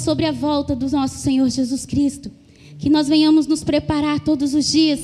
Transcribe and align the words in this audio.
sobre 0.00 0.26
a 0.26 0.32
volta 0.32 0.74
do 0.74 0.88
nosso 0.90 1.18
Senhor 1.18 1.48
Jesus 1.48 1.86
Cristo. 1.86 2.30
Que 2.78 2.90
nós 2.90 3.08
venhamos 3.08 3.46
nos 3.46 3.62
preparar 3.62 4.20
todos 4.20 4.54
os 4.54 4.70
dias 4.70 5.00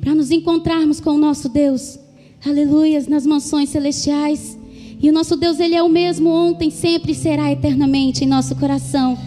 para 0.00 0.14
nos 0.14 0.30
encontrarmos 0.30 1.00
com 1.00 1.10
o 1.10 1.18
nosso 1.18 1.48
Deus. 1.48 1.98
Aleluias, 2.44 3.06
nas 3.06 3.26
mansões 3.26 3.68
celestiais. 3.68 4.56
E 5.00 5.08
o 5.10 5.12
nosso 5.12 5.36
Deus, 5.36 5.60
Ele 5.60 5.74
é 5.74 5.82
o 5.82 5.88
mesmo 5.88 6.30
ontem, 6.30 6.70
sempre 6.70 7.12
e 7.12 7.14
será 7.14 7.52
eternamente 7.52 8.24
em 8.24 8.28
nosso 8.28 8.56
coração. 8.56 9.18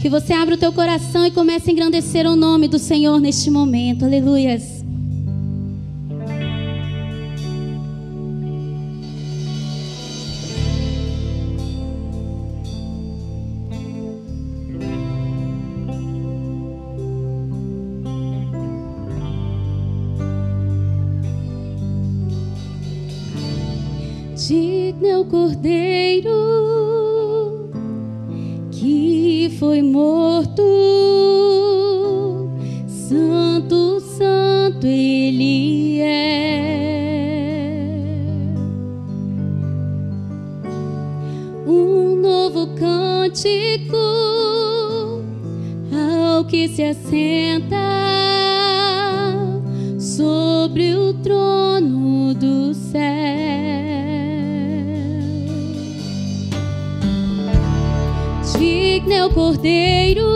Que 0.00 0.08
você 0.08 0.32
abra 0.32 0.54
o 0.54 0.58
teu 0.58 0.72
coração 0.72 1.26
e 1.26 1.30
comece 1.30 1.70
a 1.70 1.72
engrandecer 1.72 2.26
o 2.26 2.34
nome 2.34 2.68
do 2.68 2.78
Senhor 2.78 3.20
neste 3.20 3.50
momento. 3.50 4.04
Aleluias. 4.04 4.79
foi 29.48 29.80
morto. 29.80 30.62
Santo, 32.86 34.00
santo 34.00 34.86
ele 34.86 36.00
é. 36.00 37.00
Um 41.66 42.16
novo 42.20 42.74
cântico 42.74 43.96
ao 45.92 46.44
que 46.44 46.68
se 46.68 46.82
assenta. 46.82 47.79
Cordeiro. 59.34 60.29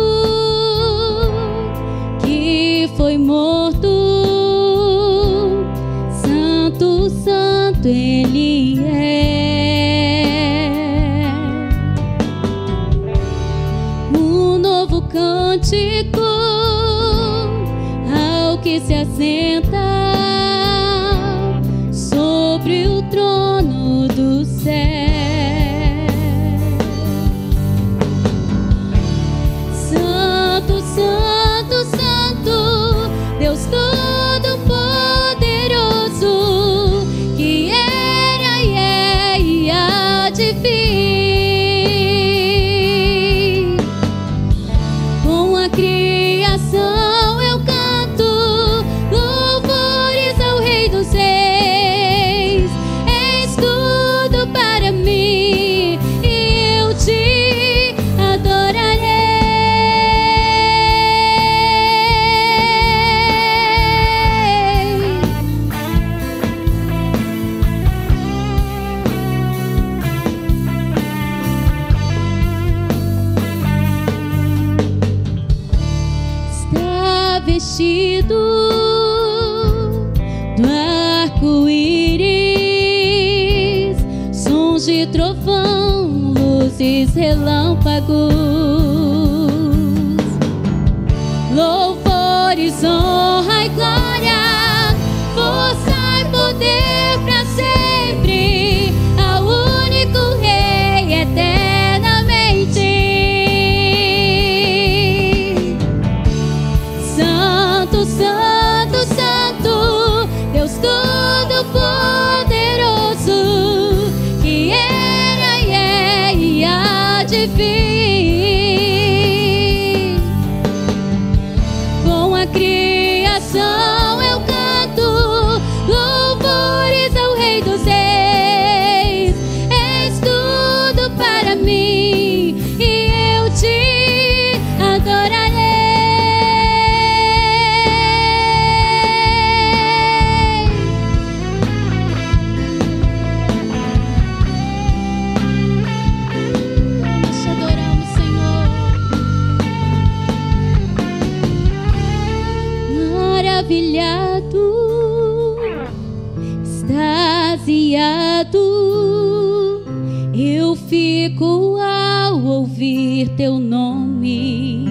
ouvir 163.24 163.36
teu 163.36 163.58
nome. 163.58 164.86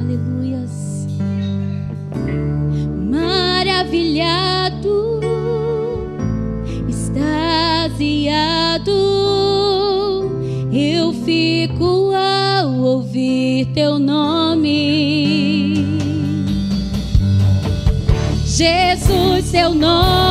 Aleluias. 0.00 1.06
Maravilhado, 3.10 5.20
extasiado, 6.88 8.90
eu 10.72 11.12
fico 11.24 12.12
ao 12.14 12.72
ouvir 12.72 13.66
teu 13.74 13.98
nome. 13.98 15.74
Jesus, 18.46 19.50
teu 19.50 19.74
nome. 19.74 20.21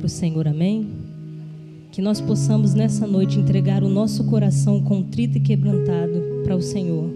Para 0.00 0.06
o 0.06 0.08
Senhor, 0.08 0.48
amém? 0.48 0.88
Que 1.92 2.00
nós 2.00 2.22
possamos 2.22 2.72
nessa 2.72 3.06
noite 3.06 3.38
entregar 3.38 3.82
o 3.84 3.88
nosso 3.88 4.24
coração 4.24 4.80
contrito 4.80 5.36
e 5.36 5.40
quebrantado 5.40 6.40
para 6.42 6.56
o 6.56 6.62
Senhor. 6.62 7.10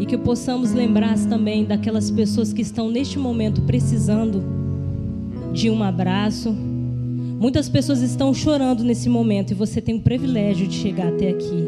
E 0.00 0.04
que 0.04 0.18
possamos 0.18 0.72
lembrar 0.72 1.16
também 1.28 1.64
daquelas 1.64 2.10
pessoas 2.10 2.52
que 2.52 2.60
estão 2.60 2.90
neste 2.90 3.20
momento 3.20 3.62
precisando 3.62 4.42
de 5.52 5.70
um 5.70 5.80
abraço. 5.84 6.50
Muitas 6.50 7.68
pessoas 7.68 8.02
estão 8.02 8.34
chorando 8.34 8.82
nesse 8.82 9.08
momento 9.08 9.52
e 9.52 9.54
você 9.54 9.80
tem 9.80 9.94
o 9.94 10.00
privilégio 10.00 10.66
de 10.66 10.74
chegar 10.74 11.06
até 11.06 11.28
aqui. 11.28 11.64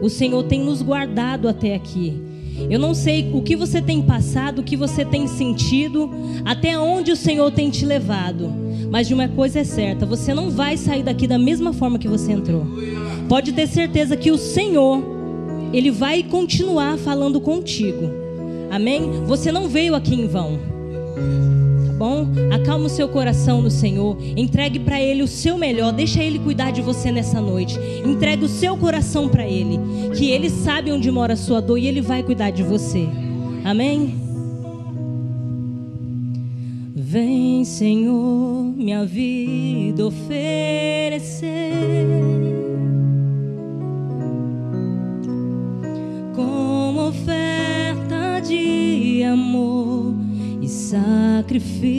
O 0.00 0.08
Senhor 0.08 0.44
tem 0.44 0.62
nos 0.62 0.80
guardado 0.80 1.48
até 1.48 1.74
aqui. 1.74 2.14
Eu 2.70 2.78
não 2.78 2.94
sei 2.94 3.32
o 3.34 3.42
que 3.42 3.56
você 3.56 3.82
tem 3.82 4.00
passado, 4.00 4.60
o 4.60 4.62
que 4.62 4.76
você 4.76 5.04
tem 5.04 5.26
sentido, 5.26 6.08
até 6.44 6.78
onde 6.78 7.10
o 7.10 7.16
Senhor 7.16 7.50
tem 7.50 7.68
te 7.68 7.84
levado. 7.84 8.61
Mas 8.92 9.08
de 9.08 9.14
uma 9.14 9.26
coisa 9.26 9.60
é 9.60 9.64
certa: 9.64 10.04
você 10.04 10.34
não 10.34 10.50
vai 10.50 10.76
sair 10.76 11.02
daqui 11.02 11.26
da 11.26 11.38
mesma 11.38 11.72
forma 11.72 11.98
que 11.98 12.06
você 12.06 12.32
entrou. 12.32 12.66
Pode 13.26 13.52
ter 13.52 13.66
certeza 13.66 14.18
que 14.18 14.30
o 14.30 14.36
Senhor, 14.36 15.02
Ele 15.72 15.90
vai 15.90 16.22
continuar 16.22 16.98
falando 16.98 17.40
contigo. 17.40 18.10
Amém? 18.70 19.24
Você 19.26 19.50
não 19.50 19.66
veio 19.66 19.94
aqui 19.94 20.14
em 20.14 20.26
vão. 20.26 20.58
Tá 21.86 21.92
bom? 21.94 22.26
Acalma 22.52 22.84
o 22.84 22.90
seu 22.90 23.08
coração 23.08 23.62
no 23.62 23.70
Senhor. 23.70 24.18
Entregue 24.36 24.78
para 24.78 25.00
Ele 25.00 25.22
o 25.22 25.28
seu 25.28 25.56
melhor. 25.56 25.90
Deixa 25.90 26.22
Ele 26.22 26.38
cuidar 26.38 26.70
de 26.70 26.82
você 26.82 27.10
nessa 27.10 27.40
noite. 27.40 27.78
Entregue 28.04 28.44
o 28.44 28.48
seu 28.48 28.76
coração 28.76 29.26
para 29.26 29.48
Ele. 29.48 29.80
Que 30.14 30.30
Ele 30.30 30.50
sabe 30.50 30.92
onde 30.92 31.10
mora 31.10 31.32
a 31.32 31.36
sua 31.36 31.62
dor 31.62 31.78
e 31.78 31.86
Ele 31.86 32.02
vai 32.02 32.22
cuidar 32.22 32.50
de 32.50 32.62
você. 32.62 33.08
Amém? 33.64 34.31
Vem, 37.12 37.62
Senhor, 37.62 38.72
minha 38.74 39.04
vida 39.04 40.06
oferecer. 40.06 41.50
Como 46.34 47.08
oferta 47.08 48.40
de 48.40 49.24
amor 49.24 50.14
e 50.62 50.68
sacrifício. 50.68 51.92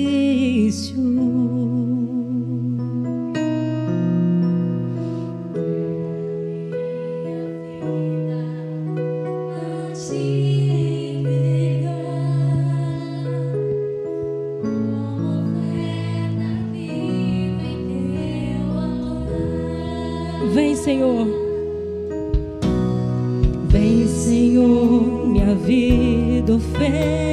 Vida 26.90 27.33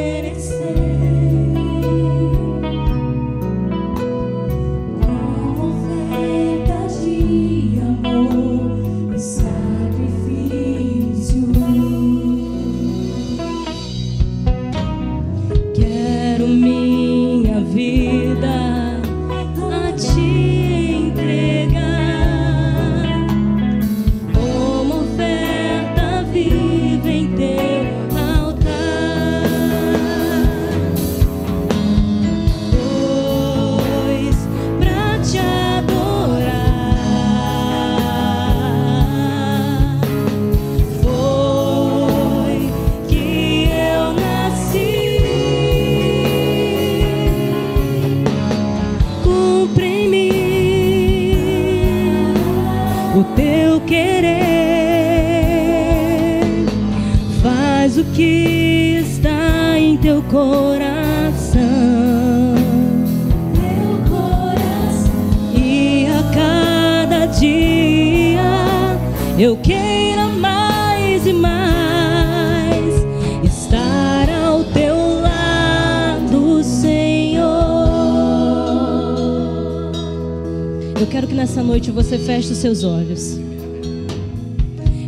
noite 81.80 81.92
você 81.92 82.18
feche 82.18 82.52
os 82.52 82.58
seus 82.58 82.84
olhos. 82.84 83.38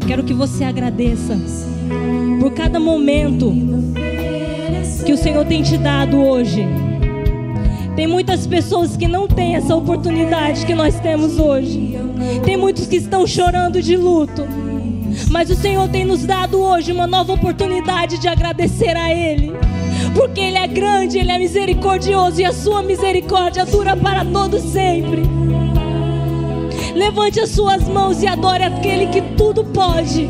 Quero 0.06 0.24
que 0.24 0.32
você 0.32 0.64
agradeça 0.64 1.36
por 2.40 2.52
cada 2.52 2.80
momento 2.80 3.52
que 5.04 5.12
o 5.12 5.16
Senhor 5.16 5.44
tem 5.44 5.62
te 5.62 5.76
dado 5.76 6.16
hoje. 6.18 6.64
Tem 7.94 8.06
muitas 8.06 8.46
pessoas 8.46 8.96
que 8.96 9.06
não 9.06 9.28
têm 9.28 9.56
essa 9.56 9.74
oportunidade 9.74 10.64
que 10.64 10.74
nós 10.74 10.98
temos 11.00 11.38
hoje. 11.38 11.91
Tem 12.44 12.56
muitos 12.56 12.86
que 12.86 12.96
estão 12.96 13.26
chorando 13.26 13.80
de 13.82 13.96
luto. 13.96 14.46
Mas 15.30 15.50
o 15.50 15.54
Senhor 15.54 15.88
tem 15.88 16.04
nos 16.04 16.24
dado 16.24 16.60
hoje 16.60 16.92
uma 16.92 17.06
nova 17.06 17.32
oportunidade 17.34 18.18
de 18.18 18.28
agradecer 18.28 18.96
a 18.96 19.12
Ele. 19.12 19.52
Porque 20.14 20.40
Ele 20.40 20.58
é 20.58 20.66
grande, 20.66 21.18
Ele 21.18 21.30
é 21.30 21.38
misericordioso 21.38 22.40
e 22.40 22.44
a 22.44 22.52
sua 22.52 22.82
misericórdia 22.82 23.64
dura 23.64 23.96
para 23.96 24.24
todo 24.24 24.58
sempre. 24.60 25.22
Levante 26.94 27.40
as 27.40 27.50
suas 27.50 27.88
mãos 27.88 28.22
e 28.22 28.26
adore 28.26 28.64
aquele 28.64 29.06
que 29.06 29.22
tudo 29.36 29.64
pode. 29.64 30.28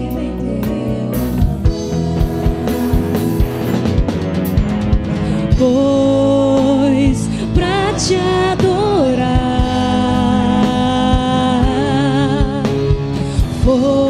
Pois 5.59 7.29
pra 7.55 7.93
te 7.95 8.17
adorar 8.53 9.32
foi 13.79 14.02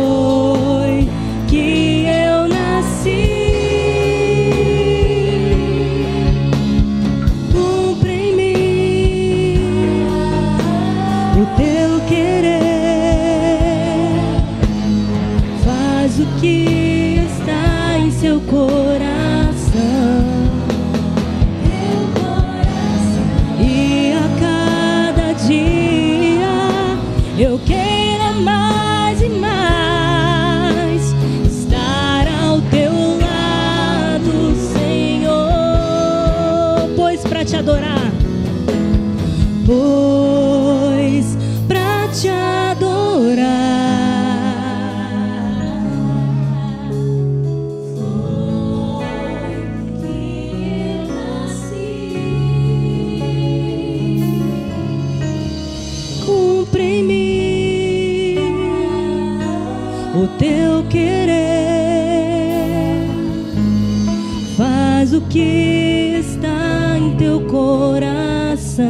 coração. 67.52 68.88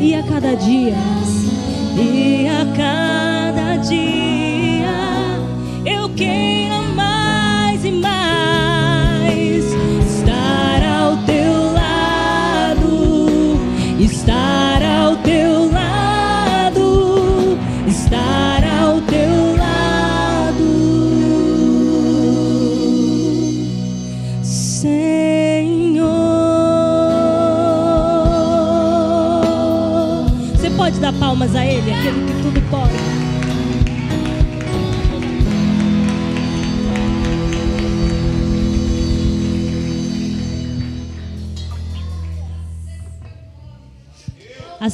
E 0.00 0.14
a 0.14 0.22
cada 0.22 0.54
dia, 0.54 0.96
e 1.98 2.48
a 2.48 2.64
cada 2.74 3.76
dia, 3.76 4.15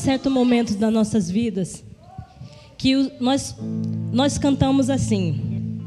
certo 0.02 0.28
momento 0.28 0.74
das 0.76 0.92
nossas 0.92 1.30
vidas 1.30 1.84
que 2.76 3.12
nós, 3.20 3.56
nós 4.12 4.36
cantamos 4.36 4.90
assim, 4.90 5.78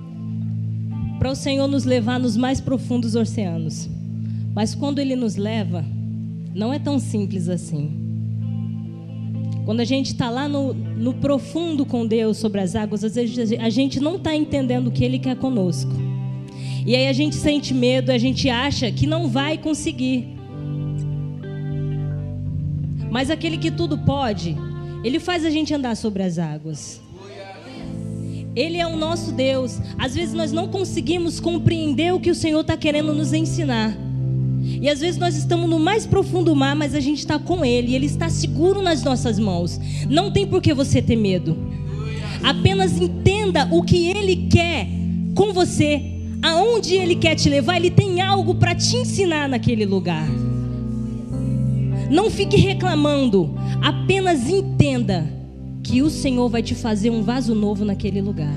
para 1.19 1.32
o 1.32 1.36
Senhor 1.36 1.67
nos 1.67 1.84
levar 1.84 2.17
nos 2.17 2.38
mais 2.38 2.62
profundos 2.62 3.13
oceanos. 3.13 3.89
Mas 4.54 4.73
quando 4.73 4.99
Ele 4.99 5.17
nos 5.17 5.36
leva, 5.36 5.84
não 6.54 6.73
é 6.73 6.80
tão 6.80 6.97
simples 6.97 7.49
assim. 7.49 7.91
Quando 9.65 9.82
a 9.82 9.86
gente 9.86 10.13
está 10.13 10.30
lá 10.30 10.47
no, 10.47 10.73
no 10.73 11.15
profundo 11.15 11.86
com 11.86 12.08
Deus 12.08 12.38
sobre 12.38 12.62
as 12.62 12.73
águas, 12.73 13.04
às 13.04 13.15
vezes 13.15 13.60
a 13.60 13.69
gente 13.69 13.99
não 13.99 14.15
está 14.15 14.34
entendendo 14.34 14.88
o 14.88 14.91
que 14.91 15.04
Ele 15.04 15.19
quer 15.19 15.36
conosco. 15.36 15.91
E 16.86 16.95
aí 16.95 17.08
a 17.08 17.13
gente 17.13 17.36
sente 17.36 17.73
medo, 17.73 18.12
a 18.12 18.17
gente 18.17 18.49
acha 18.49 18.89
que 18.89 19.06
não 19.06 19.28
vai 19.28 19.58
conseguir. 19.58 20.35
Mas 23.15 23.30
aquele 23.30 23.58
que 23.58 23.71
tudo 23.71 23.97
pode, 23.97 24.58
ele 25.01 25.21
faz 25.21 25.45
a 25.45 25.49
gente 25.49 25.73
andar 25.73 25.95
sobre 25.95 26.21
as 26.21 26.38
águas. 26.38 26.99
Ele 28.54 28.75
é 28.75 28.86
o 28.86 28.97
nosso 28.97 29.32
Deus. 29.32 29.80
Às 29.97 30.13
vezes 30.13 30.34
nós 30.34 30.51
não 30.51 30.67
conseguimos 30.67 31.39
compreender 31.39 32.13
o 32.13 32.19
que 32.19 32.30
o 32.30 32.36
Senhor 32.36 32.60
está 32.60 32.75
querendo 32.75 33.13
nos 33.13 33.32
ensinar. 33.32 33.95
E 34.62 34.89
às 34.89 34.99
vezes 34.99 35.17
nós 35.17 35.38
estamos 35.38 35.69
no 35.69 35.80
mais 35.80 36.06
profundo 36.06 36.54
mar, 36.54 36.75
mas 36.75 36.93
a 36.93 36.99
gente 36.99 37.19
está 37.19 37.39
com 37.39 37.63
Ele. 37.63 37.95
Ele 37.95 38.06
está 38.06 38.28
seguro 38.28 38.82
nas 38.82 39.01
nossas 39.01 39.39
mãos. 39.39 39.80
Não 40.10 40.30
tem 40.30 40.45
por 40.45 40.62
que 40.62 40.73
você 40.73 41.01
ter 41.01 41.15
medo. 41.15 41.58
Apenas 42.43 42.99
entenda 42.99 43.65
o 43.71 43.82
que 43.82 44.10
Ele 44.10 44.47
quer 44.51 44.89
com 45.34 45.54
você. 45.54 46.01
Aonde 46.41 46.95
Ele 46.95 47.15
quer 47.15 47.36
te 47.36 47.47
levar, 47.47 47.78
Ele 47.78 47.91
tem 47.91 48.19
algo 48.19 48.56
para 48.56 48.75
te 48.75 48.97
ensinar 48.97 49.47
naquele 49.47 49.86
lugar. 49.86 50.28
Não 52.10 52.30
fique 52.30 52.58
reclamando, 52.58 53.56
apenas 53.82 54.50
entenda 54.50 55.26
que 55.84 56.02
o 56.02 56.10
Senhor 56.10 56.50
vai 56.50 56.63
te 56.63 56.74
fazer 56.74 57.10
um 57.10 57.22
vaso 57.22 57.54
novo 57.54 57.86
naquele 57.86 58.22
lugar. 58.22 58.54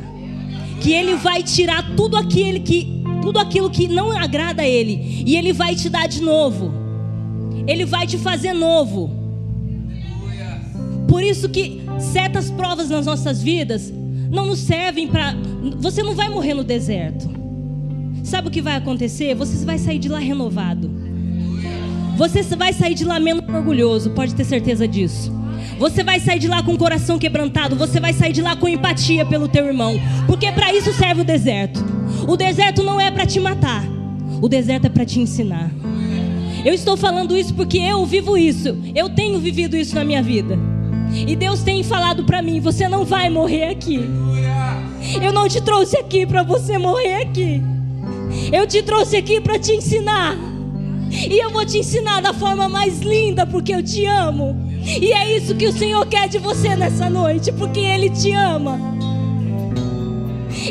Que 0.80 0.92
ele 0.92 1.16
vai 1.16 1.42
tirar 1.42 1.94
tudo 1.96 2.16
aquilo 2.16 2.60
que 2.60 2.98
tudo 3.20 3.38
aquilo 3.38 3.68
que 3.68 3.88
não 3.88 4.10
agrada 4.16 4.62
a 4.62 4.68
ele 4.68 5.22
e 5.26 5.36
ele 5.36 5.52
vai 5.52 5.74
te 5.74 5.88
dar 5.88 6.06
de 6.06 6.22
novo. 6.22 6.72
Ele 7.66 7.84
vai 7.84 8.06
te 8.06 8.16
fazer 8.16 8.52
novo. 8.52 9.10
Por 11.06 11.22
isso 11.22 11.48
que 11.48 11.82
certas 11.98 12.50
provas 12.50 12.88
nas 12.88 13.06
nossas 13.06 13.42
vidas 13.42 13.92
não 14.30 14.46
nos 14.46 14.60
servem 14.60 15.08
para 15.08 15.34
você 15.78 16.02
não 16.02 16.14
vai 16.14 16.28
morrer 16.28 16.54
no 16.54 16.64
deserto. 16.64 17.28
Sabe 18.22 18.48
o 18.48 18.50
que 18.50 18.60
vai 18.60 18.76
acontecer? 18.76 19.34
Você 19.34 19.64
vai 19.64 19.78
sair 19.78 19.98
de 19.98 20.08
lá 20.08 20.18
renovado. 20.18 20.90
Você 22.18 22.42
vai 22.56 22.72
sair 22.72 22.94
de 22.94 23.04
lá 23.04 23.20
menos 23.20 23.48
orgulhoso, 23.48 24.10
pode 24.10 24.34
ter 24.34 24.44
certeza 24.44 24.88
disso. 24.88 25.32
Você 25.78 26.02
vai 26.02 26.18
sair 26.18 26.40
de 26.40 26.48
lá 26.48 26.64
com 26.64 26.74
o 26.74 26.78
coração 26.78 27.16
quebrantado, 27.16 27.76
você 27.76 28.00
vai 28.00 28.12
sair 28.12 28.32
de 28.32 28.42
lá 28.42 28.56
com 28.56 28.66
empatia 28.68 29.24
pelo 29.24 29.46
teu 29.46 29.64
irmão, 29.64 29.94
porque 30.26 30.50
para 30.50 30.74
isso 30.74 30.92
serve 30.92 31.20
o 31.20 31.24
deserto. 31.24 31.78
O 32.26 32.36
deserto 32.36 32.82
não 32.82 33.00
é 33.00 33.08
para 33.12 33.24
te 33.24 33.38
matar. 33.38 33.84
O 34.42 34.48
deserto 34.48 34.86
é 34.86 34.88
para 34.88 35.04
te 35.04 35.20
ensinar. 35.20 35.70
Eu 36.64 36.74
estou 36.74 36.96
falando 36.96 37.36
isso 37.36 37.54
porque 37.54 37.78
eu 37.78 38.04
vivo 38.04 38.36
isso. 38.36 38.76
Eu 38.96 39.08
tenho 39.08 39.38
vivido 39.38 39.76
isso 39.76 39.94
na 39.94 40.04
minha 40.04 40.20
vida. 40.20 40.58
E 41.14 41.36
Deus 41.36 41.62
tem 41.62 41.84
falado 41.84 42.24
para 42.24 42.42
mim: 42.42 42.58
você 42.58 42.88
não 42.88 43.04
vai 43.04 43.30
morrer 43.30 43.70
aqui. 43.70 44.00
Eu 45.22 45.32
não 45.32 45.48
te 45.48 45.60
trouxe 45.60 45.96
aqui 45.96 46.26
para 46.26 46.42
você 46.42 46.78
morrer 46.78 47.22
aqui. 47.22 47.62
Eu 48.52 48.66
te 48.66 48.82
trouxe 48.82 49.16
aqui 49.16 49.40
para 49.40 49.56
te 49.56 49.72
ensinar. 49.72 50.36
E 51.10 51.42
eu 51.42 51.50
vou 51.50 51.64
te 51.64 51.78
ensinar 51.78 52.20
da 52.20 52.32
forma 52.32 52.68
mais 52.68 53.00
linda, 53.00 53.46
porque 53.46 53.74
eu 53.74 53.82
te 53.82 54.04
amo. 54.04 54.56
E 54.84 55.12
é 55.12 55.36
isso 55.36 55.54
que 55.54 55.66
o 55.66 55.72
Senhor 55.72 56.06
quer 56.06 56.28
de 56.28 56.38
você 56.38 56.74
nessa 56.76 57.08
noite, 57.08 57.52
porque 57.52 57.80
Ele 57.80 58.10
te 58.10 58.32
ama. 58.32 58.78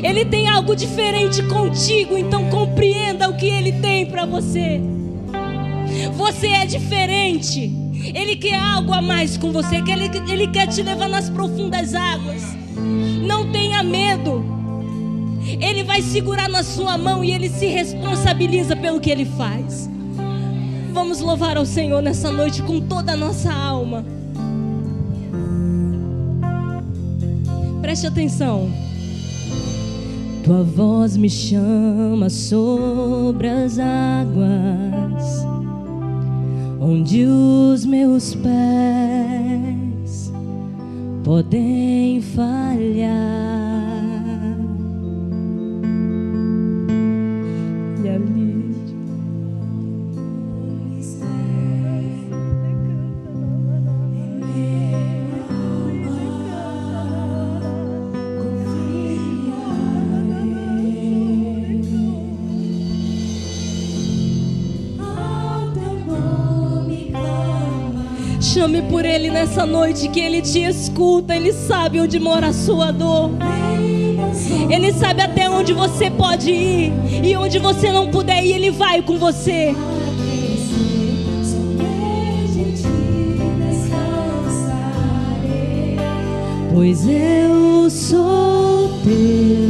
Ele 0.04 0.26
tem 0.26 0.48
algo 0.48 0.76
diferente 0.76 1.42
contigo, 1.44 2.18
então 2.18 2.50
compreenda 2.50 3.30
o 3.30 3.36
que 3.36 3.48
Ele 3.48 3.72
tem 3.74 4.06
para 4.06 4.26
você. 4.26 4.82
Você 6.16 6.48
é 6.48 6.66
diferente. 6.66 7.72
Ele 8.14 8.36
quer 8.36 8.60
algo 8.60 8.94
a 8.94 9.02
mais 9.02 9.38
com 9.38 9.52
você, 9.52 9.82
que 9.82 9.92
ele, 9.92 10.10
ele 10.30 10.48
quer 10.48 10.68
te 10.68 10.82
levar 10.82 11.10
nas 11.10 11.30
profundas 11.30 11.94
águas. 11.96 12.44
Não 13.26 13.52
tenha 13.52 13.82
medo. 13.84 14.46
Ele 15.60 15.84
vai 15.84 16.02
segurar 16.02 16.50
na 16.50 16.64
sua 16.64 16.98
mão 16.98 17.24
e 17.24 17.32
ele 17.32 17.50
se 17.50 17.66
responsabiliza 17.68 18.76
pelo 18.76 19.00
que 19.00 19.10
ele 19.10 19.26
faz. 19.26 19.90
Vamos 20.98 21.20
louvar 21.20 21.58
ao 21.58 21.66
Senhor 21.66 22.02
nessa 22.02 22.32
noite 22.32 22.64
com 22.64 22.82
toda 22.82 23.12
a 23.12 23.16
nossa 23.16 23.54
alma. 23.54 24.04
Preste 27.84 28.08
atenção. 28.08 28.68
Tua 30.44 30.64
voz 30.64 31.16
me 31.16 31.30
chama 31.30 32.32
sobre 32.32 33.48
as 33.48 33.78
águas, 33.78 35.46
onde 36.82 37.26
os 37.26 37.86
meus 37.86 38.34
pés 38.34 40.34
podem 41.24 42.22
falhar. 42.22 43.67
Chame 68.40 68.82
por 68.84 69.04
Ele 69.04 69.30
nessa 69.30 69.66
noite, 69.66 70.08
que 70.10 70.20
Ele 70.20 70.42
te 70.42 70.62
escuta, 70.62 71.36
Ele 71.36 71.52
sabe 71.52 72.00
onde 72.00 72.20
mora 72.20 72.48
a 72.48 72.54
sua 72.54 72.92
dor. 72.92 73.32
Ele 74.70 74.94
sabe 74.94 75.22
até 75.22 75.50
onde 75.50 75.74
você 75.74 76.10
pode 76.10 76.52
ir 76.52 76.94
e 77.24 77.36
onde 77.36 77.60
você 77.60 77.92
não 77.92 78.10
puder 78.10 78.44
ir, 78.44 78.54
Ele 78.54 78.72
vai 78.72 79.02
com 79.02 79.18
você. 79.18 79.76
Pois 86.74 87.08
eu 87.08 87.90
sou 87.90 88.90
teu 89.04 89.67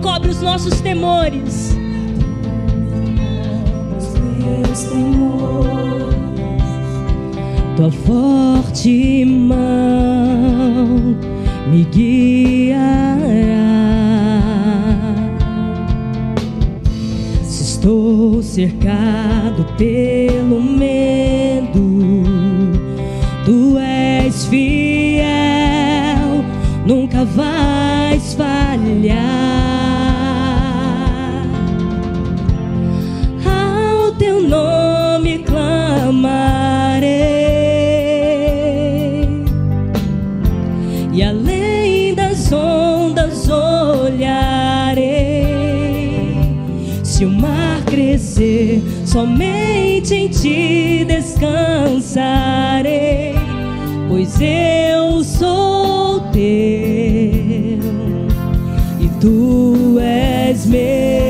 cobre 0.00 0.30
os 0.30 0.40
nossos 0.40 0.80
temores. 0.80 1.76
Tua 7.76 7.90
forte 7.90 9.24
mão 9.24 11.16
me 11.70 11.84
guiará. 11.84 13.60
cercado 18.60 19.64
pelo 19.78 20.60
medo, 20.60 21.80
tu 23.44 23.78
és 23.78 24.44
fiel, 24.46 25.24
nunca 26.84 27.24
vais 27.24 28.34
falhar. 28.34 29.49
Somente 49.10 50.14
em 50.14 50.28
ti 50.28 51.04
descansarei, 51.04 52.14
pois 54.08 54.40
eu 54.40 55.24
sou 55.24 56.20
teu 56.30 56.40
e 59.00 59.08
tu 59.20 59.98
és 59.98 60.64
meu. 60.66 61.29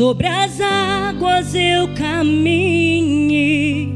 Sobre 0.00 0.26
as 0.28 0.58
águas 0.62 1.54
eu 1.54 1.86
caminhe, 1.94 3.92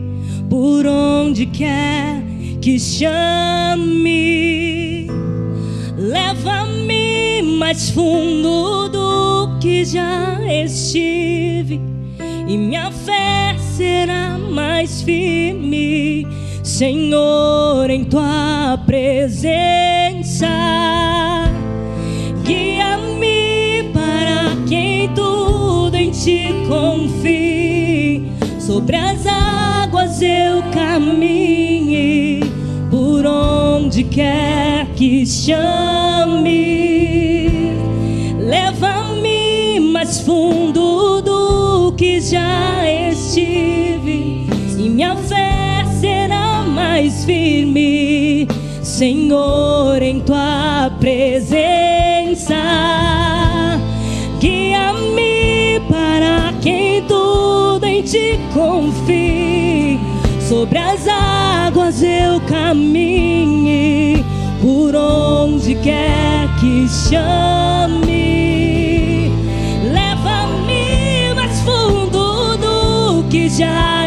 por 0.50 0.84
onde 0.86 1.46
quer 1.46 2.22
que 2.60 2.78
chame. 2.78 3.96
Leva-me 5.96 7.40
mais 7.58 7.88
fundo 7.88 8.90
do 8.90 9.58
que 9.58 9.82
já 9.86 10.38
estive, 10.46 11.80
e 12.46 12.58
minha 12.58 12.90
fé 12.92 13.56
será 13.58 14.36
mais 14.36 15.00
firme, 15.00 16.26
Senhor, 16.62 17.88
em 17.88 18.04
tua 18.04 18.78
presença. 18.84 20.48
Confie, 26.74 28.26
sobre 28.58 28.96
as 28.96 29.24
águas 29.26 30.20
eu 30.20 30.60
caminhe, 30.72 32.40
por 32.90 33.24
onde 33.24 34.02
quer 34.02 34.86
que 34.96 35.24
chame. 35.24 36.64
Leva-me 38.38 39.78
mais 39.78 40.20
fundo 40.20 41.22
do 41.22 41.92
que 41.92 42.20
já 42.20 42.82
estive, 43.10 44.48
e 44.76 44.88
minha 44.90 45.14
fé 45.14 45.84
será 46.00 46.64
mais 46.64 47.24
firme, 47.24 48.48
Senhor, 48.82 50.02
em 50.02 50.18
tua 50.20 50.90
presença. 50.98 51.73
Confie, 58.54 59.98
sobre 60.40 60.78
as 60.78 61.06
águas 61.08 62.00
eu 62.02 62.40
caminhe, 62.48 64.24
por 64.62 64.94
onde 64.94 65.74
quer 65.74 66.48
que 66.60 66.88
chame. 66.88 68.12
Leva-me 69.92 71.34
mais 71.34 71.60
fundo 71.62 72.56
do 72.56 73.24
que 73.28 73.48
já 73.48 74.03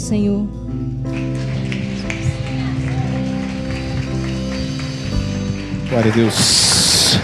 o 0.00 0.02
Senhor. 0.02 0.46
Glória 5.90 6.10
a 6.10 6.14
Deus. 6.14 7.18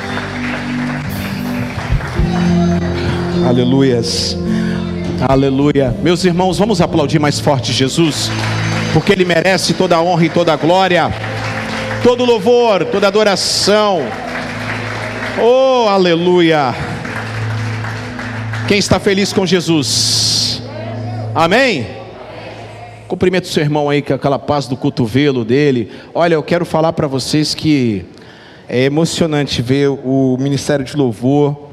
Aleluias. 3.48 4.36
Aleluia. 5.26 5.96
Meus 6.02 6.24
irmãos, 6.24 6.58
vamos 6.58 6.80
aplaudir 6.80 7.18
mais 7.18 7.40
forte 7.40 7.72
Jesus, 7.72 8.30
porque 8.92 9.12
Ele 9.12 9.24
merece 9.24 9.72
toda 9.72 9.96
a 9.96 10.02
honra 10.02 10.26
e 10.26 10.28
toda 10.28 10.52
a 10.52 10.56
glória. 10.56 11.10
todo 12.02 12.24
louvor, 12.24 12.84
toda 12.84 13.08
adoração. 13.08 14.00
Oh, 15.40 15.88
aleluia. 15.88 16.74
Quem 18.68 18.78
está 18.78 19.00
feliz 19.00 19.32
com 19.32 19.46
Jesus? 19.46 20.62
Amém? 21.34 21.95
Cumprimento 23.08 23.46
seu 23.46 23.62
irmão 23.62 23.88
aí 23.88 24.02
com 24.02 24.14
aquela 24.14 24.36
paz 24.36 24.66
do 24.66 24.76
cotovelo 24.76 25.44
dele. 25.44 25.92
Olha, 26.12 26.34
eu 26.34 26.42
quero 26.42 26.66
falar 26.66 26.92
para 26.92 27.06
vocês 27.06 27.54
que 27.54 28.04
é 28.68 28.82
emocionante 28.82 29.62
ver 29.62 29.88
o 29.88 30.36
ministério 30.40 30.84
de 30.84 30.96
louvor. 30.96 31.68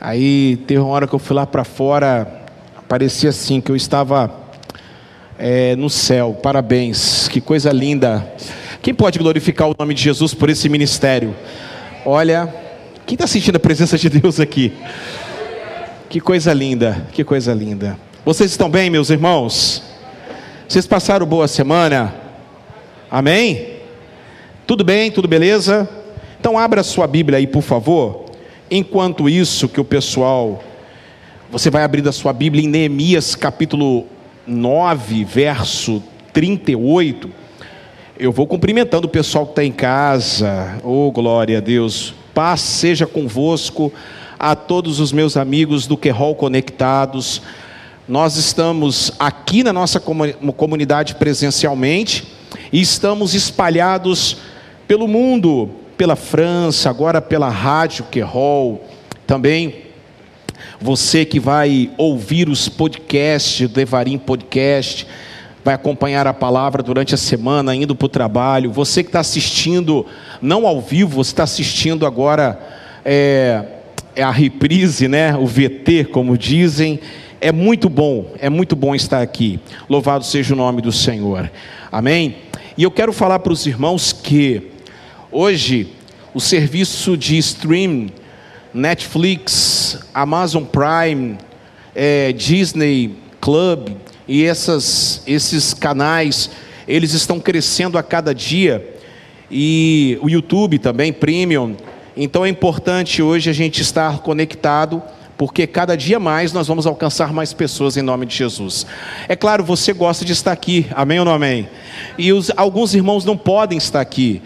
Aí 0.00 0.56
teve 0.68 0.78
uma 0.78 0.90
hora 0.90 1.08
que 1.08 1.14
eu 1.16 1.18
fui 1.18 1.34
lá 1.34 1.44
para 1.44 1.64
fora, 1.64 2.44
parecia 2.88 3.30
assim 3.30 3.60
que 3.60 3.72
eu 3.72 3.74
estava 3.74 4.32
é, 5.36 5.74
no 5.74 5.90
céu. 5.90 6.38
Parabéns, 6.40 7.26
que 7.26 7.40
coisa 7.40 7.72
linda. 7.72 8.24
Quem 8.80 8.94
pode 8.94 9.18
glorificar 9.18 9.68
o 9.68 9.74
nome 9.76 9.94
de 9.94 10.02
Jesus 10.04 10.32
por 10.32 10.48
esse 10.48 10.68
ministério? 10.68 11.34
Olha, 12.04 12.54
quem 13.04 13.16
está 13.16 13.26
sentindo 13.26 13.56
a 13.56 13.60
presença 13.60 13.98
de 13.98 14.08
Deus 14.08 14.38
aqui? 14.38 14.72
Que 16.08 16.20
coisa 16.20 16.52
linda, 16.52 17.04
que 17.10 17.24
coisa 17.24 17.52
linda. 17.52 17.98
Vocês 18.24 18.52
estão 18.52 18.70
bem, 18.70 18.88
meus 18.90 19.10
irmãos? 19.10 19.95
Vocês 20.68 20.84
passaram 20.84 21.24
boa 21.24 21.46
semana? 21.46 22.12
Amém? 23.08 23.74
Tudo 24.66 24.82
bem? 24.82 25.12
Tudo 25.12 25.28
beleza? 25.28 25.88
Então 26.40 26.58
abra 26.58 26.82
sua 26.82 27.06
Bíblia 27.06 27.38
aí, 27.38 27.46
por 27.46 27.62
favor. 27.62 28.24
Enquanto 28.68 29.28
isso, 29.28 29.68
que 29.68 29.80
o 29.80 29.84
pessoal, 29.84 30.64
você 31.52 31.70
vai 31.70 31.84
abrir 31.84 32.06
a 32.08 32.10
sua 32.10 32.32
Bíblia 32.32 32.64
em 32.64 32.68
Neemias 32.68 33.36
capítulo 33.36 34.06
9, 34.44 35.22
verso 35.24 36.02
38. 36.32 37.30
Eu 38.18 38.32
vou 38.32 38.48
cumprimentando 38.48 39.06
o 39.06 39.10
pessoal 39.10 39.46
que 39.46 39.52
está 39.52 39.64
em 39.64 39.70
casa. 39.70 40.80
Oh, 40.82 41.12
glória 41.12 41.58
a 41.58 41.60
Deus. 41.60 42.12
Paz 42.34 42.60
seja 42.60 43.06
convosco 43.06 43.92
a 44.36 44.56
todos 44.56 44.98
os 44.98 45.12
meus 45.12 45.36
amigos 45.36 45.86
do 45.86 45.96
Querol 45.96 46.34
Conectados. 46.34 47.40
Nós 48.08 48.36
estamos 48.36 49.10
aqui 49.18 49.64
na 49.64 49.72
nossa 49.72 49.98
comunidade 49.98 51.16
presencialmente 51.16 52.24
e 52.72 52.80
estamos 52.80 53.34
espalhados 53.34 54.36
pelo 54.86 55.08
mundo, 55.08 55.70
pela 55.98 56.14
França, 56.14 56.88
agora 56.88 57.20
pela 57.20 57.48
Rádio 57.48 58.04
Querol, 58.04 58.86
também 59.26 59.86
você 60.80 61.24
que 61.24 61.40
vai 61.40 61.90
ouvir 61.98 62.48
os 62.48 62.68
podcasts, 62.68 63.68
Devarim 63.68 64.18
Podcast, 64.18 65.04
vai 65.64 65.74
acompanhar 65.74 66.28
a 66.28 66.32
palavra 66.32 66.84
durante 66.84 67.12
a 67.12 67.18
semana, 67.18 67.74
indo 67.74 67.96
para 67.96 68.06
o 68.06 68.08
trabalho. 68.08 68.70
Você 68.70 69.02
que 69.02 69.08
está 69.08 69.18
assistindo, 69.18 70.06
não 70.40 70.64
ao 70.64 70.80
vivo, 70.80 71.24
você 71.24 71.32
está 71.32 71.42
assistindo 71.42 72.06
agora 72.06 72.56
é, 73.04 73.64
é 74.14 74.22
a 74.22 74.30
reprise, 74.30 75.08
né? 75.08 75.36
O 75.36 75.44
VT, 75.44 76.04
como 76.12 76.38
dizem. 76.38 77.00
É 77.40 77.52
muito 77.52 77.90
bom, 77.90 78.32
é 78.38 78.48
muito 78.48 78.74
bom 78.74 78.94
estar 78.94 79.20
aqui. 79.20 79.60
Louvado 79.88 80.24
seja 80.24 80.54
o 80.54 80.56
nome 80.56 80.80
do 80.80 80.90
Senhor. 80.90 81.50
Amém? 81.92 82.36
E 82.78 82.82
eu 82.82 82.90
quero 82.90 83.12
falar 83.12 83.40
para 83.40 83.52
os 83.52 83.66
irmãos 83.66 84.12
que 84.12 84.70
hoje 85.30 85.92
o 86.32 86.40
serviço 86.40 87.16
de 87.16 87.36
stream 87.36 88.08
Netflix, 88.72 89.98
Amazon 90.14 90.64
Prime, 90.64 91.36
é, 91.94 92.32
Disney 92.32 93.14
Club 93.40 93.90
e 94.26 94.44
essas, 94.44 95.22
esses 95.26 95.74
canais, 95.74 96.50
eles 96.88 97.12
estão 97.12 97.38
crescendo 97.38 97.98
a 97.98 98.02
cada 98.02 98.34
dia. 98.34 98.96
E 99.50 100.18
o 100.22 100.28
YouTube 100.28 100.78
também, 100.78 101.12
Premium. 101.12 101.76
Então 102.16 102.44
é 102.46 102.48
importante 102.48 103.22
hoje 103.22 103.50
a 103.50 103.52
gente 103.52 103.82
estar 103.82 104.18
conectado, 104.20 105.02
porque 105.36 105.66
cada 105.66 105.96
dia 105.96 106.18
mais 106.18 106.52
nós 106.52 106.66
vamos 106.66 106.86
alcançar 106.86 107.32
mais 107.32 107.52
pessoas 107.52 107.96
em 107.96 108.02
nome 108.02 108.26
de 108.26 108.34
Jesus. 108.34 108.86
É 109.28 109.36
claro, 109.36 109.62
você 109.62 109.92
gosta 109.92 110.24
de 110.24 110.32
estar 110.32 110.52
aqui, 110.52 110.86
amém 110.94 111.18
ou 111.18 111.24
não 111.24 111.32
amém? 111.32 111.68
E 112.16 112.32
os, 112.32 112.50
alguns 112.56 112.94
irmãos 112.94 113.24
não 113.24 113.36
podem 113.36 113.78
estar 113.78 114.00
aqui 114.00 114.42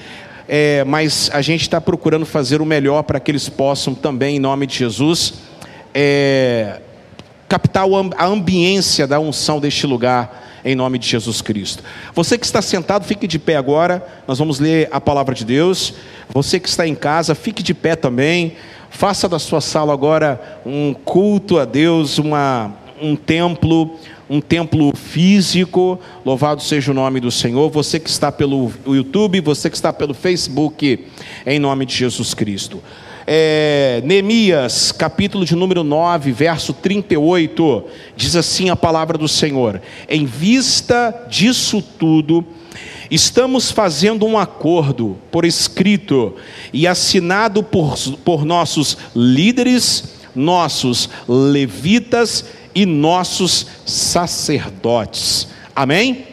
é, 0.53 0.83
mas 0.83 1.31
a 1.33 1.41
gente 1.41 1.63
está 1.63 1.81
procurando 1.81 2.27
fazer 2.27 2.61
o 2.61 2.67
melhor 2.67 3.05
para 3.05 3.21
que 3.21 3.31
eles 3.31 3.49
possam 3.49 3.95
também, 3.95 4.35
em 4.35 4.41
nome 4.41 4.67
de 4.67 4.77
Jesus, 4.77 5.35
é, 5.95 6.81
captar 7.49 7.85
a 8.17 8.27
ambiência 8.27 9.07
da 9.07 9.21
unção 9.21 9.61
deste 9.61 9.87
lugar, 9.87 10.61
em 10.65 10.75
nome 10.75 10.99
de 10.99 11.07
Jesus 11.07 11.41
Cristo. 11.41 11.85
Você 12.17 12.37
que 12.37 12.45
está 12.45 12.61
sentado, 12.61 13.05
fique 13.05 13.29
de 13.29 13.39
pé 13.39 13.55
agora, 13.55 14.05
nós 14.27 14.41
vamos 14.41 14.59
ler 14.59 14.89
a 14.91 15.01
palavra 15.01 15.37
de 15.37 15.45
Deus. 15.45 15.95
Você 16.31 16.59
que 16.59 16.69
está 16.69 16.85
em 16.85 16.97
casa, 16.97 17.33
fique 17.37 17.63
de 17.63 17.73
pé 17.73 17.95
também. 17.95 18.57
Faça 18.91 19.29
da 19.29 19.39
sua 19.39 19.61
sala 19.61 19.93
agora 19.93 20.61
um 20.67 20.93
culto 20.93 21.59
a 21.59 21.65
Deus, 21.65 22.19
uma, 22.19 22.75
um 23.01 23.15
templo, 23.15 23.97
um 24.29 24.41
templo 24.41 24.95
físico. 24.95 25.99
Louvado 26.27 26.61
seja 26.61 26.91
o 26.91 26.95
nome 26.95 27.21
do 27.21 27.31
Senhor. 27.31 27.71
Você 27.71 28.01
que 28.01 28.11
está 28.11 28.31
pelo 28.33 28.71
YouTube, 28.87 29.41
você 29.41 29.71
que 29.71 29.77
está 29.77 29.93
pelo 29.93 30.13
Facebook, 30.13 31.07
em 31.47 31.59
nome 31.59 31.87
de 31.87 31.95
Jesus 31.95 32.35
Cristo. 32.35 32.83
É, 33.27 34.03
Neemias, 34.05 34.91
capítulo 34.91 35.45
de 35.45 35.55
número 35.55 35.85
9, 35.85 36.33
verso 36.33 36.73
38, 36.73 37.85
diz 38.17 38.35
assim 38.35 38.71
a 38.71 38.77
palavra 38.77 39.17
do 39.17 39.29
Senhor: 39.29 39.81
Em 40.09 40.27
vista 40.27 41.27
disso 41.31 41.81
tudo, 41.81 42.45
estamos 43.11 43.71
fazendo 43.71 44.25
um 44.25 44.39
acordo 44.39 45.19
por 45.31 45.45
escrito 45.45 46.37
e 46.73 46.87
assinado 46.87 47.63
por, 47.63 47.97
por 48.25 48.45
nossos 48.45 48.97
líderes, 49.15 50.15
nossos 50.35 51.11
levitas 51.29 52.45
e 52.75 52.87
nossos 52.87 53.67
sacerdotes. 53.85 55.49
Amém? 55.75 56.27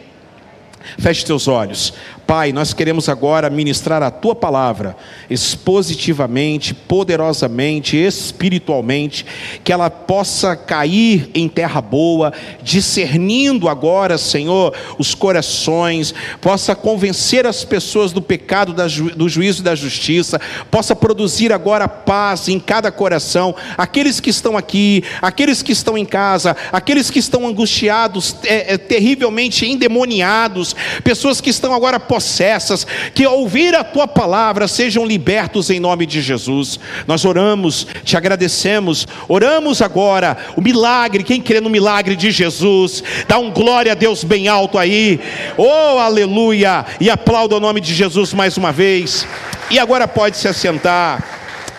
Feche 0.98 1.24
teus 1.24 1.48
olhos. 1.48 1.92
Pai, 2.28 2.52
nós 2.52 2.74
queremos 2.74 3.08
agora 3.08 3.48
ministrar 3.48 4.02
a 4.02 4.10
tua 4.10 4.34
palavra 4.34 4.94
expositivamente, 5.30 6.74
poderosamente, 6.74 7.96
espiritualmente, 7.96 9.24
que 9.64 9.72
ela 9.72 9.88
possa 9.88 10.54
cair 10.54 11.30
em 11.34 11.48
terra 11.48 11.80
boa, 11.80 12.30
discernindo 12.62 13.66
agora, 13.66 14.18
Senhor, 14.18 14.74
os 14.98 15.14
corações, 15.14 16.14
possa 16.38 16.76
convencer 16.76 17.46
as 17.46 17.64
pessoas 17.64 18.12
do 18.12 18.20
pecado, 18.20 18.74
do 19.16 19.26
juízo 19.26 19.62
e 19.62 19.64
da 19.64 19.74
justiça, 19.74 20.38
possa 20.70 20.94
produzir 20.94 21.50
agora 21.50 21.88
paz 21.88 22.46
em 22.46 22.60
cada 22.60 22.92
coração, 22.92 23.56
aqueles 23.78 24.20
que 24.20 24.28
estão 24.28 24.54
aqui, 24.54 25.02
aqueles 25.22 25.62
que 25.62 25.72
estão 25.72 25.96
em 25.96 26.04
casa, 26.04 26.54
aqueles 26.70 27.10
que 27.10 27.20
estão 27.20 27.46
angustiados, 27.46 28.36
é, 28.44 28.74
é, 28.74 28.76
terrivelmente 28.76 29.64
endemoniados, 29.64 30.76
pessoas 31.02 31.40
que 31.40 31.48
estão 31.48 31.72
agora 31.72 31.98
possessas, 32.24 32.86
que 33.14 33.24
ao 33.24 33.38
ouvir 33.38 33.74
a 33.74 33.82
tua 33.82 34.06
palavra 34.06 34.68
sejam 34.68 35.06
libertos 35.06 35.70
em 35.70 35.80
nome 35.80 36.06
de 36.06 36.20
Jesus. 36.20 36.78
Nós 37.06 37.24
oramos, 37.24 37.86
te 38.04 38.16
agradecemos, 38.16 39.06
oramos 39.28 39.80
agora 39.80 40.36
o 40.56 40.60
milagre, 40.60 41.24
quem 41.24 41.40
crê 41.40 41.60
no 41.60 41.70
milagre 41.70 42.14
de 42.14 42.30
Jesus, 42.30 43.02
dá 43.26 43.38
um 43.38 43.50
glória 43.50 43.92
a 43.92 43.94
Deus 43.94 44.24
bem 44.24 44.48
alto 44.48 44.78
aí, 44.78 45.20
oh 45.56 45.98
aleluia, 45.98 46.84
e 47.00 47.08
aplauda 47.08 47.56
o 47.56 47.60
nome 47.60 47.80
de 47.80 47.94
Jesus 47.94 48.34
mais 48.34 48.56
uma 48.56 48.72
vez, 48.72 49.26
e 49.70 49.78
agora 49.78 50.06
pode 50.06 50.36
se 50.36 50.46
assentar, 50.46 51.24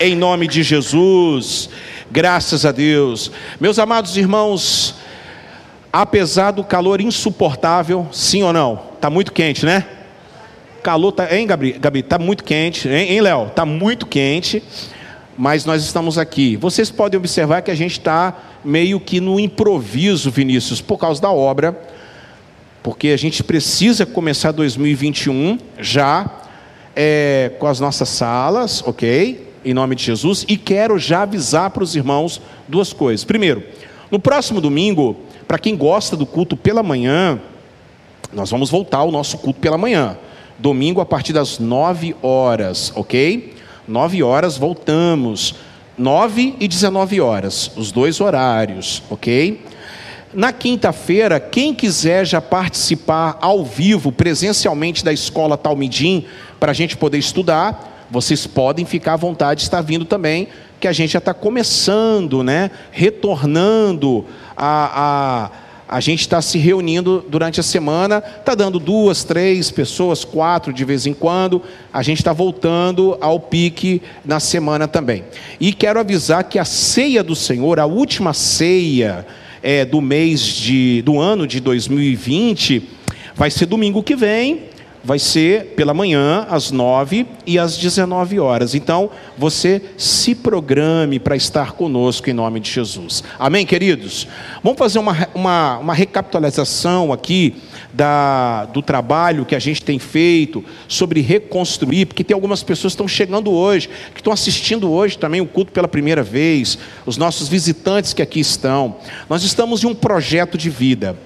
em 0.00 0.16
nome 0.16 0.48
de 0.48 0.62
Jesus, 0.62 1.68
graças 2.10 2.64
a 2.64 2.72
Deus, 2.72 3.30
meus 3.60 3.78
amados 3.78 4.16
irmãos, 4.16 4.94
apesar 5.92 6.52
do 6.52 6.64
calor 6.64 7.00
insuportável, 7.00 8.08
sim 8.10 8.42
ou 8.42 8.52
não? 8.52 8.80
Está 8.94 9.10
muito 9.10 9.32
quente, 9.32 9.64
né? 9.66 9.99
Calor 10.82 11.12
tá, 11.12 11.34
hein, 11.34 11.46
Gabi? 11.46 11.72
Gabi, 11.72 12.02
tá 12.02 12.18
muito 12.18 12.42
quente, 12.42 12.88
hein, 12.88 13.12
hein 13.12 13.20
Léo? 13.20 13.50
Tá 13.50 13.66
muito 13.66 14.06
quente, 14.06 14.62
mas 15.36 15.64
nós 15.64 15.84
estamos 15.84 16.18
aqui. 16.18 16.56
Vocês 16.56 16.90
podem 16.90 17.18
observar 17.18 17.62
que 17.62 17.70
a 17.70 17.74
gente 17.74 17.92
está 17.92 18.36
meio 18.64 18.98
que 18.98 19.20
no 19.20 19.38
improviso, 19.38 20.30
Vinícius, 20.30 20.80
por 20.80 20.98
causa 20.98 21.20
da 21.20 21.30
obra, 21.30 21.78
porque 22.82 23.08
a 23.08 23.16
gente 23.16 23.44
precisa 23.44 24.06
começar 24.06 24.52
2021 24.52 25.58
já 25.78 26.30
é, 26.96 27.52
com 27.58 27.66
as 27.66 27.78
nossas 27.78 28.08
salas, 28.08 28.82
ok? 28.86 29.48
Em 29.62 29.74
nome 29.74 29.94
de 29.94 30.04
Jesus, 30.04 30.46
e 30.48 30.56
quero 30.56 30.98
já 30.98 31.22
avisar 31.22 31.70
para 31.70 31.84
os 31.84 31.94
irmãos 31.94 32.40
duas 32.66 32.94
coisas. 32.94 33.24
Primeiro, 33.24 33.62
no 34.10 34.18
próximo 34.18 34.60
domingo, 34.60 35.16
para 35.46 35.58
quem 35.58 35.76
gosta 35.76 36.16
do 36.16 36.24
culto 36.24 36.56
pela 36.56 36.82
manhã, 36.82 37.38
nós 38.32 38.50
vamos 38.50 38.70
voltar 38.70 38.98
ao 38.98 39.12
nosso 39.12 39.36
culto 39.36 39.60
pela 39.60 39.76
manhã 39.76 40.16
domingo 40.60 41.00
a 41.00 41.06
partir 41.06 41.32
das 41.32 41.58
9 41.58 42.14
horas, 42.22 42.92
ok? 42.94 43.54
9 43.88 44.22
horas 44.22 44.56
voltamos. 44.56 45.54
9 46.00 46.56
e 46.58 46.66
19 46.66 47.20
horas, 47.20 47.70
os 47.76 47.92
dois 47.92 48.22
horários, 48.22 49.02
ok? 49.10 49.60
Na 50.32 50.50
quinta-feira, 50.50 51.38
quem 51.38 51.74
quiser 51.74 52.24
já 52.24 52.40
participar 52.40 53.36
ao 53.38 53.62
vivo, 53.62 54.10
presencialmente 54.10 55.04
da 55.04 55.12
escola 55.12 55.58
Talmidim, 55.58 56.24
para 56.58 56.70
a 56.70 56.74
gente 56.74 56.96
poder 56.96 57.18
estudar, 57.18 58.06
vocês 58.10 58.46
podem 58.46 58.86
ficar 58.86 59.14
à 59.14 59.16
vontade 59.16 59.58
de 59.58 59.64
estar 59.64 59.82
vindo 59.82 60.06
também, 60.06 60.48
que 60.80 60.88
a 60.88 60.92
gente 60.92 61.10
já 61.10 61.18
está 61.18 61.34
começando, 61.34 62.42
né? 62.42 62.70
Retornando 62.90 64.24
a, 64.56 65.44
a 65.44 65.50
a 65.92 65.98
gente 65.98 66.20
está 66.20 66.40
se 66.40 66.56
reunindo 66.56 67.24
durante 67.28 67.58
a 67.58 67.64
semana, 67.64 68.22
está 68.38 68.54
dando 68.54 68.78
duas, 68.78 69.24
três 69.24 69.72
pessoas, 69.72 70.24
quatro 70.24 70.72
de 70.72 70.84
vez 70.84 71.04
em 71.04 71.12
quando. 71.12 71.60
A 71.92 72.00
gente 72.00 72.18
está 72.18 72.32
voltando 72.32 73.18
ao 73.20 73.40
pique 73.40 74.00
na 74.24 74.38
semana 74.38 74.86
também. 74.86 75.24
E 75.58 75.72
quero 75.72 75.98
avisar 75.98 76.44
que 76.44 76.60
a 76.60 76.64
ceia 76.64 77.24
do 77.24 77.34
Senhor, 77.34 77.80
a 77.80 77.86
última 77.86 78.32
ceia 78.32 79.26
é, 79.64 79.84
do 79.84 80.00
mês 80.00 80.40
de, 80.40 81.02
do 81.02 81.18
ano 81.18 81.44
de 81.44 81.58
2020, 81.58 82.88
vai 83.34 83.50
ser 83.50 83.66
domingo 83.66 84.00
que 84.00 84.14
vem, 84.14 84.69
vai 85.02 85.18
ser 85.18 85.74
pela 85.76 85.94
manhã, 85.94 86.46
às 86.50 86.70
9 86.70 87.26
e 87.46 87.58
às 87.58 87.76
19 87.76 88.38
horas. 88.38 88.74
Então, 88.74 89.10
você 89.36 89.80
se 89.96 90.34
programe 90.34 91.18
para 91.18 91.36
estar 91.36 91.72
conosco 91.72 92.28
em 92.28 92.32
nome 92.32 92.60
de 92.60 92.70
Jesus. 92.70 93.24
Amém, 93.38 93.64
queridos? 93.64 94.26
Vamos 94.62 94.78
fazer 94.78 94.98
uma, 94.98 95.28
uma, 95.34 95.78
uma 95.78 95.94
recapitulação 95.94 97.12
aqui 97.12 97.56
da, 97.92 98.66
do 98.66 98.82
trabalho 98.82 99.44
que 99.44 99.54
a 99.54 99.58
gente 99.58 99.82
tem 99.82 99.98
feito 99.98 100.64
sobre 100.86 101.20
reconstruir, 101.20 102.06
porque 102.06 102.22
tem 102.22 102.34
algumas 102.34 102.62
pessoas 102.62 102.92
que 102.92 102.96
estão 102.96 103.08
chegando 103.08 103.50
hoje, 103.50 103.88
que 104.14 104.20
estão 104.20 104.32
assistindo 104.32 104.90
hoje 104.90 105.18
também 105.18 105.40
o 105.40 105.46
culto 105.46 105.72
pela 105.72 105.88
primeira 105.88 106.22
vez, 106.22 106.78
os 107.06 107.16
nossos 107.16 107.48
visitantes 107.48 108.12
que 108.12 108.22
aqui 108.22 108.40
estão. 108.40 108.96
Nós 109.28 109.42
estamos 109.42 109.82
em 109.82 109.86
um 109.86 109.94
projeto 109.94 110.56
de 110.56 110.70
vida. 110.70 111.16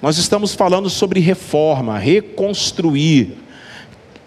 Nós 0.00 0.16
estamos 0.16 0.54
falando 0.54 0.88
sobre 0.88 1.18
reforma, 1.18 1.98
reconstruir. 1.98 3.32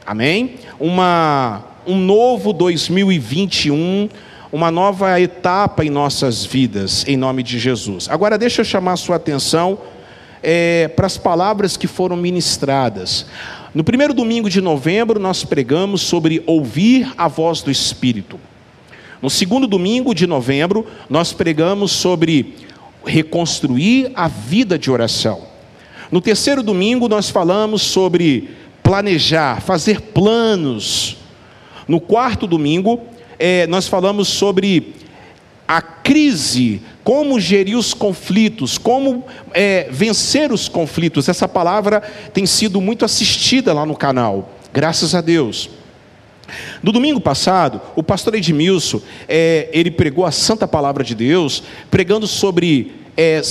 Amém? 0.06 0.56
Uma, 0.78 1.64
um 1.88 1.96
novo 1.98 2.52
2021, 2.52 4.10
uma 4.52 4.70
nova 4.70 5.22
etapa 5.22 5.86
em 5.86 5.90
nossas 5.90 6.44
vidas, 6.44 7.06
em 7.08 7.16
nome 7.16 7.42
de 7.42 7.58
Jesus. 7.58 8.10
Agora, 8.10 8.38
deixa 8.38 8.60
eu 8.62 8.66
chamar 8.66 8.94
a 8.94 8.98
sua 8.98 9.16
atenção 9.16 9.80
é, 10.44 10.90
para 10.90 11.08
as 11.08 11.18
palavras 11.18 11.78
que 11.78 11.88
foram 11.88 12.18
ministradas. 12.18 13.28
No 13.74 13.82
primeiro 13.82 14.14
domingo 14.14 14.50
de 14.50 14.60
novembro, 14.60 15.22
nós 15.22 15.46
pregamos 15.46 16.02
sobre 16.02 16.44
ouvir 16.46 17.14
a 17.18 17.30
voz 17.30 17.62
do 17.62 17.72
Espírito. 17.72 18.38
No 19.22 19.30
segundo 19.30 19.68
domingo 19.68 20.14
de 20.14 20.28
novembro, 20.28 20.86
nós 21.10 21.32
pregamos 21.32 21.94
sobre 21.94 22.56
reconstruir 23.06 24.12
a 24.14 24.28
vida 24.28 24.78
de 24.78 24.92
oração. 24.92 25.51
No 26.12 26.20
terceiro 26.20 26.62
domingo, 26.62 27.08
nós 27.08 27.30
falamos 27.30 27.82
sobre 27.84 28.50
planejar, 28.84 29.62
fazer 29.62 30.02
planos. 30.02 31.16
No 31.88 32.02
quarto 32.02 32.46
domingo, 32.46 33.00
é, 33.40 33.66
nós 33.68 33.88
falamos 33.88 34.28
sobre 34.28 34.94
a 35.66 35.82
crise, 35.82 36.82
como 37.02 37.40
gerir 37.40 37.78
os 37.78 37.94
conflitos, 37.94 38.78
como 38.78 39.24
é, 39.54 39.88
vencer 39.90 40.52
os 40.52 40.68
conflitos. 40.68 41.30
Essa 41.30 41.48
palavra 41.48 42.02
tem 42.34 42.46
sido 42.46 42.82
muito 42.82 43.06
assistida 43.06 43.72
lá 43.72 43.86
no 43.86 43.96
canal, 43.96 44.54
graças 44.74 45.16
a 45.16 45.22
Deus. 45.22 45.70
No 46.84 46.92
domingo 46.92 47.22
passado, 47.22 47.80
o 47.96 48.04
pastor 48.04 48.36
Edmilson, 48.36 49.00
é, 49.30 49.70
ele 49.72 49.90
pregou 49.90 50.26
a 50.26 50.32
santa 50.32 50.68
palavra 50.68 51.06
de 51.06 51.16
Deus, 51.16 51.64
pregando 51.90 52.28
sobre 52.28 53.01
é, 53.16 53.42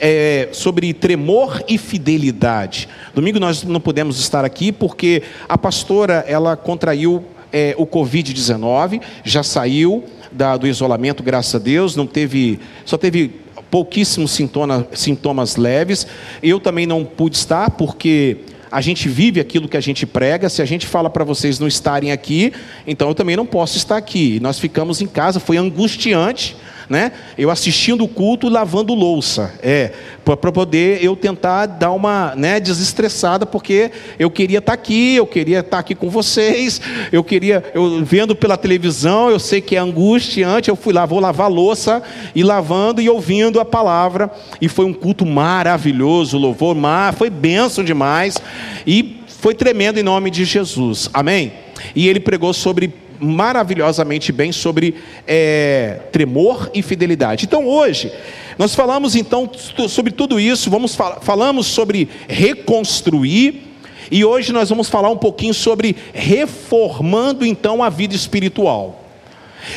é, 0.00 0.48
sobre 0.52 0.92
tremor 0.92 1.62
e 1.68 1.78
fidelidade. 1.78 2.88
Domingo 3.14 3.38
nós 3.38 3.62
não 3.62 3.80
pudemos 3.80 4.18
estar 4.18 4.44
aqui 4.44 4.72
porque 4.72 5.22
a 5.48 5.58
pastora 5.58 6.24
ela 6.26 6.56
contraiu 6.56 7.24
é, 7.52 7.74
o 7.78 7.86
Covid-19, 7.86 9.00
já 9.22 9.42
saiu 9.42 10.04
da, 10.32 10.56
do 10.56 10.66
isolamento, 10.66 11.22
graças 11.22 11.54
a 11.54 11.58
Deus, 11.58 11.94
não 11.94 12.06
teve, 12.06 12.58
só 12.84 12.96
teve 12.96 13.30
pouquíssimos 13.70 14.32
sintoma, 14.32 14.86
sintomas 14.92 15.56
leves. 15.56 16.06
Eu 16.42 16.58
também 16.58 16.86
não 16.86 17.04
pude 17.04 17.36
estar 17.36 17.70
porque 17.70 18.38
a 18.70 18.80
gente 18.80 19.08
vive 19.08 19.38
aquilo 19.38 19.68
que 19.68 19.76
a 19.76 19.80
gente 19.80 20.04
prega. 20.04 20.48
Se 20.48 20.60
a 20.60 20.64
gente 20.64 20.86
fala 20.86 21.08
para 21.08 21.22
vocês 21.22 21.60
não 21.60 21.68
estarem 21.68 22.10
aqui, 22.10 22.52
então 22.86 23.08
eu 23.08 23.14
também 23.14 23.36
não 23.36 23.46
posso 23.46 23.76
estar 23.76 23.96
aqui. 23.96 24.40
Nós 24.40 24.58
ficamos 24.58 25.00
em 25.00 25.06
casa, 25.06 25.38
foi 25.38 25.56
angustiante 25.56 26.56
né? 26.88 27.12
Eu 27.36 27.50
assistindo 27.50 28.04
o 28.04 28.08
culto 28.08 28.48
lavando 28.48 28.94
louça, 28.94 29.52
é, 29.62 29.92
para 30.24 30.52
poder 30.52 31.02
eu 31.02 31.16
tentar 31.16 31.66
dar 31.66 31.90
uma, 31.92 32.34
né, 32.34 32.60
desestressada, 32.60 33.46
porque 33.46 33.90
eu 34.18 34.30
queria 34.30 34.58
estar 34.58 34.72
tá 34.72 34.74
aqui, 34.74 35.16
eu 35.16 35.26
queria 35.26 35.60
estar 35.60 35.70
tá 35.70 35.78
aqui 35.78 35.94
com 35.94 36.08
vocês, 36.08 36.80
eu 37.12 37.22
queria, 37.22 37.62
eu 37.74 38.04
vendo 38.04 38.34
pela 38.34 38.56
televisão, 38.56 39.30
eu 39.30 39.38
sei 39.38 39.60
que 39.60 39.76
é 39.76 39.78
angustiante, 39.78 40.68
eu 40.68 40.76
fui 40.76 40.92
lá, 40.92 41.06
vou 41.06 41.20
lavar 41.20 41.50
louça 41.50 42.02
e 42.34 42.42
lavando 42.42 43.00
e 43.00 43.08
ouvindo 43.08 43.60
a 43.60 43.64
palavra, 43.64 44.30
e 44.60 44.68
foi 44.68 44.84
um 44.84 44.92
culto 44.92 45.26
maravilhoso, 45.26 46.38
louvor, 46.38 46.74
mar, 46.74 47.14
foi 47.14 47.30
bênção 47.30 47.84
demais 47.84 48.38
e 48.86 49.20
foi 49.26 49.54
tremendo 49.54 49.98
em 49.98 50.02
nome 50.02 50.30
de 50.30 50.44
Jesus. 50.44 51.10
Amém. 51.12 51.52
E 51.94 52.08
ele 52.08 52.20
pregou 52.20 52.52
sobre 52.54 53.03
maravilhosamente 53.20 54.32
bem 54.32 54.52
sobre 54.52 54.96
é, 55.26 56.00
tremor 56.12 56.70
e 56.74 56.82
fidelidade. 56.82 57.44
Então 57.44 57.66
hoje 57.66 58.12
nós 58.58 58.74
falamos 58.74 59.16
então 59.16 59.50
sobre 59.88 60.12
tudo 60.12 60.38
isso, 60.38 60.70
vamos 60.70 60.94
fal 60.94 61.20
falamos 61.22 61.66
sobre 61.66 62.08
reconstruir 62.28 63.62
e 64.10 64.24
hoje 64.24 64.52
nós 64.52 64.68
vamos 64.68 64.88
falar 64.88 65.10
um 65.10 65.16
pouquinho 65.16 65.54
sobre 65.54 65.96
reformando 66.12 67.44
então 67.44 67.82
a 67.82 67.88
vida 67.88 68.14
espiritual. 68.14 69.04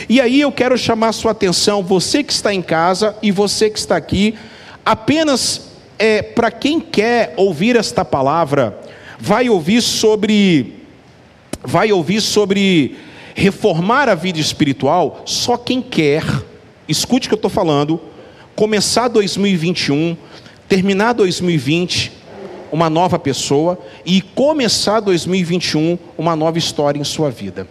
E 0.10 0.20
aí 0.20 0.42
eu 0.42 0.52
quero 0.52 0.78
chamar 0.78 1.10
a 1.10 1.14
sua 1.14 1.32
atenção, 1.32 1.82
você 1.82 2.24
que 2.24 2.34
está 2.34 2.54
em 2.54 2.62
casa 2.62 3.16
e 3.22 3.32
você 3.32 3.70
que 3.70 3.80
está 3.80 3.96
aqui, 3.96 4.36
apenas 4.86 5.72
é, 5.98 6.22
para 6.22 6.52
quem 6.52 6.80
quer 6.80 7.34
ouvir 7.38 7.76
esta 7.76 8.04
palavra, 8.04 8.78
vai 9.20 9.50
ouvir 9.50 9.82
sobre 9.82 10.76
vai 11.64 11.92
ouvir 11.92 12.22
sobre 12.22 12.98
reformar 13.38 14.10
a 14.10 14.16
vida 14.16 14.40
espiritual, 14.40 15.22
só 15.24 15.58
quem 15.58 15.80
quer, 15.80 16.24
escute 16.88 17.28
o 17.28 17.30
que 17.30 17.36
eu 17.36 17.38
estou 17.38 17.52
falando, 17.52 18.02
começar 18.56 19.08
2021, 19.10 20.18
terminar 20.68 21.14
2020, 21.14 22.12
uma 22.72 22.90
nova 22.90 23.20
pessoa, 23.20 23.78
e 24.04 24.24
começar 24.24 25.02
2021, 25.02 26.00
uma 26.18 26.36
nova 26.36 26.58
história 26.58 27.00
em 27.00 27.04
sua 27.04 27.30
vida. 27.30 27.68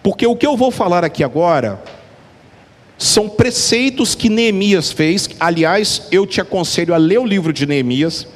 Porque 0.00 0.24
o 0.28 0.36
que 0.36 0.46
eu 0.46 0.56
vou 0.56 0.70
falar 0.70 1.04
aqui 1.04 1.24
agora 1.24 1.82
são 2.96 3.28
preceitos 3.28 4.14
que 4.14 4.28
Neemias 4.28 4.92
fez. 4.92 5.28
Aliás, 5.40 6.06
eu 6.12 6.24
te 6.24 6.40
aconselho 6.40 6.94
a 6.94 6.98
ler 6.98 7.18
o 7.18 7.26
livro 7.26 7.52
de 7.52 7.66
Neemias, 7.66 8.28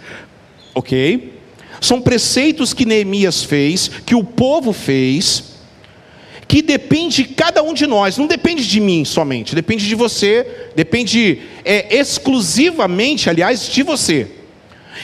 ok? 0.74 1.34
São 1.80 2.00
preceitos 2.00 2.74
que 2.74 2.84
Neemias 2.84 3.44
fez, 3.44 3.88
que 4.04 4.16
o 4.16 4.24
povo 4.24 4.72
fez, 4.72 5.55
que 6.48 6.62
depende 6.62 7.24
de 7.24 7.28
cada 7.34 7.62
um 7.62 7.74
de 7.74 7.86
nós, 7.86 8.16
não 8.16 8.26
depende 8.26 8.66
de 8.66 8.80
mim 8.80 9.04
somente, 9.04 9.54
depende 9.54 9.86
de 9.86 9.94
você, 9.94 10.46
depende 10.74 11.40
é, 11.64 11.96
exclusivamente, 11.96 13.28
aliás, 13.28 13.68
de 13.68 13.82
você. 13.82 14.28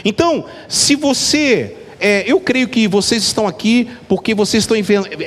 Então, 0.04 0.44
se 0.68 0.94
você, 0.94 1.76
é, 2.00 2.24
eu 2.26 2.40
creio 2.40 2.68
que 2.68 2.86
vocês 2.86 3.22
estão 3.22 3.46
aqui 3.46 3.88
porque 4.08 4.34
vocês 4.34 4.62
estão 4.62 4.76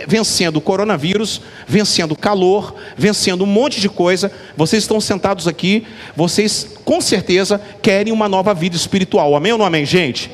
vencendo 0.08 0.58
o 0.58 0.62
coronavírus, 0.62 1.42
vencendo 1.68 2.14
o 2.14 2.18
calor, 2.18 2.76
vencendo 2.98 3.44
um 3.44 3.48
monte 3.48 3.82
de 3.82 3.90
coisa, 3.90 4.32
vocês 4.56 4.84
estão 4.84 5.02
sentados 5.02 5.48
aqui, 5.48 5.86
vocês 6.16 6.78
com 6.86 7.02
certeza 7.02 7.62
querem 7.82 8.14
uma 8.14 8.30
nova 8.30 8.54
vida 8.54 8.76
espiritual, 8.76 9.36
amém 9.36 9.52
ou 9.52 9.58
não 9.58 9.66
amém, 9.66 9.86
gente? 9.86 10.32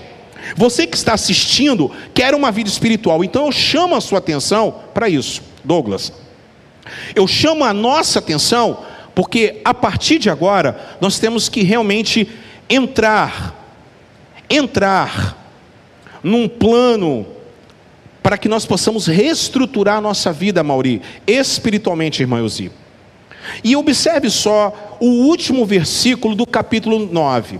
Você 0.55 0.87
que 0.87 0.97
está 0.97 1.13
assistindo 1.13 1.91
quer 2.13 2.33
uma 2.33 2.51
vida 2.51 2.69
espiritual, 2.69 3.23
então 3.23 3.45
eu 3.45 3.51
chamo 3.51 3.95
a 3.95 4.01
sua 4.01 4.19
atenção 4.19 4.75
para 4.93 5.09
isso. 5.09 5.50
Douglas, 5.63 6.11
eu 7.15 7.27
chamo 7.27 7.63
a 7.63 7.73
nossa 7.73 8.19
atenção 8.19 8.85
porque 9.13 9.61
a 9.63 9.73
partir 9.73 10.19
de 10.19 10.29
agora 10.29 10.97
nós 10.99 11.19
temos 11.19 11.49
que 11.49 11.63
realmente 11.63 12.27
entrar, 12.69 13.55
entrar 14.49 15.37
num 16.23 16.47
plano 16.47 17.25
para 18.23 18.37
que 18.37 18.47
nós 18.47 18.65
possamos 18.65 19.07
reestruturar 19.07 19.97
a 19.97 20.01
nossa 20.01 20.31
vida, 20.31 20.63
Mauri, 20.63 21.01
espiritualmente, 21.25 22.21
irmã 22.21 22.39
Eusi. 22.39 22.71
E 23.63 23.75
observe 23.75 24.29
só 24.29 24.97
o 24.99 25.07
último 25.07 25.65
versículo 25.65 26.35
do 26.35 26.45
capítulo 26.45 27.09
9. 27.11 27.59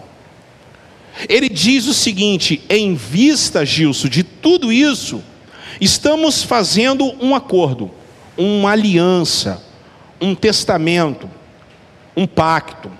Ele 1.28 1.49
diz 1.49 1.88
o 1.88 1.93
seguinte: 1.93 2.62
em 2.70 2.93
vista, 2.93 3.66
Gilson, 3.66 4.08
de 4.08 4.24
tudo 4.24 4.72
isso, 4.72 5.24
Estamos 5.80 6.43
fazendo 6.43 7.05
um 7.24 7.36
acordo, 7.36 7.91
uma 8.38 8.72
aliança, 8.72 9.63
um 10.19 10.36
testamento, 10.36 11.30
um 12.15 12.28
pacto. 12.28 12.91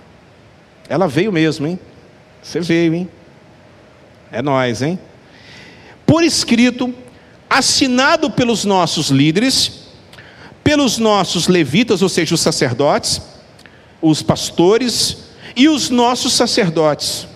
Ela 0.88 1.08
veio 1.08 1.32
mesmo, 1.32 1.68
hein? 1.68 1.80
Você 2.42 2.60
veio, 2.60 2.94
hein? 2.94 3.10
É 4.32 4.42
nós, 4.42 4.82
hein? 4.82 5.00
Por 6.06 6.24
escrito, 6.24 6.94
assinado 7.50 8.32
pelos 8.32 8.66
nossos 8.66 9.10
líderes, 9.10 9.82
pelos 10.64 10.98
nossos 10.98 11.48
levitas, 11.48 12.02
ou 12.02 12.10
seja, 12.10 12.34
os 12.34 12.42
sacerdotes, 12.42 13.22
os 14.02 14.22
pastores 14.22 15.30
e 15.56 15.68
os 15.68 15.90
nossos 15.90 16.34
sacerdotes. 16.34 17.28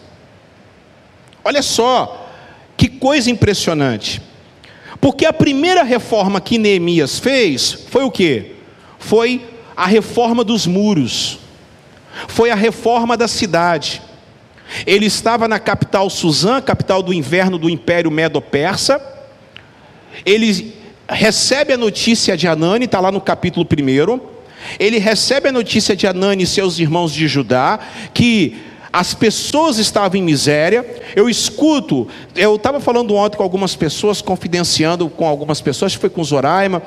Olha 1.43 1.61
só, 1.61 2.29
que 2.75 2.87
coisa 2.89 3.29
impressionante. 3.29 4.21
Porque 5.05 5.23
a 5.23 5.31
primeira 5.31 5.83
reforma 5.83 6.41
que 6.41 6.57
Neemias 6.57 7.19
fez 7.19 7.73
foi 7.91 8.03
o 8.03 8.09
que? 8.09 8.53
Foi 8.97 9.39
a 9.77 9.85
reforma 9.85 10.43
dos 10.43 10.65
muros, 10.65 11.37
foi 12.27 12.49
a 12.49 12.55
reforma 12.55 13.15
da 13.15 13.27
cidade. 13.27 14.01
Ele 14.83 15.05
estava 15.05 15.47
na 15.47 15.59
capital 15.59 16.09
Suzã, 16.09 16.59
capital 16.59 17.03
do 17.03 17.13
inverno 17.13 17.59
do 17.59 17.69
Império 17.69 18.09
Medo-Persa. 18.09 18.99
Ele 20.25 20.73
recebe 21.07 21.73
a 21.73 21.77
notícia 21.77 22.35
de 22.35 22.47
Anani, 22.47 22.85
está 22.85 22.99
lá 22.99 23.11
no 23.11 23.21
capítulo 23.21 23.63
1. 23.63 24.19
Ele 24.79 24.97
recebe 24.97 25.49
a 25.49 25.51
notícia 25.51 25.95
de 25.95 26.07
Anani 26.07 26.45
e 26.45 26.47
seus 26.47 26.79
irmãos 26.79 27.13
de 27.13 27.27
Judá, 27.27 27.79
que 28.11 28.57
as 28.95 29.13
pessoas 29.13 29.77
estavam 29.77 30.17
em 30.17 30.23
miséria. 30.23 30.85
Eu 31.17 31.27
escuto, 31.27 32.07
eu 32.33 32.55
estava 32.55 32.79
falando 32.79 33.13
ontem 33.13 33.35
com 33.35 33.43
algumas 33.43 33.75
pessoas, 33.75 34.21
confidenciando 34.21 35.09
com 35.09 35.27
algumas 35.27 35.59
pessoas, 35.59 35.91
acho 35.91 35.97
que 35.97 36.01
foi 36.01 36.09
com 36.09 36.23
Zoraima, 36.23 36.81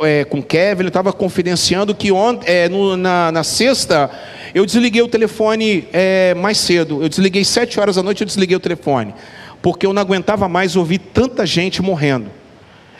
é, 0.00 0.24
com 0.24 0.40
Kevin, 0.40 0.82
ele 0.82 0.88
estava 0.88 1.12
confidenciando 1.12 1.96
que 1.96 2.12
ontem, 2.12 2.48
é, 2.48 2.68
no, 2.68 2.96
na, 2.96 3.32
na, 3.32 3.42
sexta 3.42 4.08
eu 4.54 4.64
desliguei 4.64 5.02
o 5.02 5.08
telefone 5.08 5.88
é, 5.92 6.32
mais 6.34 6.58
cedo. 6.58 7.02
Eu 7.02 7.08
desliguei 7.08 7.44
sete 7.44 7.80
horas 7.80 7.96
da 7.96 8.04
noite, 8.04 8.20
eu 8.20 8.26
desliguei 8.26 8.56
o 8.56 8.60
telefone, 8.60 9.12
porque 9.60 9.84
eu 9.84 9.92
não 9.92 10.00
aguentava 10.00 10.48
mais 10.48 10.76
ouvir 10.76 10.98
tanta 10.98 11.44
gente 11.44 11.82
morrendo. 11.82 12.30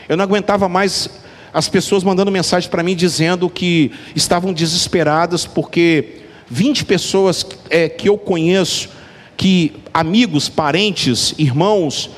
Eu 0.09 0.17
não 0.17 0.23
aguentava 0.25 0.67
mais 0.67 1.09
as 1.53 1.69
pessoas 1.69 2.03
mandando 2.03 2.29
mensagem 2.29 2.69
para 2.69 2.83
mim 2.83 2.93
dizendo 2.93 3.49
que 3.49 3.93
estavam 4.13 4.51
desesperadas 4.51 5.45
porque 5.45 6.27
20 6.49 6.85
pessoas 6.85 7.45
é, 7.69 7.87
que 7.87 8.09
eu 8.09 8.17
conheço, 8.17 8.89
que 9.37 9.73
amigos, 9.93 10.49
parentes, 10.49 11.33
irmãos, 11.37 12.09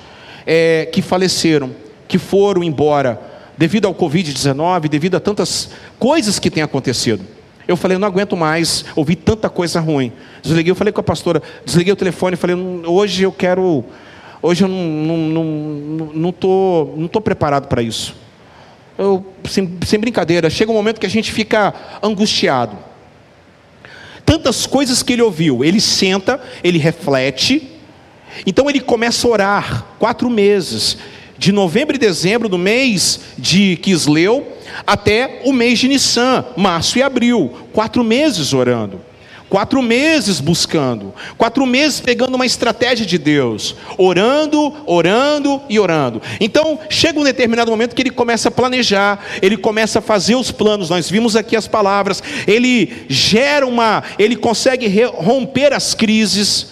é, 0.46 0.88
que 0.92 1.02
faleceram, 1.02 1.72
que 2.08 2.18
foram 2.18 2.64
embora 2.64 3.20
devido 3.58 3.88
ao 3.88 3.94
Covid-19, 3.94 4.88
devido 4.88 5.16
a 5.16 5.20
tantas 5.20 5.70
coisas 6.00 6.40
que 6.40 6.50
têm 6.50 6.64
acontecido. 6.64 7.24
Eu 7.68 7.78
falei, 7.78 7.98
não 7.98 8.08
aguento 8.08 8.36
mais 8.36 8.86
ouvir 8.96 9.18
tanta 9.18 9.50
coisa 9.50 9.80
ruim. 9.80 10.12
Desliguei, 10.42 10.72
eu 10.72 10.76
falei 10.76 10.92
com 10.92 11.02
a 11.02 11.04
pastora, 11.04 11.44
desliguei 11.64 11.94
o 11.94 11.96
telefone, 11.96 12.36
falei, 12.36 12.56
hoje 12.56 13.24
eu 13.24 13.32
quero, 13.32 13.84
hoje 14.42 14.64
eu 14.64 14.68
não 14.68 14.78
não 14.78 15.18
não, 15.18 16.06
não 16.14 16.32
tô, 16.32 16.94
não 16.98 17.08
tô 17.08 17.22
preparado 17.22 17.68
para 17.68 17.82
isso. 17.82 18.16
Eu, 18.98 19.26
sem, 19.48 19.78
sem 19.86 20.00
brincadeira, 20.00 20.50
chega 20.50 20.72
um 20.72 20.76
momento 20.76 21.00
que 21.00 21.06
a 21.06 21.10
gente 21.10 21.32
fica 21.32 21.74
angustiado 22.02 22.91
tantas 24.32 24.66
coisas 24.66 25.04
que 25.04 25.12
ele 25.12 25.22
ouviu. 25.22 25.62
Ele 25.62 25.82
senta, 25.82 26.40
ele 26.64 26.78
reflete, 26.78 27.70
então 28.46 28.70
ele 28.70 28.80
começa 28.80 29.28
a 29.28 29.30
orar 29.30 29.86
quatro 30.00 30.30
meses, 30.30 30.98
de 31.38 31.52
novembro 31.52 31.98
e 31.98 32.00
dezembro 32.00 32.48
do 32.48 32.58
mês 32.58 33.20
de 33.38 33.76
Quisleu 33.76 34.48
até 34.88 35.42
o 35.44 35.52
mês 35.52 35.80
de 35.80 35.90
Nissan, 35.90 36.46
março 36.56 36.98
e 36.98 37.04
abril, 37.04 37.52
quatro 37.74 38.06
meses 38.06 38.54
orando. 38.54 39.02
Quatro 39.52 39.82
meses 39.82 40.40
buscando, 40.40 41.14
quatro 41.38 41.66
meses 41.66 42.00
pegando 42.00 42.36
uma 42.36 42.46
estratégia 42.46 43.06
de 43.06 43.18
Deus, 43.18 43.76
orando, 43.98 44.74
orando 44.86 45.62
e 45.68 45.78
orando. 45.78 46.22
Então, 46.40 46.80
chega 46.90 47.20
um 47.20 47.24
determinado 47.26 47.70
momento 47.70 47.94
que 47.94 48.02
ele 48.02 48.12
começa 48.12 48.48
a 48.48 48.52
planejar, 48.52 49.20
ele 49.42 49.58
começa 49.58 50.00
a 50.00 50.02
fazer 50.02 50.36
os 50.36 50.52
planos. 50.52 50.90
Nós 50.90 51.10
vimos 51.10 51.36
aqui 51.36 51.58
as 51.58 51.68
palavras. 51.68 52.24
Ele 52.48 53.04
gera 53.10 53.68
uma, 53.68 54.06
ele 54.18 54.38
consegue 54.38 54.88
romper 55.04 55.74
as 55.74 55.94
crises. 55.94 56.68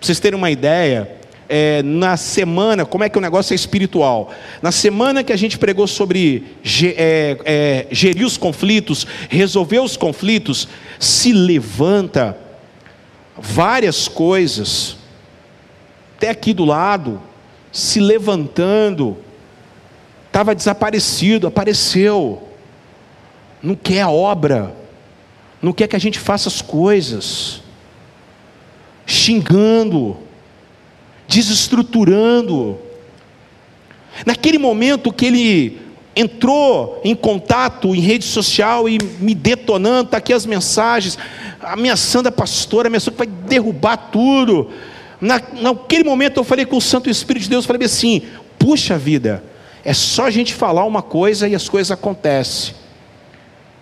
Para 0.00 0.06
vocês 0.06 0.18
terem 0.18 0.38
uma 0.38 0.50
ideia, 0.50 1.17
é, 1.48 1.82
na 1.82 2.16
semana, 2.16 2.84
como 2.84 3.04
é 3.04 3.08
que 3.08 3.16
o 3.16 3.20
negócio 3.20 3.54
é 3.54 3.56
espiritual? 3.56 4.30
Na 4.60 4.70
semana 4.70 5.24
que 5.24 5.32
a 5.32 5.36
gente 5.36 5.58
pregou 5.58 5.86
sobre 5.86 6.44
é, 6.82 7.38
é, 7.44 7.86
gerir 7.90 8.26
os 8.26 8.36
conflitos, 8.36 9.06
resolver 9.30 9.80
os 9.80 9.96
conflitos, 9.96 10.68
se 10.98 11.32
levanta 11.32 12.36
várias 13.36 14.08
coisas, 14.08 14.96
até 16.16 16.28
aqui 16.28 16.52
do 16.52 16.64
lado, 16.64 17.20
se 17.72 17.98
levantando, 17.98 19.16
estava 20.26 20.54
desaparecido, 20.54 21.46
apareceu, 21.46 22.42
não 23.62 23.74
quer 23.74 24.02
a 24.02 24.10
obra, 24.10 24.74
não 25.62 25.72
quer 25.72 25.88
que 25.88 25.96
a 25.96 26.00
gente 26.00 26.18
faça 26.18 26.48
as 26.48 26.60
coisas, 26.60 27.62
xingando, 29.06 30.27
desestruturando. 31.28 32.78
Naquele 34.24 34.58
momento 34.58 35.12
que 35.12 35.26
ele 35.26 35.78
entrou 36.16 37.00
em 37.04 37.14
contato 37.14 37.94
em 37.94 38.00
rede 38.00 38.24
social 38.24 38.88
e 38.88 38.98
me 39.20 39.34
detonando, 39.34 40.06
está 40.06 40.16
aqui 40.16 40.32
as 40.32 40.44
mensagens, 40.44 41.16
ameaçando 41.60 42.28
a 42.28 42.32
pastora, 42.32 42.88
ameaçando 42.88 43.12
que 43.12 43.18
vai 43.18 43.26
derrubar 43.26 43.96
tudo. 44.10 44.70
Na, 45.20 45.40
naquele 45.60 46.02
momento 46.02 46.38
eu 46.38 46.44
falei 46.44 46.64
com 46.64 46.76
o 46.78 46.80
Santo 46.80 47.08
Espírito 47.08 47.44
de 47.44 47.50
Deus, 47.50 47.66
falei 47.66 47.84
assim: 47.84 48.22
puxa 48.58 48.98
vida, 48.98 49.44
é 49.84 49.92
só 49.92 50.24
a 50.24 50.30
gente 50.30 50.54
falar 50.54 50.84
uma 50.84 51.02
coisa 51.02 51.46
e 51.46 51.54
as 51.54 51.68
coisas 51.68 51.90
acontecem. 51.92 52.74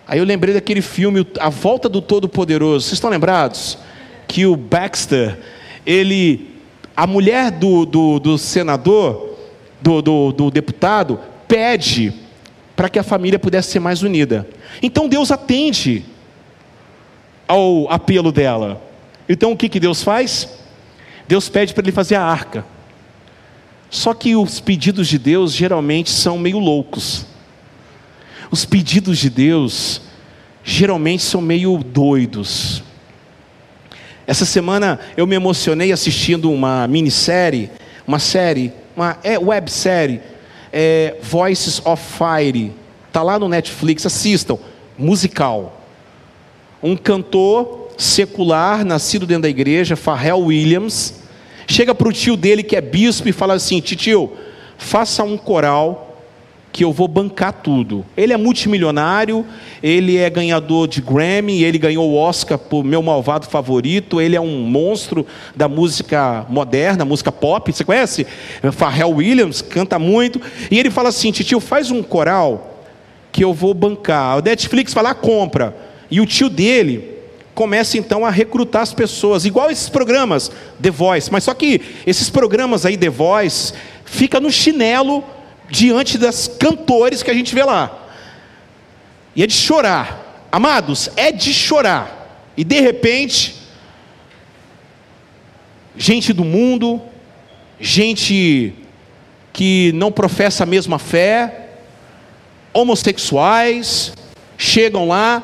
Aí 0.07 0.19
eu 0.19 0.25
lembrei 0.25 0.53
daquele 0.53 0.81
filme 0.81 1.25
A 1.39 1.49
Volta 1.49 1.89
do 1.89 2.01
Todo-Poderoso. 2.01 2.85
Vocês 2.85 2.93
estão 2.93 3.09
lembrados? 3.09 3.77
Que 4.25 4.45
o 4.45 4.55
Baxter, 4.55 5.37
ele 5.85 6.56
a 6.97 7.05
mulher 7.05 7.51
do, 7.51 7.85
do, 7.85 8.19
do 8.19 8.37
senador, 8.39 9.37
do, 9.79 10.01
do, 10.01 10.31
do 10.31 10.49
deputado, 10.49 11.19
pede 11.47 12.11
para 12.75 12.89
que 12.89 12.97
a 12.97 13.03
família 13.03 13.37
pudesse 13.37 13.69
ser 13.69 13.79
mais 13.79 14.01
unida. 14.01 14.49
Então 14.81 15.07
Deus 15.07 15.31
atende 15.31 16.03
ao 17.47 17.87
apelo 17.91 18.31
dela. 18.31 18.81
Então 19.29 19.51
o 19.51 19.57
que, 19.57 19.69
que 19.69 19.79
Deus 19.79 20.01
faz? 20.01 20.49
Deus 21.27 21.47
pede 21.47 21.71
para 21.71 21.83
ele 21.83 21.91
fazer 21.91 22.15
a 22.15 22.23
arca. 22.23 22.65
Só 23.91 24.11
que 24.11 24.35
os 24.35 24.59
pedidos 24.59 25.07
de 25.07 25.19
Deus 25.19 25.53
geralmente 25.53 26.09
são 26.09 26.39
meio 26.39 26.57
loucos. 26.57 27.27
Os 28.49 28.65
pedidos 28.65 29.19
de 29.19 29.29
Deus 29.29 30.01
geralmente 30.63 31.21
são 31.21 31.41
meio 31.41 31.77
doidos. 31.77 32.81
Essa 34.27 34.43
semana 34.43 34.99
eu 35.15 35.25
me 35.25 35.37
emocionei 35.37 35.93
assistindo 35.93 36.51
uma 36.51 36.85
minissérie, 36.85 37.71
uma 38.05 38.19
série, 38.19 38.73
uma 38.93 39.17
é, 39.23 39.39
websérie, 39.39 40.19
é, 40.71 41.15
Voices 41.23 41.81
of 41.85 42.03
Fire. 42.03 42.73
Está 43.07 43.23
lá 43.23 43.39
no 43.39 43.47
Netflix, 43.47 44.05
assistam. 44.05 44.57
Musical. 44.97 45.81
Um 46.83 46.97
cantor 46.97 47.87
secular, 47.97 48.83
nascido 48.83 49.25
dentro 49.25 49.43
da 49.43 49.49
igreja, 49.49 49.95
Pharrell 49.95 50.39
Williams, 50.39 51.21
chega 51.65 51.95
para 51.95 52.09
o 52.09 52.13
tio 52.13 52.35
dele, 52.35 52.63
que 52.63 52.75
é 52.75 52.81
bispo, 52.81 53.29
e 53.29 53.31
fala 53.31 53.53
assim: 53.53 53.79
Tio, 53.79 54.33
faça 54.77 55.23
um 55.23 55.37
coral 55.37 56.06
que 56.77 56.83
eu 56.83 56.93
vou 56.93 57.07
bancar 57.07 57.51
tudo. 57.51 58.05
Ele 58.15 58.31
é 58.31 58.37
multimilionário, 58.37 59.43
ele 59.81 60.15
é 60.15 60.29
ganhador 60.29 60.87
de 60.87 61.01
Grammy, 61.01 61.63
ele 61.63 61.79
ganhou 61.79 62.07
o 62.07 62.15
Oscar 62.15 62.55
por 62.55 62.83
meu 62.83 63.01
malvado 63.01 63.47
favorito, 63.47 64.21
ele 64.21 64.35
é 64.35 64.39
um 64.39 64.59
monstro 64.59 65.25
da 65.55 65.67
música 65.67 66.45
moderna, 66.47 67.03
música 67.03 67.31
pop. 67.31 67.73
Você 67.73 67.83
conhece? 67.83 68.27
Pharrell 68.73 69.09
Williams 69.09 69.59
canta 69.59 69.97
muito. 69.97 70.39
E 70.69 70.77
ele 70.77 70.91
fala 70.91 71.09
assim: 71.09 71.31
Tio, 71.31 71.59
faz 71.59 71.89
um 71.89 72.03
coral 72.03 72.85
que 73.31 73.43
eu 73.43 73.55
vou 73.55 73.73
bancar. 73.73 74.37
O 74.37 74.41
Netflix 74.43 74.93
vai 74.93 75.03
lá, 75.03 75.15
compra. 75.15 75.75
E 76.11 76.21
o 76.21 76.27
tio 76.27 76.47
dele 76.47 77.09
começa 77.55 77.97
então 77.97 78.23
a 78.23 78.29
recrutar 78.29 78.83
as 78.83 78.93
pessoas, 78.93 79.45
igual 79.45 79.71
esses 79.71 79.89
programas 79.89 80.51
The 80.79 80.91
Voice, 80.91 81.31
mas 81.31 81.43
só 81.43 81.55
que 81.55 81.81
esses 82.05 82.29
programas 82.29 82.85
aí 82.85 82.95
The 82.95 83.09
Voice 83.09 83.73
fica 84.05 84.39
no 84.39 84.51
chinelo 84.51 85.23
diante 85.69 86.17
das 86.17 86.47
cantores 86.47 87.21
que 87.21 87.31
a 87.31 87.33
gente 87.33 87.53
vê 87.53 87.63
lá. 87.63 88.07
E 89.35 89.43
é 89.43 89.47
de 89.47 89.53
chorar. 89.53 90.47
Amados, 90.51 91.09
é 91.15 91.31
de 91.31 91.53
chorar. 91.53 92.51
E 92.55 92.63
de 92.63 92.79
repente, 92.79 93.55
gente 95.95 96.33
do 96.33 96.43
mundo, 96.43 97.01
gente 97.79 98.73
que 99.53 99.91
não 99.93 100.11
professa 100.11 100.63
a 100.63 100.67
mesma 100.67 100.99
fé, 100.99 101.69
homossexuais, 102.73 104.13
chegam 104.57 105.07
lá, 105.07 105.43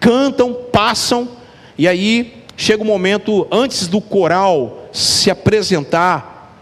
cantam, 0.00 0.54
passam, 0.72 1.28
e 1.76 1.86
aí 1.86 2.44
chega 2.56 2.82
o 2.82 2.84
um 2.84 2.88
momento 2.88 3.46
antes 3.50 3.86
do 3.86 4.00
coral 4.00 4.88
se 4.92 5.30
apresentar 5.30 6.56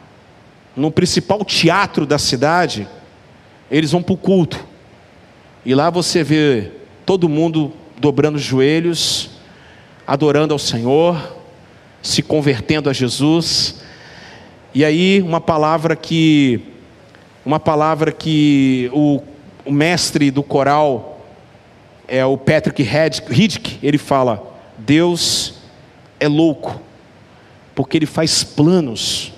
no 0.75 0.91
principal 0.91 1.45
teatro 1.45 2.05
da 2.05 2.19
cidade, 2.19 2.87
eles 3.71 3.93
vão 3.93 4.03
para 4.03 4.15
o 4.15 4.17
culto. 4.17 4.65
E 5.65 5.75
lá 5.75 5.91
você 5.91 6.23
vê 6.23 6.71
todo 7.05 7.29
mundo 7.29 7.73
dobrando 7.99 8.37
os 8.37 8.43
joelhos, 8.43 9.31
adorando 10.07 10.53
ao 10.53 10.59
Senhor, 10.59 11.37
se 12.03 12.23
convertendo 12.23 12.89
a 12.89 12.93
Jesus. 12.93 13.83
E 14.75 14.85
aí 14.85 15.21
uma 15.23 15.41
palavra 15.41 15.97
que 15.97 16.61
uma 17.45 17.61
palavra 17.61 18.11
que 18.11 18.91
o, 18.93 19.23
o 19.65 19.73
mestre 19.73 20.31
do 20.31 20.43
coral 20.43 21.25
é 22.09 22.25
o 22.25 22.37
Patrick 22.37 22.83
Hiddick, 22.83 23.79
ele 23.83 23.99
fala: 23.99 24.43
Deus 24.79 25.55
é 26.19 26.29
louco, 26.29 26.81
porque 27.75 27.97
ele 27.97 28.07
faz 28.07 28.43
planos, 28.43 29.33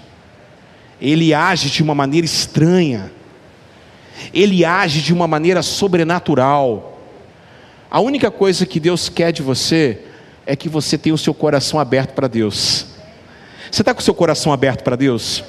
ele 1.01 1.33
age 1.35 1.71
de 1.71 1.83
uma 1.83 1.95
maneira 1.95 2.25
estranha, 2.25 3.13
ele 4.33 4.65
age 4.65 5.01
de 5.01 5.13
uma 5.13 5.27
maneira 5.27 5.63
sobrenatural. 5.63 6.99
A 7.91 8.01
única 8.01 8.31
coisa 8.31 8.67
que 8.67 8.79
Deus 8.79 9.09
quer 9.09 9.33
de 9.33 9.43
você 9.43 10.01
é 10.47 10.57
que 10.57 10.69
você 10.69 10.97
tenha 10.97 11.15
o 11.15 11.19
seu 11.19 11.35
coração 11.35 11.79
aberto 11.79 12.13
para 12.13 12.29
Deus. 12.29 12.87
Você 13.71 13.83
está 13.83 13.93
com 13.93 14.01
o 14.01 14.05
seu 14.05 14.15
coração 14.15 14.53
aberto 14.53 14.83
para 14.83 14.97
Deus? 14.97 15.45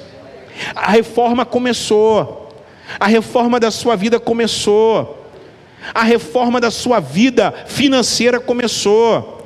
A 0.74 0.90
reforma 0.90 1.46
começou, 1.46 2.48
a 2.98 3.06
reforma 3.06 3.58
da 3.58 3.70
sua 3.70 3.96
vida 3.96 4.20
começou, 4.20 5.26
a 5.94 6.02
reforma 6.02 6.60
da 6.60 6.70
sua 6.70 7.00
vida 7.00 7.52
financeira 7.66 8.38
começou. 8.38 9.39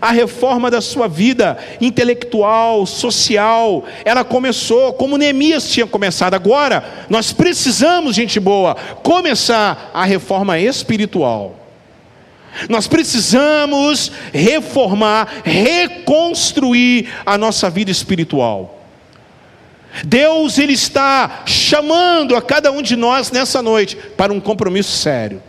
A 0.00 0.10
reforma 0.10 0.70
da 0.70 0.80
sua 0.80 1.08
vida 1.08 1.58
intelectual, 1.80 2.86
social, 2.86 3.84
ela 4.04 4.24
começou 4.24 4.92
como 4.92 5.16
Neemias 5.16 5.68
tinha 5.70 5.86
começado. 5.86 6.34
Agora, 6.34 7.06
nós 7.08 7.32
precisamos, 7.32 8.14
gente 8.14 8.38
boa, 8.38 8.74
começar 9.02 9.90
a 9.94 10.04
reforma 10.04 10.58
espiritual. 10.58 11.54
Nós 12.68 12.86
precisamos 12.88 14.10
reformar, 14.32 15.42
reconstruir 15.44 17.08
a 17.24 17.38
nossa 17.38 17.70
vida 17.70 17.90
espiritual. 17.90 18.78
Deus 20.04 20.58
ele 20.58 20.74
está 20.74 21.42
chamando 21.46 22.36
a 22.36 22.42
cada 22.42 22.70
um 22.70 22.82
de 22.82 22.96
nós 22.96 23.30
nessa 23.30 23.62
noite 23.62 23.96
para 24.16 24.32
um 24.32 24.40
compromisso 24.40 24.96
sério. 24.96 25.42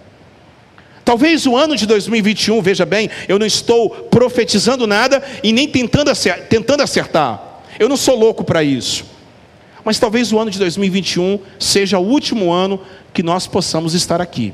Talvez 1.09 1.47
o 1.47 1.57
ano 1.57 1.75
de 1.75 1.87
2021, 1.87 2.61
veja 2.61 2.85
bem, 2.85 3.09
eu 3.27 3.39
não 3.39 3.45
estou 3.47 3.89
profetizando 3.89 4.85
nada 4.85 5.23
e 5.41 5.51
nem 5.51 5.67
tentando 5.67 6.11
acertar, 6.11 6.45
tentando 6.47 6.83
acertar. 6.83 7.63
Eu 7.79 7.89
não 7.89 7.97
sou 7.97 8.15
louco 8.15 8.43
para 8.43 8.61
isso. 8.61 9.05
Mas 9.83 9.97
talvez 9.97 10.31
o 10.31 10.37
ano 10.37 10.51
de 10.51 10.59
2021 10.59 11.39
seja 11.57 11.97
o 11.97 12.03
último 12.05 12.51
ano 12.51 12.79
que 13.11 13.23
nós 13.23 13.47
possamos 13.47 13.95
estar 13.95 14.21
aqui. 14.21 14.53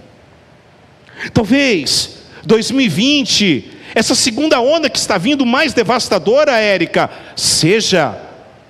Talvez 1.34 2.20
2020, 2.46 3.72
essa 3.94 4.16
segunda 4.16 4.62
onda 4.62 4.90
que 4.90 4.98
está 4.98 5.18
vindo 5.18 5.46
mais 5.46 5.74
devastadora, 5.74 6.58
Érica, 6.58 7.10
seja 7.36 8.18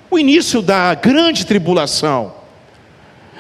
o 0.10 0.18
início 0.18 0.60
da 0.60 0.96
grande 0.96 1.46
tribulação. 1.46 2.34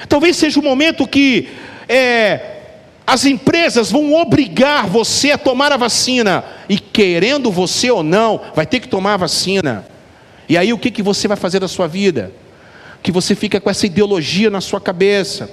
Talvez 0.07 0.37
seja 0.37 0.59
o 0.59 0.63
momento 0.63 1.07
que 1.07 1.49
é, 1.89 2.54
as 3.07 3.25
empresas 3.25 3.91
vão 3.91 4.13
obrigar 4.13 4.87
você 4.87 5.31
a 5.31 5.37
tomar 5.37 5.71
a 5.71 5.77
vacina, 5.77 6.43
e 6.67 6.79
querendo 6.79 7.51
você 7.51 7.91
ou 7.91 8.01
não, 8.01 8.41
vai 8.55 8.65
ter 8.65 8.79
que 8.79 8.87
tomar 8.87 9.13
a 9.13 9.17
vacina. 9.17 9.85
E 10.49 10.57
aí 10.57 10.73
o 10.73 10.77
que, 10.77 10.89
que 10.89 11.03
você 11.03 11.27
vai 11.27 11.37
fazer 11.37 11.59
da 11.59 11.67
sua 11.67 11.87
vida? 11.87 12.31
Que 13.03 13.11
você 13.11 13.35
fica 13.35 13.59
com 13.59 13.69
essa 13.69 13.85
ideologia 13.85 14.49
na 14.49 14.61
sua 14.61 14.81
cabeça, 14.81 15.49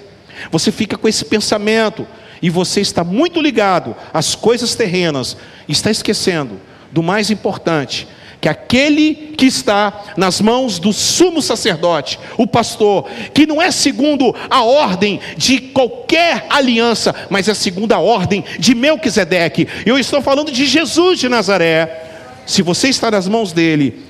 você 0.50 0.72
fica 0.72 0.96
com 0.96 1.06
esse 1.06 1.24
pensamento, 1.24 2.06
e 2.40 2.50
você 2.50 2.80
está 2.80 3.04
muito 3.04 3.40
ligado 3.40 3.94
às 4.12 4.34
coisas 4.34 4.74
terrenas, 4.74 5.36
está 5.68 5.90
esquecendo 5.90 6.60
do 6.90 7.02
mais 7.02 7.30
importante, 7.30 8.08
que 8.42 8.48
aquele 8.48 9.14
que 9.38 9.46
está 9.46 10.02
nas 10.16 10.40
mãos 10.40 10.80
do 10.80 10.92
sumo 10.92 11.40
sacerdote, 11.40 12.18
o 12.36 12.44
pastor, 12.44 13.08
que 13.32 13.46
não 13.46 13.62
é 13.62 13.70
segundo 13.70 14.34
a 14.50 14.64
ordem 14.64 15.20
de 15.36 15.60
qualquer 15.60 16.46
aliança, 16.50 17.14
mas 17.30 17.46
é 17.46 17.54
segundo 17.54 17.92
a 17.92 18.00
ordem 18.00 18.42
de 18.58 18.74
Melquisedeque. 18.74 19.68
Eu 19.86 19.96
estou 19.96 20.20
falando 20.20 20.50
de 20.50 20.66
Jesus 20.66 21.20
de 21.20 21.28
Nazaré. 21.28 22.08
Se 22.44 22.62
você 22.62 22.88
está 22.88 23.12
nas 23.12 23.28
mãos 23.28 23.52
dele, 23.52 24.02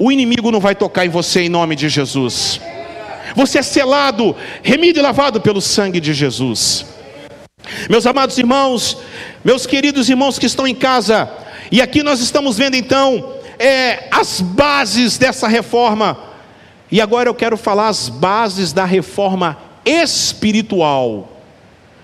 o 0.00 0.10
inimigo 0.10 0.50
não 0.50 0.58
vai 0.58 0.74
tocar 0.74 1.06
em 1.06 1.08
você 1.08 1.42
em 1.42 1.48
nome 1.48 1.76
de 1.76 1.88
Jesus. 1.88 2.60
Você 3.36 3.60
é 3.60 3.62
selado, 3.62 4.34
remido 4.64 4.98
e 4.98 5.02
lavado 5.02 5.40
pelo 5.40 5.60
sangue 5.60 6.00
de 6.00 6.12
Jesus. 6.12 6.84
Meus 7.88 8.04
amados 8.04 8.36
irmãos, 8.36 8.98
meus 9.44 9.64
queridos 9.64 10.08
irmãos 10.08 10.40
que 10.40 10.46
estão 10.46 10.66
em 10.66 10.74
casa, 10.74 11.30
e 11.70 11.80
aqui 11.80 12.02
nós 12.02 12.18
estamos 12.18 12.58
vendo 12.58 12.74
então 12.74 13.35
é, 13.58 14.08
as 14.10 14.40
bases 14.40 15.18
dessa 15.18 15.48
reforma, 15.48 16.18
e 16.90 17.00
agora 17.00 17.28
eu 17.28 17.34
quero 17.34 17.56
falar 17.56 17.88
as 17.88 18.08
bases 18.08 18.72
da 18.72 18.84
reforma 18.84 19.58
espiritual 19.84 21.32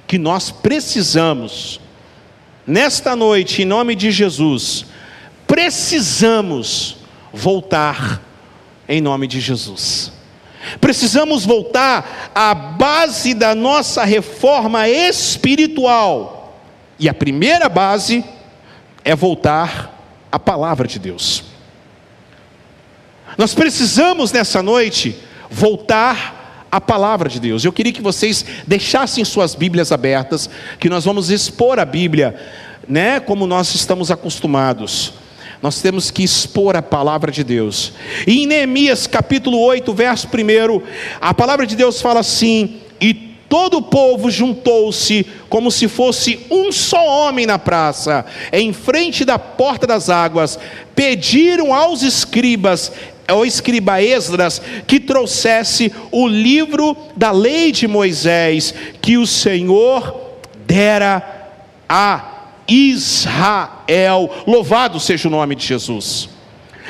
que 0.07 0.19
nós 0.19 0.51
precisamos, 0.51 1.81
nesta 2.67 3.17
noite, 3.17 3.63
em 3.63 3.65
nome 3.65 3.95
de 3.95 4.11
Jesus, 4.11 4.85
precisamos 5.47 6.99
voltar 7.33 8.21
em 8.89 9.01
nome 9.01 9.27
de 9.27 9.41
Jesus. 9.41 10.13
Precisamos 10.81 11.45
voltar 11.45 12.31
à 12.35 12.55
base 12.55 13.35
da 13.35 13.55
nossa 13.55 14.05
reforma 14.05 14.89
espiritual. 14.89 16.61
E 16.99 17.09
a 17.09 17.15
primeira 17.15 17.69
base 17.69 18.25
é 19.05 19.17
voltar 19.17 20.02
à 20.33 20.39
palavra 20.39 20.89
de 20.89 20.99
Deus. 20.99 21.45
Nós 23.37 23.55
precisamos 23.55 24.33
nessa 24.33 24.63
noite 24.63 25.17
voltar 25.51 26.67
à 26.73 26.81
palavra 26.81 27.29
de 27.29 27.39
Deus. 27.39 27.65
Eu 27.65 27.73
queria 27.73 27.93
que 27.93 28.01
vocês 28.01 28.45
deixassem 28.67 29.25
suas 29.25 29.55
Bíblias 29.55 29.93
abertas, 29.93 30.49
que 30.81 30.89
nós 30.89 31.05
vamos 31.05 31.31
expor 31.31 31.79
a 31.79 31.85
Bíblia, 31.85 32.35
né, 32.89 33.21
como 33.21 33.47
nós 33.47 33.75
estamos 33.75 34.11
acostumados. 34.11 35.13
Nós 35.61 35.81
temos 35.81 36.11
que 36.11 36.25
expor 36.25 36.75
a 36.75 36.83
palavra 36.83 37.31
de 37.31 37.45
Deus. 37.45 37.93
E 38.27 38.43
em 38.43 38.47
Neemias 38.47 39.07
capítulo 39.07 39.61
8, 39.61 39.95
verso 39.95 40.27
1, 40.27 40.83
a 41.21 41.33
palavra 41.33 41.67
de 41.67 41.77
Deus 41.77 42.01
fala 42.03 42.21
assim: 42.21 42.81
E 43.01 43.32
todo 43.53 43.77
o 43.77 43.83
povo 43.83 44.31
juntou-se 44.31 45.27
como 45.51 45.71
se 45.71 45.87
fosse 45.87 46.41
um 46.51 46.73
só 46.73 47.07
homem 47.07 47.45
na 47.45 47.59
praça, 47.59 48.25
em 48.51 48.73
frente 48.73 49.27
da 49.27 49.39
porta 49.39 49.87
das 49.87 50.09
águas, 50.09 50.59
pediram 50.95 51.75
aos 51.75 52.01
escribas, 52.01 52.91
ao 53.29 53.45
escriba 53.45 54.01
Esdras, 54.03 54.63
que 54.87 54.99
trouxesse 54.99 55.93
o 56.11 56.27
livro 56.27 56.97
da 57.15 57.31
lei 57.31 57.73
de 57.73 57.87
Moisés, 57.87 58.75
que 59.03 59.19
o 59.19 59.27
Senhor 59.27 60.39
dera 60.67 61.51
a 61.87 62.47
Israel. 62.67 64.31
Louvado 64.47 64.99
seja 64.99 65.29
o 65.29 65.31
nome 65.31 65.55
de 65.57 65.67
Jesus. 65.67 66.31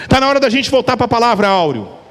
Está 0.00 0.20
na 0.20 0.28
hora 0.28 0.38
da 0.38 0.48
gente 0.48 0.70
voltar 0.70 0.96
para 0.96 1.06
a 1.06 1.08
palavra, 1.08 1.48
Áureo. 1.48 2.01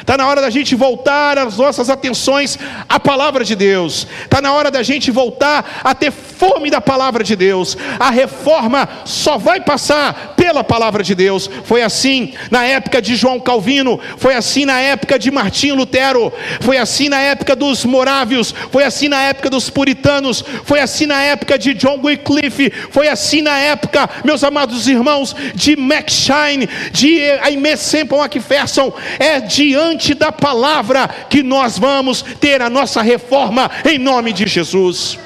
Está 0.00 0.16
na 0.16 0.26
hora 0.26 0.40
da 0.40 0.50
gente 0.50 0.74
voltar 0.74 1.38
as 1.38 1.56
nossas 1.56 1.90
atenções 1.90 2.58
à 2.88 3.00
palavra 3.00 3.44
de 3.44 3.54
Deus. 3.54 4.06
Está 4.24 4.40
na 4.40 4.52
hora 4.52 4.70
da 4.70 4.82
gente 4.82 5.10
voltar 5.10 5.80
a 5.82 5.94
ter 5.94 6.12
fome 6.12 6.70
da 6.70 6.80
palavra 6.80 7.24
de 7.24 7.34
Deus. 7.34 7.76
A 7.98 8.10
reforma 8.10 8.88
só 9.04 9.36
vai 9.36 9.60
passar 9.60 10.34
pela 10.36 10.62
palavra 10.62 11.02
de 11.02 11.14
Deus. 11.14 11.50
Foi 11.64 11.82
assim 11.82 12.34
na 12.50 12.64
época 12.64 13.02
de 13.02 13.16
João 13.16 13.40
Calvino, 13.40 13.98
foi 14.16 14.34
assim 14.34 14.64
na 14.64 14.80
época 14.80 15.18
de 15.18 15.30
Martinho 15.30 15.74
Lutero, 15.74 16.32
foi 16.60 16.78
assim 16.78 17.08
na 17.08 17.18
época 17.18 17.56
dos 17.56 17.84
morávios, 17.84 18.54
foi 18.70 18.84
assim 18.84 19.08
na 19.08 19.20
época 19.22 19.50
dos 19.50 19.68
puritanos, 19.68 20.44
foi 20.64 20.80
assim 20.80 21.06
na 21.06 21.20
época 21.22 21.58
de 21.58 21.74
John 21.74 22.00
Wycliffe, 22.02 22.70
foi 22.90 23.08
assim 23.08 23.42
na 23.42 23.58
época, 23.58 24.08
meus 24.24 24.44
amados 24.44 24.86
irmãos, 24.86 25.34
de 25.54 25.76
Max 25.76 26.12
Shine, 26.12 26.68
de 26.92 27.22
Aimee 27.42 27.76
Semple 27.76 28.18
McPherson. 28.18 28.92
É 29.18 29.40
diante 29.78 30.12
da 30.12 30.32
palavra 30.32 31.08
que 31.30 31.42
nós 31.42 31.78
vamos 31.78 32.22
ter 32.40 32.60
a 32.60 32.68
nossa 32.68 33.00
reforma 33.00 33.70
em 33.84 33.96
nome 33.96 34.32
de 34.32 34.46
Jesus. 34.46 35.18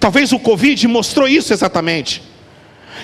Talvez 0.00 0.32
o 0.32 0.38
Covid 0.38 0.88
mostrou 0.88 1.28
isso 1.28 1.52
exatamente. 1.52 2.22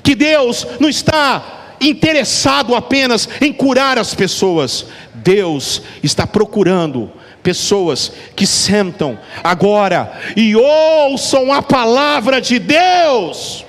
Que 0.02 0.14
Deus 0.14 0.66
não 0.78 0.88
está 0.88 1.76
interessado 1.80 2.74
apenas 2.74 3.28
em 3.40 3.52
curar 3.52 3.98
as 3.98 4.14
pessoas, 4.14 4.86
Deus 5.14 5.82
está 6.02 6.26
procurando 6.26 7.10
pessoas 7.42 8.12
que 8.34 8.46
sentam 8.46 9.18
agora 9.42 10.12
e 10.36 10.54
ouçam 10.56 11.52
a 11.52 11.62
palavra 11.62 12.40
de 12.40 12.58
Deus. 12.58 13.64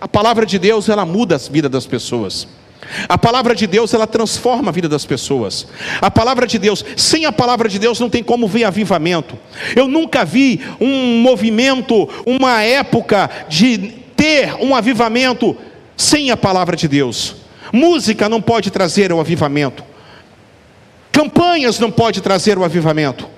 A 0.00 0.08
palavra 0.08 0.44
de 0.44 0.58
Deus, 0.58 0.88
ela 0.88 1.04
muda 1.04 1.36
a 1.36 1.38
vida 1.38 1.68
das 1.68 1.86
pessoas. 1.86 2.46
A 3.08 3.18
palavra 3.18 3.54
de 3.54 3.66
Deus, 3.66 3.92
ela 3.94 4.06
transforma 4.06 4.68
a 4.68 4.72
vida 4.72 4.88
das 4.88 5.04
pessoas. 5.04 5.66
A 6.00 6.10
palavra 6.10 6.46
de 6.46 6.58
Deus, 6.58 6.84
sem 6.96 7.26
a 7.26 7.32
palavra 7.32 7.68
de 7.68 7.78
Deus 7.78 8.00
não 8.00 8.10
tem 8.10 8.22
como 8.22 8.46
ver 8.46 8.64
avivamento. 8.64 9.38
Eu 9.74 9.88
nunca 9.88 10.24
vi 10.24 10.60
um 10.80 11.20
movimento, 11.20 12.08
uma 12.24 12.62
época 12.62 13.30
de 13.48 13.94
ter 14.16 14.54
um 14.60 14.74
avivamento 14.74 15.56
sem 15.96 16.30
a 16.30 16.36
palavra 16.36 16.76
de 16.76 16.88
Deus. 16.88 17.36
Música 17.72 18.28
não 18.28 18.40
pode 18.40 18.70
trazer 18.70 19.12
o 19.12 19.20
avivamento. 19.20 19.84
Campanhas 21.10 21.78
não 21.78 21.90
pode 21.90 22.20
trazer 22.20 22.58
o 22.58 22.64
avivamento. 22.64 23.28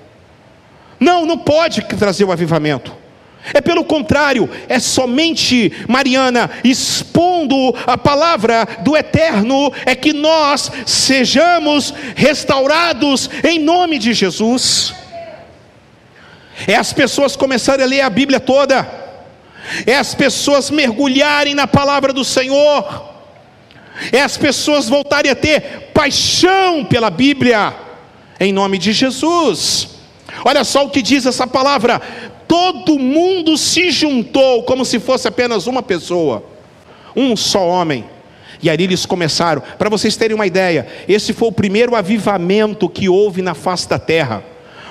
Não, 0.99 1.25
não 1.25 1.37
pode 1.37 1.81
trazer 1.81 2.25
o 2.25 2.31
avivamento. 2.31 2.98
É 3.53 3.61
pelo 3.61 3.83
contrário, 3.83 4.49
é 4.67 4.79
somente, 4.79 5.71
Mariana, 5.87 6.49
expondo 6.63 7.75
a 7.85 7.97
palavra 7.97 8.67
do 8.81 8.95
eterno, 8.95 9.71
é 9.85 9.95
que 9.95 10.13
nós 10.13 10.71
sejamos 10.85 11.93
restaurados 12.15 13.29
em 13.43 13.59
nome 13.59 13.97
de 13.97 14.13
Jesus. 14.13 14.93
É 16.67 16.75
as 16.75 16.93
pessoas 16.93 17.35
começarem 17.35 17.85
a 17.85 17.87
ler 17.87 18.01
a 18.01 18.09
Bíblia 18.09 18.39
toda, 18.39 18.87
é 19.85 19.95
as 19.95 20.13
pessoas 20.13 20.69
mergulharem 20.69 21.55
na 21.55 21.67
palavra 21.67 22.11
do 22.11 22.23
Senhor, 22.23 23.09
é 24.11 24.21
as 24.21 24.37
pessoas 24.37 24.89
voltarem 24.89 25.31
a 25.31 25.35
ter 25.35 25.91
paixão 25.93 26.85
pela 26.85 27.09
Bíblia, 27.09 27.73
em 28.39 28.53
nome 28.53 28.77
de 28.77 28.91
Jesus. 28.91 29.99
Olha 30.45 30.63
só 30.63 30.85
o 30.85 30.89
que 30.89 31.01
diz 31.01 31.25
essa 31.25 31.47
palavra: 31.47 32.01
todo 32.49 32.97
mundo 32.97 33.55
se 33.59 33.91
juntou 33.91 34.63
como 34.63 34.83
se 34.83 34.99
fosse 34.99 35.27
apenas 35.27 35.67
uma 35.67 35.83
pessoa, 35.83 36.43
um 37.15 37.35
só 37.35 37.63
homem. 37.67 38.03
E 38.61 38.71
aí 38.71 38.77
eles 38.81 39.05
começaram, 39.05 39.61
para 39.77 39.87
vocês 39.87 40.17
terem 40.17 40.33
uma 40.33 40.47
ideia, 40.47 40.87
esse 41.07 41.31
foi 41.31 41.47
o 41.47 41.51
primeiro 41.51 41.95
avivamento 41.95 42.89
que 42.89 43.07
houve 43.07 43.43
na 43.43 43.53
face 43.53 43.87
da 43.87 43.99
terra. 43.99 44.43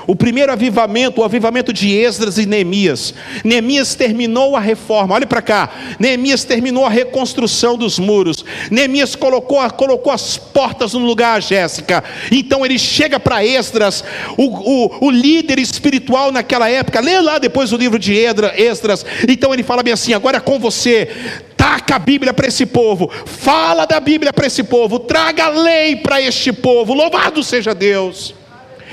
O 0.08 0.16
primeiro 0.16 0.50
avivamento, 0.50 1.20
o 1.20 1.24
avivamento 1.24 1.70
de 1.70 1.94
Esdras 1.94 2.38
e 2.38 2.46
Neemias. 2.46 3.12
Neemias 3.44 3.94
terminou 3.94 4.56
a 4.56 4.60
reforma, 4.60 5.14
olhe 5.14 5.26
para 5.26 5.42
cá. 5.42 5.68
Neemias 6.00 6.44
terminou 6.44 6.86
a 6.86 6.88
reconstrução 6.88 7.76
dos 7.76 7.98
muros. 7.98 8.42
Neemias 8.70 9.14
colocou, 9.14 9.60
colocou 9.72 10.10
as 10.10 10.38
portas 10.38 10.94
no 10.94 11.00
lugar, 11.00 11.42
Jéssica. 11.42 12.02
Então 12.32 12.64
ele 12.64 12.78
chega 12.78 13.20
para 13.20 13.44
Esdras, 13.44 14.02
o, 14.38 14.44
o, 14.44 15.08
o, 15.08 15.10
líder 15.10 15.58
espiritual 15.58 16.32
naquela 16.32 16.70
época. 16.70 17.00
Lê 17.00 17.20
lá 17.20 17.38
depois 17.38 17.70
o 17.74 17.76
livro 17.76 17.98
de 17.98 18.14
Esdras. 18.14 19.04
Então 19.28 19.52
ele 19.52 19.62
fala 19.62 19.82
bem 19.82 19.92
assim: 19.92 20.14
agora 20.14 20.38
é 20.38 20.40
com 20.40 20.58
você 20.58 21.10
taca 21.54 21.96
a 21.96 21.98
Bíblia 21.98 22.32
para 22.32 22.46
esse 22.46 22.64
povo, 22.64 23.10
fala 23.26 23.84
da 23.84 24.00
Bíblia 24.00 24.32
para 24.32 24.46
esse 24.46 24.62
povo, 24.62 25.00
traga 25.00 25.46
a 25.46 25.48
lei 25.48 25.96
para 25.96 26.22
este 26.22 26.50
povo, 26.50 26.94
louvado 26.94 27.42
seja 27.44 27.74
Deus. 27.74 28.34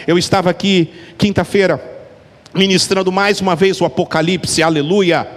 Eu 0.08 0.20
estava 0.20 0.52
aqui 0.52 0.90
quinta-feira 1.18 1.82
ministrando 2.54 3.12
mais 3.12 3.42
uma 3.42 3.56
vez 3.56 3.82
o 3.82 3.86
Apocalipse, 3.86 4.62
aleluia. 4.62 5.28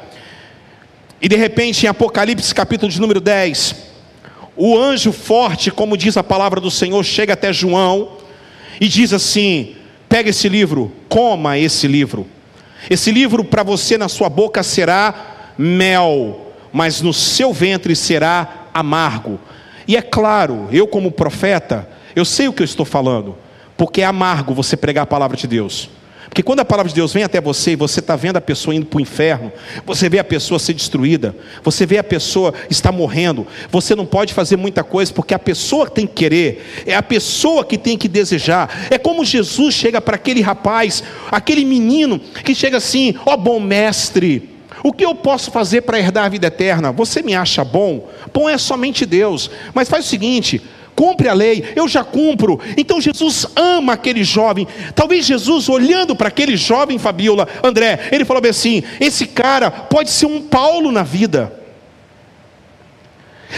E 1.23 1.29
de 1.29 1.37
repente, 1.37 1.87
em 1.87 1.89
Apocalipse, 1.89 2.55
capítulo 2.55 2.93
de 2.93 3.01
número 3.01 3.19
10, 3.19 3.75
o 4.55 4.77
anjo 4.77 5.11
forte, 5.11 5.71
como 5.71 5.97
diz 5.97 6.19
a 6.19 6.23
palavra 6.23 6.61
do 6.61 6.71
Senhor, 6.71 7.03
chega 7.03 7.33
até 7.33 7.51
João 7.51 8.19
e 8.79 8.89
diz 8.89 9.15
assim: 9.15 9.75
pega 10.07 10.29
esse 10.29 10.51
livro, 10.51 10.93
coma 11.09 11.57
esse 11.57 11.89
livro. 11.89 12.27
Esse 12.91 13.11
livro 13.11 13.45
para 13.45 13.63
você 13.63 13.97
na 13.97 14.09
sua 14.09 14.29
boca 14.29 14.63
será 14.63 15.55
mel, 15.57 16.53
mas 16.71 17.01
no 17.01 17.15
seu 17.15 17.55
ventre 17.55 17.97
será 17.97 18.67
amargo. 18.75 19.41
E 19.87 19.97
é 19.97 20.03
claro, 20.03 20.69
eu 20.71 20.87
como 20.87 21.11
profeta, 21.11 21.89
eu 22.15 22.27
sei 22.27 22.49
o 22.49 22.53
que 22.53 22.61
eu 22.61 22.67
estou 22.67 22.85
falando 22.85 23.48
porque 23.79 24.03
é 24.03 24.05
amargo 24.05 24.53
você 24.53 24.77
pregar 24.77 25.05
a 25.05 25.07
palavra 25.07 25.37
de 25.37 25.47
Deus. 25.47 25.89
Porque 26.29 26.43
quando 26.43 26.61
a 26.61 26.65
palavra 26.65 26.91
de 26.91 26.95
Deus 26.95 27.15
vem 27.15 27.23
até 27.23 27.41
você 27.41 27.71
e 27.71 27.77
você 27.77 28.01
está 28.01 28.15
vendo 28.15 28.37
a 28.37 28.41
pessoa 28.41 28.75
indo 28.75 28.85
para 28.85 28.99
o 28.99 29.01
inferno, 29.01 29.51
você 29.87 30.11
vê 30.11 30.19
a 30.19 30.25
pessoa 30.25 30.59
ser 30.59 30.75
destruída, 30.75 31.35
você 31.63 31.87
vê 31.87 31.97
a 31.97 32.05
pessoa 32.05 32.53
estar 32.69 32.93
morrendo, 32.93 33.47
você 33.71 33.95
não 33.95 34.05
pode 34.05 34.35
fazer 34.35 34.57
muita 34.57 34.85
coisa, 34.85 35.13
porque 35.15 35.33
a 35.33 35.39
pessoa 35.39 35.89
tem 35.89 36.07
que 36.07 36.13
querer, 36.13 36.85
é 36.85 36.95
a 36.95 37.03
pessoa 37.03 37.65
que 37.65 37.79
tem 37.79 37.97
que 37.97 38.09
desejar. 38.09 38.89
É 38.91 38.99
como 38.99 39.25
Jesus 39.25 39.75
chega 39.75 40.03
para 40.03 40.17
aquele 40.17 40.43
rapaz, 40.43 41.03
aquele 41.31 41.65
menino, 41.65 42.19
que 42.19 42.55
chega 42.55 42.77
assim: 42.77 43.15
ó 43.25 43.33
oh, 43.33 43.37
bom 43.39 43.59
mestre, 43.59 44.51
o 44.83 44.93
que 44.93 45.05
eu 45.05 45.15
posso 45.15 45.51
fazer 45.51 45.83
para 45.83 45.99
herdar 45.99 46.27
a 46.27 46.29
vida 46.29 46.49
eterna? 46.49 46.93
Você 46.93 47.23
me 47.23 47.35
acha 47.35 47.65
bom? 47.65 48.09
Bom 48.35 48.51
é 48.51 48.59
somente 48.59 49.07
Deus, 49.07 49.51
mas 49.73 49.89
faz 49.89 50.05
o 50.05 50.09
seguinte 50.09 50.61
cumpre 50.99 51.29
a 51.29 51.33
lei, 51.33 51.73
eu 51.77 51.87
já 51.87 52.03
cumpro. 52.03 52.59
Então 52.77 53.01
Jesus 53.01 53.47
ama 53.55 53.93
aquele 53.93 54.25
jovem. 54.25 54.67
Talvez 54.97 55.25
Jesus, 55.25 55.69
olhando 55.69 56.17
para 56.17 56.27
aquele 56.27 56.57
jovem 56.57 56.99
Fabiola, 56.99 57.47
André, 57.63 58.09
ele 58.11 58.25
falou 58.25 58.43
assim: 58.51 58.83
esse 58.99 59.25
cara 59.29 59.71
pode 59.71 60.11
ser 60.11 60.27
um 60.27 60.43
Paulo 60.43 60.91
na 60.91 61.05
vida. 61.05 61.53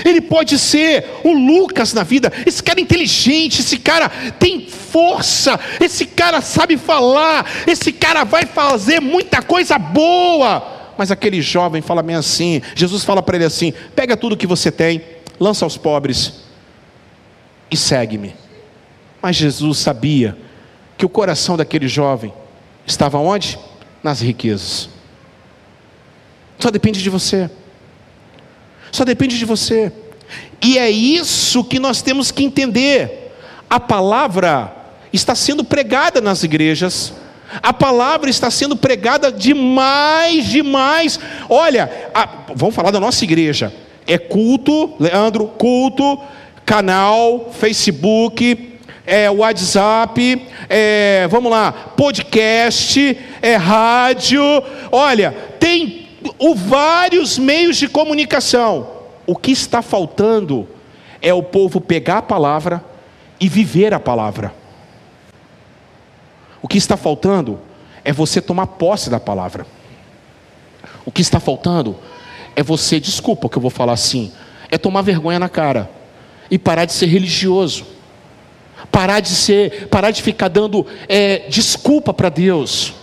Ele 0.05 0.20
pode 0.20 0.59
ser 0.59 1.05
um 1.24 1.47
Lucas 1.47 1.95
na 1.95 2.03
vida. 2.05 2.30
Esse 2.47 2.62
cara 2.62 2.78
é 2.78 2.82
inteligente, 2.82 3.61
esse 3.61 3.78
cara 3.78 4.11
tem 4.38 4.68
força, 4.68 5.59
esse 5.80 6.05
cara 6.05 6.43
sabe 6.43 6.76
falar, 6.76 7.51
esse 7.66 7.91
cara 7.91 8.22
vai 8.22 8.45
fazer 8.45 9.01
muita 9.01 9.41
coisa 9.41 9.78
boa. 9.78 10.93
Mas 10.97 11.11
aquele 11.11 11.41
jovem 11.41 11.80
fala 11.80 12.03
bem 12.03 12.16
assim: 12.16 12.61
Jesus 12.74 13.03
fala 13.03 13.22
para 13.22 13.36
ele 13.36 13.47
assim: 13.47 13.72
pega 13.97 14.14
tudo 14.14 14.36
que 14.36 14.47
você 14.47 14.70
tem, 14.70 15.01
lança 15.41 15.64
aos 15.64 15.78
pobres 15.78 16.49
e 17.70 17.76
segue-me. 17.76 18.34
Mas 19.22 19.36
Jesus 19.36 19.78
sabia 19.78 20.36
que 20.96 21.06
o 21.06 21.08
coração 21.08 21.56
daquele 21.56 21.88
jovem 21.88 22.32
estava 22.86 23.18
onde? 23.18 23.58
Nas 24.02 24.20
riquezas. 24.20 24.88
Só 26.58 26.70
depende 26.70 27.02
de 27.02 27.10
você. 27.10 27.50
Só 28.90 29.04
depende 29.04 29.38
de 29.38 29.44
você. 29.44 29.92
E 30.62 30.78
é 30.78 30.90
isso 30.90 31.64
que 31.64 31.78
nós 31.78 32.02
temos 32.02 32.30
que 32.30 32.44
entender. 32.44 33.32
A 33.68 33.78
palavra 33.78 34.74
está 35.12 35.34
sendo 35.34 35.64
pregada 35.64 36.20
nas 36.20 36.42
igrejas. 36.42 37.14
A 37.62 37.72
palavra 37.72 38.30
está 38.30 38.50
sendo 38.50 38.76
pregada 38.76 39.32
demais, 39.32 40.46
demais. 40.46 41.18
Olha, 41.48 42.10
a, 42.14 42.28
vamos 42.54 42.74
falar 42.74 42.90
da 42.90 43.00
nossa 43.00 43.24
igreja. 43.24 43.72
É 44.06 44.18
culto, 44.18 44.94
Leandro, 44.98 45.46
culto 45.46 46.20
canal, 46.70 47.50
Facebook, 47.50 48.78
é, 49.04 49.28
WhatsApp, 49.28 50.46
é, 50.68 51.26
vamos 51.28 51.50
lá, 51.50 51.72
podcast, 51.72 53.18
é, 53.42 53.56
rádio. 53.56 54.40
Olha, 54.92 55.32
tem 55.58 56.06
o, 56.38 56.54
vários 56.54 57.40
meios 57.40 57.76
de 57.76 57.88
comunicação. 57.88 58.88
O 59.26 59.34
que 59.34 59.50
está 59.50 59.82
faltando 59.82 60.68
é 61.20 61.34
o 61.34 61.42
povo 61.42 61.80
pegar 61.80 62.18
a 62.18 62.22
palavra 62.22 62.84
e 63.40 63.48
viver 63.48 63.92
a 63.92 63.98
palavra. 63.98 64.54
O 66.62 66.68
que 66.68 66.78
está 66.78 66.96
faltando 66.96 67.58
é 68.04 68.12
você 68.12 68.40
tomar 68.40 68.68
posse 68.68 69.10
da 69.10 69.18
palavra. 69.18 69.66
O 71.04 71.10
que 71.10 71.20
está 71.20 71.40
faltando 71.40 71.96
é 72.54 72.62
você, 72.62 73.00
desculpa 73.00 73.48
que 73.48 73.58
eu 73.58 73.62
vou 73.62 73.72
falar 73.72 73.94
assim, 73.94 74.32
é 74.70 74.78
tomar 74.78 75.02
vergonha 75.02 75.40
na 75.40 75.48
cara 75.48 75.98
e 76.51 76.59
parar 76.59 76.84
de 76.84 76.92
ser 76.92 77.07
religioso, 77.07 77.86
parar 78.90 79.20
de 79.20 79.28
ser, 79.28 79.88
parar 79.88 80.11
de 80.11 80.22
ficar 80.22 80.48
dando 80.48 80.86
é, 81.09 81.48
desculpa 81.48 82.12
para 82.12 82.28
Deus. 82.28 82.94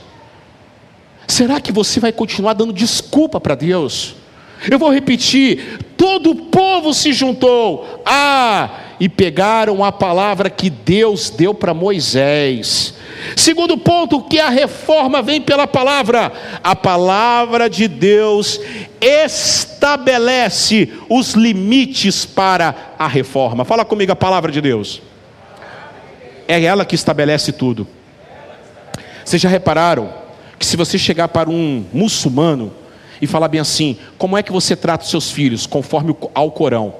Será 1.27 1.59
que 1.59 1.71
você 1.71 1.99
vai 1.99 2.11
continuar 2.11 2.53
dando 2.53 2.73
desculpa 2.73 3.39
para 3.39 3.55
Deus? 3.55 4.15
Eu 4.69 4.79
vou 4.79 4.91
repetir: 4.91 5.79
todo 5.95 6.31
o 6.31 6.35
povo 6.35 6.93
se 6.93 7.13
juntou, 7.13 8.01
ah, 8.05 8.69
e 8.99 9.07
pegaram 9.07 9.83
a 9.83 9.91
palavra 9.91 10.49
que 10.49 10.69
Deus 10.69 11.29
deu 11.29 11.53
para 11.53 11.73
Moisés. 11.73 12.95
Segundo 13.35 13.77
ponto, 13.77 14.21
que 14.21 14.39
a 14.39 14.49
reforma 14.49 15.21
vem 15.21 15.41
pela 15.41 15.67
palavra. 15.67 16.31
A 16.63 16.75
palavra 16.75 17.69
de 17.69 17.87
Deus 17.87 18.59
estabelece 19.01 20.93
os 21.09 21.33
limites 21.33 22.25
para 22.25 22.93
a 22.97 23.07
reforma. 23.07 23.65
Fala 23.65 23.83
comigo 23.83 24.11
a 24.11 24.15
palavra 24.15 24.51
de 24.51 24.61
Deus. 24.61 25.01
É 26.47 26.63
ela 26.63 26.85
que 26.85 26.95
estabelece 26.95 27.51
tudo. 27.51 27.87
Vocês 29.25 29.41
já 29.41 29.49
repararam 29.49 30.13
que 30.57 30.65
se 30.65 30.77
você 30.77 30.97
chegar 30.97 31.27
para 31.27 31.49
um 31.49 31.85
muçulmano 31.91 32.71
e 33.21 33.27
falar 33.27 33.47
bem 33.47 33.59
assim, 33.59 33.97
como 34.17 34.37
é 34.37 34.43
que 34.43 34.51
você 34.51 34.75
trata 34.75 35.03
os 35.03 35.09
seus 35.09 35.31
filhos 35.31 35.65
conforme 35.65 36.15
ao 36.33 36.51
Corão? 36.51 36.93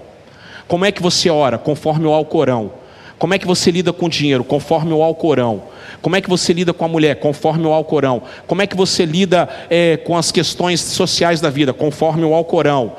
Como 0.68 0.86
é 0.86 0.92
que 0.92 1.02
você 1.02 1.30
ora 1.30 1.58
conforme 1.58 2.08
ao 2.08 2.26
Corão? 2.26 2.72
Como 3.18 3.34
é 3.34 3.40
que 3.40 3.48
você 3.48 3.72
lida 3.72 3.92
com 3.92 4.06
o 4.06 4.10
dinheiro 4.10 4.44
conforme 4.44 4.94
o 4.94 5.02
Alcorão? 5.02 5.64
Como 6.02 6.16
é 6.16 6.22
que 6.22 6.30
você 6.30 6.54
lida 6.54 6.72
com 6.72 6.86
a 6.86 6.88
mulher 6.88 7.16
conforme 7.16 7.66
o 7.66 7.74
Alcorão? 7.74 8.22
Como 8.46 8.62
é 8.62 8.68
que 8.68 8.78
você 8.78 9.06
lida 9.06 9.50
é, 9.70 9.98
com 9.98 10.16
as 10.16 10.32
questões 10.32 10.82
sociais 10.82 11.42
da 11.42 11.50
vida 11.50 11.74
conforme 11.74 12.24
o 12.24 12.34
Alcorão? 12.34 12.94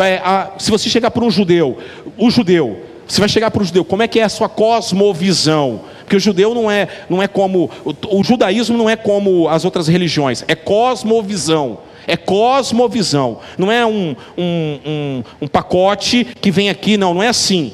É, 0.00 0.16
a, 0.24 0.52
se 0.58 0.70
você 0.70 0.88
chegar 0.88 1.10
para 1.10 1.22
um 1.22 1.30
judeu, 1.30 1.76
o 2.16 2.30
judeu, 2.30 2.82
Você 3.06 3.20
vai 3.20 3.28
chegar 3.28 3.50
para 3.50 3.62
o 3.62 3.64
judeu, 3.64 3.84
como 3.86 4.02
é 4.02 4.08
que 4.08 4.20
é 4.20 4.24
a 4.24 4.28
sua 4.28 4.50
cosmovisão? 4.50 5.80
Porque 6.00 6.16
o 6.16 6.20
judeu 6.20 6.54
não 6.54 6.70
é, 6.70 6.88
não 7.08 7.22
é 7.22 7.26
como. 7.26 7.70
O, 7.82 8.20
o 8.20 8.24
judaísmo 8.24 8.76
não 8.76 8.88
é 8.88 8.96
como 8.96 9.48
as 9.48 9.64
outras 9.64 9.88
religiões, 9.88 10.44
é 10.46 10.54
cosmovisão. 10.54 11.78
É 12.08 12.16
cosmovisão. 12.16 13.38
Não 13.56 13.70
é 13.70 13.86
um, 13.86 14.16
um, 14.36 14.80
um, 14.84 15.24
um 15.42 15.46
pacote 15.46 16.26
que 16.40 16.50
vem 16.50 16.70
aqui, 16.70 16.96
não, 16.96 17.14
não 17.14 17.22
é 17.22 17.28
assim. 17.28 17.72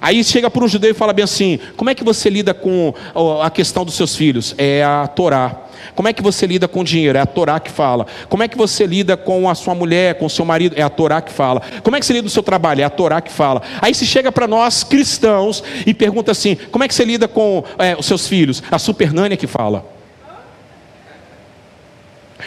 Aí 0.00 0.24
chega 0.24 0.50
para 0.50 0.64
um 0.64 0.68
judeu 0.68 0.90
e 0.90 0.94
fala 0.94 1.12
bem 1.12 1.24
assim: 1.24 1.58
como 1.76 1.90
é 1.90 1.94
que 1.94 2.02
você 2.02 2.30
lida 2.30 2.54
com 2.54 2.94
a 3.42 3.50
questão 3.50 3.84
dos 3.84 3.94
seus 3.94 4.16
filhos? 4.16 4.54
É 4.56 4.82
a 4.82 5.06
Torá. 5.06 5.64
Como 5.94 6.08
é 6.08 6.12
que 6.12 6.22
você 6.22 6.46
lida 6.46 6.68
com 6.68 6.80
o 6.80 6.84
dinheiro? 6.84 7.18
É 7.18 7.20
a 7.20 7.26
Torá 7.26 7.58
que 7.60 7.70
fala. 7.70 8.06
Como 8.28 8.42
é 8.42 8.48
que 8.48 8.56
você 8.56 8.86
lida 8.86 9.16
com 9.16 9.48
a 9.48 9.54
sua 9.54 9.74
mulher, 9.74 10.14
com 10.14 10.26
o 10.26 10.30
seu 10.30 10.44
marido? 10.44 10.74
É 10.76 10.82
a 10.82 10.88
Torá 10.88 11.20
que 11.20 11.32
fala. 11.32 11.62
Como 11.82 11.96
é 11.96 12.00
que 12.00 12.06
você 12.06 12.12
lida 12.12 12.22
com 12.22 12.28
o 12.28 12.32
seu 12.32 12.42
trabalho? 12.42 12.80
É 12.80 12.84
a 12.84 12.90
Torá 12.90 13.20
que 13.20 13.32
fala. 13.32 13.62
Aí 13.80 13.94
se 13.94 14.06
chega 14.06 14.30
para 14.32 14.46
nós 14.46 14.84
cristãos 14.84 15.62
e 15.86 15.92
pergunta 15.92 16.32
assim: 16.32 16.56
como 16.70 16.84
é 16.84 16.88
que 16.88 16.94
você 16.94 17.04
lida 17.04 17.28
com 17.28 17.64
é, 17.78 17.96
os 17.98 18.06
seus 18.06 18.26
filhos? 18.26 18.62
A 18.70 18.78
Supernânia 18.78 19.36
que 19.36 19.46
fala. 19.46 19.99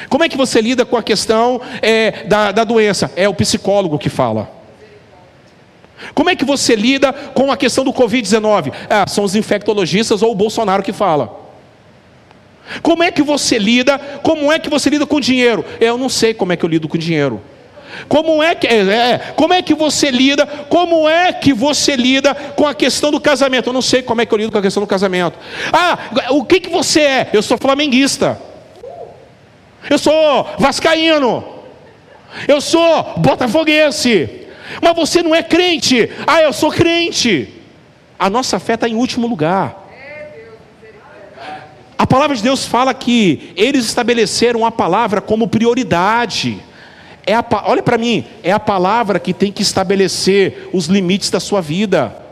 Como 0.10 0.24
é 0.24 0.30
que 0.30 0.38
você 0.38 0.62
lida 0.62 0.86
com 0.86 0.98
a 0.98 1.04
questão 1.04 1.62
é, 1.82 2.26
da, 2.26 2.52
da 2.52 2.64
doença? 2.64 3.12
É 3.16 3.28
o 3.28 3.34
psicólogo 3.34 3.98
que 3.98 4.10
fala. 4.10 4.50
Como 6.14 6.30
é 6.30 6.36
que 6.36 6.44
você 6.44 6.76
lida 6.76 7.14
com 7.14 7.52
a 7.52 7.58
questão 7.58 7.84
do 7.84 7.94
Covid-19? 7.94 8.74
Ah, 8.90 9.06
são 9.08 9.24
os 9.24 9.36
infectologistas 9.36 10.22
ou 10.22 10.32
o 10.32 10.36
Bolsonaro 10.36 10.84
que 10.84 10.92
fala. 10.92 11.42
Como 12.82 13.04
é 13.04 13.12
que 13.12 13.22
você 13.22 13.58
lida? 13.58 13.98
Como 14.22 14.52
é 14.52 14.60
que 14.60 14.70
você 14.70 14.90
lida 14.90 15.06
com 15.06 15.20
dinheiro? 15.20 15.66
Eu 15.80 15.98
não 15.98 16.10
sei 16.10 16.34
como 16.34 16.54
é 16.54 16.58
que 16.58 16.66
eu 16.66 16.70
lido 16.70 16.88
com 16.88 16.98
dinheiro. 16.98 17.42
Como 18.08 18.42
é 18.42 18.56
que 18.56 18.66
é, 18.66 18.80
é, 18.80 19.18
como 19.36 19.54
é 19.54 19.62
que 19.62 19.76
você 19.76 20.10
lida? 20.10 20.48
Como 20.48 21.08
é 21.08 21.32
que 21.32 21.54
você 21.54 21.96
lida 21.96 22.34
com 22.34 22.66
a 22.66 22.74
questão 22.74 23.12
do 23.12 23.20
casamento? 23.20 23.70
Eu 23.70 23.74
não 23.74 23.82
sei 23.82 24.02
como 24.02 24.22
é 24.22 24.26
que 24.26 24.34
eu 24.34 24.38
lido 24.38 24.52
com 24.52 24.58
a 24.58 24.62
questão 24.62 24.82
do 24.82 24.88
casamento. 24.88 25.38
Ah, 25.72 25.98
o 26.32 26.44
que 26.44 26.60
que 26.60 26.70
você 26.70 27.02
é? 27.02 27.30
Eu 27.34 27.42
sou 27.42 27.58
flamenguista. 27.58 28.40
Eu 29.90 29.98
sou 29.98 30.48
vascaíno. 30.58 31.44
Eu 32.48 32.62
sou 32.62 33.14
botafoguense. 33.18 34.30
Mas 34.82 34.96
você 34.96 35.22
não 35.22 35.36
é 35.36 35.44
crente. 35.44 36.10
Ah, 36.26 36.42
eu 36.42 36.54
sou 36.54 36.72
crente. 36.72 37.50
A 38.18 38.30
nossa 38.30 38.60
fé 38.60 38.76
está 38.76 38.88
em 38.88 38.96
último 38.96 39.28
lugar. 39.28 39.84
A 41.98 42.08
palavra 42.08 42.36
de 42.36 42.44
Deus 42.44 42.66
fala 42.66 42.94
que 42.94 43.54
eles 43.56 43.86
estabeleceram 43.86 44.66
a 44.66 44.72
palavra 44.72 45.22
como 45.22 45.48
prioridade. 45.48 46.60
É 47.26 47.34
a, 47.34 47.46
olha 47.66 47.82
para 47.82 47.98
mim, 47.98 48.26
é 48.44 48.52
a 48.52 48.60
palavra 48.60 49.20
que 49.20 49.34
tem 49.34 49.52
que 49.52 49.62
estabelecer 49.62 50.70
os 50.74 50.88
limites 50.88 51.30
da 51.30 51.40
sua 51.40 51.62
vida. 51.62 52.23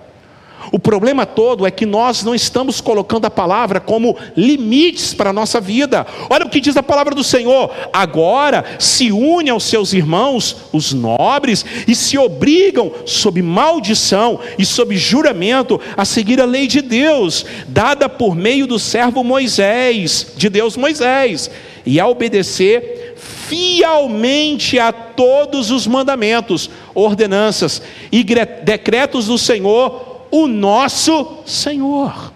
O 0.72 0.78
problema 0.78 1.26
todo 1.26 1.66
é 1.66 1.72
que 1.72 1.86
nós 1.86 2.24
não 2.24 2.36
estamos 2.36 2.80
colocando 2.82 3.26
a 3.26 3.32
palavra 3.32 3.80
como 3.80 4.16
limites 4.36 5.14
para 5.14 5.32
a 5.32 5.34
nossa 5.34 5.59
vida. 5.59 6.05
Olha 6.30 6.45
o 6.45 6.49
que 6.49 6.59
diz 6.59 6.78
a 6.78 6.84
palavra 6.84 7.16
do 7.16 7.24
Senhor: 7.24 7.72
agora 7.91 8.64
se 8.78 9.12
une 9.12 9.49
aos 9.49 9.64
seus 9.64 9.93
irmãos, 9.93 10.57
os 10.72 10.93
nobres, 10.93 11.66
e 11.88 11.95
se 11.95 12.18
obrigam, 12.18 12.91
sob 13.05 13.41
maldição 13.41 14.39
e 14.57 14.66
sob 14.66 14.95
juramento, 14.97 15.80
a 15.97 16.05
seguir 16.05 16.39
a 16.39 16.45
lei 16.45 16.68
de 16.68 16.82
Deus, 16.82 17.45
dada 17.68 18.07
por 18.07 18.36
meio 18.36 18.68
do 18.68 18.78
servo 18.78 19.24
Moisés, 19.24 20.34
de 20.36 20.49
Deus 20.49 20.78
Moisés, 20.78 21.49
e 21.86 21.99
a 21.99 22.07
obedecer 22.07 23.16
fielmente 23.47 24.80
a 24.80 24.93
todos 24.93 25.72
os 25.72 25.86
mandamentos, 25.86 26.70
ordenanças 26.93 27.82
e 28.12 28.24
decretos 28.24 29.28
do 29.28 29.38
Senhor 29.38 30.11
o 30.32 30.48
nosso 30.48 31.44
Senhor. 31.46 32.32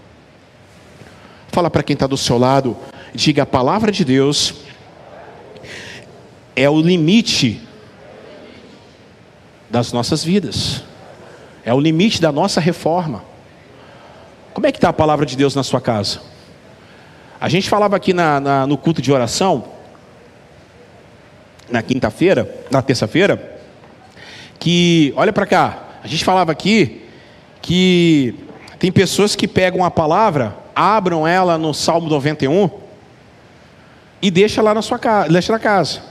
Fala 1.48 1.70
para 1.70 1.82
quem 1.82 1.94
está 1.94 2.06
do 2.06 2.18
seu 2.18 2.38
lado, 2.38 2.78
diga 3.14 3.44
a 3.44 3.46
palavra 3.46 3.92
de 3.92 4.04
Deus 4.04 4.66
é 6.56 6.70
o 6.70 6.80
limite 6.80 7.62
das 9.70 9.92
nossas 9.92 10.24
vidas, 10.24 10.84
é 11.66 11.74
o 11.74 11.80
limite 11.80 12.22
da 12.22 12.32
nossa 12.32 12.62
reforma. 12.62 13.24
Como 14.54 14.66
é 14.66 14.72
que 14.72 14.78
está 14.78 14.90
a 14.90 14.94
palavra 14.94 15.26
de 15.26 15.36
Deus 15.36 15.54
na 15.54 15.64
sua 15.64 15.82
casa? 15.82 16.22
A 17.42 17.50
gente 17.50 17.70
falava 17.70 17.96
aqui 17.98 18.14
na, 18.14 18.40
na, 18.40 18.68
no 18.68 18.78
culto 18.78 19.02
de 19.02 19.12
oração, 19.12 19.66
na 21.70 21.82
quinta-feira, 21.82 22.64
na 22.72 22.82
terça-feira, 22.82 23.60
que, 24.58 25.14
olha 25.18 25.34
para 25.34 25.46
cá, 25.46 26.00
a 26.04 26.08
gente 26.08 26.24
falava 26.24 26.52
aqui 26.52 27.05
que 27.66 28.36
tem 28.78 28.92
pessoas 28.92 29.36
que 29.36 29.48
pegam 29.48 29.84
a 29.84 29.90
palavra, 29.90 30.56
abram 30.76 31.28
ela 31.28 31.58
no 31.58 31.74
Salmo 31.74 32.08
91 32.08 32.70
e 34.22 34.30
deixa 34.30 34.62
lá 34.62 34.72
na 34.72 34.84
sua 34.84 35.00
casa, 35.00 35.30
deixa 35.30 35.52
na 35.52 35.58
casa. 35.58 36.04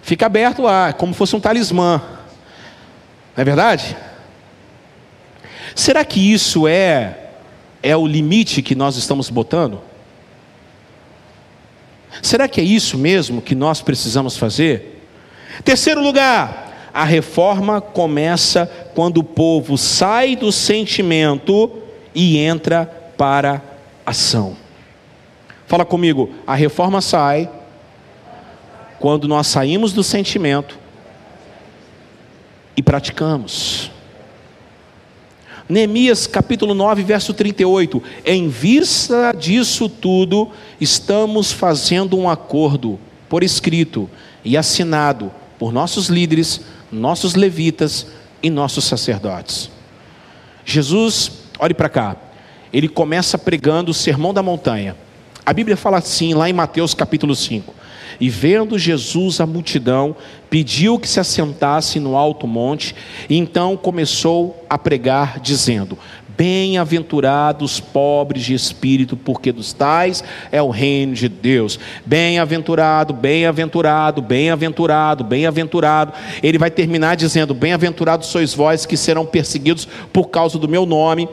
Fica 0.00 0.24
aberto 0.24 0.62
lá, 0.62 0.94
como 0.94 1.12
fosse 1.12 1.36
um 1.36 1.40
talismã. 1.40 2.00
Não 3.36 3.42
é 3.42 3.44
verdade? 3.44 3.94
Será 5.74 6.06
que 6.06 6.32
isso 6.32 6.66
é 6.66 7.18
é 7.82 7.94
o 7.94 8.06
limite 8.06 8.62
que 8.62 8.74
nós 8.74 8.96
estamos 8.96 9.28
botando? 9.28 9.82
Será 12.22 12.48
que 12.48 12.62
é 12.62 12.64
isso 12.64 12.96
mesmo 12.96 13.42
que 13.42 13.54
nós 13.54 13.82
precisamos 13.82 14.38
fazer? 14.38 15.04
Terceiro 15.62 16.00
lugar, 16.02 16.69
a 16.92 17.04
reforma 17.04 17.80
começa 17.80 18.66
quando 18.94 19.18
o 19.18 19.24
povo 19.24 19.78
sai 19.78 20.36
do 20.36 20.50
sentimento 20.50 21.70
e 22.14 22.38
entra 22.38 22.86
para 23.16 23.62
ação. 24.04 24.56
Fala 25.66 25.84
comigo, 25.84 26.30
a 26.46 26.54
reforma 26.54 27.00
sai 27.00 27.48
quando 28.98 29.28
nós 29.28 29.46
saímos 29.46 29.92
do 29.92 30.02
sentimento 30.02 30.78
e 32.76 32.82
praticamos. 32.82 33.90
Neemias 35.68 36.26
capítulo 36.26 36.74
9, 36.74 37.04
verso 37.04 37.32
38. 37.32 38.02
Em 38.24 38.48
vista 38.48 39.32
disso 39.32 39.88
tudo, 39.88 40.50
estamos 40.80 41.52
fazendo 41.52 42.18
um 42.18 42.28
acordo 42.28 42.98
por 43.28 43.44
escrito 43.44 44.10
e 44.44 44.56
assinado 44.56 45.30
por 45.60 45.72
nossos 45.72 46.08
líderes, 46.08 46.62
nossos 46.90 47.34
levitas 47.34 48.06
e 48.42 48.50
nossos 48.50 48.84
sacerdotes. 48.84 49.70
Jesus, 50.64 51.32
olhe 51.58 51.74
para 51.74 51.88
cá, 51.88 52.16
ele 52.72 52.88
começa 52.88 53.36
pregando 53.36 53.90
o 53.90 53.94
sermão 53.94 54.32
da 54.32 54.42
montanha. 54.42 54.96
A 55.44 55.52
Bíblia 55.52 55.76
fala 55.76 55.98
assim, 55.98 56.34
lá 56.34 56.48
em 56.48 56.52
Mateus 56.52 56.94
capítulo 56.94 57.34
5: 57.34 57.74
E 58.20 58.28
vendo 58.28 58.78
Jesus 58.78 59.40
a 59.40 59.46
multidão, 59.46 60.14
pediu 60.48 60.98
que 60.98 61.08
se 61.08 61.18
assentasse 61.18 61.98
no 61.98 62.16
alto 62.16 62.46
monte, 62.46 62.94
e 63.28 63.36
então 63.36 63.76
começou 63.76 64.64
a 64.68 64.78
pregar, 64.78 65.40
dizendo: 65.40 65.98
Bem-aventurados 66.40 67.80
pobres 67.80 68.42
de 68.42 68.54
espírito, 68.54 69.14
porque 69.14 69.52
dos 69.52 69.74
tais 69.74 70.24
é 70.50 70.62
o 70.62 70.70
reino 70.70 71.12
de 71.12 71.28
Deus. 71.28 71.78
Bem-aventurado, 72.06 73.12
bem-aventurado, 73.12 74.22
bem-aventurado, 74.22 75.22
bem-aventurado. 75.22 76.14
Ele 76.42 76.56
vai 76.56 76.70
terminar 76.70 77.14
dizendo: 77.14 77.52
Bem-aventurados 77.52 78.28
sois 78.28 78.54
vós 78.54 78.86
que 78.86 78.96
serão 78.96 79.26
perseguidos 79.26 79.86
por 80.14 80.30
causa 80.30 80.58
do 80.58 80.66
meu 80.66 80.86
nome 80.86 81.28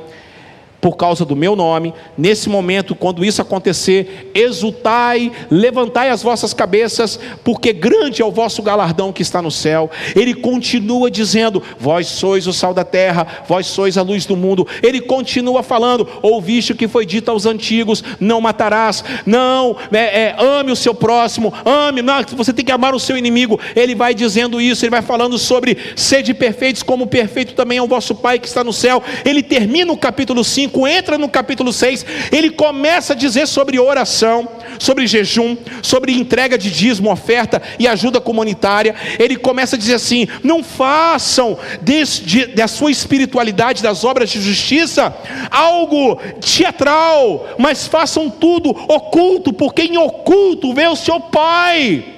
por 0.79 0.95
causa 0.95 1.25
do 1.25 1.35
meu 1.35 1.55
nome. 1.55 1.93
Nesse 2.17 2.49
momento, 2.49 2.95
quando 2.95 3.25
isso 3.25 3.41
acontecer, 3.41 4.31
exultai, 4.33 5.31
levantai 5.49 6.09
as 6.09 6.21
vossas 6.21 6.53
cabeças, 6.53 7.19
porque 7.43 7.73
grande 7.73 8.21
é 8.21 8.25
o 8.25 8.31
vosso 8.31 8.61
galardão 8.61 9.11
que 9.11 9.21
está 9.21 9.41
no 9.41 9.51
céu. 9.51 9.89
Ele 10.15 10.33
continua 10.33 11.09
dizendo: 11.09 11.61
Vós 11.79 12.07
sois 12.07 12.47
o 12.47 12.53
sal 12.53 12.73
da 12.73 12.83
terra, 12.83 13.43
vós 13.47 13.67
sois 13.67 13.97
a 13.97 14.01
luz 14.01 14.25
do 14.25 14.37
mundo. 14.37 14.67
Ele 14.83 15.01
continua 15.01 15.63
falando: 15.63 16.07
Ouviste 16.21 16.71
o 16.71 16.75
que 16.75 16.87
foi 16.87 17.05
dito 17.05 17.31
aos 17.31 17.45
antigos: 17.45 18.03
Não 18.19 18.39
matarás, 18.39 19.03
não, 19.25 19.75
é, 19.91 20.21
é, 20.21 20.35
ame 20.37 20.71
o 20.71 20.75
seu 20.75 20.93
próximo, 20.93 21.53
ame, 21.65 22.01
não, 22.01 22.23
você 22.35 22.53
tem 22.53 22.65
que 22.65 22.71
amar 22.71 22.93
o 22.93 22.99
seu 22.99 23.17
inimigo. 23.17 23.59
Ele 23.75 23.95
vai 23.95 24.13
dizendo 24.13 24.61
isso, 24.61 24.85
ele 24.85 24.91
vai 24.91 25.01
falando 25.01 25.37
sobre 25.37 25.77
sede 25.95 26.33
perfeitos, 26.33 26.83
como 26.83 27.07
perfeito 27.07 27.53
também 27.53 27.77
é 27.77 27.81
o 27.81 27.87
vosso 27.87 28.15
Pai 28.15 28.39
que 28.39 28.47
está 28.47 28.63
no 28.63 28.73
céu. 28.73 29.01
Ele 29.25 29.43
termina 29.43 29.91
o 29.91 29.97
capítulo 29.97 30.43
5 30.43 30.66
5, 30.67 30.87
entra 30.87 31.17
no 31.17 31.29
capítulo 31.29 31.71
6, 31.71 32.05
ele 32.31 32.49
começa 32.49 33.13
a 33.13 33.15
dizer 33.15 33.47
sobre 33.47 33.79
oração, 33.79 34.47
sobre 34.77 35.07
jejum, 35.07 35.57
sobre 35.81 36.11
entrega 36.13 36.57
de 36.57 36.69
dízimo, 36.69 37.11
oferta 37.11 37.61
e 37.79 37.87
ajuda 37.87 38.19
comunitária. 38.19 38.95
Ele 39.17 39.37
começa 39.37 39.75
a 39.75 39.79
dizer 39.79 39.95
assim: 39.95 40.27
não 40.43 40.63
façam 40.63 41.57
de, 41.81 42.47
da 42.47 42.67
sua 42.67 42.91
espiritualidade, 42.91 43.81
das 43.81 44.03
obras 44.03 44.29
de 44.29 44.41
justiça, 44.41 45.15
algo 45.49 46.19
teatral, 46.41 47.47
mas 47.57 47.87
façam 47.87 48.29
tudo 48.29 48.69
oculto, 48.69 49.53
porque 49.53 49.83
em 49.83 49.97
oculto 49.97 50.73
vê 50.73 50.87
o 50.87 50.95
seu 50.95 51.19
Pai. 51.19 52.17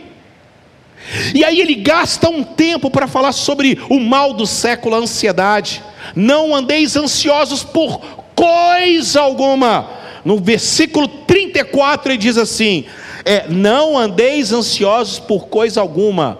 E 1.34 1.44
aí 1.44 1.60
ele 1.60 1.76
gasta 1.76 2.30
um 2.30 2.44
tempo 2.44 2.92
para 2.92 3.08
falar 3.08 3.32
sobre 3.32 3.80
o 3.90 4.00
mal 4.00 4.34
do 4.34 4.46
século, 4.46 4.96
a 4.96 5.00
ansiedade 5.00 5.82
Não 6.16 6.54
andeis 6.54 6.96
ansiosos 6.96 7.64
por 7.64 8.02
coisa 8.40 9.20
alguma. 9.20 9.90
No 10.24 10.38
versículo 10.38 11.08
34 11.08 12.14
ele 12.14 12.18
diz 12.18 12.38
assim: 12.38 12.86
é, 13.26 13.48
Não 13.50 13.98
andeis 13.98 14.54
ansiosos 14.54 15.20
por 15.20 15.48
coisa 15.48 15.82
alguma. 15.82 16.40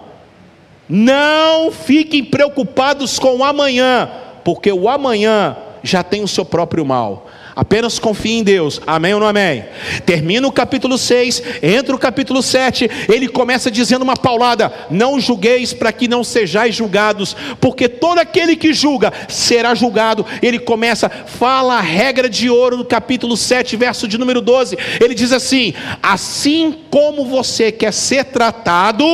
Não 0.88 1.70
fiquem 1.70 2.24
preocupados 2.24 3.18
com 3.18 3.36
o 3.36 3.44
amanhã, 3.44 4.10
porque 4.42 4.72
o 4.72 4.88
amanhã 4.88 5.56
já 5.82 6.02
tem 6.02 6.22
o 6.22 6.28
seu 6.28 6.44
próprio 6.44 6.84
mal. 6.84 7.28
Apenas 7.60 7.98
confie 7.98 8.38
em 8.38 8.42
Deus. 8.42 8.80
Amém 8.86 9.12
ou 9.12 9.20
não 9.20 9.26
amém? 9.26 9.62
Termina 10.06 10.48
o 10.48 10.50
capítulo 10.50 10.96
6, 10.96 11.42
entra 11.62 11.94
o 11.94 11.98
capítulo 11.98 12.42
7, 12.42 12.90
ele 13.06 13.28
começa 13.28 13.70
dizendo 13.70 14.00
uma 14.00 14.16
paulada: 14.16 14.72
Não 14.90 15.20
julgueis 15.20 15.74
para 15.74 15.92
que 15.92 16.08
não 16.08 16.24
sejais 16.24 16.74
julgados, 16.74 17.36
porque 17.60 17.86
todo 17.86 18.18
aquele 18.18 18.56
que 18.56 18.72
julga 18.72 19.12
será 19.28 19.74
julgado. 19.74 20.24
Ele 20.40 20.58
começa, 20.58 21.10
fala 21.10 21.74
a 21.74 21.82
regra 21.82 22.30
de 22.30 22.48
ouro 22.48 22.78
do 22.78 22.84
capítulo 22.86 23.36
7, 23.36 23.76
verso 23.76 24.08
de 24.08 24.16
número 24.16 24.40
12. 24.40 24.78
Ele 24.98 25.14
diz 25.14 25.30
assim: 25.30 25.74
Assim 26.02 26.74
como 26.90 27.26
você 27.26 27.70
quer 27.70 27.92
ser 27.92 28.24
tratado, 28.24 29.04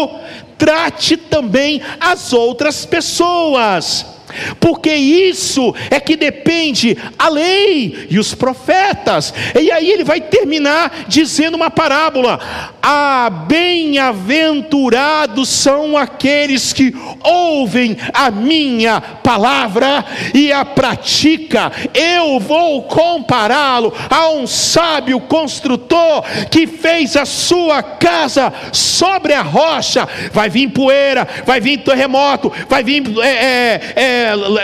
trate 0.56 1.16
também 1.16 1.82
as 1.98 2.32
outras 2.32 2.86
pessoas 2.86 4.15
porque 4.58 4.92
isso 4.92 5.72
é 5.90 6.00
que 6.00 6.16
depende 6.16 6.96
a 7.18 7.28
lei 7.28 8.06
e 8.10 8.18
os 8.18 8.34
profetas. 8.34 9.32
E 9.58 9.70
aí 9.70 9.90
ele 9.90 10.04
vai 10.04 10.20
terminar 10.20 11.06
dizendo 11.08 11.54
uma 11.54 11.70
parábola: 11.70 12.38
Ah, 12.82 13.30
bem-aventurados 13.46 15.48
são 15.48 15.96
aqueles 15.96 16.72
que 16.72 16.94
ouvem 17.22 17.96
a 18.12 18.30
minha 18.30 19.00
palavra 19.00 20.04
e 20.34 20.52
a 20.52 20.64
pratica. 20.64 21.70
Eu 21.94 22.40
vou 22.40 22.82
compará-lo 22.82 23.94
a 24.10 24.30
um 24.30 24.46
sábio 24.46 25.20
construtor 25.20 26.24
que 26.50 26.66
fez 26.66 27.16
a 27.16 27.24
sua 27.24 27.82
casa 27.82 28.52
sobre 28.72 29.32
a 29.32 29.42
rocha. 29.42 30.08
Vai 30.32 30.48
vir 30.48 30.68
poeira, 30.68 31.26
vai 31.44 31.60
vir 31.60 31.78
terremoto, 31.78 32.52
vai 32.68 32.82
vir 32.82 33.04
é, 33.22 33.28
é, 33.28 33.80
é, 33.96 34.15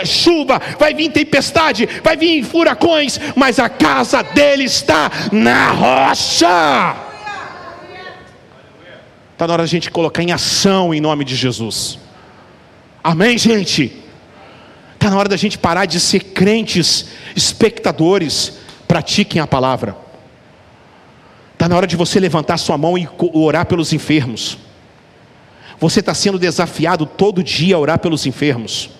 chuva, 0.05 0.61
vai 0.79 0.93
vir 0.93 1.11
tempestade, 1.11 1.87
vai 2.03 2.15
vir 2.15 2.43
furacões, 2.43 3.19
mas 3.35 3.59
a 3.59 3.69
casa 3.69 4.21
dele 4.21 4.63
está 4.63 5.11
na 5.31 5.71
rocha. 5.71 6.95
Está 9.33 9.47
na 9.47 9.53
hora 9.53 9.63
da 9.63 9.67
gente 9.67 9.91
colocar 9.91 10.23
em 10.23 10.31
ação 10.31 10.93
em 10.93 11.01
nome 11.01 11.25
de 11.25 11.35
Jesus. 11.35 11.99
Amém, 13.03 13.37
gente? 13.37 13.91
Está 14.93 15.09
na 15.09 15.17
hora 15.17 15.27
da 15.27 15.35
gente 15.35 15.57
parar 15.57 15.85
de 15.85 15.99
ser 15.99 16.19
crentes, 16.19 17.07
espectadores. 17.35 18.59
Pratiquem 18.87 19.41
a 19.41 19.47
palavra. 19.47 19.97
Está 21.53 21.67
na 21.67 21.75
hora 21.75 21.87
de 21.87 21.97
você 21.97 22.19
levantar 22.19 22.57
sua 22.57 22.77
mão 22.77 22.97
e 22.97 23.07
orar 23.33 23.65
pelos 23.65 23.91
enfermos. 23.91 24.57
Você 25.79 25.99
está 25.99 26.13
sendo 26.13 26.39
desafiado 26.39 27.05
todo 27.05 27.43
dia 27.43 27.75
a 27.75 27.79
orar 27.79 27.99
pelos 27.99 28.25
enfermos. 28.25 28.91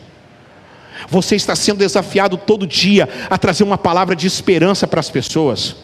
Você 1.13 1.35
está 1.35 1.55
sendo 1.55 1.77
desafiado 1.77 2.37
todo 2.37 2.65
dia 2.65 3.07
a 3.29 3.37
trazer 3.37 3.63
uma 3.63 3.77
palavra 3.77 4.15
de 4.15 4.25
esperança 4.25 4.87
para 4.87 4.99
as 4.99 5.11
pessoas. 5.11 5.75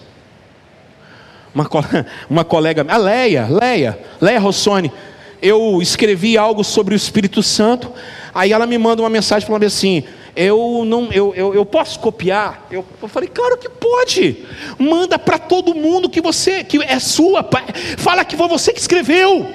Uma, 1.54 1.70
uma 2.28 2.44
colega, 2.44 2.84
a 2.90 2.98
Leia, 2.98 3.48
Leia, 3.48 4.00
Leia 4.20 4.40
Rossoni, 4.40 4.92
eu 5.40 5.84
escrevi 5.84 6.36
algo 6.36 6.64
sobre 6.64 6.96
o 6.96 6.98
Espírito 6.98 7.44
Santo, 7.44 7.94
aí 8.34 8.52
ela 8.52 8.66
me 8.66 8.76
manda 8.80 9.04
uma 9.04 9.10
mensagem 9.10 9.46
falando 9.46 9.66
assim: 9.66 10.04
eu 10.36 10.84
não, 10.84 11.12
eu, 11.12 11.32
eu, 11.36 11.54
eu 11.54 11.64
posso 11.64 12.00
copiar? 12.00 12.66
Eu, 12.72 12.84
eu 13.00 13.08
falei, 13.08 13.30
claro 13.30 13.56
que 13.56 13.70
pode. 13.70 14.48
Manda 14.80 15.20
para 15.20 15.38
todo 15.38 15.76
mundo 15.76 16.10
que 16.10 16.22
você, 16.22 16.64
que 16.64 16.82
é 16.82 16.98
sua, 16.98 17.48
fala 18.00 18.26
que 18.26 18.36
foi 18.36 18.48
você 18.48 18.74
que 18.74 18.80
escreveu. 18.80 19.48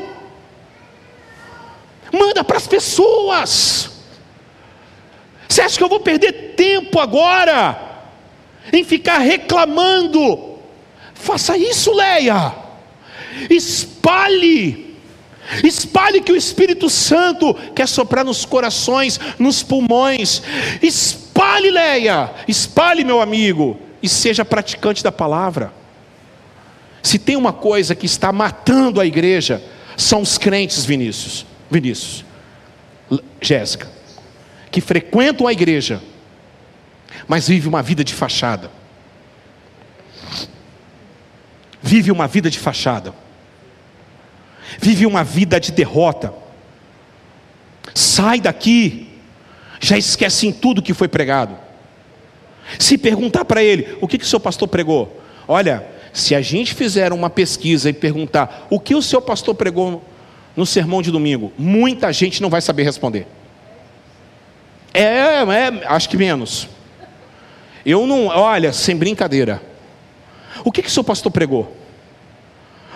Manda 2.12 2.44
para 2.44 2.58
as 2.58 2.66
pessoas. 2.68 3.93
Você 5.54 5.62
acha 5.62 5.78
que 5.78 5.84
eu 5.84 5.88
vou 5.88 6.00
perder 6.00 6.54
tempo 6.56 6.98
agora 6.98 7.80
em 8.72 8.82
ficar 8.82 9.18
reclamando? 9.18 10.56
Faça 11.14 11.56
isso, 11.56 11.94
Leia. 11.94 12.52
Espalhe. 13.48 14.96
Espalhe 15.62 16.20
que 16.20 16.32
o 16.32 16.36
Espírito 16.36 16.90
Santo 16.90 17.54
quer 17.72 17.86
soprar 17.86 18.24
nos 18.24 18.44
corações, 18.44 19.20
nos 19.38 19.62
pulmões. 19.62 20.42
Espalhe, 20.82 21.70
Leia. 21.70 22.32
Espalhe, 22.48 23.04
meu 23.04 23.20
amigo. 23.20 23.78
E 24.02 24.08
seja 24.08 24.44
praticante 24.44 25.04
da 25.04 25.12
palavra. 25.12 25.72
Se 27.00 27.16
tem 27.16 27.36
uma 27.36 27.52
coisa 27.52 27.94
que 27.94 28.06
está 28.06 28.32
matando 28.32 29.00
a 29.00 29.06
igreja, 29.06 29.62
são 29.96 30.20
os 30.20 30.36
crentes, 30.36 30.84
Vinícius. 30.84 31.46
Vinícius. 31.70 32.24
Jéssica 33.40 33.93
que 34.74 34.80
frequentam 34.80 35.46
a 35.46 35.52
igreja, 35.52 36.02
mas 37.28 37.46
vive 37.46 37.68
uma 37.68 37.80
vida 37.80 38.02
de 38.02 38.12
fachada. 38.12 38.72
Vive 41.80 42.10
uma 42.10 42.26
vida 42.26 42.50
de 42.50 42.58
fachada. 42.58 43.14
Vive 44.80 45.06
uma 45.06 45.22
vida 45.22 45.60
de 45.60 45.70
derrota. 45.70 46.34
Sai 47.94 48.40
daqui, 48.40 49.06
já 49.78 49.96
esquece 49.96 50.48
em 50.48 50.52
tudo 50.52 50.82
que 50.82 50.92
foi 50.92 51.06
pregado. 51.06 51.56
Se 52.76 52.98
perguntar 52.98 53.44
para 53.44 53.62
ele, 53.62 53.96
o 54.00 54.08
que, 54.08 54.18
que 54.18 54.24
o 54.24 54.28
seu 54.28 54.40
pastor 54.40 54.66
pregou? 54.66 55.22
Olha, 55.46 55.86
se 56.12 56.34
a 56.34 56.40
gente 56.40 56.74
fizer 56.74 57.12
uma 57.12 57.30
pesquisa 57.30 57.90
e 57.90 57.92
perguntar 57.92 58.66
o 58.68 58.80
que 58.80 58.96
o 58.96 59.02
seu 59.02 59.22
pastor 59.22 59.54
pregou 59.54 60.02
no 60.56 60.66
sermão 60.66 61.00
de 61.00 61.12
domingo, 61.12 61.52
muita 61.56 62.12
gente 62.12 62.42
não 62.42 62.50
vai 62.50 62.60
saber 62.60 62.82
responder. 62.82 63.28
É, 64.94 65.42
é, 65.42 65.86
acho 65.86 66.08
que 66.08 66.16
menos. 66.16 66.68
Eu 67.84 68.06
não, 68.06 68.28
olha, 68.28 68.72
sem 68.72 68.96
brincadeira. 68.96 69.60
O 70.64 70.70
que 70.70 70.80
que 70.80 70.90
seu 70.90 71.02
pastor 71.02 71.32
pregou? 71.32 71.76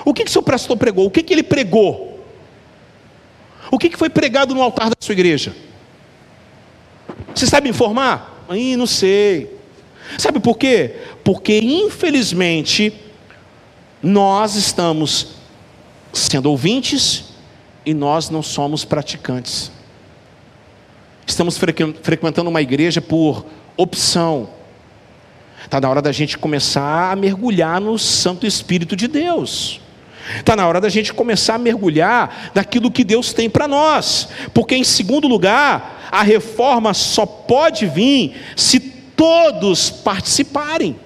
O 0.05 0.14
que 0.14 0.24
que 0.24 0.30
seu 0.30 0.42
pastor 0.42 0.76
pregou? 0.76 1.07
O 1.07 1.11
que 1.11 1.22
que 1.22 1.34
ele 1.34 1.42
pregou? 1.42 2.24
O 3.70 3.78
que 3.78 3.90
que 3.90 3.96
foi 3.96 4.09
pregado 4.09 4.55
no 4.55 4.62
altar 4.62 4.88
da 4.88 4.96
sua 5.01 5.12
igreja? 5.12 5.55
Você 7.34 7.46
sabe 7.46 7.68
informar? 7.68 8.46
Ih, 8.51 8.76
não 8.76 8.86
sei. 8.86 9.59
Sabe 10.16 10.40
por 10.40 10.57
quê? 10.57 10.96
Porque 11.22 11.59
infelizmente 11.59 12.94
nós 14.03 14.55
estamos 14.55 15.34
sendo 16.12 16.49
ouvintes 16.51 17.24
e 17.84 17.92
nós 17.92 18.30
não 18.30 18.42
somos 18.42 18.84
praticantes. 18.84 19.70
Estamos 21.29 21.59
frequentando 21.59 22.49
uma 22.49 22.62
igreja 22.62 23.03
por 23.03 23.45
opção. 23.76 24.49
Está 25.62 25.79
na 25.79 25.89
hora 25.89 26.01
da 26.01 26.11
gente 26.11 26.39
começar 26.39 27.12
a 27.12 27.16
mergulhar 27.16 27.79
no 27.81 27.99
Santo 27.99 28.47
Espírito 28.47 28.97
de 28.97 29.07
Deus. 29.07 29.79
Está 30.37 30.57
na 30.57 30.66
hora 30.66 30.81
da 30.81 30.89
gente 30.89 31.12
começar 31.12 31.57
a 31.57 31.59
mergulhar 31.59 32.51
naquilo 32.55 32.91
que 32.91 33.05
Deus 33.05 33.35
tem 33.35 33.49
para 33.49 33.68
nós. 33.68 34.29
Porque, 34.55 34.74
em 34.74 34.83
segundo 34.83 35.29
lugar, 35.29 36.09
a 36.11 36.22
reforma 36.22 36.95
só 36.95 37.26
pode 37.26 37.87
vir 37.87 38.35
se 38.57 38.81
todos 38.81 39.91
participarem. 39.91 40.99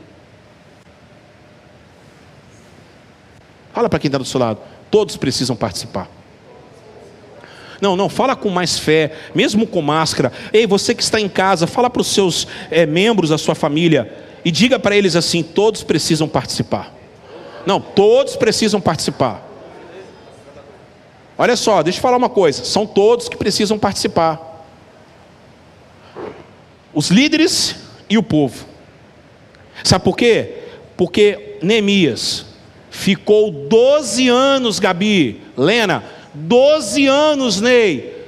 Fala 3.73 3.89
para 3.89 3.99
quem 3.99 4.09
está 4.09 4.19
do 4.19 4.25
seu 4.25 4.39
lado: 4.39 4.61
todos 4.89 5.17
precisam 5.17 5.57
participar. 5.57 6.09
Não, 7.83 7.97
não, 7.97 8.09
fala 8.09 8.37
com 8.37 8.49
mais 8.49 8.79
fé, 8.79 9.11
mesmo 9.35 9.67
com 9.67 9.83
máscara. 9.83 10.31
Ei, 10.53 10.69
você 10.69 10.95
que 10.95 11.03
está 11.03 11.21
em 11.21 11.29
casa, 11.29 11.67
fala 11.67 11.91
para 11.91 12.01
os 12.01 12.07
seus 12.07 12.47
é, 12.71 12.87
membros 12.87 13.31
da 13.31 13.37
sua 13.37 13.57
família 13.57 14.09
e 14.45 14.53
diga 14.53 14.79
para 14.79 14.97
eles 14.97 15.17
assim: 15.17 15.43
todos 15.43 15.83
precisam 15.83 16.29
participar. 16.29 16.95
Não, 17.67 17.81
todos 17.81 18.37
precisam 18.37 18.81
participar. 18.81 19.45
Olha 21.37 21.57
só, 21.57 21.83
deixa 21.83 21.99
eu 21.99 22.03
falar 22.03 22.17
uma 22.17 22.29
coisa: 22.29 22.65
são 22.65 22.87
todos 22.87 23.29
que 23.29 23.37
precisam 23.37 23.77
participar. 23.77 24.65
Os 26.95 27.11
líderes 27.11 27.75
e 28.09 28.17
o 28.17 28.23
povo. 28.23 28.65
Sabe 29.83 30.05
por 30.05 30.17
quê? 30.17 30.55
Porque 30.97 31.59
Neemias 31.61 32.47
ficou 32.93 33.51
12 33.51 34.29
anos, 34.29 34.79
Gabi, 34.79 35.41
Lena, 35.57 36.05
12 36.35 37.07
anos, 37.07 37.61
Ney, 37.61 38.27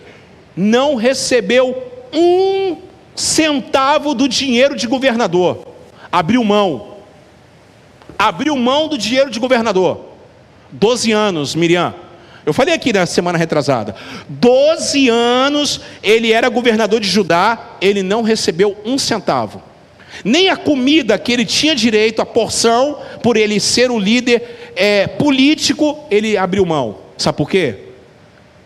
não 0.56 0.94
recebeu 0.94 1.92
um 2.12 2.76
centavo 3.14 4.14
do 4.14 4.28
dinheiro 4.28 4.76
de 4.76 4.86
governador. 4.86 5.66
Abriu 6.10 6.44
mão. 6.44 6.94
Abriu 8.18 8.56
mão 8.56 8.88
do 8.88 8.96
dinheiro 8.98 9.30
de 9.30 9.40
governador. 9.40 10.00
12 10.70 11.12
anos, 11.12 11.54
Miriam. 11.54 11.94
Eu 12.46 12.52
falei 12.52 12.74
aqui 12.74 12.92
na 12.92 13.06
semana 13.06 13.38
retrasada. 13.38 13.94
Doze 14.28 15.08
anos 15.08 15.80
ele 16.02 16.30
era 16.30 16.48
governador 16.48 17.00
de 17.00 17.08
Judá, 17.08 17.76
ele 17.80 18.02
não 18.02 18.22
recebeu 18.22 18.76
um 18.84 18.98
centavo. 18.98 19.62
Nem 20.22 20.48
a 20.48 20.56
comida 20.56 21.18
que 21.18 21.32
ele 21.32 21.44
tinha 21.44 21.74
direito, 21.74 22.20
a 22.20 22.26
porção, 22.26 22.98
por 23.22 23.36
ele 23.36 23.58
ser 23.58 23.90
o 23.90 23.98
líder 23.98 24.72
é, 24.76 25.06
político, 25.06 26.04
ele 26.10 26.36
abriu 26.36 26.64
mão. 26.66 26.98
Sabe 27.16 27.38
por 27.38 27.48
quê? 27.48 27.83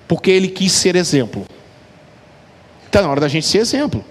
Porque 0.09 0.31
ele 0.31 0.49
quis 0.49 0.73
ser 0.73 0.97
exemplo. 0.97 1.47
Está 2.87 3.03
na 3.03 3.11
hora 3.11 3.21
da 3.21 3.29
gente 3.29 3.47
ser 3.47 3.59
exemplo. 3.59 4.05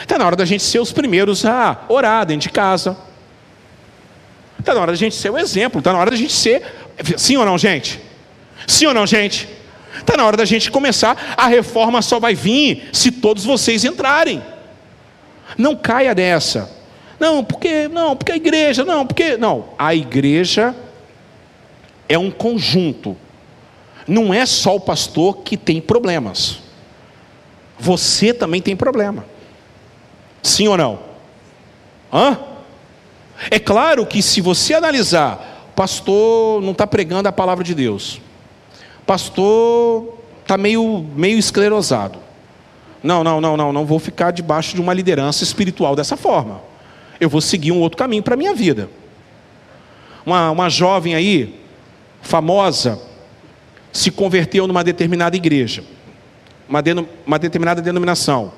Está 0.00 0.16
na 0.16 0.24
hora 0.24 0.36
da 0.36 0.44
gente 0.44 0.62
ser 0.62 0.78
os 0.78 0.92
primeiros 0.92 1.44
a 1.44 1.84
orar 1.88 2.24
dentro 2.24 2.42
de 2.42 2.50
casa. 2.50 2.96
Está 4.58 4.72
na 4.72 4.80
hora 4.80 4.92
da 4.92 4.98
gente 4.98 5.16
ser 5.16 5.30
o 5.30 5.38
exemplo. 5.38 5.80
Está 5.80 5.92
na 5.92 5.98
hora 5.98 6.10
da 6.10 6.16
gente 6.16 6.32
ser. 6.32 6.62
Sim 7.16 7.36
ou 7.36 7.44
não, 7.44 7.58
gente? 7.58 8.00
Sim 8.66 8.86
ou 8.86 8.94
não, 8.94 9.06
gente? 9.06 9.48
Está 9.98 10.16
na 10.16 10.24
hora 10.24 10.36
da 10.36 10.44
gente 10.44 10.70
começar. 10.70 11.34
A 11.36 11.48
reforma 11.48 12.00
só 12.02 12.20
vai 12.20 12.34
vir 12.34 12.88
se 12.92 13.10
todos 13.10 13.44
vocês 13.44 13.84
entrarem. 13.84 14.42
Não 15.58 15.74
caia 15.74 16.14
dessa. 16.14 16.70
Não, 17.18 17.42
porque 17.42 17.88
não, 17.88 18.14
porque 18.14 18.32
a 18.32 18.36
igreja, 18.36 18.84
não, 18.84 19.06
porque 19.06 19.36
não. 19.36 19.70
A 19.78 19.94
igreja 19.94 20.74
é 22.08 22.18
um 22.18 22.30
conjunto. 22.30 23.16
Não 24.06 24.32
é 24.32 24.46
só 24.46 24.76
o 24.76 24.80
pastor 24.80 25.38
que 25.38 25.56
tem 25.56 25.80
problemas. 25.80 26.58
Você 27.78 28.32
também 28.32 28.62
tem 28.62 28.76
problema. 28.76 29.24
Sim 30.42 30.68
ou 30.68 30.76
não? 30.76 30.98
Hã? 32.12 32.38
É 33.50 33.58
claro 33.58 34.06
que 34.06 34.22
se 34.22 34.40
você 34.40 34.74
analisar, 34.74 35.70
pastor 35.74 36.62
não 36.62 36.72
está 36.72 36.86
pregando 36.86 37.28
a 37.28 37.32
palavra 37.32 37.64
de 37.64 37.74
Deus. 37.74 38.20
Pastor 39.04 40.14
está 40.42 40.56
meio, 40.56 41.04
meio 41.14 41.38
esclerosado. 41.38 42.18
Não, 43.02 43.22
não, 43.22 43.40
não, 43.40 43.56
não, 43.56 43.72
não 43.72 43.84
vou 43.84 43.98
ficar 43.98 44.30
debaixo 44.30 44.74
de 44.74 44.80
uma 44.80 44.94
liderança 44.94 45.44
espiritual 45.44 45.94
dessa 45.94 46.16
forma. 46.16 46.60
Eu 47.20 47.28
vou 47.28 47.40
seguir 47.40 47.72
um 47.72 47.80
outro 47.80 47.98
caminho 47.98 48.22
para 48.22 48.34
a 48.34 48.36
minha 48.36 48.54
vida. 48.54 48.88
Uma, 50.24 50.50
uma 50.50 50.68
jovem 50.68 51.14
aí, 51.14 51.60
famosa, 52.20 53.00
se 53.96 54.10
converteu 54.10 54.66
numa 54.66 54.84
determinada 54.84 55.36
igreja, 55.36 55.82
uma, 56.68 56.82
uma 57.26 57.38
determinada 57.38 57.82
denominação. 57.82 58.52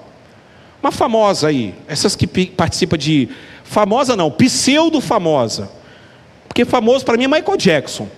Uma 0.83 0.93
famosa 0.93 1.49
aí, 1.49 1.75
essas 1.89 2.15
que 2.15 2.27
participam 2.27 2.97
de. 2.97 3.29
Famosa 3.65 4.15
não, 4.17 4.31
pseudo-famosa. 4.31 5.71
Porque 6.47 6.65
famoso 6.65 7.05
para 7.05 7.17
mim 7.17 7.25
é 7.25 7.29
Michael 7.29 7.57
Jackson. 7.57 8.09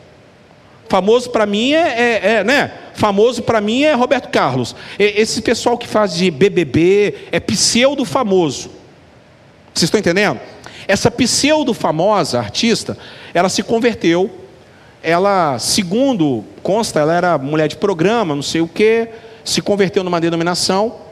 Famoso 0.89 1.31
para 1.31 1.47
mim 1.47 1.73
é, 1.73 1.79
é, 1.79 2.21
é, 2.35 2.45
né? 2.45 2.73
Famoso 2.95 3.43
para 3.43 3.61
mim 3.61 3.83
é 3.85 3.95
Roberto 3.95 4.29
Carlos. 4.29 4.75
Esse 4.99 5.41
pessoal 5.41 5.79
que 5.79 5.87
faz 5.87 6.15
de 6.15 6.31
BBB 6.31 7.29
é 7.31 7.39
pseudo 7.39 8.05
famoso. 8.05 8.71
Vocês 9.73 9.85
estão 9.85 10.01
entendendo? 10.01 10.41
Essa 10.89 11.11
pseudo 11.11 11.73
famosa 11.73 12.41
artista, 12.41 12.99
ela 13.33 13.49
se 13.49 13.63
converteu. 13.63 14.29
Ela, 15.03 15.59
segundo 15.59 16.45
consta, 16.63 17.01
ela 17.01 17.15
era 17.15 17.39
mulher 17.39 17.69
de 17.69 17.77
programa, 17.77 18.35
não 18.35 18.43
sei 18.43 18.61
o 18.61 18.69
que, 18.69 19.09
se 19.45 19.63
converteu 19.63 20.05
numa 20.05 20.21
denominação 20.21 21.11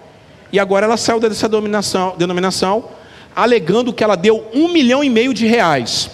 e 0.53 0.59
agora 0.59 0.86
ela 0.86 0.97
saiu 0.97 1.20
dessa 1.20 1.49
denominação, 1.49 2.14
denominação 2.16 2.89
alegando 3.34 3.93
que 3.93 4.03
ela 4.03 4.16
deu 4.16 4.49
um 4.53 4.68
milhão 4.68 5.05
e 5.05 5.11
meio 5.11 5.32
de 5.34 5.47
reais. 5.47 6.11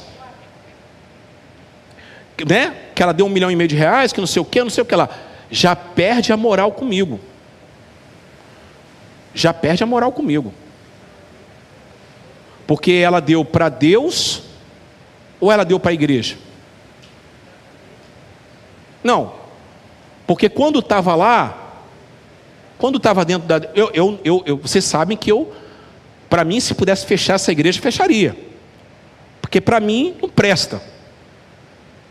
Né? 2.47 2.75
Que 2.95 3.03
ela 3.03 3.13
deu 3.13 3.27
um 3.27 3.31
milhão 3.31 3.51
e 3.51 3.57
meio 3.57 3.69
de 3.69 3.77
reais, 3.77 4.13
que 4.13 4.21
não 4.21 4.27
sei 4.27 4.43
o 4.43 4.45
que, 4.45 4.63
não 4.63 4.71
sei 4.71 4.83
o 4.83 4.85
que 4.85 4.95
lá. 4.95 5.09
Já 5.51 5.75
perde 5.77 6.33
a 6.33 6.37
moral 6.37 6.73
comigo. 6.73 7.21
Já 9.33 9.55
perde 9.55 9.83
a 9.83 9.87
moral 9.87 10.13
comigo. 10.13 10.53
Porque 12.67 12.93
ela 12.93 13.21
deu 13.21 13.45
para 13.45 13.69
Deus 13.69 14.43
ou 15.41 15.51
ela 15.51 15.65
deu 15.65 15.79
para 15.79 15.93
a 15.93 15.95
igreja? 15.95 16.37
Não. 19.05 19.35
Porque 20.27 20.49
quando 20.49 20.79
estava 20.79 21.15
lá, 21.15 21.65
quando 22.79 22.97
estava 22.97 23.25
dentro 23.25 23.47
da. 23.47 23.57
Eu, 23.75 23.91
eu, 23.93 24.21
eu, 24.25 24.43
eu, 24.47 24.57
vocês 24.57 24.85
sabem 24.85 25.17
que 25.17 25.31
eu, 25.31 25.53
para 26.31 26.45
mim, 26.45 26.59
se 26.59 26.75
pudesse 26.75 27.05
fechar 27.05 27.35
essa 27.35 27.53
igreja, 27.53 27.81
fecharia. 27.81 28.37
Porque 29.41 29.61
para 29.61 29.79
mim 29.79 30.17
não 30.21 30.29
presta. 30.29 30.83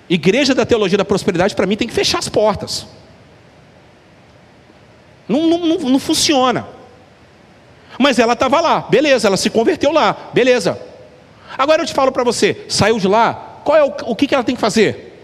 Igreja 0.07 0.53
da 0.53 0.65
Teologia 0.65 0.97
da 0.97 1.03
Prosperidade, 1.03 1.55
para 1.55 1.65
mim, 1.65 1.75
tem 1.75 1.87
que 1.87 1.93
fechar 1.93 2.19
as 2.19 2.29
portas. 2.29 2.85
Não, 5.27 5.47
não, 5.47 5.57
não, 5.57 5.77
não 5.77 5.99
funciona. 5.99 6.67
Mas 7.97 8.19
ela 8.19 8.33
estava 8.33 8.59
lá, 8.59 8.81
beleza, 8.81 9.27
ela 9.27 9.37
se 9.37 9.49
converteu 9.49 9.91
lá, 9.91 10.29
beleza. 10.33 10.79
Agora 11.57 11.81
eu 11.81 11.85
te 11.85 11.93
falo 11.93 12.11
para 12.11 12.23
você, 12.23 12.65
saiu 12.67 12.99
de 12.99 13.07
lá, 13.07 13.61
qual 13.63 13.77
é 13.77 13.83
o, 13.83 13.93
o 14.11 14.15
que, 14.15 14.27
que 14.27 14.33
ela 14.33 14.43
tem 14.43 14.55
que 14.55 14.61
fazer? 14.61 15.19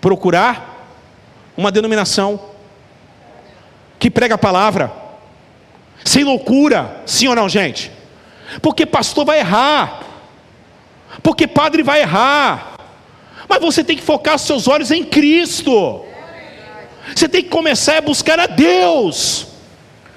Procurar 0.00 0.67
uma 1.58 1.72
denominação 1.72 2.40
que 3.98 4.08
prega 4.08 4.36
a 4.36 4.38
palavra, 4.38 4.92
sem 6.04 6.22
loucura, 6.22 7.02
sim 7.04 7.26
ou 7.26 7.34
não, 7.34 7.48
gente? 7.48 7.90
Porque 8.62 8.86
pastor 8.86 9.24
vai 9.24 9.40
errar, 9.40 10.04
porque 11.20 11.48
padre 11.48 11.82
vai 11.82 12.02
errar, 12.02 12.76
mas 13.48 13.60
você 13.60 13.82
tem 13.82 13.96
que 13.96 14.02
focar 14.02 14.38
seus 14.38 14.68
olhos 14.68 14.92
em 14.92 15.02
Cristo, 15.02 16.04
você 17.12 17.28
tem 17.28 17.42
que 17.42 17.48
começar 17.48 17.98
a 17.98 18.02
buscar 18.02 18.38
a 18.38 18.46
Deus. 18.46 19.48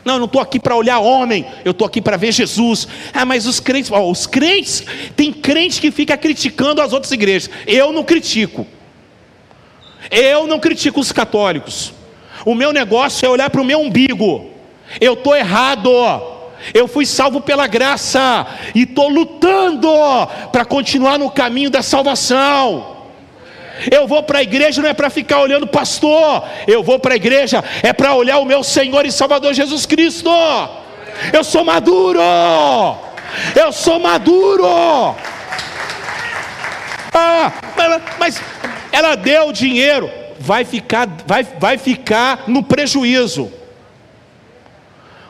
Não, 0.05 0.15
eu 0.15 0.19
não 0.19 0.25
estou 0.25 0.41
aqui 0.41 0.59
para 0.59 0.75
olhar 0.75 0.99
homem, 0.99 1.47
eu 1.65 1.71
estou 1.71 1.87
aqui 1.87 2.03
para 2.03 2.17
ver 2.17 2.31
Jesus. 2.31 2.87
Ah, 3.13 3.25
mas 3.25 3.47
os 3.47 3.59
crentes, 3.59 3.91
ó, 3.91 4.07
os 4.07 4.27
crentes, 4.27 4.83
tem 5.15 5.33
crente 5.33 5.81
que 5.81 5.89
fica 5.89 6.15
criticando 6.15 6.81
as 6.81 6.93
outras 6.93 7.11
igrejas. 7.11 7.49
Eu 7.65 7.91
não 7.91 8.03
critico. 8.03 8.67
Eu 10.09 10.47
não 10.47 10.59
critico 10.59 10.99
os 10.99 11.11
católicos. 11.11 11.93
O 12.45 12.55
meu 12.55 12.73
negócio 12.73 13.25
é 13.25 13.29
olhar 13.29 13.49
para 13.49 13.61
o 13.61 13.65
meu 13.65 13.79
umbigo. 13.79 14.49
Eu 14.99 15.13
estou 15.13 15.35
errado. 15.35 15.91
Eu 16.73 16.87
fui 16.87 17.05
salvo 17.05 17.41
pela 17.41 17.67
graça 17.67 18.45
e 18.75 18.83
estou 18.83 19.09
lutando 19.09 19.89
para 20.51 20.63
continuar 20.63 21.17
no 21.17 21.29
caminho 21.31 21.69
da 21.69 21.81
salvação. 21.81 22.97
Eu 23.89 24.07
vou 24.07 24.21
para 24.21 24.39
a 24.39 24.43
igreja 24.43 24.81
não 24.81 24.89
é 24.89 24.93
para 24.93 25.09
ficar 25.09 25.39
olhando 25.39 25.65
pastor, 25.65 26.43
eu 26.67 26.83
vou 26.83 26.99
para 26.99 27.13
a 27.13 27.15
igreja 27.15 27.63
é 27.81 27.91
para 27.91 28.13
olhar 28.13 28.37
o 28.37 28.45
meu 28.45 28.63
Senhor 28.63 29.05
e 29.07 29.11
Salvador 29.11 29.53
Jesus 29.53 29.87
Cristo. 29.87 30.29
Eu 31.33 31.43
sou 31.43 31.63
maduro, 31.63 32.19
eu 33.55 33.71
sou 33.71 33.99
maduro. 33.99 35.15
Ah, 37.13 37.51
mas 38.19 38.39
ela 39.05 39.15
deu 39.15 39.51
dinheiro, 39.51 40.09
vai 40.39 40.65
ficar, 40.65 41.07
vai, 41.25 41.43
vai 41.43 41.77
ficar 41.77 42.45
no 42.47 42.63
prejuízo. 42.63 43.51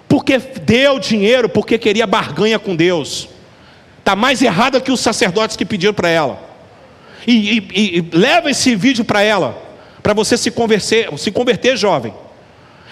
Porque 0.07 0.37
deu 0.37 0.99
dinheiro, 0.99 1.47
porque 1.47 1.77
queria 1.77 2.05
barganha 2.05 2.59
com 2.59 2.75
Deus. 2.75 3.29
Está 3.99 4.15
mais 4.15 4.41
errada 4.41 4.81
que 4.81 4.91
os 4.91 4.99
sacerdotes 4.99 5.55
que 5.55 5.65
pediram 5.65 5.93
para 5.93 6.09
ela. 6.09 6.41
E, 7.25 7.59
e, 7.73 7.97
e 7.97 8.09
leva 8.11 8.49
esse 8.49 8.75
vídeo 8.75 9.05
para 9.05 9.21
ela, 9.21 9.61
para 10.01 10.13
você 10.13 10.35
se 10.35 10.51
converter, 10.51 11.17
se 11.17 11.31
converter 11.31 11.77
jovem. 11.77 12.13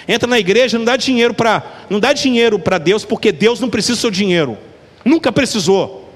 Entra 0.07 0.27
na 0.27 0.39
igreja, 0.39 0.77
não 0.77 0.85
dá 0.85 0.95
dinheiro 0.95 1.33
para, 1.33 1.63
não 1.89 1.99
dá 1.99 2.13
dinheiro 2.13 2.57
para 2.57 2.77
Deus, 2.77 3.03
porque 3.03 3.31
Deus 3.31 3.59
não 3.59 3.69
precisa 3.69 3.95
do 3.95 4.01
seu 4.01 4.11
dinheiro. 4.11 4.57
Nunca 5.03 5.31
precisou. 5.31 6.09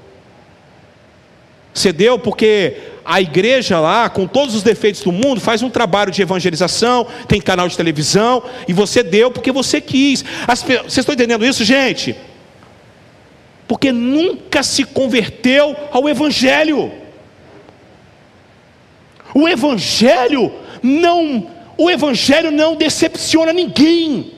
Você 1.73 1.91
deu 1.91 2.19
porque 2.19 2.77
a 3.05 3.21
igreja 3.21 3.79
lá, 3.79 4.09
com 4.09 4.25
todos 4.25 4.55
os 4.55 4.63
defeitos 4.63 5.01
do 5.01 5.11
mundo, 5.11 5.41
faz 5.41 5.61
um 5.61 5.69
trabalho 5.69 6.11
de 6.11 6.21
evangelização, 6.21 7.05
tem 7.27 7.41
canal 7.41 7.67
de 7.67 7.75
televisão, 7.75 8.43
e 8.67 8.73
você 8.73 9.03
deu 9.03 9.29
porque 9.29 9.51
você 9.51 9.81
quis. 9.81 10.23
As, 10.47 10.61
vocês 10.61 10.97
estão 10.97 11.13
entendendo 11.13 11.45
isso, 11.45 11.63
gente? 11.63 12.15
Porque 13.67 13.91
nunca 13.91 14.63
se 14.63 14.83
converteu 14.83 15.75
ao 15.91 16.07
Evangelho. 16.07 16.91
O 19.33 19.49
evangelho 19.49 20.53
não, 20.81 21.47
o 21.77 21.89
evangelho 21.89 22.51
não 22.51 22.75
decepciona 22.75 23.51
ninguém. 23.51 24.31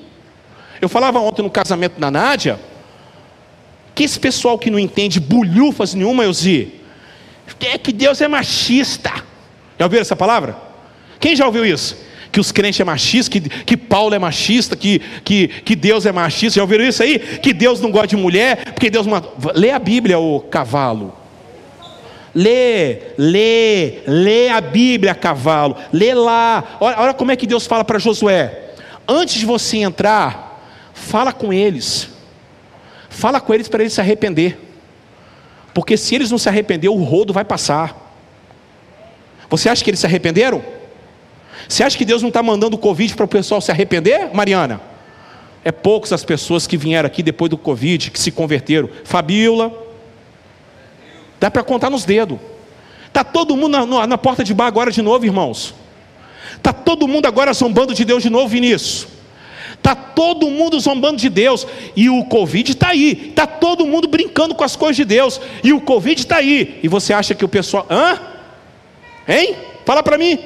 Eu 0.82 0.88
falava 0.88 1.20
ontem 1.20 1.42
no 1.42 1.50
casamento 1.50 2.00
da 2.00 2.10
Nádia, 2.10 2.60
que 3.94 4.04
esse 4.04 4.20
pessoal 4.20 4.58
que 4.58 4.72
não 4.72 4.80
entende 4.80 5.20
bulhufas 5.20 5.94
nenhuma, 5.94 6.24
Eusi, 6.24 6.74
é 7.62 7.78
que 7.78 7.92
Deus 7.92 8.22
é 8.22 8.28
machista. 8.28 9.12
Já 9.78 9.86
ouviram 9.86 10.02
essa 10.02 10.16
palavra? 10.16 10.56
Quem 11.20 11.36
já 11.36 11.46
ouviu 11.46 11.66
isso? 11.66 11.98
Que 12.32 12.40
os 12.40 12.52
crentes 12.52 12.80
é 12.80 12.84
machista, 12.84 13.32
que, 13.32 13.42
que 13.42 13.78
Paulo 13.78 14.14
é 14.14 14.20
machista, 14.20 14.76
que, 14.76 15.00
que, 15.24 15.48
que 15.48 15.76
Deus 15.76 16.06
é 16.06 16.12
machista. 16.12 16.58
Já 16.58 16.64
ouviram 16.64 16.84
isso 16.84 17.02
aí? 17.02 17.20
Que 17.20 17.54
Deus 17.54 17.80
não 17.80 17.92
gosta 17.92 18.08
de 18.08 18.18
mulher, 18.18 18.74
porque 18.74 18.90
Deus. 18.90 19.06
Lê 19.54 19.72
a 19.72 19.80
Bíblia, 19.80 20.20
o 20.20 20.42
cavalo. 20.42 21.16
Lê, 22.34 23.14
lê, 23.18 24.00
lê 24.06 24.50
a 24.50 24.60
Bíblia, 24.60 25.16
cavalo. 25.16 25.78
Lê 25.94 26.14
lá. 26.14 26.78
Olha, 26.82 27.00
olha 27.00 27.14
como 27.14 27.32
é 27.32 27.36
que 27.36 27.48
Deus 27.48 27.66
fala 27.66 27.86
para 27.86 27.98
Josué. 27.98 28.74
Antes 29.08 29.36
de 29.36 29.46
você 29.46 29.78
entrar, 29.78 30.62
fala 30.94 31.32
com 31.32 31.54
eles. 31.54 32.10
Fala 33.10 33.40
com 33.40 33.54
eles 33.54 33.70
para 33.70 33.84
eles 33.84 33.94
se 33.94 34.02
arrepender. 34.02 34.60
Porque 35.76 35.98
se 35.98 36.16
eles 36.16 36.32
não 36.32 36.38
se 36.38 36.48
arrepender, 36.48 36.88
o 36.88 37.04
rodo 37.04 37.34
vai 37.34 37.44
passar. 37.44 38.16
Você 39.50 39.68
acha 39.68 39.84
que 39.84 39.90
eles 39.90 40.00
se 40.00 40.06
arrependeram? 40.06 40.64
Você 41.68 41.84
acha 41.84 41.98
que 41.98 42.06
Deus 42.06 42.22
não 42.22 42.30
está 42.30 42.42
mandando 42.42 42.78
o 42.78 42.80
Covid 42.80 43.14
para 43.14 43.26
o 43.26 43.28
pessoal 43.28 43.60
se 43.60 43.72
arrepender, 43.72 44.34
Mariana? 44.34 44.80
É 45.66 45.74
poucas 45.74 46.14
as 46.14 46.24
pessoas 46.24 46.66
que 46.66 46.78
vieram 46.78 47.06
aqui 47.06 47.22
depois 47.22 47.50
do 47.50 47.58
Covid, 47.58 48.10
que 48.10 48.18
se 48.18 48.32
converteram. 48.32 48.90
Fabiola, 49.04 49.70
dá 51.42 51.52
para 51.52 51.62
contar 51.62 51.90
nos 51.90 52.06
dedos. 52.06 52.40
Está 53.08 53.26
todo 53.26 53.58
mundo 53.58 53.78
na, 53.78 53.86
na, 53.86 54.08
na, 54.08 54.18
porta 54.18 54.46
de 54.46 54.54
bar 54.54 54.68
agora 54.68 54.94
de 54.94 55.02
novo, 55.02 55.26
irmãos. 55.26 55.76
Está 56.56 56.72
todo 56.72 57.06
mundo 57.06 57.26
agora 57.26 57.54
zombando 57.54 57.94
de 57.94 58.06
Deus 58.06 58.24
de 58.24 58.30
novo, 58.30 58.48
Vinícius. 58.48 59.08
Está 59.86 59.94
todo 59.94 60.50
mundo 60.50 60.80
zombando 60.80 61.18
de 61.18 61.30
Deus. 61.30 61.68
E 61.96 62.10
o 62.10 62.26
Covid 62.26 62.72
está 62.72 62.88
aí. 62.88 63.28
Está 63.30 63.46
todo 63.46 63.86
mundo 63.86 64.08
brincando 64.08 64.56
com 64.56 64.64
as 64.64 64.76
coisas 64.76 64.96
de 64.96 65.06
Deus. 65.06 65.40
E 65.64 65.72
o 65.72 65.80
Covid 65.80 66.20
está 66.20 66.38
aí. 66.38 66.80
E 66.82 66.88
você 66.88 67.14
acha 67.14 67.36
que 67.36 67.46
o 67.46 67.48
pessoal. 67.48 67.86
Hã? 67.88 68.20
Hein? 69.28 69.56
Fala 69.86 70.02
para 70.02 70.18
mim. 70.18 70.40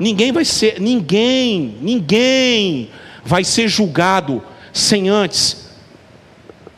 Ninguém 0.00 0.32
vai 0.32 0.44
ser, 0.44 0.80
ninguém, 0.80 1.76
ninguém 1.80 2.90
vai 3.24 3.44
ser 3.44 3.68
julgado 3.68 4.42
sem 4.72 5.08
antes 5.08 5.68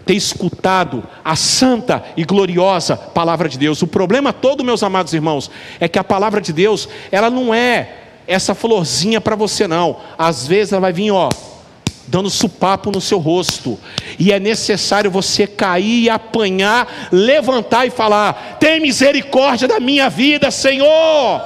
ter 0.05 0.15
escutado 0.15 1.03
a 1.25 1.37
santa 1.37 2.05
e 2.19 2.25
gloriosa 2.25 2.99
palavra 2.99 3.49
de 3.49 3.57
Deus. 3.57 3.81
O 3.81 3.87
problema 3.87 4.31
todo, 4.31 4.63
meus 4.63 4.83
amados 4.83 5.15
irmãos, 5.15 5.51
é 5.79 5.89
que 5.89 5.99
a 5.99 6.05
palavra 6.05 6.41
de 6.41 6.53
Deus, 6.53 6.87
ela 7.11 7.31
não 7.31 7.55
é 7.55 8.10
essa 8.31 8.55
florzinha 8.55 9.21
para 9.21 9.35
você 9.35 9.67
não. 9.67 9.97
Às 10.17 10.47
vezes 10.47 10.73
ela 10.73 10.81
vai 10.81 10.93
vir, 10.93 11.11
ó, 11.11 11.29
dando 12.07 12.31
supapo 12.31 12.93
no 12.93 13.01
seu 13.01 13.19
rosto. 13.19 13.77
E 14.21 14.33
é 14.33 14.39
necessário 14.39 15.11
você 15.11 15.49
cair 15.49 16.09
apanhar, 16.09 17.09
levantar 17.11 17.87
e 17.87 17.91
falar: 17.91 18.59
"Tem 18.61 18.79
misericórdia 18.79 19.67
da 19.67 19.81
minha 19.81 20.09
vida, 20.09 20.49
Senhor!" 20.53 21.43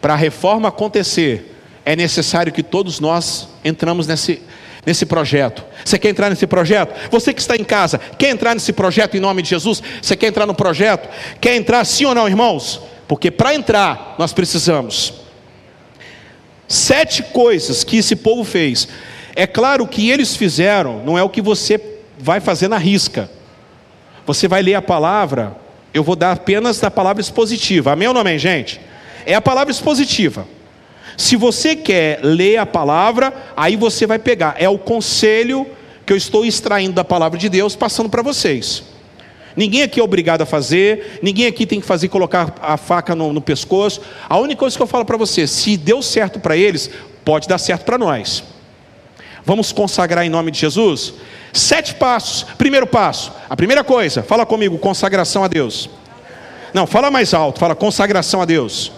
Para 0.00 0.14
a 0.14 0.16
reforma 0.16 0.68
acontecer, 0.68 1.54
é 1.84 1.94
necessário 1.94 2.50
que 2.50 2.62
todos 2.62 3.00
nós 3.00 3.48
entramos 3.62 4.06
nesse, 4.06 4.40
nesse 4.86 5.04
projeto. 5.04 5.62
Você 5.84 5.98
quer 5.98 6.08
entrar 6.08 6.30
nesse 6.30 6.46
projeto? 6.46 6.94
Você 7.10 7.34
que 7.34 7.40
está 7.40 7.54
em 7.54 7.64
casa, 7.64 8.00
quer 8.16 8.30
entrar 8.30 8.54
nesse 8.54 8.72
projeto 8.72 9.14
em 9.14 9.20
nome 9.20 9.42
de 9.42 9.50
Jesus? 9.50 9.82
Você 10.00 10.16
quer 10.16 10.28
entrar 10.28 10.46
no 10.46 10.54
projeto? 10.54 11.06
Quer 11.38 11.56
entrar 11.56 11.84
sim 11.84 12.06
ou 12.06 12.14
não, 12.14 12.26
irmãos? 12.26 12.80
Porque 13.08 13.30
para 13.30 13.54
entrar, 13.54 14.14
nós 14.18 14.34
precisamos. 14.34 15.14
Sete 16.68 17.22
coisas 17.22 17.82
que 17.82 17.96
esse 17.96 18.14
povo 18.14 18.44
fez. 18.44 18.86
É 19.34 19.46
claro 19.46 19.86
que 19.86 20.10
eles 20.10 20.36
fizeram, 20.36 21.02
não 21.04 21.18
é 21.18 21.22
o 21.22 21.30
que 21.30 21.40
você 21.40 21.80
vai 22.18 22.38
fazer 22.38 22.68
na 22.68 22.76
risca. 22.76 23.30
Você 24.26 24.46
vai 24.46 24.60
ler 24.60 24.74
a 24.74 24.82
palavra, 24.82 25.56
eu 25.94 26.04
vou 26.04 26.14
dar 26.14 26.32
apenas 26.32 26.78
da 26.78 26.90
palavra 26.90 27.22
expositiva. 27.22 27.92
Amém 27.92 28.08
ou 28.08 28.12
não 28.12 28.20
amém, 28.20 28.38
gente? 28.38 28.78
É 29.24 29.34
a 29.34 29.40
palavra 29.40 29.72
expositiva. 29.72 30.46
Se 31.16 31.34
você 31.34 31.74
quer 31.74 32.20
ler 32.22 32.58
a 32.58 32.66
palavra, 32.66 33.32
aí 33.56 33.74
você 33.74 34.06
vai 34.06 34.18
pegar. 34.18 34.54
É 34.58 34.68
o 34.68 34.78
conselho 34.78 35.66
que 36.04 36.12
eu 36.12 36.16
estou 36.16 36.44
extraindo 36.44 36.92
da 36.92 37.04
palavra 37.04 37.38
de 37.38 37.48
Deus, 37.48 37.74
passando 37.74 38.10
para 38.10 38.22
vocês. 38.22 38.84
Ninguém 39.58 39.82
aqui 39.82 39.98
é 39.98 40.02
obrigado 40.04 40.42
a 40.42 40.46
fazer, 40.46 41.18
ninguém 41.20 41.44
aqui 41.44 41.66
tem 41.66 41.80
que 41.80 41.86
fazer 41.86 42.06
colocar 42.06 42.54
a 42.62 42.76
faca 42.76 43.16
no, 43.16 43.32
no 43.32 43.40
pescoço. 43.40 44.00
A 44.28 44.38
única 44.38 44.60
coisa 44.60 44.76
que 44.76 44.80
eu 44.80 44.86
falo 44.86 45.04
para 45.04 45.16
você, 45.16 45.48
se 45.48 45.76
deu 45.76 46.00
certo 46.00 46.38
para 46.38 46.56
eles, 46.56 46.88
pode 47.24 47.48
dar 47.48 47.58
certo 47.58 47.84
para 47.84 47.98
nós. 47.98 48.44
Vamos 49.44 49.72
consagrar 49.72 50.24
em 50.24 50.28
nome 50.30 50.52
de 50.52 50.60
Jesus? 50.60 51.14
Sete 51.52 51.96
passos. 51.96 52.44
Primeiro 52.56 52.86
passo, 52.86 53.32
a 53.50 53.56
primeira 53.56 53.82
coisa, 53.82 54.22
fala 54.22 54.46
comigo, 54.46 54.78
consagração 54.78 55.42
a 55.42 55.48
Deus. 55.48 55.90
Não, 56.72 56.86
fala 56.86 57.10
mais 57.10 57.34
alto, 57.34 57.58
fala 57.58 57.74
consagração 57.74 58.40
a 58.40 58.44
Deus. 58.44 58.92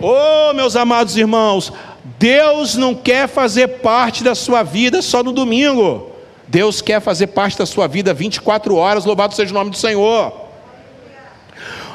Oh, 0.00 0.52
meus 0.54 0.76
amados 0.76 1.16
irmãos, 1.16 1.72
Deus 2.20 2.76
não 2.76 2.94
quer 2.94 3.26
fazer 3.28 3.66
parte 3.80 4.22
da 4.22 4.36
sua 4.36 4.62
vida 4.62 5.02
só 5.02 5.24
no 5.24 5.32
domingo. 5.32 6.09
Deus 6.50 6.82
quer 6.82 7.00
fazer 7.00 7.28
parte 7.28 7.56
da 7.56 7.64
sua 7.64 7.86
vida 7.86 8.12
24 8.12 8.74
horas, 8.74 9.04
louvado 9.04 9.36
seja 9.36 9.52
o 9.52 9.54
nome 9.54 9.70
do 9.70 9.76
Senhor. 9.76 10.32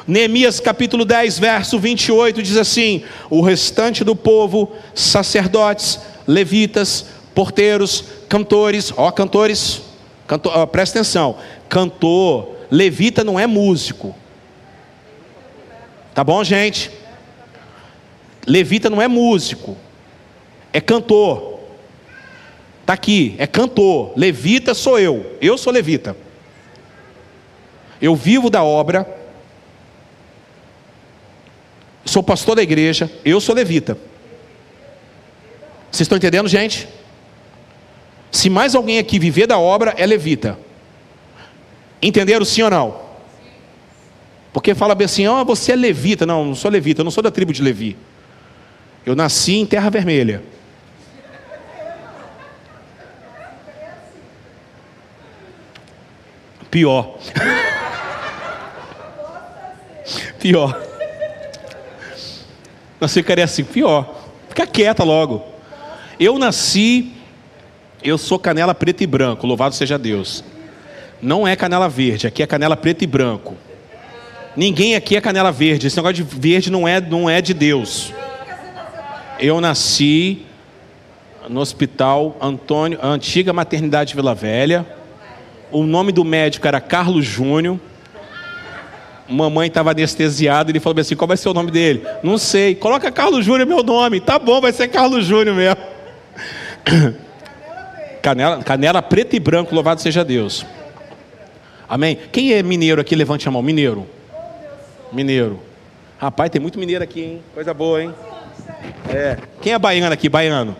Neemias 0.06 0.60
capítulo 0.60 1.04
10, 1.04 1.38
verso 1.38 1.78
28 1.78 2.42
diz 2.42 2.56
assim: 2.56 3.04
O 3.28 3.42
restante 3.42 4.02
do 4.02 4.16
povo, 4.16 4.72
sacerdotes, 4.94 6.00
levitas, 6.26 7.04
porteiros, 7.34 8.02
cantores, 8.30 8.94
ó, 8.96 9.10
cantores, 9.10 9.82
cantor, 10.26 10.52
ó, 10.56 10.64
presta 10.64 11.00
atenção, 11.00 11.36
cantor, 11.68 12.56
levita 12.70 13.22
não 13.22 13.38
é 13.38 13.46
músico, 13.46 14.16
tá 16.14 16.24
bom, 16.24 16.42
gente? 16.42 16.90
Levita 18.46 18.88
não 18.88 19.02
é 19.02 19.08
músico, 19.08 19.76
é 20.72 20.80
cantor. 20.80 21.55
Está 22.86 22.92
aqui, 22.92 23.34
é 23.36 23.48
cantor. 23.48 24.12
Levita 24.14 24.72
sou 24.72 24.96
eu, 24.96 25.36
eu 25.40 25.58
sou 25.58 25.72
levita. 25.72 26.16
Eu 28.00 28.14
vivo 28.14 28.48
da 28.48 28.62
obra, 28.62 29.04
sou 32.04 32.22
pastor 32.22 32.54
da 32.54 32.62
igreja, 32.62 33.10
eu 33.24 33.40
sou 33.40 33.56
levita. 33.56 33.98
Vocês 35.90 36.02
estão 36.02 36.16
entendendo, 36.16 36.46
gente? 36.46 36.86
Se 38.30 38.48
mais 38.48 38.76
alguém 38.76 39.00
aqui 39.00 39.18
viver 39.18 39.48
da 39.48 39.58
obra, 39.58 39.92
é 39.98 40.06
levita. 40.06 40.56
Entenderam 42.00 42.44
sim 42.44 42.62
ou 42.62 42.70
não? 42.70 43.00
Porque 44.52 44.76
fala 44.76 44.94
bem 44.94 45.06
assim, 45.06 45.26
ó, 45.26 45.42
oh, 45.42 45.44
você 45.44 45.72
é 45.72 45.76
levita. 45.76 46.24
Não, 46.24 46.44
não 46.44 46.54
sou 46.54 46.70
levita, 46.70 47.00
eu 47.00 47.04
não 47.04 47.10
sou 47.10 47.24
da 47.24 47.32
tribo 47.32 47.52
de 47.52 47.62
Levi. 47.62 47.96
Eu 49.04 49.16
nasci 49.16 49.56
em 49.56 49.66
Terra 49.66 49.90
Vermelha. 49.90 50.40
Pior. 56.70 57.18
Pior. 60.38 60.82
Nasci 63.00 63.20
ficaria 63.20 63.44
assim, 63.44 63.64
pior. 63.64 64.14
Fica 64.48 64.66
quieta 64.66 65.04
logo. 65.04 65.44
Eu 66.18 66.38
nasci, 66.38 67.12
eu 68.02 68.16
sou 68.16 68.38
canela 68.38 68.74
preto 68.74 69.02
e 69.02 69.06
branco, 69.06 69.46
louvado 69.46 69.74
seja 69.74 69.98
Deus. 69.98 70.42
Não 71.20 71.46
é 71.46 71.54
canela 71.56 71.88
verde, 71.88 72.26
aqui 72.26 72.42
é 72.42 72.46
canela 72.46 72.76
preto 72.76 73.02
e 73.02 73.06
branco. 73.06 73.56
Ninguém 74.56 74.94
aqui 74.94 75.16
é 75.16 75.20
canela 75.20 75.52
verde. 75.52 75.86
Esse 75.86 75.96
negócio 75.96 76.14
de 76.14 76.22
verde 76.22 76.70
não 76.70 76.88
é, 76.88 76.98
não 77.00 77.28
é 77.28 77.42
de 77.42 77.52
Deus. 77.52 78.12
Eu 79.38 79.60
nasci 79.60 80.46
no 81.48 81.60
hospital 81.60 82.36
Antônio, 82.40 82.98
antiga 83.02 83.52
maternidade 83.52 84.14
Vila 84.14 84.34
Velha. 84.34 84.86
O 85.70 85.82
nome 85.84 86.12
do 86.12 86.24
médico 86.24 86.66
era 86.66 86.80
Carlos 86.80 87.24
Júnior. 87.24 87.78
Mamãe 89.28 89.66
estava 89.68 89.90
anestesiada, 89.90 90.70
ele 90.70 90.78
falou 90.78 91.00
assim: 91.00 91.16
qual 91.16 91.26
vai 91.26 91.36
ser 91.36 91.48
o 91.48 91.54
nome 91.54 91.70
dele? 91.70 92.06
Não 92.22 92.38
sei. 92.38 92.74
Coloca 92.74 93.10
Carlos 93.10 93.44
Júnior 93.44 93.66
meu 93.66 93.82
nome. 93.82 94.20
Tá 94.20 94.38
bom, 94.38 94.60
vai 94.60 94.72
ser 94.72 94.88
Carlos 94.88 95.24
Júnior 95.24 95.56
mesmo. 95.56 95.80
Canela, 98.22 98.62
canela 98.62 99.00
preto 99.00 99.36
e 99.36 99.40
branco, 99.40 99.72
louvado 99.72 100.00
seja 100.00 100.24
Deus. 100.24 100.66
Amém? 101.88 102.18
Quem 102.32 102.52
é 102.52 102.62
mineiro 102.62 103.00
aqui? 103.00 103.14
Levante 103.14 103.46
a 103.46 103.52
mão. 103.52 103.62
Mineiro. 103.62 104.04
Mineiro. 105.12 105.60
Rapaz, 106.18 106.50
tem 106.50 106.60
muito 106.60 106.78
mineiro 106.78 107.04
aqui, 107.04 107.20
hein? 107.20 107.42
Coisa 107.54 107.72
boa, 107.72 108.02
hein? 108.02 108.12
É. 109.08 109.38
Quem 109.60 109.72
é 109.72 109.78
baiano 109.78 110.12
aqui? 110.12 110.28
Baiano. 110.28 110.76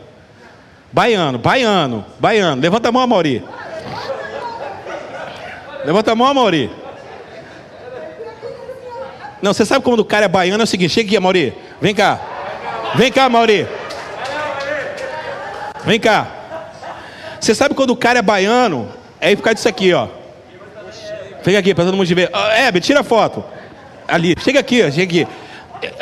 Baiano, 0.93 1.39
baiano, 1.39 2.05
baiano. 2.19 2.61
Levanta 2.61 2.89
a 2.89 2.93
mão, 2.93 3.07
Mauri. 3.07 3.45
Levanta 5.87 6.11
a 6.11 6.15
mão, 6.17 6.35
Mauri. 6.35 6.69
Não, 9.41 9.55
você 9.55 9.65
sabe 9.65 9.85
como 9.85 10.03
o 10.03 10.05
cara 10.05 10.25
é 10.25 10.29
baiano? 10.29 10.63
É 10.63 10.65
o 10.65 10.67
seguinte: 10.67 10.91
chega 10.91 11.09
aqui, 11.09 11.21
Mauri. 11.21 11.55
Vem 11.81 11.95
cá. 11.95 12.21
Vem 12.97 13.13
cá, 13.13 13.29
Mauri. 13.29 13.69
Vem 15.85 16.01
cá. 16.01 16.27
Você 17.41 17.55
sabe 17.55 17.77
quando 17.77 17.91
o 17.91 17.97
cara 17.97 18.19
é 18.19 18.23
baiano? 18.23 18.89
É 19.21 19.37
ficar 19.37 19.53
disso 19.53 19.69
aqui, 19.69 19.93
ó. 19.93 20.09
Vem 21.45 21.57
aqui 21.57 21.73
para 21.73 21.85
todo 21.85 21.97
mundo 21.97 22.13
ver. 22.13 22.31
É, 22.57 22.73
tira 22.81 23.01
a 23.01 23.05
foto. 23.05 23.45
Ali. 24.09 24.35
Chega 24.43 24.59
aqui, 24.59 24.91
chega 24.91 25.05
aqui. 25.05 25.29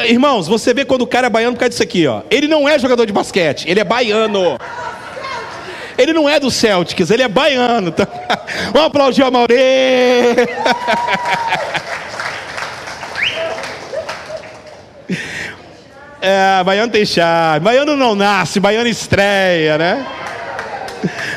Irmãos, 0.08 0.48
você 0.48 0.72
vê 0.72 0.86
quando 0.86 1.02
o 1.02 1.06
cara 1.06 1.26
é 1.26 1.30
baiano 1.30 1.54
por 1.54 1.60
causa 1.60 1.70
disso 1.70 1.82
aqui, 1.82 2.06
ó. 2.06 2.22
Ele 2.30 2.48
não 2.48 2.66
é 2.66 2.78
jogador 2.78 3.04
de 3.04 3.12
basquete, 3.12 3.68
ele 3.68 3.80
é 3.80 3.84
baiano. 3.84 4.58
Ele 5.96 6.12
não 6.12 6.28
é 6.28 6.40
do 6.40 6.50
Celtics, 6.50 7.10
ele 7.10 7.22
é 7.22 7.28
baiano. 7.28 7.92
Tá? 7.92 8.06
Vamos 8.72 8.88
aplaudir 8.88 9.22
o 9.22 9.30
Maurê. 9.30 10.34
É, 16.26 16.64
baiano 16.64 16.90
tem 16.90 17.04
chave. 17.04 17.62
Baiano 17.62 17.94
não 17.96 18.14
nasce, 18.14 18.58
baiano 18.58 18.88
estreia, 18.88 19.76
né? 19.76 20.06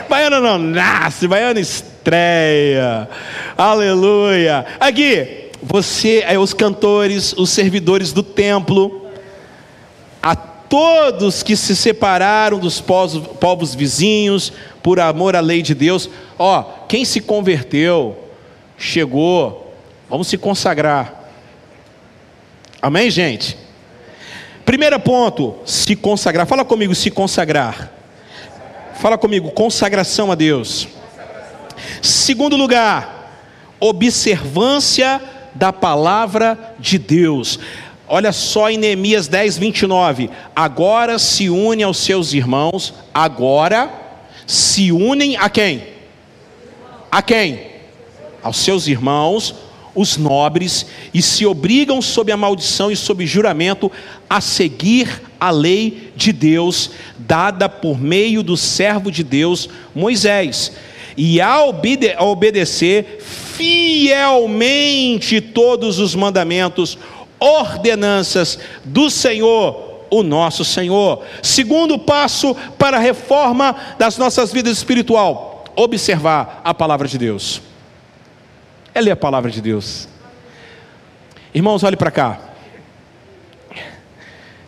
Baiano 0.08 0.40
não 0.40 0.58
nasce, 0.58 1.28
baiano 1.28 1.60
estreia. 1.60 3.10
Aleluia. 3.58 4.66
Aqui, 4.80 5.50
você, 5.62 6.24
é, 6.26 6.40
os 6.40 6.54
cantores, 6.54 7.34
os 7.34 7.50
servidores 7.50 8.14
do 8.14 8.24
templo, 8.24 9.10
a 10.24 10.38
todos 10.70 11.44
que 11.44 11.56
se 11.56 11.76
separaram 11.76 12.60
dos 12.60 12.82
povos, 12.82 13.76
vizinhos 13.76 14.52
por 14.84 15.00
amor 15.00 15.36
à 15.36 15.40
lei 15.40 15.62
de 15.62 15.74
Deus. 15.74 16.10
Ó, 16.38 16.64
quem 16.88 17.06
se 17.06 17.22
converteu, 17.22 18.18
chegou, 18.78 19.76
vamos 20.10 20.28
se 20.28 20.38
consagrar. 20.38 21.30
Amém, 22.82 23.10
gente? 23.10 23.58
Primeiro 24.66 25.00
ponto, 25.00 25.56
se 25.66 25.96
consagrar. 25.96 26.46
Fala 26.46 26.66
comigo, 26.66 26.94
se 26.94 27.10
consagrar. 27.10 27.92
Fala 28.96 29.18
comigo, 29.18 29.52
consagração 29.52 30.32
a 30.32 30.36
Deus. 30.36 30.88
Segundo 32.02 32.58
lugar, 32.58 33.32
observância 33.80 35.22
da 35.54 35.72
palavra 35.72 36.76
de 36.80 36.98
Deus. 36.98 37.60
Olha 38.08 38.32
só 38.32 38.70
em 38.70 38.78
Neemias 38.78 39.28
10, 39.28 39.58
29. 39.58 40.30
Agora 40.56 41.20
se 41.20 41.50
une 41.50 41.84
aos 41.84 41.98
seus 41.98 42.34
irmãos, 42.34 42.94
agora 43.14 43.92
se 44.46 44.92
unem 44.92 45.36
a 45.36 45.50
quem? 45.50 45.84
A 47.12 47.22
quem? 47.22 47.68
Aos 48.42 48.58
seus 48.58 48.88
irmãos, 48.88 49.54
os 49.94 50.16
nobres, 50.16 50.86
e 51.14 51.22
se 51.22 51.46
obrigam 51.46 52.02
sob 52.02 52.32
a 52.32 52.38
maldição 52.38 52.90
e 52.92 52.96
sob 52.96 53.26
juramento 53.26 53.92
a 54.30 54.40
seguir 54.40 55.24
a 55.40 55.50
lei 55.50 56.12
de 56.16 56.32
Deus, 56.32 56.92
dada 57.18 57.68
por 57.68 58.00
meio 58.00 58.42
do 58.44 58.56
servo 58.56 59.12
de 59.12 59.24
Deus, 59.24 59.68
Moisés, 59.94 60.72
e 61.18 61.42
a, 61.42 61.64
obede 61.64 62.14
a 62.14 62.24
obedecer 62.24 63.20
fielmente 63.58 65.42
todos 65.42 65.98
os 65.98 66.14
mandamentos, 66.14 66.98
ordenanças 67.40 68.58
do 68.84 69.10
Senhor, 69.10 70.06
o 70.10 70.24
nosso 70.24 70.64
Senhor. 70.64 71.24
Segundo 71.42 72.00
passo 72.00 72.56
para 72.78 72.98
a 72.98 73.00
reforma 73.00 73.76
das 73.98 74.18
nossas 74.18 74.52
vidas 74.52 74.78
espiritual: 74.78 75.66
observar 75.76 76.62
a 76.64 76.74
palavra 76.74 77.08
de 77.08 77.18
Deus. 77.18 77.62
É 78.94 79.02
ler 79.02 79.12
a 79.12 79.16
palavra 79.16 79.52
de 79.52 79.62
Deus. 79.62 80.08
Irmãos, 81.54 81.84
olhe 81.84 81.96
para 81.96 82.12
cá. 82.12 82.40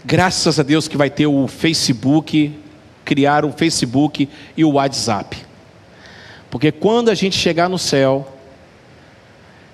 Graças 0.03 0.59
a 0.59 0.63
Deus 0.63 0.87
que 0.87 0.97
vai 0.97 1.09
ter 1.09 1.27
o 1.27 1.47
Facebook, 1.47 2.57
criar 3.03 3.43
o 3.43 3.51
Facebook 3.51 4.29
e 4.55 4.63
o 4.63 4.71
WhatsApp. 4.71 5.37
Porque 6.49 6.71
quando 6.71 7.09
a 7.09 7.15
gente 7.15 7.37
chegar 7.37 7.69
no 7.69 7.77
céu, 7.77 8.38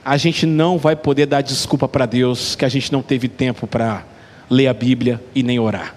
a 0.05 0.17
gente 0.17 0.45
não 0.45 0.77
vai 0.77 0.95
poder 0.95 1.25
dar 1.25 1.41
desculpa 1.41 1.87
para 1.87 2.05
Deus 2.05 2.55
que 2.55 2.63
a 2.63 2.69
gente 2.69 2.93
não 2.93 3.01
teve 3.01 3.27
tempo 3.27 3.65
para 3.65 4.03
ler 4.47 4.67
a 4.67 4.73
Bíblia 4.73 5.19
e 5.33 5.41
nem 5.41 5.59
orar. 5.59 5.95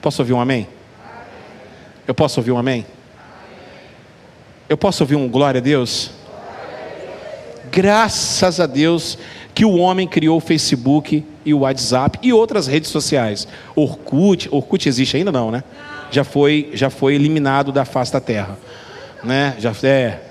Posso 0.00 0.22
ouvir 0.22 0.32
um 0.32 0.40
amém? 0.40 0.68
Eu 2.06 2.14
posso 2.14 2.38
ouvir 2.38 2.52
um 2.52 2.58
amém? 2.58 2.86
Eu 4.68 4.78
posso 4.78 5.02
ouvir 5.02 5.16
um 5.16 5.28
glória 5.28 5.58
a 5.58 5.62
Deus? 5.62 6.12
Graças 7.72 8.60
a 8.60 8.66
Deus 8.66 9.18
que 9.52 9.64
o 9.64 9.76
homem 9.76 10.06
criou 10.06 10.36
o 10.36 10.40
Facebook 10.40 11.26
e 11.44 11.52
o 11.52 11.60
WhatsApp 11.60 12.20
e 12.22 12.32
outras 12.32 12.68
redes 12.68 12.90
sociais. 12.90 13.48
Orkut, 13.74 14.48
Orkut 14.52 14.88
existe 14.88 15.16
ainda 15.16 15.32
não, 15.32 15.50
né? 15.50 15.64
Já 16.12 16.22
foi, 16.22 16.70
já 16.74 16.90
foi 16.90 17.16
eliminado 17.16 17.72
da 17.72 17.84
face 17.84 18.12
da 18.12 18.20
terra, 18.20 18.56
né? 19.24 19.56
Já 19.58 19.72
é, 19.82 20.29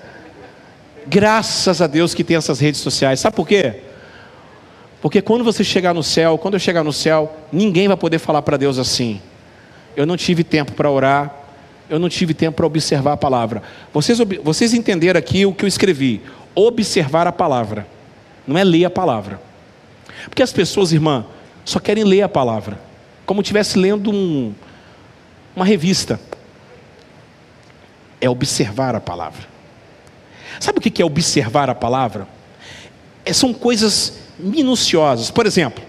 Graças 1.09 1.81
a 1.81 1.87
Deus 1.87 2.13
que 2.13 2.23
tem 2.23 2.37
essas 2.37 2.59
redes 2.59 2.81
sociais. 2.81 3.19
Sabe 3.19 3.35
por 3.35 3.47
quê? 3.47 3.81
Porque 5.01 5.21
quando 5.21 5.43
você 5.43 5.63
chegar 5.63 5.93
no 5.93 6.03
céu, 6.03 6.37
quando 6.37 6.53
eu 6.53 6.59
chegar 6.59 6.83
no 6.83 6.93
céu, 6.93 7.35
ninguém 7.51 7.87
vai 7.87 7.97
poder 7.97 8.19
falar 8.19 8.43
para 8.43 8.57
Deus 8.57 8.77
assim: 8.77 9.19
eu 9.95 10.05
não 10.05 10.15
tive 10.15 10.43
tempo 10.43 10.73
para 10.73 10.91
orar, 10.91 11.33
eu 11.89 11.97
não 11.97 12.09
tive 12.09 12.35
tempo 12.35 12.57
para 12.57 12.67
observar 12.67 13.13
a 13.13 13.17
palavra. 13.17 13.63
Vocês, 13.91 14.19
vocês 14.43 14.73
entenderam 14.73 15.17
aqui 15.17 15.47
o 15.47 15.53
que 15.53 15.65
eu 15.65 15.67
escrevi: 15.67 16.21
observar 16.53 17.25
a 17.25 17.31
palavra, 17.31 17.87
não 18.45 18.55
é 18.55 18.63
ler 18.63 18.85
a 18.85 18.89
palavra. 18.89 19.41
Porque 20.25 20.43
as 20.43 20.51
pessoas, 20.51 20.91
irmã, 20.91 21.25
só 21.65 21.79
querem 21.79 22.03
ler 22.03 22.21
a 22.21 22.29
palavra, 22.29 22.79
como 23.25 23.41
estivesse 23.41 23.79
lendo 23.79 24.11
um, 24.11 24.53
uma 25.55 25.65
revista. 25.65 26.19
É 28.21 28.29
observar 28.29 28.95
a 28.95 28.99
palavra. 28.99 29.58
Sabe 30.59 30.79
o 30.79 30.81
que 30.81 31.01
é 31.01 31.05
observar 31.05 31.69
a 31.69 31.75
palavra? 31.75 32.27
É, 33.25 33.33
são 33.33 33.53
coisas 33.53 34.19
minuciosas. 34.39 35.29
Por 35.29 35.45
exemplo, 35.45 35.83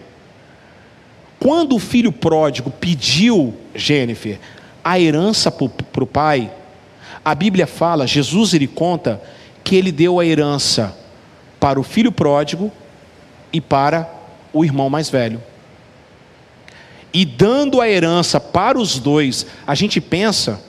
quando 1.38 1.76
o 1.76 1.78
filho 1.78 2.12
pródigo 2.12 2.70
pediu, 2.70 3.54
Jennifer, 3.74 4.38
a 4.82 4.98
herança 4.98 5.50
para 5.50 6.04
o 6.04 6.06
pai, 6.06 6.50
a 7.24 7.34
Bíblia 7.34 7.66
fala, 7.66 8.06
Jesus 8.06 8.52
ele 8.52 8.66
conta, 8.66 9.22
que 9.62 9.76
ele 9.76 9.92
deu 9.92 10.18
a 10.18 10.26
herança 10.26 10.96
para 11.58 11.78
o 11.78 11.82
filho 11.82 12.10
pródigo 12.10 12.72
e 13.52 13.60
para 13.60 14.08
o 14.52 14.64
irmão 14.64 14.90
mais 14.90 15.08
velho. 15.08 15.42
E 17.12 17.24
dando 17.24 17.80
a 17.80 17.88
herança 17.88 18.38
para 18.40 18.78
os 18.78 18.98
dois, 18.98 19.46
a 19.66 19.74
gente 19.74 20.00
pensa 20.00 20.62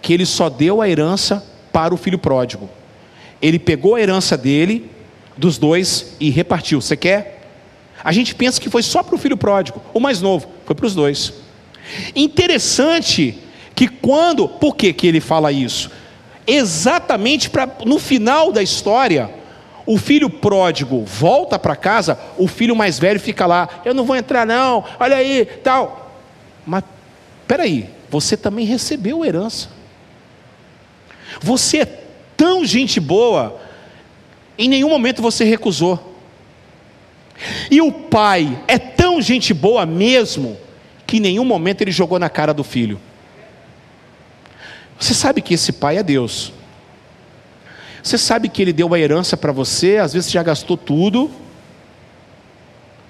que 0.00 0.12
ele 0.12 0.24
só 0.26 0.48
deu 0.48 0.80
a 0.80 0.88
herança 0.88 1.44
para 1.72 1.92
o 1.92 1.96
filho 1.96 2.18
pródigo 2.18 2.68
ele 3.40 3.58
pegou 3.58 3.94
a 3.94 4.00
herança 4.00 4.36
dele, 4.36 4.90
dos 5.36 5.58
dois, 5.58 6.16
e 6.20 6.30
repartiu. 6.30 6.80
Você 6.80 6.96
quer? 6.96 7.42
A 8.02 8.12
gente 8.12 8.34
pensa 8.34 8.60
que 8.60 8.70
foi 8.70 8.82
só 8.82 9.02
para 9.02 9.14
o 9.14 9.18
filho 9.18 9.36
pródigo, 9.36 9.80
o 9.92 10.00
mais 10.00 10.20
novo, 10.20 10.48
foi 10.66 10.74
para 10.74 10.86
os 10.86 10.94
dois. 10.94 11.32
Interessante 12.14 13.38
que 13.74 13.88
quando, 13.88 14.48
por 14.48 14.76
que, 14.76 14.92
que 14.92 15.06
ele 15.06 15.20
fala 15.20 15.50
isso? 15.50 15.90
Exatamente 16.46 17.48
para 17.48 17.68
no 17.84 17.98
final 17.98 18.52
da 18.52 18.62
história, 18.62 19.30
o 19.86 19.98
filho 19.98 20.30
pródigo 20.30 21.04
volta 21.04 21.58
para 21.58 21.76
casa, 21.76 22.18
o 22.38 22.46
filho 22.46 22.76
mais 22.76 22.98
velho 22.98 23.20
fica 23.20 23.46
lá, 23.46 23.68
eu 23.84 23.94
não 23.94 24.04
vou 24.04 24.16
entrar 24.16 24.46
não, 24.46 24.84
olha 24.98 25.16
aí, 25.16 25.46
tal. 25.62 26.20
Mas 26.66 26.84
peraí, 27.46 27.88
você 28.10 28.36
também 28.36 28.64
recebeu 28.64 29.24
herança. 29.24 29.68
Você 31.40 31.78
é 31.78 32.03
tão 32.36 32.64
gente 32.64 33.00
boa, 33.00 33.60
em 34.58 34.68
nenhum 34.68 34.88
momento 34.88 35.22
você 35.22 35.44
recusou. 35.44 36.14
E 37.70 37.80
o 37.80 37.90
pai 37.90 38.62
é 38.68 38.78
tão 38.78 39.20
gente 39.20 39.52
boa 39.52 39.84
mesmo, 39.84 40.56
que 41.06 41.16
em 41.18 41.20
nenhum 41.20 41.44
momento 41.44 41.82
ele 41.82 41.90
jogou 41.90 42.18
na 42.18 42.28
cara 42.28 42.54
do 42.54 42.64
filho. 42.64 43.00
Você 44.98 45.14
sabe 45.14 45.42
que 45.42 45.54
esse 45.54 45.72
pai 45.72 45.98
é 45.98 46.02
Deus. 46.02 46.52
Você 48.02 48.18
sabe 48.18 48.48
que 48.48 48.62
ele 48.62 48.72
deu 48.72 48.86
uma 48.86 48.98
herança 48.98 49.36
para 49.36 49.50
você, 49.50 49.96
às 49.96 50.12
vezes 50.12 50.30
já 50.30 50.42
gastou 50.42 50.76
tudo, 50.76 51.30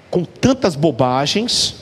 com 0.09 0.23
tantas 0.23 0.75
bobagens, 0.75 1.75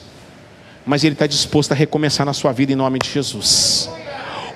mas 0.84 1.04
ele 1.04 1.14
está 1.14 1.26
disposto 1.26 1.72
a 1.72 1.74
recomeçar 1.74 2.26
na 2.26 2.32
sua 2.32 2.52
vida 2.52 2.72
em 2.72 2.76
nome 2.76 2.98
de 2.98 3.08
Jesus. 3.08 3.83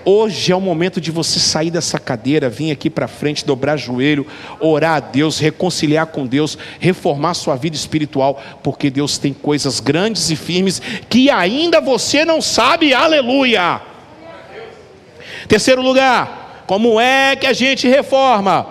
Hoje 0.04 0.52
é 0.52 0.56
o 0.56 0.60
momento 0.60 1.00
de 1.00 1.10
você 1.10 1.38
sair 1.38 1.70
dessa 1.70 1.98
cadeira, 1.98 2.48
vir 2.48 2.70
aqui 2.70 2.88
para 2.88 3.08
frente, 3.08 3.44
dobrar 3.44 3.76
joelho, 3.76 4.26
orar 4.60 4.96
a 4.96 5.00
Deus, 5.00 5.38
reconciliar 5.38 6.06
com 6.06 6.26
Deus, 6.26 6.56
reformar 6.78 7.34
sua 7.34 7.56
vida 7.56 7.76
espiritual, 7.76 8.42
porque 8.62 8.90
Deus 8.90 9.18
tem 9.18 9.32
coisas 9.32 9.80
grandes 9.80 10.30
e 10.30 10.36
firmes 10.36 10.80
que 11.08 11.30
ainda 11.30 11.80
você 11.80 12.24
não 12.24 12.40
sabe. 12.40 12.94
Aleluia! 12.94 13.80
Terceiro 15.46 15.82
lugar, 15.82 16.64
como 16.66 17.00
é 17.00 17.36
que 17.36 17.46
a 17.46 17.52
gente 17.52 17.88
reforma? 17.88 18.66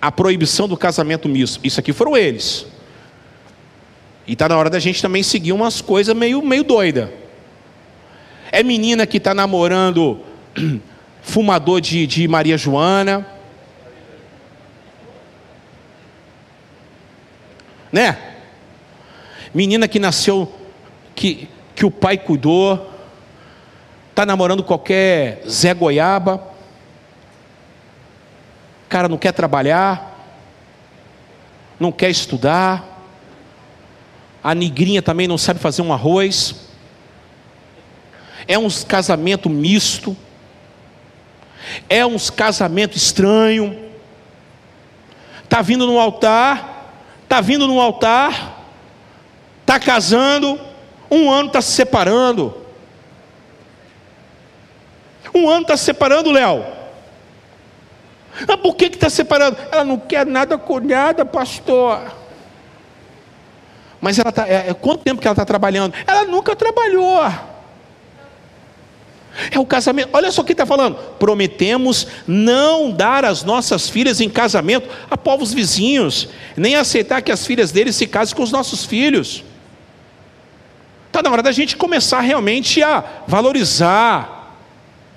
A 0.00 0.12
proibição 0.12 0.68
do 0.68 0.76
casamento 0.76 1.28
misto. 1.28 1.60
Isso 1.64 1.80
aqui 1.80 1.92
foram 1.92 2.16
eles. 2.16 2.66
E 4.26 4.34
está 4.34 4.48
na 4.48 4.56
hora 4.56 4.68
da 4.68 4.78
gente 4.78 5.00
também 5.00 5.22
seguir 5.22 5.52
umas 5.52 5.80
coisas 5.80 6.14
meio, 6.14 6.42
meio 6.42 6.62
doida. 6.62 7.12
É 8.50 8.62
menina 8.62 9.06
que 9.06 9.18
está 9.18 9.34
namorando 9.34 10.20
fumador 11.22 11.80
de, 11.80 12.06
de 12.06 12.26
Maria 12.26 12.56
Joana. 12.56 13.26
Né? 17.92 18.16
Menina 19.52 19.88
que 19.88 19.98
nasceu, 19.98 20.52
que, 21.14 21.48
que 21.74 21.84
o 21.84 21.90
pai 21.90 22.18
cuidou. 22.18 22.90
está 24.10 24.26
namorando 24.26 24.64
qualquer 24.64 25.42
Zé 25.48 25.72
Goiaba, 25.72 26.42
cara 28.88 29.08
não 29.08 29.18
quer 29.18 29.32
trabalhar, 29.32 30.16
não 31.78 31.92
quer 31.92 32.10
estudar, 32.10 32.98
a 34.42 34.54
negrinha 34.54 35.02
também 35.02 35.28
não 35.28 35.38
sabe 35.38 35.60
fazer 35.60 35.82
um 35.82 35.92
arroz, 35.92 36.67
é 38.48 38.58
um 38.58 38.68
casamento 38.70 39.50
misto, 39.50 40.16
é 41.88 42.04
um 42.06 42.16
casamento 42.34 42.96
estranho, 42.96 43.78
está 45.44 45.60
vindo 45.60 45.86
no 45.86 46.00
altar, 46.00 46.94
está 47.22 47.42
vindo 47.42 47.66
no 47.66 47.78
altar, 47.78 48.64
está 49.60 49.78
casando, 49.78 50.58
um 51.10 51.30
ano 51.30 51.48
está 51.48 51.60
se 51.60 51.72
separando. 51.72 52.56
Um 55.34 55.46
ano 55.46 55.62
está 55.62 55.76
se 55.76 55.84
separando, 55.84 56.32
Léo. 56.32 56.64
Ah, 58.48 58.56
por 58.56 58.74
que 58.76 58.86
está 58.86 59.10
separando? 59.10 59.58
Ela 59.70 59.84
não 59.84 59.98
quer 59.98 60.24
nada 60.24 60.56
com 60.56 60.80
nada, 60.80 61.24
pastor. 61.24 62.00
Mas 64.00 64.18
ela 64.18 64.32
tá, 64.32 64.48
é, 64.48 64.70
é, 64.70 64.74
quanto 64.74 65.02
tempo 65.02 65.20
que 65.20 65.26
ela 65.26 65.34
está 65.34 65.44
trabalhando? 65.44 65.92
Ela 66.06 66.24
nunca 66.24 66.56
trabalhou. 66.56 67.20
É 69.50 69.58
o 69.58 69.64
casamento. 69.64 70.10
Olha 70.12 70.32
só 70.32 70.42
o 70.42 70.44
que 70.44 70.52
está 70.52 70.66
falando. 70.66 70.96
Prometemos 71.18 72.06
não 72.26 72.90
dar 72.90 73.24
as 73.24 73.44
nossas 73.44 73.88
filhas 73.88 74.20
em 74.20 74.28
casamento 74.28 74.88
a 75.10 75.16
povos 75.16 75.52
vizinhos, 75.54 76.28
nem 76.56 76.74
aceitar 76.74 77.22
que 77.22 77.30
as 77.30 77.46
filhas 77.46 77.70
deles 77.70 77.94
se 77.94 78.06
casem 78.06 78.34
com 78.34 78.42
os 78.42 78.50
nossos 78.50 78.84
filhos. 78.84 79.44
Está 81.06 81.22
na 81.22 81.30
hora 81.30 81.42
da 81.42 81.52
gente 81.52 81.76
começar 81.76 82.20
realmente 82.20 82.82
a 82.82 83.04
valorizar 83.26 84.56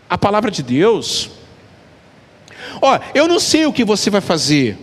a 0.09 0.17
palavra 0.17 0.51
de 0.51 0.61
Deus. 0.61 1.31
Ó, 2.81 2.99
eu 3.13 3.27
não 3.27 3.39
sei 3.39 3.65
o 3.65 3.73
que 3.73 3.83
você 3.83 4.09
vai 4.09 4.21
fazer. 4.21 4.77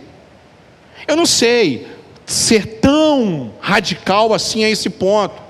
Eu 1.07 1.15
não 1.15 1.25
sei 1.25 1.87
ser 2.25 2.79
tão 2.79 3.53
radical 3.59 4.33
assim 4.33 4.63
a 4.63 4.69
esse 4.69 4.89
ponto. 4.89 5.48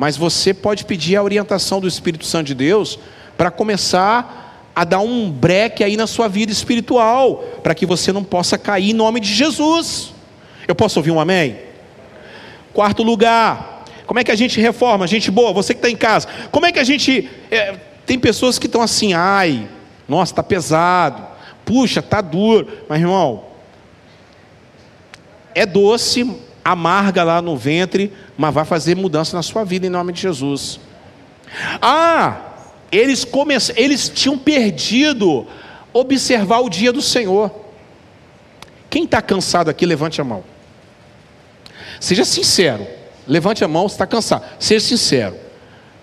Mas 0.00 0.16
você 0.16 0.54
pode 0.54 0.86
pedir 0.86 1.14
a 1.16 1.22
orientação 1.22 1.78
do 1.78 1.86
Espírito 1.86 2.24
Santo 2.24 2.46
de 2.46 2.54
Deus 2.54 2.98
para 3.36 3.50
começar 3.50 4.70
a 4.74 4.82
dar 4.82 5.00
um 5.00 5.30
breque 5.30 5.84
aí 5.84 5.94
na 5.94 6.06
sua 6.06 6.26
vida 6.26 6.50
espiritual, 6.50 7.44
para 7.62 7.74
que 7.74 7.84
você 7.84 8.10
não 8.10 8.24
possa 8.24 8.56
cair 8.56 8.92
em 8.92 8.94
nome 8.94 9.20
de 9.20 9.30
Jesus. 9.30 10.14
Eu 10.66 10.74
posso 10.74 10.98
ouvir 10.98 11.10
um 11.10 11.20
amém? 11.20 11.58
Quarto 12.72 13.02
lugar, 13.02 13.84
como 14.06 14.18
é 14.18 14.24
que 14.24 14.30
a 14.30 14.34
gente 14.34 14.58
reforma? 14.58 15.06
Gente 15.06 15.30
boa, 15.30 15.52
você 15.52 15.74
que 15.74 15.80
está 15.80 15.90
em 15.90 15.96
casa, 15.96 16.26
como 16.50 16.64
é 16.64 16.72
que 16.72 16.78
a 16.78 16.84
gente. 16.84 17.28
É, 17.50 17.74
tem 18.06 18.18
pessoas 18.18 18.58
que 18.58 18.64
estão 18.64 18.80
assim, 18.80 19.12
ai, 19.12 19.68
nossa, 20.08 20.32
está 20.32 20.42
pesado, 20.42 21.22
puxa, 21.62 22.00
está 22.00 22.22
duro, 22.22 22.66
mas 22.88 22.98
irmão, 22.98 23.44
é 25.54 25.66
doce, 25.66 26.24
amarga 26.72 27.22
lá 27.24 27.42
no 27.42 27.56
ventre, 27.56 28.12
mas 28.36 28.54
vai 28.54 28.64
fazer 28.64 28.96
mudança 28.96 29.36
na 29.36 29.42
sua 29.42 29.64
vida 29.64 29.86
em 29.86 29.90
nome 29.90 30.12
de 30.12 30.22
Jesus. 30.22 30.80
Ah, 31.80 32.36
eles 32.92 33.24
começam, 33.24 33.74
eles 33.76 34.08
tinham 34.08 34.38
perdido 34.38 35.46
observar 35.92 36.60
o 36.60 36.68
dia 36.68 36.92
do 36.92 37.02
Senhor. 37.02 37.50
Quem 38.88 39.04
está 39.04 39.20
cansado 39.22 39.68
aqui, 39.68 39.86
levante 39.86 40.20
a 40.20 40.24
mão. 40.24 40.44
Seja 41.98 42.24
sincero. 42.24 42.86
Levante 43.26 43.62
a 43.62 43.68
mão 43.68 43.88
se 43.88 43.94
está 43.94 44.06
cansado. 44.06 44.44
Seja 44.58 44.84
sincero. 44.84 45.36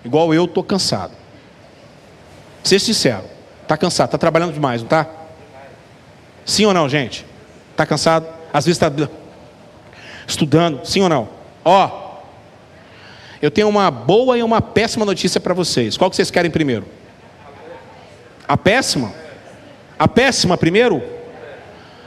Igual 0.04 0.32
eu 0.32 0.44
estou 0.44 0.62
cansado. 0.62 1.12
Seja 2.62 2.84
sincero. 2.84 3.24
Está 3.62 3.76
cansado, 3.76 4.06
está 4.06 4.16
trabalhando 4.16 4.54
demais, 4.54 4.80
não 4.80 4.86
está? 4.86 5.06
Sim 6.46 6.64
ou 6.64 6.72
não, 6.72 6.88
gente? 6.88 7.26
Está 7.72 7.84
cansado? 7.84 8.26
Às 8.50 8.64
vezes 8.64 8.80
está 8.82 8.90
estudando, 10.28 10.84
sim 10.84 11.00
ou 11.00 11.08
não? 11.08 11.28
Ó, 11.64 12.18
eu 13.40 13.50
tenho 13.50 13.68
uma 13.68 13.90
boa 13.90 14.36
e 14.36 14.42
uma 14.42 14.60
péssima 14.60 15.04
notícia 15.04 15.40
para 15.40 15.54
vocês. 15.54 15.96
Qual 15.96 16.10
que 16.10 16.16
vocês 16.16 16.30
querem 16.30 16.50
primeiro? 16.50 16.86
A 18.46 18.56
péssima? 18.56 19.12
A 19.98 20.06
péssima 20.06 20.56
primeiro? 20.56 21.02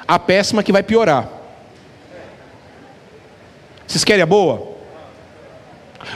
A 0.07 0.19
péssima 0.19 0.61
que 0.61 0.72
vai 0.72 0.84
piorar. 0.84 1.27
Vocês 3.88 4.03
querem 4.03 4.23
a 4.23 4.26
boa? 4.26 4.77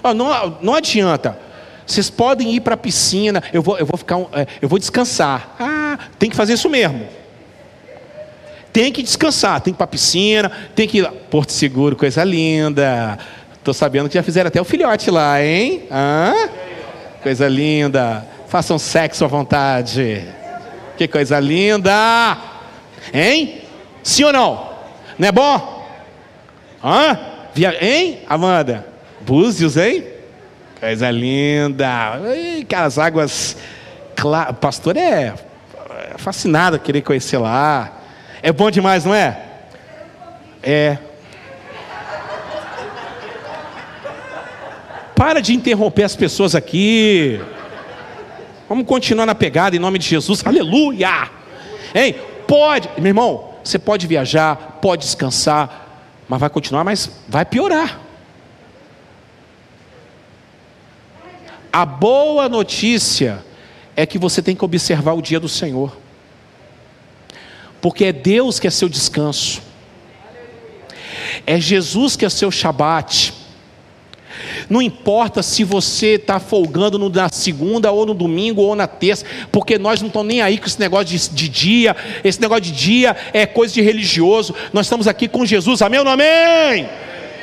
Oh, 0.03 0.13
não, 0.13 0.57
não 0.61 0.75
adianta. 0.75 1.37
Vocês 1.85 2.09
podem 2.09 2.53
ir 2.53 2.61
para 2.61 2.75
a 2.75 2.77
piscina. 2.77 3.43
Eu 3.51 3.61
vou, 3.61 3.77
eu 3.77 3.85
vou 3.85 3.97
ficar, 3.97 4.19
é, 4.33 4.47
eu 4.61 4.69
vou 4.69 4.79
descansar. 4.79 5.55
Ah, 5.59 5.97
tem 6.19 6.29
que 6.29 6.35
fazer 6.35 6.53
isso 6.53 6.69
mesmo 6.69 7.24
tem 8.75 8.91
que 8.91 9.01
descansar, 9.01 9.61
tem 9.61 9.71
que 9.71 9.77
ir 9.77 9.79
para 9.79 9.85
a 9.85 9.87
piscina, 9.87 10.51
tem 10.75 10.85
que 10.85 10.97
ir 10.97 11.01
lá. 11.03 11.13
Porto 11.31 11.53
Seguro, 11.53 11.95
coisa 11.95 12.25
linda. 12.25 13.17
Estou 13.53 13.73
sabendo 13.73 14.09
que 14.09 14.15
já 14.15 14.21
fizeram 14.21 14.49
até 14.49 14.59
o 14.59 14.65
filhote 14.65 15.09
lá, 15.09 15.41
hein? 15.41 15.83
Hã? 15.89 16.49
Coisa 17.23 17.47
linda. 17.47 18.27
Façam 18.49 18.77
sexo 18.77 19.23
à 19.23 19.29
vontade. 19.29 20.27
Que 20.97 21.07
coisa 21.07 21.39
linda. 21.39 22.37
Hein? 23.13 23.61
Sim 24.03 24.25
ou 24.25 24.33
não? 24.33 24.69
Não 25.17 25.29
é 25.29 25.31
bom? 25.31 25.87
Hã? 26.83 27.17
Via... 27.53 27.77
Hein, 27.79 28.19
Amanda? 28.27 28.85
Búzios, 29.21 29.77
hein? 29.77 30.03
Coisa 30.81 31.09
linda. 31.09 32.19
Aquelas 32.61 32.99
águas. 32.99 33.55
Cla... 34.17 34.51
Pastor 34.51 34.97
é 34.97 35.33
fascinado 36.17 36.77
querer 36.77 37.03
conhecer 37.03 37.37
lá. 37.37 38.01
É 38.45 38.51
bom 38.51 38.69
demais, 38.69 39.03
não 39.03 39.11
é? 39.11 39.41
É. 40.61 40.99
Para 45.15 45.41
de 45.41 45.55
interromper 45.55 46.03
as 46.03 46.15
pessoas 46.15 46.53
aqui. 46.53 47.41
Vamos 48.69 48.85
continuar 48.85 49.25
na 49.25 49.33
pegada 49.33 49.75
em 49.75 49.79
nome 49.79 49.97
de 49.97 50.05
Jesus. 50.05 50.45
Aleluia! 50.45 51.27
Hein? 51.95 52.17
Pode, 52.47 52.87
meu 52.99 53.07
irmão, 53.07 53.55
você 53.63 53.79
pode 53.79 54.05
viajar, 54.05 54.77
pode 54.79 55.05
descansar, 55.05 56.05
mas 56.29 56.39
vai 56.39 56.49
continuar, 56.51 56.83
mas 56.83 57.09
vai 57.27 57.45
piorar. 57.45 57.99
A 61.73 61.83
boa 61.83 62.47
notícia 62.47 63.43
é 63.95 64.05
que 64.05 64.19
você 64.19 64.39
tem 64.39 64.55
que 64.55 64.63
observar 64.63 65.13
o 65.13 65.21
dia 65.23 65.39
do 65.39 65.49
Senhor 65.49 66.04
porque 67.85 68.05
é 68.05 68.11
Deus 68.11 68.59
que 68.59 68.65
é 68.65 68.71
seu 68.71 68.89
descanso, 68.89 69.61
é 71.45 71.59
Jesus 71.59 72.15
que 72.15 72.25
é 72.25 72.29
seu 72.29 72.49
Shabat. 72.49 73.31
Não 74.67 74.81
importa 74.81 75.43
se 75.43 75.63
você 75.63 76.15
está 76.15 76.39
folgando 76.39 76.97
na 77.07 77.29
segunda, 77.29 77.91
ou 77.91 78.03
no 78.07 78.15
domingo, 78.15 78.63
ou 78.63 78.75
na 78.75 78.87
terça, 78.87 79.23
porque 79.51 79.77
nós 79.77 80.01
não 80.01 80.07
estamos 80.07 80.27
nem 80.27 80.41
aí 80.41 80.57
com 80.57 80.65
esse 80.65 80.79
negócio 80.79 81.05
de, 81.05 81.29
de, 81.29 81.47
dia. 81.47 81.95
Esse 82.23 82.41
negócio 82.41 82.63
de 82.63 82.71
dia 82.71 83.15
é 83.31 83.45
coisa 83.45 83.71
de 83.71 83.83
religioso. 83.83 84.55
Nós 84.73 84.87
estamos 84.87 85.07
aqui 85.07 85.27
com 85.27 85.45
Jesus, 85.45 85.83
amém 85.83 85.99
ou 85.99 86.05
não 86.05 86.13
amém? 86.13 86.89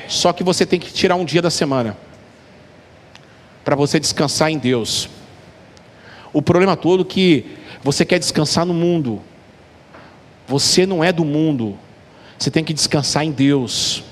Só 0.09 0.33
que 0.33 0.43
você 0.43 0.67
tem 0.67 0.81
que 0.81 0.93
tirar 0.93 1.15
um 1.15 1.25
dia 1.25 1.41
da 1.41 1.51
semana 1.51 1.97
para 3.65 3.77
você 3.77 4.01
descansar 4.01 4.51
em 4.51 4.59
Deus. 4.59 5.09
O 6.33 6.43
problema 6.43 6.77
todo 6.77 7.03
é 7.03 7.07
que 7.07 7.47
você 7.81 8.05
quer 8.05 8.19
descansar 8.19 8.67
no 8.67 8.75
mundo, 8.75 9.23
você 10.53 10.85
não 10.85 11.03
é 11.03 11.11
do 11.11 11.25
mundo. 11.25 11.79
Você 12.39 12.51
tem 12.51 12.63
que 12.63 12.75
descansar 12.75 13.25
em 13.25 13.31
Deus. 13.31 14.05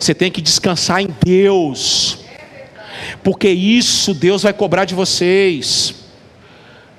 Você 0.00 0.12
tem 0.12 0.32
que 0.32 0.42
descansar 0.42 1.00
em 1.00 1.14
Deus. 1.24 2.18
Porque 3.22 3.48
isso 3.48 4.12
Deus 4.12 4.42
vai 4.42 4.52
cobrar 4.52 4.84
de 4.84 4.96
vocês. 4.96 5.94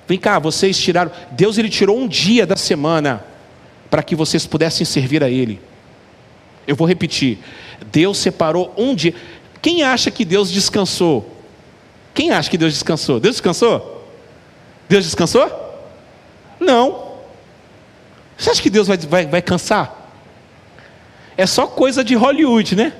Vem 0.07 0.17
cá, 0.17 0.39
vocês 0.39 0.79
tiraram. 0.79 1.11
Deus 1.31 1.57
ele 1.57 1.67
tirou 1.67 1.99
um 1.99 2.07
dia 2.07 2.45
da 2.45 2.55
semana 2.55 3.25
para 3.89 4.01
que 4.01 4.15
vocês 4.15 4.47
pudessem 4.47 4.85
servir 4.85 5.21
a 5.21 5.29
Ele. 5.29 5.59
Eu 6.65 6.77
vou 6.77 6.87
repetir. 6.87 7.39
Deus 7.91 8.17
separou 8.19 8.73
um 8.77 8.95
dia. 8.95 9.13
Quem 9.61 9.83
acha 9.83 10.09
que 10.09 10.23
Deus 10.23 10.49
descansou? 10.49 11.29
Quem 12.13 12.31
acha 12.31 12.49
que 12.49 12.57
Deus 12.57 12.71
descansou? 12.71 13.19
Deus 13.19 13.35
descansou? 13.35 14.07
Deus 14.87 15.03
descansou? 15.03 15.51
Não. 16.57 17.06
Você 18.37 18.51
acha 18.51 18.61
que 18.61 18.69
Deus 18.69 18.87
vai, 18.87 18.97
vai, 18.97 19.25
vai 19.25 19.41
cansar? 19.41 20.11
É 21.35 21.45
só 21.45 21.67
coisa 21.67 22.03
de 22.03 22.15
Hollywood, 22.15 22.75
né? 22.75 22.93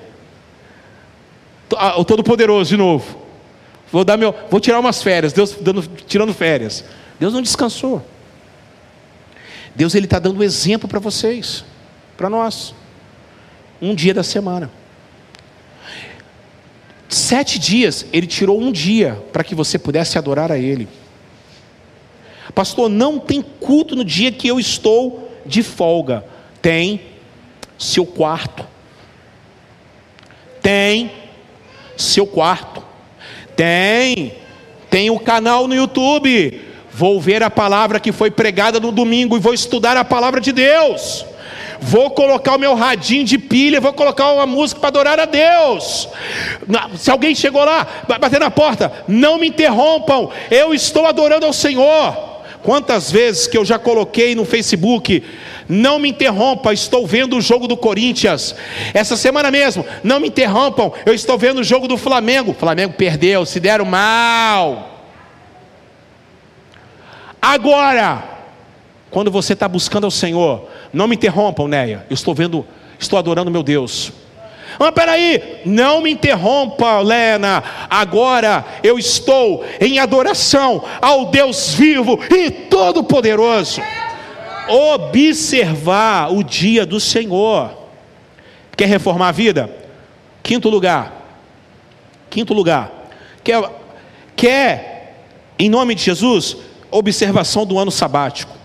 Ah, 1.76 2.00
o 2.00 2.06
Todo-Poderoso 2.06 2.70
de 2.70 2.78
novo. 2.78 3.18
Vou, 3.92 4.04
dar 4.04 4.18
meu, 4.18 4.34
vou 4.50 4.60
tirar 4.60 4.80
umas 4.80 5.02
férias. 5.02 5.34
Deus 5.34 5.56
dando, 5.60 5.82
tirando 6.06 6.34
férias. 6.34 6.84
Deus 7.20 7.34
não 7.34 7.42
descansou. 7.42 8.06
Deus 9.76 9.94
ele 9.94 10.06
está 10.06 10.18
dando 10.18 10.44
exemplo 10.44 10.90
para 10.90 11.00
vocês, 11.00 11.64
para 12.16 12.30
nós. 12.30 12.74
Um 13.80 13.94
dia 13.94 14.14
da 14.14 14.24
semana. 14.24 14.72
sete 17.08 17.60
dias, 17.60 18.06
Ele 18.12 18.26
tirou 18.26 18.60
um 18.60 18.72
dia 18.72 19.24
para 19.32 19.44
que 19.44 19.54
você 19.54 19.78
pudesse 19.78 20.18
adorar 20.18 20.52
a 20.52 20.58
Ele. 20.58 20.88
Pastor, 22.56 22.90
não 22.90 23.20
tem 23.20 23.42
culto 23.42 23.96
no 23.96 24.04
dia 24.04 24.32
que 24.32 24.48
eu 24.48 24.60
estou 24.60 25.27
de 25.48 25.64
folga. 25.64 26.24
Tem 26.62 27.02
seu 27.78 28.06
quarto. 28.06 28.66
Tem 30.62 31.12
seu 31.96 32.28
quarto. 32.28 32.84
Tem. 33.56 34.34
Tem 34.90 35.10
o 35.10 35.20
canal 35.20 35.68
no 35.68 35.76
YouTube. 35.76 36.62
Vou 36.92 37.22
ver 37.22 37.44
a 37.44 37.50
palavra 37.50 38.00
que 38.00 38.12
foi 38.12 38.32
pregada 38.32 38.80
no 38.80 38.92
domingo 38.92 39.38
e 39.38 39.40
vou 39.40 39.54
estudar 39.54 39.96
a 39.98 40.04
palavra 40.04 40.42
de 40.42 40.52
Deus. 40.52 41.26
Vou 41.80 42.10
colocar 42.12 42.56
o 42.56 42.60
meu 42.60 42.74
radinho 42.74 43.24
de 43.24 43.38
pilha, 43.38 43.80
vou 43.80 43.94
colocar 43.94 44.32
uma 44.32 44.46
música 44.46 44.80
para 44.80 44.90
adorar 44.90 45.20
a 45.20 45.26
Deus. 45.26 46.10
Se 46.98 47.12
alguém 47.12 47.36
chegou 47.36 47.64
lá, 47.64 47.86
bater 48.20 48.40
na 48.40 48.50
porta, 48.50 48.92
não 49.08 49.38
me 49.38 49.50
interrompam, 49.50 50.30
eu 50.50 50.74
estou 50.74 51.06
adorando 51.06 51.46
ao 51.46 51.54
Senhor. 51.54 52.37
Quantas 52.68 53.10
vezes 53.10 53.48
que 53.48 53.58
eu 53.58 53.64
já 53.64 53.80
coloquei 53.80 54.36
no 54.36 54.44
Facebook, 54.44 55.24
não 55.70 56.00
me 56.00 56.10
interrompa, 56.10 56.74
estou 56.74 57.08
vendo 57.08 57.38
o 57.38 57.42
jogo 57.42 57.66
do 57.66 57.78
Corinthians. 57.78 58.54
Essa 58.94 59.16
semana 59.16 59.50
mesmo, 59.50 59.86
não 60.04 60.20
me 60.20 60.28
interrompam, 60.28 60.92
eu 61.06 61.14
estou 61.14 61.38
vendo 61.38 61.60
o 61.60 61.64
jogo 61.64 61.88
do 61.88 61.96
Flamengo. 61.96 62.54
Flamengo 62.54 62.94
perdeu, 62.98 63.46
se 63.46 63.62
deram 63.62 63.86
mal. 63.86 65.02
Agora, 67.42 68.22
quando 69.10 69.32
você 69.32 69.54
está 69.54 69.70
buscando 69.70 70.04
ao 70.04 70.12
Senhor, 70.12 70.68
não 70.92 71.08
me 71.08 71.16
interrompam, 71.16 71.70
Neia. 71.70 72.06
Eu 72.10 72.16
estou 72.16 72.36
vendo, 72.36 72.68
estou 73.00 73.18
adorando 73.18 73.50
meu 73.50 73.64
Deus. 73.64 74.12
Mas 74.80 74.92
peraí, 74.92 75.62
não 75.66 76.02
me 76.02 76.12
interrompa, 76.12 77.00
Lena. 77.00 77.64
Agora 77.90 78.66
eu 78.84 79.00
estou 79.00 79.66
em 79.80 80.00
adoração 80.00 80.84
ao 81.02 81.26
Deus 81.26 81.74
vivo 81.74 82.20
e 82.30 82.52
todo-poderoso. 82.52 83.82
Observar 84.68 86.32
o 86.32 86.44
dia 86.44 86.86
do 86.86 87.00
Senhor. 87.00 87.72
Quer 88.76 88.88
reformar 88.88 89.30
a 89.30 89.32
vida? 89.32 89.70
Quinto 90.44 90.70
lugar. 90.70 91.14
Quinto 92.30 92.54
lugar. 92.54 92.92
Quer, 93.44 93.64
quer 94.36 94.98
em 95.58 95.70
nome 95.70 95.96
de 95.96 96.04
Jesus, 96.04 96.58
observação 96.92 97.66
do 97.66 97.80
ano 97.80 97.90
sabático. 97.90 98.56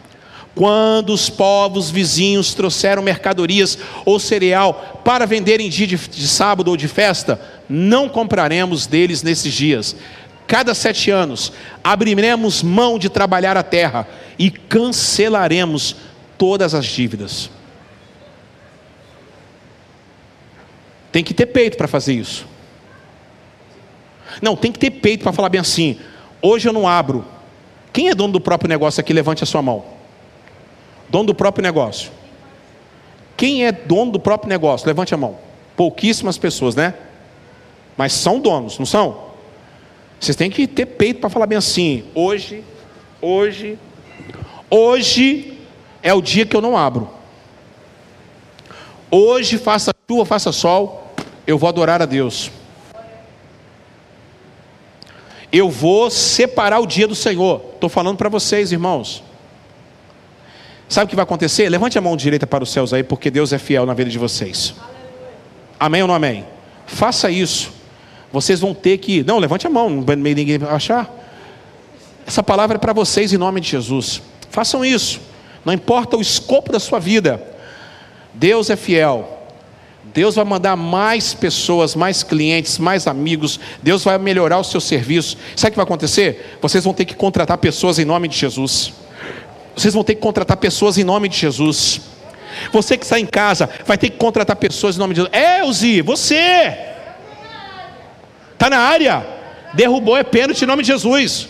Quando 0.54 1.14
os 1.14 1.30
povos 1.30 1.90
vizinhos 1.90 2.52
trouxeram 2.52 3.02
mercadorias 3.02 3.78
ou 4.04 4.18
cereal 4.18 5.00
para 5.02 5.26
vender 5.26 5.60
em 5.60 5.70
dia 5.70 5.86
de, 5.86 5.96
de 5.96 6.28
sábado 6.28 6.68
ou 6.68 6.76
de 6.76 6.88
festa, 6.88 7.40
não 7.68 8.08
compraremos 8.08 8.86
deles 8.86 9.22
nesses 9.22 9.52
dias. 9.52 9.96
Cada 10.46 10.74
sete 10.74 11.10
anos 11.10 11.52
abriremos 11.82 12.62
mão 12.62 12.98
de 12.98 13.08
trabalhar 13.08 13.56
a 13.56 13.62
terra 13.62 14.06
e 14.38 14.50
cancelaremos 14.50 15.96
todas 16.36 16.74
as 16.74 16.84
dívidas. 16.84 17.48
Tem 21.10 21.24
que 21.24 21.32
ter 21.32 21.46
peito 21.46 21.78
para 21.78 21.88
fazer 21.88 22.12
isso. 22.12 22.46
Não, 24.40 24.54
tem 24.54 24.70
que 24.70 24.78
ter 24.78 24.90
peito 24.90 25.22
para 25.22 25.32
falar 25.32 25.48
bem 25.48 25.60
assim: 25.60 25.98
hoje 26.42 26.68
eu 26.68 26.72
não 26.72 26.86
abro. 26.86 27.24
Quem 27.90 28.08
é 28.08 28.14
dono 28.14 28.34
do 28.34 28.40
próprio 28.40 28.68
negócio 28.68 29.00
aqui? 29.00 29.12
Levante 29.12 29.42
a 29.42 29.46
sua 29.46 29.62
mão. 29.62 30.01
Dono 31.12 31.26
do 31.26 31.34
próprio 31.34 31.62
negócio. 31.62 32.10
Quem 33.36 33.66
é 33.66 33.70
dono 33.70 34.12
do 34.12 34.18
próprio 34.18 34.48
negócio? 34.48 34.86
Levante 34.86 35.12
a 35.12 35.16
mão. 35.18 35.36
Pouquíssimas 35.76 36.38
pessoas, 36.38 36.74
né? 36.74 36.94
Mas 37.98 38.14
são 38.14 38.40
donos, 38.40 38.78
não 38.78 38.86
são? 38.86 39.24
Vocês 40.18 40.34
têm 40.34 40.50
que 40.50 40.66
ter 40.66 40.86
peito 40.86 41.20
para 41.20 41.28
falar 41.28 41.46
bem 41.46 41.58
assim: 41.58 42.04
hoje, 42.14 42.64
hoje, 43.20 43.78
hoje 44.70 45.58
é 46.02 46.14
o 46.14 46.22
dia 46.22 46.46
que 46.46 46.56
eu 46.56 46.62
não 46.62 46.78
abro. 46.78 47.10
Hoje, 49.10 49.58
faça 49.58 49.92
chuva, 50.10 50.24
faça 50.24 50.50
sol, 50.50 51.12
eu 51.46 51.58
vou 51.58 51.68
adorar 51.68 52.00
a 52.00 52.06
Deus. 52.06 52.50
Eu 55.52 55.68
vou 55.68 56.10
separar 56.10 56.80
o 56.80 56.86
dia 56.86 57.06
do 57.06 57.14
Senhor. 57.14 57.60
Estou 57.74 57.90
falando 57.90 58.16
para 58.16 58.30
vocês, 58.30 58.72
irmãos. 58.72 59.22
Sabe 60.92 61.06
o 61.06 61.08
que 61.08 61.16
vai 61.16 61.22
acontecer? 61.22 61.70
Levante 61.70 61.96
a 61.96 62.02
mão 62.02 62.14
direita 62.14 62.46
para 62.46 62.62
os 62.62 62.70
céus 62.70 62.92
aí, 62.92 63.02
porque 63.02 63.30
Deus 63.30 63.50
é 63.50 63.58
fiel 63.58 63.86
na 63.86 63.94
vida 63.94 64.10
de 64.10 64.18
vocês. 64.18 64.74
Amém 65.80 66.02
ou 66.02 66.08
não 66.08 66.14
amém? 66.14 66.44
Faça 66.84 67.30
isso. 67.30 67.72
Vocês 68.30 68.60
vão 68.60 68.74
ter 68.74 68.98
que. 68.98 69.24
Não, 69.24 69.38
levante 69.38 69.66
a 69.66 69.70
mão, 69.70 69.88
não 69.88 70.02
vai 70.02 70.16
ninguém 70.16 70.58
achar. 70.68 71.10
Essa 72.26 72.42
palavra 72.42 72.76
é 72.76 72.78
para 72.78 72.92
vocês 72.92 73.32
em 73.32 73.38
nome 73.38 73.58
de 73.58 73.70
Jesus. 73.70 74.20
Façam 74.50 74.84
isso. 74.84 75.18
Não 75.64 75.72
importa 75.72 76.14
o 76.18 76.20
escopo 76.20 76.70
da 76.70 76.78
sua 76.78 76.98
vida. 76.98 77.42
Deus 78.34 78.68
é 78.68 78.76
fiel. 78.76 79.48
Deus 80.12 80.34
vai 80.34 80.44
mandar 80.44 80.76
mais 80.76 81.32
pessoas, 81.32 81.94
mais 81.94 82.22
clientes, 82.22 82.78
mais 82.78 83.06
amigos. 83.06 83.58
Deus 83.82 84.04
vai 84.04 84.18
melhorar 84.18 84.58
o 84.58 84.64
seu 84.64 84.80
serviço. 84.80 85.38
Sabe 85.56 85.68
o 85.68 85.72
que 85.72 85.76
vai 85.76 85.84
acontecer? 85.84 86.58
Vocês 86.60 86.84
vão 86.84 86.92
ter 86.92 87.06
que 87.06 87.14
contratar 87.14 87.56
pessoas 87.56 87.98
em 87.98 88.04
nome 88.04 88.28
de 88.28 88.36
Jesus. 88.36 88.92
Vocês 89.74 89.94
vão 89.94 90.04
ter 90.04 90.14
que 90.14 90.20
contratar 90.20 90.56
pessoas 90.56 90.98
em 90.98 91.04
nome 91.04 91.28
de 91.28 91.36
Jesus. 91.36 92.00
Você 92.70 92.96
que 92.96 93.04
está 93.04 93.18
em 93.18 93.26
casa 93.26 93.68
vai 93.86 93.96
ter 93.96 94.10
que 94.10 94.18
contratar 94.18 94.56
pessoas 94.56 94.96
em 94.96 94.98
nome 94.98 95.14
de 95.14 95.20
Jesus. 95.20 95.34
É, 95.34 95.64
Uzi, 95.64 96.02
você 96.02 96.76
está 98.52 98.68
na 98.68 98.78
área, 98.78 99.26
derrubou 99.74 100.16
é 100.16 100.22
pênalti 100.22 100.62
em 100.62 100.66
nome 100.66 100.82
de 100.82 100.88
Jesus. 100.88 101.48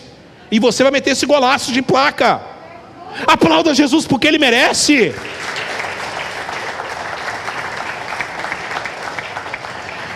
E 0.49 0.59
você 0.59 0.83
vai 0.83 0.91
meter 0.91 1.11
esse 1.11 1.25
golaço 1.25 1.71
de 1.71 1.81
placa. 1.81 2.41
Aplauda 3.27 3.73
Jesus 3.73 4.05
porque 4.05 4.27
ele 4.27 4.39
merece. 4.39 5.13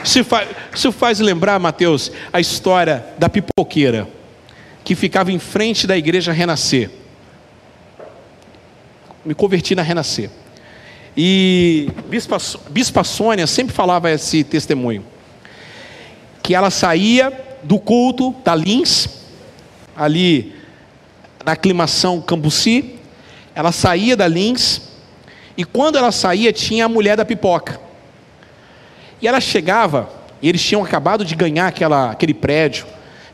Isso 0.03 0.23
faz, 0.23 0.47
isso 0.73 0.91
faz 0.91 1.19
lembrar, 1.19 1.59
Mateus, 1.59 2.11
a 2.31 2.39
história 2.39 3.05
da 3.19 3.27
pipoqueira 3.27 4.07
que 4.83 4.95
ficava 4.95 5.33
em 5.33 5.37
frente 5.37 5.85
da 5.85 5.97
igreja 5.97 6.31
Renascer 6.31 6.89
me 9.27 9.35
converti 9.35 9.75
na 9.75 9.81
Renascer. 9.81 10.29
E 11.15 11.89
Bispa, 12.07 12.37
Bispa 12.69 13.03
Sônia 13.03 13.45
sempre 13.45 13.75
falava 13.75 14.09
esse 14.09 14.41
testemunho. 14.41 15.03
Que 16.41 16.55
ela 16.55 16.69
saía 16.69 17.33
do 17.61 17.77
culto 17.77 18.33
da 18.45 18.55
Lins, 18.55 19.09
ali 19.97 20.55
na 21.43 21.51
aclimação 21.51 22.21
Cambuci, 22.21 22.95
ela 23.53 23.73
saía 23.73 24.15
da 24.15 24.29
Lins, 24.29 24.81
e 25.57 25.65
quando 25.65 25.97
ela 25.97 26.13
saía 26.13 26.53
tinha 26.53 26.85
a 26.85 26.89
mulher 26.89 27.17
da 27.17 27.25
pipoca. 27.25 27.81
E 29.21 29.27
ela 29.27 29.41
chegava, 29.41 30.09
e 30.41 30.47
eles 30.47 30.63
tinham 30.63 30.81
acabado 30.85 31.25
de 31.25 31.35
ganhar 31.35 31.67
aquela, 31.67 32.11
aquele 32.11 32.33
prédio, 32.33 32.85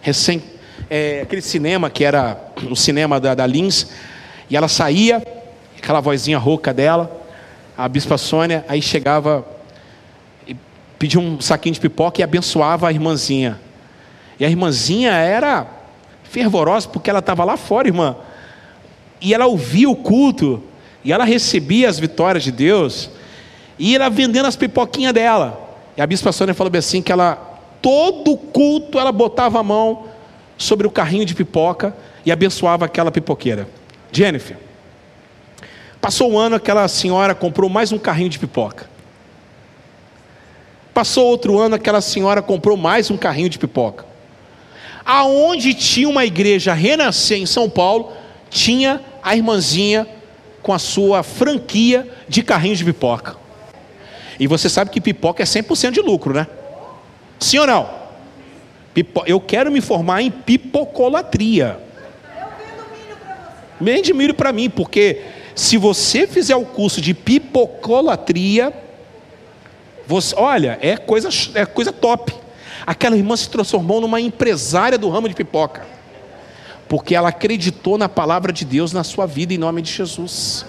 recém, 0.02 0.42
é, 0.90 1.22
aquele 1.22 1.42
cinema 1.44 1.88
que 1.92 2.04
era 2.04 2.36
o 2.68 2.76
cinema 2.76 3.20
da, 3.20 3.36
da 3.36 3.46
Lins, 3.46 3.90
e 4.50 4.58
ela 4.58 4.68
saía, 4.68 5.22
aquela 5.84 6.00
vozinha 6.00 6.38
rouca 6.38 6.74
dela, 6.74 7.12
a 7.78 7.90
bispa 7.90 8.18
Sônia, 8.18 8.64
aí 8.70 8.82
chegava 8.82 9.46
e 10.48 10.56
pedia 10.98 11.20
um 11.20 11.42
saquinho 11.42 11.74
de 11.74 11.82
pipoca 11.82 12.22
e 12.22 12.24
abençoava 12.24 12.88
a 12.88 12.92
irmãzinha. 12.92 13.60
E 14.40 14.46
a 14.46 14.50
irmãzinha 14.50 15.12
era 15.12 15.68
fervorosa 16.24 16.88
porque 16.88 17.10
ela 17.10 17.20
estava 17.20 17.44
lá 17.44 17.58
fora, 17.58 17.90
irmã. 17.90 18.16
E 19.20 19.34
ela 19.34 19.46
ouvia 19.46 19.90
o 19.90 19.96
culto, 19.96 20.64
e 21.04 21.12
ela 21.12 21.26
recebia 21.26 21.90
as 21.90 22.00
vitórias 22.00 22.46
de 22.46 22.52
Deus, 22.52 23.10
e 23.78 23.94
ela 23.94 24.10
vendendo 24.10 24.46
as 24.46 24.56
pipoquinhas 24.56 25.14
dela. 25.14 25.78
E 25.98 26.02
a 26.02 26.08
bispa 26.08 26.32
Sônia 26.32 26.54
falou 26.54 26.72
assim 26.78 27.02
que 27.02 27.12
ela 27.12 27.36
todo 27.82 28.38
culto 28.38 28.98
ela 28.98 29.12
botava 29.12 29.60
a 29.60 29.64
mão 29.64 30.06
sobre 30.58 30.88
o 30.88 30.92
carrinho 30.92 31.26
de 31.26 31.36
pipoca 31.36 31.94
e 32.26 32.32
abençoava 32.32 32.86
aquela 32.86 33.12
pipoqueira. 33.12 33.68
Jennifer, 34.14 34.56
Passou 36.04 36.30
um 36.34 36.38
ano, 36.38 36.58
aquela 36.58 36.86
senhora 36.90 37.34
comprou 37.34 37.70
mais 37.70 37.94
um 37.94 37.98
carrinho 37.98 38.28
de 38.28 38.38
pipoca. 38.38 38.90
Passou 40.94 41.28
outro 41.28 41.58
ano, 41.58 41.76
aquela 41.76 42.02
senhora 42.02 42.42
comprou 42.42 42.76
mais 42.76 43.10
um 43.10 43.16
carrinho 43.16 43.48
de 43.48 43.58
pipoca. 43.58 44.04
Aonde 45.06 45.74
tinha 45.74 46.10
uma 46.10 46.26
igreja 46.26 46.74
renascer 46.74 47.38
em 47.38 47.46
São 47.46 47.70
Paulo, 47.70 48.12
tinha 48.50 49.00
a 49.24 49.34
irmãzinha 49.34 50.06
com 50.62 50.74
a 50.74 50.78
sua 50.78 51.24
franquia 51.24 52.06
de 52.28 52.44
carrinho 52.44 52.76
de 52.76 52.84
pipoca. 52.84 53.38
E 54.38 54.46
você 54.46 54.68
sabe 54.68 54.92
que 54.92 55.00
pipoca 55.00 55.42
é 55.42 55.46
100% 55.46 55.92
de 55.92 56.02
lucro, 56.02 56.34
né? 56.34 56.48
Sim 57.40 57.60
ou 57.60 57.68
não? 57.68 57.90
Eu 59.26 59.40
quero 59.40 59.72
me 59.72 59.80
formar 59.80 60.22
em 60.22 60.30
pipocolatria. 60.30 61.80
Eu 62.38 62.48
vendo 62.58 62.92
milho 62.92 63.16
para 63.16 63.36
você. 63.36 63.56
Vende 63.80 64.14
milho 64.14 64.34
para 64.34 64.52
mim, 64.52 64.70
porque 64.70 65.22
se 65.56 65.78
você 65.78 66.26
fizer 66.26 66.56
o 66.56 66.66
curso 66.66 67.00
de 67.00 67.14
pipocolatria, 67.14 68.74
você, 70.08 70.36
olha, 70.36 70.78
é 70.82 70.98
coisa, 70.98 71.30
é 71.54 71.66
coisa 71.66 71.92
top. 71.92 72.34
Aquela 72.86 73.16
irmã 73.16 73.36
se 73.38 73.50
transformou 73.50 74.02
numa 74.02 74.20
empresária 74.20 74.98
do 74.98 75.10
ramo 75.10 75.30
de 75.30 75.36
pipoca, 75.36 75.86
porque 76.90 77.16
ela 77.16 77.30
acreditou 77.30 77.98
na 77.98 78.10
palavra 78.10 78.52
de 78.52 78.66
Deus 78.66 78.92
na 78.92 79.04
sua 79.04 79.26
vida 79.26 79.54
em 79.54 79.58
nome 79.58 79.82
de 79.82 79.92
Jesus. 79.92 80.66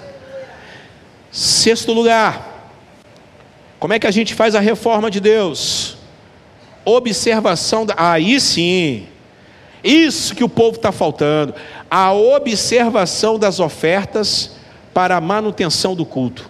Sexto 1.33 1.93
lugar, 1.93 2.71
como 3.81 3.93
é 3.93 3.99
que 3.99 4.07
a 4.07 4.11
gente 4.11 4.35
faz 4.35 4.55
a 4.55 4.61
reforma 4.61 5.11
de 5.11 5.19
Deus? 5.19 5.97
Observação 6.85 7.85
da. 7.85 7.95
Aí 7.97 8.39
sim, 8.41 9.09
isso 9.83 10.35
que 10.35 10.45
o 10.45 10.49
povo 10.49 10.77
está 10.77 10.93
faltando. 10.93 11.55
A 11.91 12.13
observação 12.13 13.39
das 13.39 13.59
ofertas 13.59 14.54
para 14.95 15.17
a 15.17 15.21
manutenção 15.21 15.95
do 15.95 16.07
culto. 16.07 16.49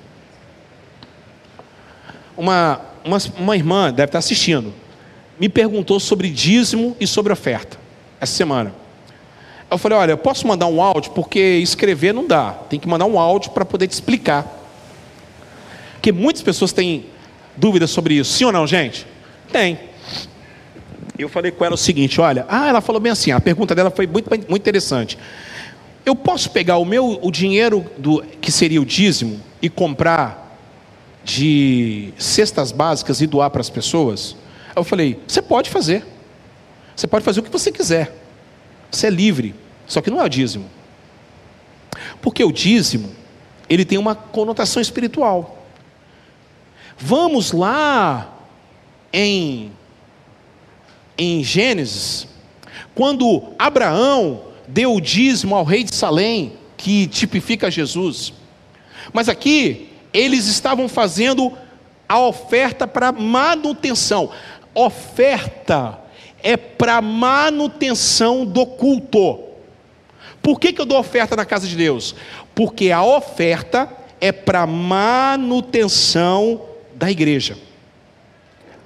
Uma, 2.37 2.81
uma, 3.03 3.19
uma 3.39 3.57
irmã, 3.57 3.91
deve 3.91 4.11
estar 4.11 4.19
assistindo, 4.19 4.73
me 5.41 5.49
perguntou 5.49 5.99
sobre 5.99 6.29
dízimo 6.29 6.97
e 7.01 7.07
sobre 7.07 7.33
oferta, 7.33 7.79
essa 8.21 8.35
semana. 8.35 8.73
Eu 9.71 9.79
falei: 9.79 9.99
olha, 9.99 10.13
eu 10.13 10.19
posso 10.19 10.47
mandar 10.47 10.67
um 10.67 10.81
áudio, 10.81 11.11
porque 11.13 11.41
escrever 11.41 12.13
não 12.13 12.27
dá, 12.27 12.53
tem 12.69 12.79
que 12.79 12.87
mandar 12.87 13.07
um 13.07 13.19
áudio 13.19 13.51
para 13.51 13.65
poder 13.65 13.89
te 13.89 13.93
explicar. 13.93 14.47
Porque 15.95 16.13
muitas 16.13 16.43
pessoas 16.43 16.73
têm 16.73 17.07
dúvidas 17.57 17.91
sobre 17.91 18.15
isso, 18.15 18.33
sim 18.33 18.45
ou 18.45 18.53
não, 18.53 18.67
gente? 18.67 19.07
Tem. 19.51 19.79
Eu 21.19 21.29
falei 21.29 21.51
com 21.51 21.65
ela 21.65 21.75
o 21.75 21.79
seguinte: 21.79 22.21
olha, 22.21 22.45
ah, 22.49 22.69
ela 22.69 22.81
falou 22.81 23.01
bem 23.01 23.11
assim, 23.11 23.31
a 23.31 23.41
pergunta 23.41 23.75
dela 23.75 23.91
foi 23.91 24.07
muito, 24.07 24.29
muito 24.29 24.57
interessante. 24.57 25.17
Eu 26.05 26.15
posso 26.15 26.51
pegar 26.51 26.77
o 26.77 26.85
meu 26.85 27.19
o 27.23 27.31
dinheiro 27.31 27.91
do 27.97 28.23
que 28.41 28.53
seria 28.53 28.81
o 28.81 28.85
dízimo 28.85 29.41
e 29.63 29.71
comprar 29.71 30.59
de 31.25 32.13
cestas 32.19 32.71
básicas 32.71 33.23
e 33.23 33.27
doar 33.27 33.51
para 33.51 33.63
as 33.63 33.71
pessoas? 33.71 34.37
Eu 34.77 34.85
falei: 34.85 35.21
você 35.27 35.41
pode 35.41 35.71
fazer. 35.71 36.05
Você 36.95 37.07
pode 37.07 37.25
fazer 37.25 37.41
o 37.41 37.43
que 37.43 37.51
você 37.51 37.73
quiser. 37.73 38.15
Você 38.91 39.07
é 39.07 39.11
livre. 39.11 39.55
Só 39.87 40.01
que 40.01 40.11
não 40.11 40.21
é 40.21 40.25
o 40.25 40.29
dízimo. 40.29 40.67
Porque 42.21 42.45
o 42.45 42.53
dízimo, 42.53 43.11
ele 43.69 43.85
tem 43.85 43.99
uma 43.99 44.15
conotação 44.15 44.81
espiritual. 44.81 45.67
Vamos 46.97 47.53
lá 47.53 48.33
em, 49.13 49.73
em 51.19 51.43
Gênesis, 51.43 52.29
quando 52.95 53.43
Abraão 53.59 54.54
deu 54.75 54.93
o 54.93 55.01
dízimo 55.01 55.55
ao 55.55 55.63
rei 55.63 55.85
de 55.85 55.95
Salém, 55.95 56.55
que 56.77 57.07
tipifica 57.07 57.71
Jesus. 57.71 58.33
Mas 59.13 59.29
aqui, 59.29 59.89
eles 60.13 60.49
estavam 60.49 60.89
fazendo 60.89 61.53
a 62.09 62.19
oferta 62.19 62.85
para 62.85 63.13
manutenção. 63.13 64.31
Oferta 64.75 66.01
é 66.43 66.57
para 66.57 67.01
manutenção 67.01 68.45
do 68.45 68.67
culto. 68.67 69.45
Por 70.43 70.59
que, 70.59 70.73
que 70.73 70.81
eu 70.81 70.87
dou 70.87 70.99
oferta 70.99 71.37
na 71.37 71.45
casa 71.45 71.69
de 71.69 71.77
Deus? 71.77 72.17
Porque 72.53 72.91
a 72.91 73.05
oferta 73.05 73.89
é 74.21 74.33
para 74.33 74.67
manutenção 74.67 76.61
da 76.97 77.09
igreja. 77.13 77.57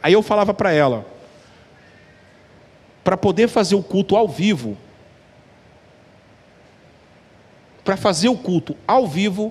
Aí 0.03 0.13
eu 0.13 0.23
falava 0.23 0.53
para 0.53 0.71
ela, 0.71 1.07
para 3.03 3.17
poder 3.17 3.49
fazer 3.49 3.75
o 3.75 3.83
culto 3.83 4.15
ao 4.15 4.29
vivo, 4.29 4.77
para 7.89 7.97
fazer 7.97 8.29
o 8.29 8.37
culto 8.37 8.77
ao 8.87 9.07
vivo, 9.09 9.51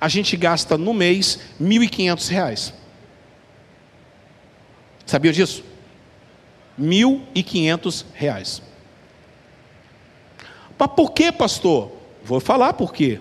a 0.00 0.06
gente 0.06 0.36
gasta 0.36 0.78
no 0.78 0.94
mês 0.94 1.40
R$ 1.58 1.66
1.500. 1.66 2.72
Sabia 5.04 5.32
disso? 5.32 5.64
R$ 6.78 6.84
1.500. 6.84 8.62
Mas 10.78 10.90
por 10.94 11.10
que, 11.10 11.32
pastor? 11.32 11.90
Vou 12.22 12.38
falar 12.38 12.74
por 12.74 12.92
quê. 12.92 13.20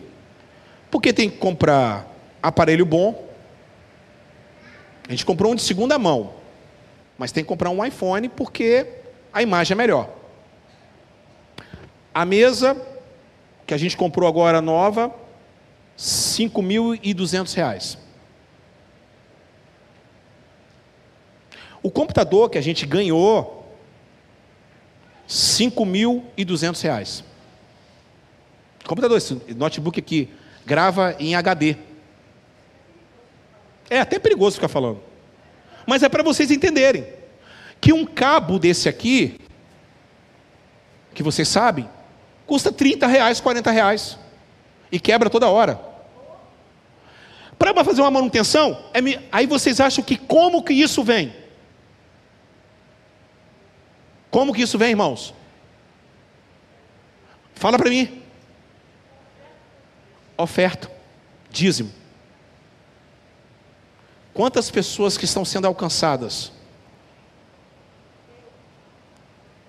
Porque 0.92 1.12
tem 1.12 1.32
que 1.32 1.38
comprar 1.38 2.08
aparelho 2.40 2.86
bom. 2.86 3.28
A 5.08 5.12
gente 5.14 5.26
comprou 5.26 5.54
um 5.54 5.56
de 5.56 5.64
segunda 5.64 5.98
mão. 5.98 6.36
Mas 7.18 7.32
tem 7.32 7.44
que 7.44 7.48
comprar 7.48 7.72
um 7.72 7.84
iPhone 7.84 8.30
porque 8.30 8.86
a 9.34 9.42
imagem 9.42 9.74
é 9.74 9.76
melhor. 9.76 10.12
A 12.14 12.24
mesa 12.24 12.93
que 13.65 13.73
a 13.73 13.77
gente 13.77 13.95
comprou 13.95 14.27
agora 14.27 14.61
nova, 14.61 15.07
R$ 15.07 15.14
5.200. 15.98 17.98
O 21.81 21.91
computador 21.91 22.49
que 22.49 22.57
a 22.57 22.61
gente 22.61 22.85
ganhou, 22.85 23.76
R$ 25.27 25.27
5.200. 25.27 27.23
Computador, 28.85 29.18
esse 29.18 29.34
notebook 29.56 29.99
aqui, 29.99 30.30
grava 30.65 31.15
em 31.19 31.35
HD. 31.35 31.77
É 33.90 33.99
até 33.99 34.19
perigoso 34.19 34.56
ficar 34.56 34.68
falando. 34.68 35.02
Mas 35.85 36.03
é 36.03 36.10
para 36.10 36.23
vocês 36.23 36.52
entenderem 36.52 37.06
que 37.80 37.91
um 37.91 38.06
cabo 38.06 38.57
desse 38.57 38.88
aqui, 38.88 39.40
que 41.14 41.22
vocês 41.22 41.48
sabem, 41.48 41.90
custa 42.45 42.72
30 42.72 43.07
reais, 43.07 43.40
40 43.40 43.72
reais. 43.72 44.18
E 44.91 44.99
quebra 44.99 45.30
toda 45.30 45.49
hora. 45.49 45.80
Para 47.57 47.84
fazer 47.84 48.02
uma 48.02 48.11
manutenção, 48.11 48.84
é, 48.94 48.99
aí 49.32 49.45
vocês 49.45 49.80
acham 49.80 50.03
que 50.03 50.18
como 50.18 50.64
que 50.64 50.74
isso 50.74 51.03
vem? 51.03 51.34
Como 54.30 54.53
que 54.53 54.61
isso 54.61 54.78
vem, 54.78 54.90
irmãos? 54.90 55.34
Fala 57.56 57.78
para 57.78 57.90
mim. 57.90 58.22
Oferta, 60.38 60.91
dízimo. 61.49 61.91
Quantas 64.34 64.72
pessoas 64.72 65.18
que 65.18 65.26
estão 65.26 65.45
sendo 65.45 65.68
alcançadas? 65.68 66.52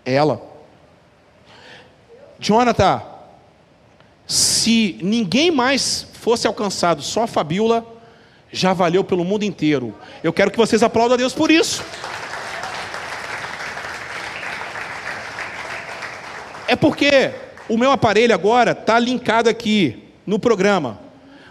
Ela. 0.04 0.53
Jonathan, 2.44 3.00
se 4.26 4.98
ninguém 5.00 5.50
mais 5.50 6.06
fosse 6.12 6.46
alcançado, 6.46 7.00
só 7.00 7.22
a 7.22 7.26
Fabiola, 7.26 7.86
já 8.52 8.74
valeu 8.74 9.02
pelo 9.02 9.24
mundo 9.24 9.44
inteiro. 9.44 9.94
Eu 10.22 10.30
quero 10.30 10.50
que 10.50 10.58
vocês 10.58 10.82
aplaudam 10.82 11.14
a 11.14 11.16
Deus 11.16 11.32
por 11.32 11.50
isso. 11.50 11.82
É 16.68 16.76
porque 16.76 17.32
o 17.66 17.78
meu 17.78 17.90
aparelho 17.90 18.34
agora 18.34 18.72
está 18.72 18.98
linkado 18.98 19.48
aqui 19.48 20.12
no 20.26 20.38
programa. 20.38 21.00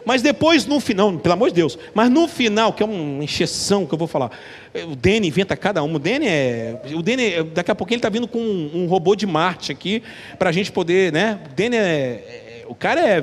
Mas 0.06 0.22
depois, 0.22 0.66
no 0.66 0.80
final, 0.80 1.14
pelo 1.18 1.34
amor 1.34 1.50
de 1.50 1.56
Deus, 1.56 1.78
mas 1.94 2.10
no 2.10 2.28
final, 2.28 2.74
que 2.74 2.84
é 2.84 2.86
uma 2.86 3.24
encheção 3.24 3.86
que 3.86 3.94
eu 3.94 3.98
vou 3.98 4.08
falar, 4.08 4.32
o 4.74 4.96
Dene 4.96 5.28
inventa 5.28 5.56
cada 5.56 5.84
um. 5.84 5.96
O 5.96 6.00
Dene 6.00 6.28
é. 6.28 6.82
O 6.94 7.02
Dene, 7.02 7.44
daqui 7.44 7.72
a 7.72 7.76
pouco 7.76 7.94
ele 7.94 8.00
está 8.00 8.10
vindo 8.10 8.28
com 8.28 8.40
um, 8.40 8.84
um, 8.84 8.88
robô 8.88 9.16
de 9.16 9.26
Marte 9.26 9.72
aqui, 9.72 10.04
para 10.38 10.50
a 10.50 10.52
gente 10.52 10.72
poder, 10.72 11.12
né? 11.14 11.40
O 11.46 11.54
Dene 11.54 11.78
é, 11.78 11.82
é. 11.82 12.66
O 12.68 12.76
cara 12.76 13.02
é. 13.02 13.20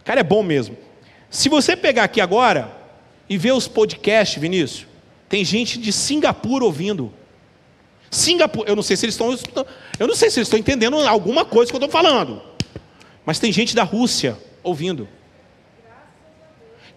O 0.00 0.04
cara 0.04 0.20
é 0.20 0.24
bom 0.24 0.42
mesmo. 0.42 0.76
Se 1.28 1.48
você 1.48 1.76
pegar 1.76 2.04
aqui 2.04 2.20
agora 2.20 2.70
e 3.28 3.36
ver 3.36 3.52
os 3.52 3.68
podcasts, 3.68 4.40
Vinícius, 4.40 4.86
tem 5.28 5.44
gente 5.44 5.78
de 5.78 5.92
Singapura 5.92 6.64
ouvindo. 6.64 7.12
Singapura, 8.10 8.68
eu 8.68 8.74
não 8.74 8.82
sei 8.82 8.96
se 8.96 9.06
eles 9.06 9.14
estão. 9.14 9.66
Eu 9.98 10.08
não 10.08 10.14
sei 10.14 10.30
se 10.30 10.38
eles 10.38 10.48
estão 10.48 10.58
entendendo 10.58 10.96
alguma 10.96 11.44
coisa 11.44 11.70
que 11.70 11.76
eu 11.76 11.84
estou 11.84 11.90
falando. 11.90 12.42
Mas 13.24 13.38
tem 13.38 13.52
gente 13.52 13.74
da 13.74 13.82
Rússia 13.82 14.36
ouvindo. 14.62 15.08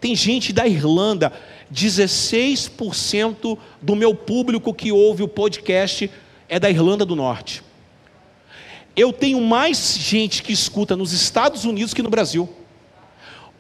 Tem 0.04 0.18
gente 0.18 0.52
da 0.52 0.68
Irlanda, 0.68 1.32
16% 1.74 3.58
do 3.82 3.96
meu 3.96 4.14
público 4.14 4.74
que 4.74 4.92
ouve 4.92 5.24
o 5.24 5.30
podcast 5.30 6.12
é 6.50 6.60
da 6.60 6.70
Irlanda 6.70 7.06
do 7.06 7.16
Norte. 7.16 7.64
Eu 8.98 9.14
tenho 9.14 9.40
mais 9.40 9.98
gente 9.98 10.44
que 10.44 10.52
escuta 10.52 10.98
nos 10.98 11.14
Estados 11.14 11.64
Unidos 11.64 11.94
que 11.94 12.02
no 12.02 12.10
Brasil. 12.10 12.50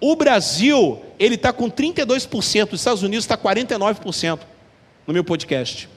O 0.01 0.17
Brasil, 0.17 1.01
ele 1.17 1.35
está 1.35 1.53
com 1.53 1.71
32%, 1.71 2.73
os 2.73 2.81
Estados 2.81 3.03
Unidos 3.03 3.23
está 3.23 3.37
49% 3.37 4.41
no 5.07 5.13
meu 5.13 5.23
podcast. 5.23 5.87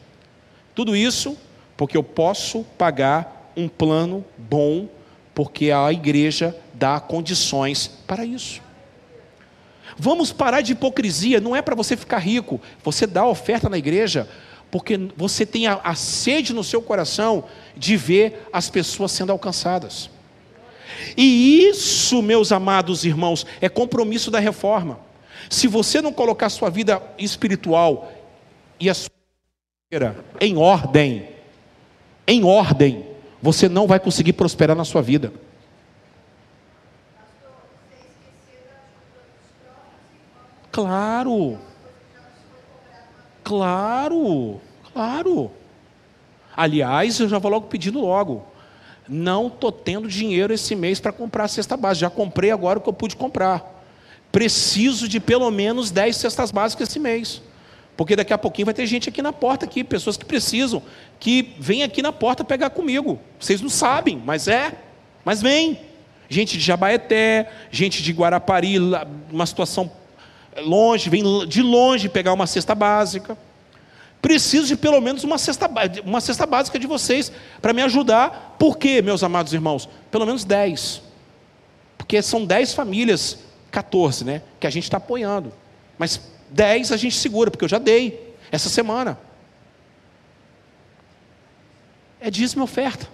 Tudo 0.77 0.95
isso 0.95 1.37
porque 1.77 1.97
eu 1.97 2.05
posso 2.05 2.65
pagar 2.79 3.51
um 3.57 3.67
plano 3.67 4.25
bom, 4.39 4.89
porque 5.35 5.73
a 5.73 5.93
igreja 5.93 6.57
dá 6.73 7.01
condições 7.01 7.89
para 8.07 8.25
isso. 8.25 8.65
Vamos 9.99 10.33
parar 10.33 10.61
de 10.61 10.73
hipocrisia, 10.73 11.41
não 11.41 11.55
é 11.55 11.63
para 11.63 11.75
você 11.75 11.97
ficar 11.97 12.19
rico, 12.19 12.61
você 12.83 13.07
dá 13.07 13.27
oferta 13.27 13.69
na 13.69 13.79
igreja, 13.79 14.29
porque 14.71 14.99
você 15.17 15.47
tem 15.47 15.67
a, 15.67 15.81
a 15.83 15.95
sede 15.95 16.53
no 16.53 16.65
seu 16.65 16.83
coração 16.83 17.45
de 17.77 17.97
ver 17.97 18.49
as 18.53 18.69
pessoas 18.69 19.13
sendo 19.13 19.33
alcançadas. 19.33 20.11
E 21.17 21.67
isso, 21.69 22.23
meus 22.23 22.53
amados 22.53 23.05
irmãos, 23.05 23.47
é 23.61 23.69
compromisso 23.69 24.31
da 24.31 24.39
reforma. 24.39 24.99
Se 25.49 25.67
você 25.67 26.01
não 26.01 26.13
colocar 26.13 26.49
sua 26.49 26.71
vida 26.71 27.03
espiritual 27.19 28.13
e 28.81 28.91
a 28.91 28.95
sua 28.95 29.11
em 30.41 30.57
ordem, 30.57 31.29
em 32.27 32.43
ordem, 32.43 33.07
você 33.41 33.69
não 33.69 33.87
vai 33.87 34.01
conseguir 34.01 34.33
prosperar 34.33 34.77
na 34.77 34.85
sua 34.85 35.01
vida. 35.01 35.33
Claro. 40.77 41.59
Claro. 43.43 44.61
Claro. 44.93 45.51
Aliás, 46.55 47.19
eu 47.19 47.31
já 47.31 47.39
vou 47.39 47.51
logo 47.51 47.69
pedindo 47.69 47.99
logo. 47.99 48.45
Não 49.09 49.47
estou 49.47 49.73
tendo 49.73 50.07
dinheiro 50.07 50.53
esse 50.53 50.77
mês 50.77 51.01
para 51.01 51.13
comprar 51.13 51.45
a 51.45 51.49
cesta 51.49 51.79
básica. 51.79 52.01
Já 52.01 52.11
comprei 52.11 52.51
agora 52.51 52.79
o 52.79 52.83
que 52.83 52.91
eu 52.91 52.93
pude 52.93 53.17
comprar. 53.17 53.65
Preciso 54.31 55.09
de 55.09 55.19
pelo 55.19 55.51
menos 55.51 55.91
10 55.91 56.15
cestas 56.15 56.51
básicas 56.51 56.91
esse 56.91 56.99
mês. 56.99 57.41
Porque 57.97 58.15
daqui 58.15 58.35
a 58.35 58.39
pouquinho 58.39 58.67
vai 58.67 58.75
ter 58.75 58.85
gente 58.85 59.09
aqui 59.09 59.23
na 59.23 59.33
porta, 59.33 59.65
aqui, 59.65 59.83
pessoas 59.83 60.19
que 60.19 60.27
precisam, 60.27 60.83
que 61.19 61.55
vêm 61.59 61.85
aqui 61.85 62.03
na 62.03 62.13
porta 62.13 62.45
pegar 62.45 62.69
comigo. 62.69 63.19
Vocês 63.41 63.63
não 63.63 63.71
sabem, 63.71 64.23
mas 64.23 64.47
é. 64.47 64.75
Mas 65.25 65.41
vem. 65.41 65.81
Gente 66.29 66.59
de 66.59 66.65
Jabaeté, 66.65 67.51
gente 67.71 68.03
de 68.03 68.13
Guarapari, 68.13 68.77
uma 69.33 69.47
situação 69.47 69.91
longe, 70.61 71.11
vem 71.11 71.47
de 71.47 71.63
longe 71.63 72.09
pegar 72.09 72.33
uma 72.33 72.47
cesta 72.47 72.75
básica. 72.75 73.37
Preciso 74.21 74.67
de 74.67 74.77
pelo 74.77 75.01
menos 75.01 75.23
uma 75.25 75.39
cesta, 75.39 75.71
uma 76.05 76.21
cesta 76.21 76.47
básica 76.47 76.79
de 76.79 76.87
vocês 76.87 77.31
para 77.61 77.73
me 77.73 77.83
ajudar. 77.83 78.57
Por 78.59 78.77
quê, 78.77 79.01
meus 79.03 79.23
amados 79.23 79.53
irmãos? 79.53 79.89
Pelo 80.11 80.27
menos 80.27 80.45
10. 80.45 81.03
Porque 81.97 82.21
são 82.23 82.45
10 82.45 82.75
famílias, 82.75 83.39
14, 83.71 84.25
né? 84.25 84.43
Que 84.59 84.67
a 84.67 84.71
gente 84.71 84.85
está 84.85 84.97
apoiando. 84.97 85.53
Mas 85.99 86.21
10 86.51 86.93
a 86.93 86.97
gente 86.97 87.17
segura, 87.17 87.51
porque 87.51 87.65
eu 87.65 87.69
já 87.69 87.79
dei 87.79 88.35
essa 88.51 88.69
semana. 88.69 89.19
É 92.21 92.31
dízimo 92.31 92.63
e 92.63 92.65
oferta. 92.65 93.09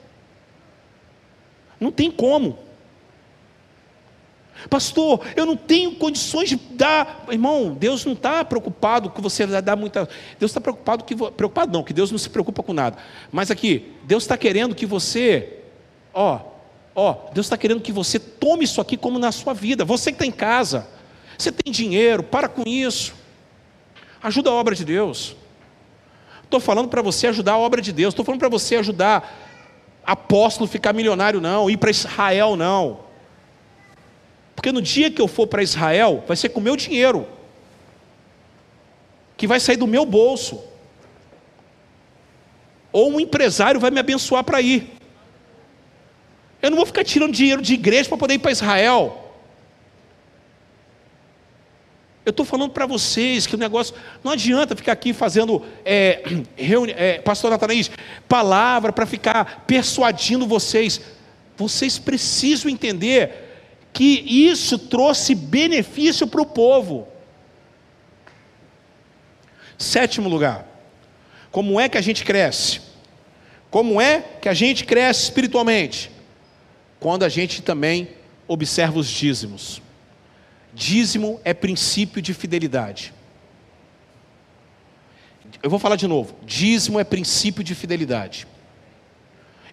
Não 1.78 1.90
tem 1.90 2.10
como. 2.10 2.58
Pastor, 4.68 5.20
eu 5.36 5.44
não 5.44 5.56
tenho 5.56 5.94
condições 5.96 6.48
de 6.48 6.56
dar. 6.56 7.24
Irmão, 7.30 7.74
Deus 7.74 8.04
não 8.04 8.12
está 8.12 8.44
preocupado 8.44 9.10
que 9.10 9.20
você 9.20 9.46
vai 9.46 9.62
dar 9.62 9.76
muita. 9.76 10.08
Deus 10.38 10.50
está 10.50 10.60
preocupado 10.60 11.04
que. 11.04 11.14
Preocupado 11.14 11.72
não, 11.72 11.82
que 11.82 11.92
Deus 11.92 12.10
não 12.10 12.18
se 12.18 12.30
preocupa 12.30 12.62
com 12.62 12.72
nada. 12.72 12.96
Mas 13.30 13.50
aqui, 13.50 13.92
Deus 14.04 14.24
está 14.24 14.36
querendo 14.36 14.74
que 14.74 14.86
você. 14.86 15.58
Ó, 16.14 16.40
ó, 16.94 17.16
Deus 17.32 17.46
está 17.46 17.56
querendo 17.56 17.80
que 17.80 17.92
você 17.92 18.18
tome 18.18 18.64
isso 18.64 18.80
aqui 18.80 18.96
como 18.96 19.18
na 19.18 19.32
sua 19.32 19.54
vida. 19.54 19.84
Você 19.84 20.10
que 20.10 20.16
está 20.16 20.26
em 20.26 20.32
casa, 20.32 20.86
você 21.36 21.50
tem 21.50 21.72
dinheiro, 21.72 22.22
para 22.22 22.48
com 22.48 22.62
isso. 22.66 23.14
Ajuda 24.22 24.50
a 24.50 24.52
obra 24.52 24.74
de 24.74 24.84
Deus. 24.84 25.36
Estou 26.44 26.60
falando 26.60 26.88
para 26.88 27.02
você 27.02 27.26
ajudar 27.28 27.52
a 27.52 27.58
obra 27.58 27.80
de 27.80 27.92
Deus. 27.92 28.12
Estou 28.12 28.24
falando 28.24 28.40
para 28.40 28.48
você 28.48 28.76
ajudar 28.76 29.50
apóstolo 30.04 30.68
ficar 30.68 30.92
milionário, 30.92 31.40
não. 31.40 31.70
Ir 31.70 31.76
para 31.76 31.90
Israel, 31.90 32.56
não. 32.56 33.11
Porque 34.54 34.72
no 34.72 34.82
dia 34.82 35.10
que 35.10 35.20
eu 35.20 35.28
for 35.28 35.46
para 35.46 35.62
Israel, 35.62 36.22
vai 36.26 36.36
ser 36.36 36.50
com 36.50 36.60
o 36.60 36.62
meu 36.62 36.76
dinheiro, 36.76 37.26
que 39.36 39.46
vai 39.46 39.58
sair 39.58 39.76
do 39.76 39.86
meu 39.86 40.04
bolso. 40.04 40.62
Ou 42.92 43.10
um 43.12 43.20
empresário 43.20 43.80
vai 43.80 43.90
me 43.90 43.98
abençoar 43.98 44.44
para 44.44 44.60
ir. 44.60 44.92
Eu 46.60 46.70
não 46.70 46.76
vou 46.76 46.86
ficar 46.86 47.02
tirando 47.02 47.32
dinheiro 47.32 47.60
de 47.60 47.74
igreja 47.74 48.08
para 48.08 48.18
poder 48.18 48.34
ir 48.34 48.38
para 48.38 48.52
Israel. 48.52 49.18
Eu 52.24 52.30
estou 52.30 52.46
falando 52.46 52.70
para 52.70 52.86
vocês 52.86 53.48
que 53.48 53.56
o 53.56 53.58
negócio. 53.58 53.96
Não 54.22 54.30
adianta 54.30 54.76
ficar 54.76 54.92
aqui 54.92 55.12
fazendo, 55.12 55.64
é, 55.84 56.22
reuni, 56.54 56.92
é, 56.92 57.18
pastor 57.18 57.50
Natanaís, 57.50 57.90
palavra 58.28 58.92
para 58.92 59.06
ficar 59.06 59.64
persuadindo 59.66 60.46
vocês. 60.46 61.00
Vocês 61.56 61.98
precisam 61.98 62.70
entender 62.70 63.51
que 63.92 64.24
isso 64.26 64.78
trouxe 64.78 65.34
benefício 65.34 66.26
para 66.26 66.40
o 66.40 66.46
povo. 66.46 67.06
Sétimo 69.76 70.28
lugar, 70.28 70.66
como 71.50 71.80
é 71.80 71.88
que 71.88 71.98
a 71.98 72.00
gente 72.00 72.24
cresce? 72.24 72.80
Como 73.70 74.00
é 74.00 74.20
que 74.40 74.48
a 74.48 74.54
gente 74.54 74.84
cresce 74.84 75.24
espiritualmente? 75.24 76.10
Quando 77.00 77.24
a 77.24 77.28
gente 77.28 77.62
também 77.62 78.08
observa 78.46 78.98
os 78.98 79.08
dízimos. 79.08 79.82
Dízimo 80.74 81.40
é 81.44 81.52
princípio 81.52 82.22
de 82.22 82.32
fidelidade. 82.32 83.12
Eu 85.62 85.70
vou 85.70 85.78
falar 85.78 85.96
de 85.96 86.06
novo. 86.06 86.34
Dízimo 86.44 86.98
é 86.98 87.04
princípio 87.04 87.62
de 87.62 87.74
fidelidade. 87.74 88.46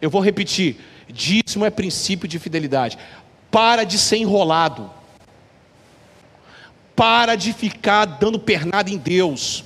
Eu 0.02 0.10
vou 0.10 0.22
repetir. 0.22 0.78
Dízimo 1.08 1.66
é 1.66 1.70
princípio 1.70 2.28
de 2.28 2.40
fidelidade. 2.40 2.98
Para 3.52 3.84
de 3.84 3.98
ser 3.98 4.18
enrolado. 4.18 4.90
Para 6.96 7.36
de 7.36 7.54
ficar 7.54 8.06
dando 8.06 8.40
pernada 8.40 8.90
em 8.90 8.98
Deus. 8.98 9.64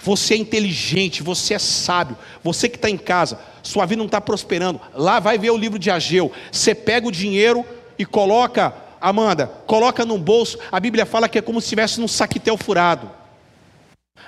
Você 0.00 0.34
é 0.34 0.36
inteligente, 0.36 1.22
você 1.22 1.54
é 1.54 1.58
sábio. 1.58 2.16
Você 2.42 2.68
que 2.68 2.76
está 2.76 2.88
em 2.88 2.98
casa, 2.98 3.40
sua 3.62 3.86
vida 3.86 3.98
não 3.98 4.06
está 4.06 4.20
prosperando. 4.20 4.80
Lá 4.94 5.18
vai 5.18 5.38
ver 5.38 5.50
o 5.50 5.56
livro 5.56 5.78
de 5.78 5.90
Ageu. 5.90 6.30
Você 6.52 6.74
pega 6.74 7.08
o 7.08 7.12
dinheiro 7.12 7.64
e 7.98 8.04
coloca, 8.04 8.74
Amanda, 9.00 9.46
coloca 9.66 10.04
num 10.04 10.18
bolso. 10.18 10.58
A 10.70 10.78
Bíblia 10.78 11.06
fala 11.06 11.28
que 11.28 11.38
é 11.38 11.42
como 11.42 11.60
se 11.60 11.66
estivesse 11.66 12.00
num 12.00 12.08
saquetel 12.08 12.56
furado. 12.56 13.10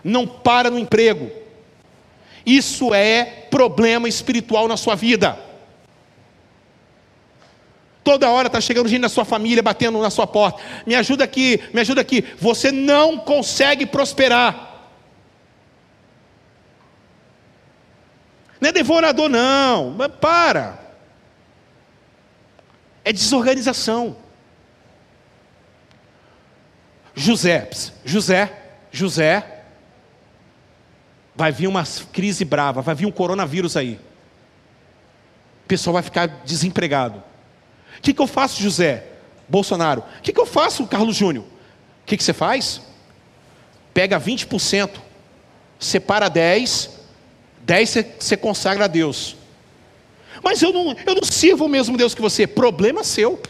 Não 0.02 0.26
para 0.26 0.70
no 0.70 0.78
emprego. 0.78 1.30
Isso 2.44 2.94
é 2.94 3.24
problema 3.50 4.08
espiritual 4.08 4.66
na 4.66 4.76
sua 4.76 4.94
vida. 4.94 5.38
Toda 8.08 8.30
hora 8.30 8.46
está 8.46 8.58
chegando 8.58 8.88
gente 8.88 9.02
na 9.02 9.10
sua 9.10 9.26
família, 9.26 9.62
batendo 9.62 10.00
na 10.00 10.08
sua 10.08 10.26
porta. 10.26 10.62
Me 10.86 10.94
ajuda 10.94 11.24
aqui, 11.24 11.62
me 11.74 11.82
ajuda 11.82 12.00
aqui. 12.00 12.24
Você 12.38 12.72
não 12.72 13.18
consegue 13.18 13.84
prosperar. 13.84 14.88
Não 18.58 18.70
é 18.70 18.72
devorador, 18.72 19.28
não. 19.28 19.90
Mas 19.90 20.10
para. 20.22 20.78
É 23.04 23.12
desorganização. 23.12 24.16
José, 27.14 27.68
José, 28.06 28.70
José, 28.90 29.64
vai 31.36 31.52
vir 31.52 31.66
uma 31.66 31.84
crise 32.10 32.42
brava, 32.42 32.80
vai 32.80 32.94
vir 32.94 33.04
um 33.04 33.12
coronavírus 33.12 33.76
aí. 33.76 34.00
O 35.62 35.68
pessoal 35.68 35.92
vai 35.92 36.02
ficar 36.02 36.26
desempregado. 36.46 37.28
O 37.98 38.00
que, 38.00 38.14
que 38.14 38.20
eu 38.20 38.26
faço, 38.26 38.62
José? 38.62 39.04
Bolsonaro. 39.48 40.02
O 40.18 40.22
que, 40.22 40.32
que 40.32 40.40
eu 40.40 40.46
faço, 40.46 40.86
Carlos 40.86 41.16
Júnior? 41.16 41.44
O 41.44 42.06
que, 42.06 42.16
que 42.16 42.24
você 42.24 42.32
faz? 42.32 42.80
Pega 43.92 44.20
20%, 44.20 44.90
separa 45.78 46.30
10%, 46.30 46.90
10% 47.66 47.86
você, 47.86 48.02
você 48.18 48.36
consagra 48.36 48.84
a 48.84 48.88
Deus. 48.88 49.36
Mas 50.42 50.62
eu 50.62 50.72
não, 50.72 50.96
eu 51.06 51.14
não 51.14 51.22
sirvo 51.24 51.64
o 51.64 51.68
mesmo 51.68 51.96
Deus 51.96 52.14
que 52.14 52.22
você. 52.22 52.46
Problema 52.46 53.02
seu. 53.02 53.40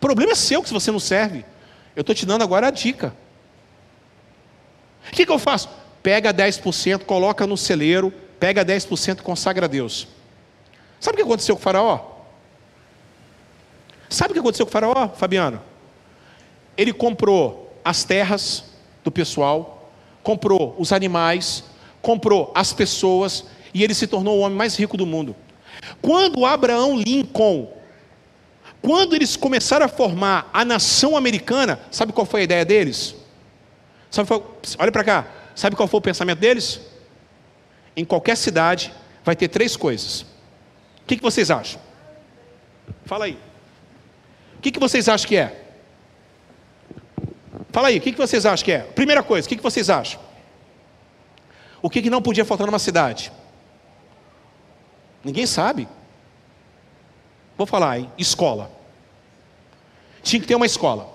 Problema 0.00 0.34
seu 0.34 0.62
que 0.62 0.68
se 0.68 0.74
você 0.74 0.90
não 0.90 0.98
serve. 0.98 1.44
Eu 1.94 2.00
estou 2.00 2.14
te 2.14 2.26
dando 2.26 2.42
agora 2.42 2.68
a 2.68 2.70
dica. 2.70 3.14
O 5.08 5.12
que, 5.12 5.26
que 5.26 5.32
eu 5.32 5.38
faço? 5.38 5.68
Pega 6.02 6.32
10%, 6.32 7.04
coloca 7.04 7.46
no 7.46 7.56
celeiro, 7.56 8.12
pega 8.38 8.64
10% 8.64 9.18
e 9.18 9.22
consagra 9.22 9.66
a 9.66 9.68
Deus. 9.68 10.08
Sabe 11.00 11.14
o 11.14 11.16
que 11.16 11.22
aconteceu 11.22 11.56
com 11.56 11.60
o 11.60 11.64
Faraó? 11.64 12.00
Sabe 14.08 14.30
o 14.30 14.34
que 14.34 14.40
aconteceu 14.40 14.66
com 14.66 14.70
o 14.70 14.72
Faraó, 14.72 15.08
Fabiano? 15.08 15.62
Ele 16.76 16.92
comprou 16.92 17.74
as 17.84 18.04
terras 18.04 18.64
do 19.02 19.10
pessoal, 19.10 19.90
comprou 20.22 20.76
os 20.78 20.92
animais, 20.92 21.64
comprou 22.02 22.52
as 22.54 22.72
pessoas 22.72 23.46
e 23.72 23.82
ele 23.82 23.94
se 23.94 24.06
tornou 24.06 24.38
o 24.38 24.40
homem 24.40 24.56
mais 24.56 24.76
rico 24.76 24.96
do 24.96 25.06
mundo. 25.06 25.34
Quando 26.02 26.44
Abraão 26.44 26.98
Lincoln, 26.98 27.72
quando 28.82 29.14
eles 29.14 29.36
começaram 29.36 29.86
a 29.86 29.88
formar 29.88 30.50
a 30.52 30.64
nação 30.64 31.16
americana, 31.16 31.80
sabe 31.90 32.12
qual 32.12 32.26
foi 32.26 32.40
a 32.40 32.44
ideia 32.44 32.64
deles? 32.64 33.14
Sabe, 34.10 34.28
olha 34.78 34.92
para 34.92 35.04
cá, 35.04 35.28
sabe 35.54 35.76
qual 35.76 35.86
foi 35.86 35.98
o 35.98 36.02
pensamento 36.02 36.38
deles? 36.38 36.80
Em 37.96 38.04
qualquer 38.04 38.36
cidade 38.36 38.92
vai 39.24 39.36
ter 39.36 39.48
três 39.48 39.76
coisas: 39.76 40.26
que, 41.10 41.16
que 41.16 41.22
vocês 41.22 41.50
acham? 41.50 41.80
Fala 43.04 43.24
aí. 43.24 43.36
O 44.56 44.60
que, 44.60 44.70
que 44.70 44.78
vocês 44.78 45.08
acham 45.08 45.26
que 45.26 45.36
é? 45.36 45.66
Fala 47.72 47.88
aí, 47.88 47.98
o 47.98 48.00
que, 48.00 48.12
que 48.12 48.18
vocês 48.18 48.46
acham 48.46 48.64
que 48.64 48.70
é? 48.70 48.78
Primeira 48.78 49.20
coisa, 49.20 49.44
o 49.44 49.48
que, 49.48 49.56
que 49.56 49.62
vocês 49.62 49.90
acham? 49.90 50.20
O 51.82 51.90
que, 51.90 52.00
que 52.00 52.10
não 52.10 52.22
podia 52.22 52.44
faltar 52.44 52.66
numa 52.66 52.78
cidade? 52.78 53.32
Ninguém 55.24 55.46
sabe. 55.46 55.88
Vou 57.58 57.66
falar, 57.66 57.98
hein? 57.98 58.12
Escola. 58.16 58.70
Tinha 60.22 60.40
que 60.40 60.46
ter 60.46 60.54
uma 60.54 60.66
escola. 60.66 61.12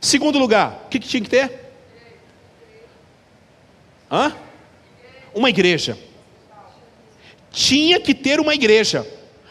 Segundo 0.00 0.38
lugar, 0.38 0.84
o 0.86 0.88
que, 0.88 0.98
que 0.98 1.08
tinha 1.08 1.22
que 1.22 1.28
ter? 1.28 1.74
Hã? 4.10 4.34
uma 5.34 5.50
igreja. 5.50 5.98
Tinha 7.58 7.98
que 7.98 8.14
ter 8.14 8.38
uma 8.38 8.54
igreja. 8.54 9.04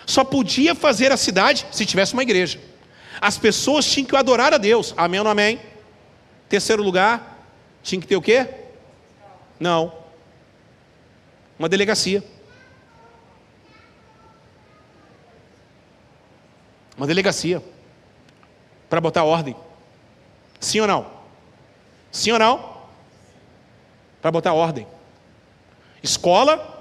Só 0.06 0.24
podia 0.24 0.74
fazer 0.74 1.12
a 1.12 1.18
cidade 1.18 1.68
se 1.74 1.86
tivesse 1.86 2.14
uma 2.14 2.24
igreja. 2.24 2.58
As 3.20 3.38
pessoas 3.38 3.86
tinham 3.86 4.08
que 4.08 4.16
adorar 4.16 4.54
a 4.54 4.58
Deus. 4.58 4.94
Amém 4.96 5.20
ou 5.20 5.26
não 5.26 5.32
amém? 5.32 5.60
Terceiro 6.48 6.82
lugar, 6.82 7.46
tinha 7.84 8.00
que 8.00 8.08
ter 8.08 8.16
o 8.16 8.22
quê? 8.22 8.48
Não. 9.60 9.92
Uma 11.60 11.68
delegacia. 11.68 12.24
Uma 16.96 17.06
delegacia. 17.06 17.62
Para 18.90 19.02
botar 19.02 19.26
ordem. 19.26 19.54
Sim 20.62 20.80
ou 20.80 20.88
não? 20.88 21.12
Sim 22.10 22.32
ou 22.32 22.40
não? 22.40 22.78
Para 24.22 24.32
botar 24.32 24.54
ordem. 24.54 24.88
Escola, 26.02 26.77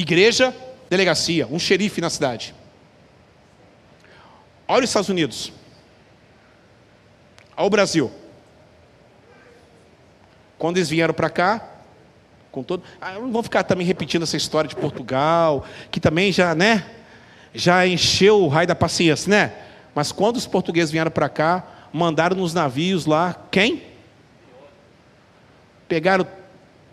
igreja, 0.00 0.54
delegacia, 0.88 1.46
um 1.48 1.58
xerife 1.58 2.00
na 2.00 2.08
cidade. 2.08 2.54
Olha 4.66 4.84
os 4.84 4.90
Estados 4.90 5.08
Unidos. 5.08 5.52
Olha 7.56 7.66
o 7.66 7.70
Brasil. 7.70 8.10
Quando 10.56 10.76
eles 10.76 10.88
vieram 10.88 11.12
para 11.12 11.28
cá, 11.28 11.68
com 12.52 12.62
todo. 12.62 12.82
Ah, 13.00 13.14
não 13.14 13.32
vou 13.32 13.42
ficar 13.42 13.64
também 13.64 13.86
repetindo 13.86 14.22
essa 14.22 14.36
história 14.36 14.68
de 14.68 14.76
Portugal, 14.76 15.66
que 15.90 15.98
também 15.98 16.30
já, 16.30 16.54
né? 16.54 16.86
Já 17.52 17.86
encheu 17.86 18.42
o 18.42 18.48
raio 18.48 18.68
da 18.68 18.74
paciência, 18.74 19.28
né? 19.28 19.52
Mas 19.94 20.12
quando 20.12 20.36
os 20.36 20.46
portugueses 20.46 20.92
vieram 20.92 21.10
para 21.10 21.28
cá, 21.28 21.66
mandaram 21.92 22.36
nos 22.36 22.54
navios 22.54 23.04
lá, 23.04 23.34
quem? 23.50 23.82
Pegaram 25.88 26.26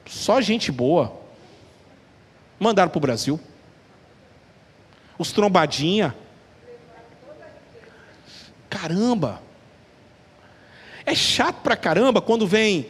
só 0.07 0.41
gente 0.41 0.72
boa. 0.72 1.24
Mandaram 2.60 2.90
para 2.90 2.98
o 2.98 3.02
Brasil. 3.02 3.40
Os 5.18 5.32
trombadinha. 5.32 6.15
Caramba! 8.69 9.41
É 11.06 11.14
chato 11.14 11.57
pra 11.61 11.76
caramba 11.76 12.22
quando 12.22 12.48
vem. 12.48 12.88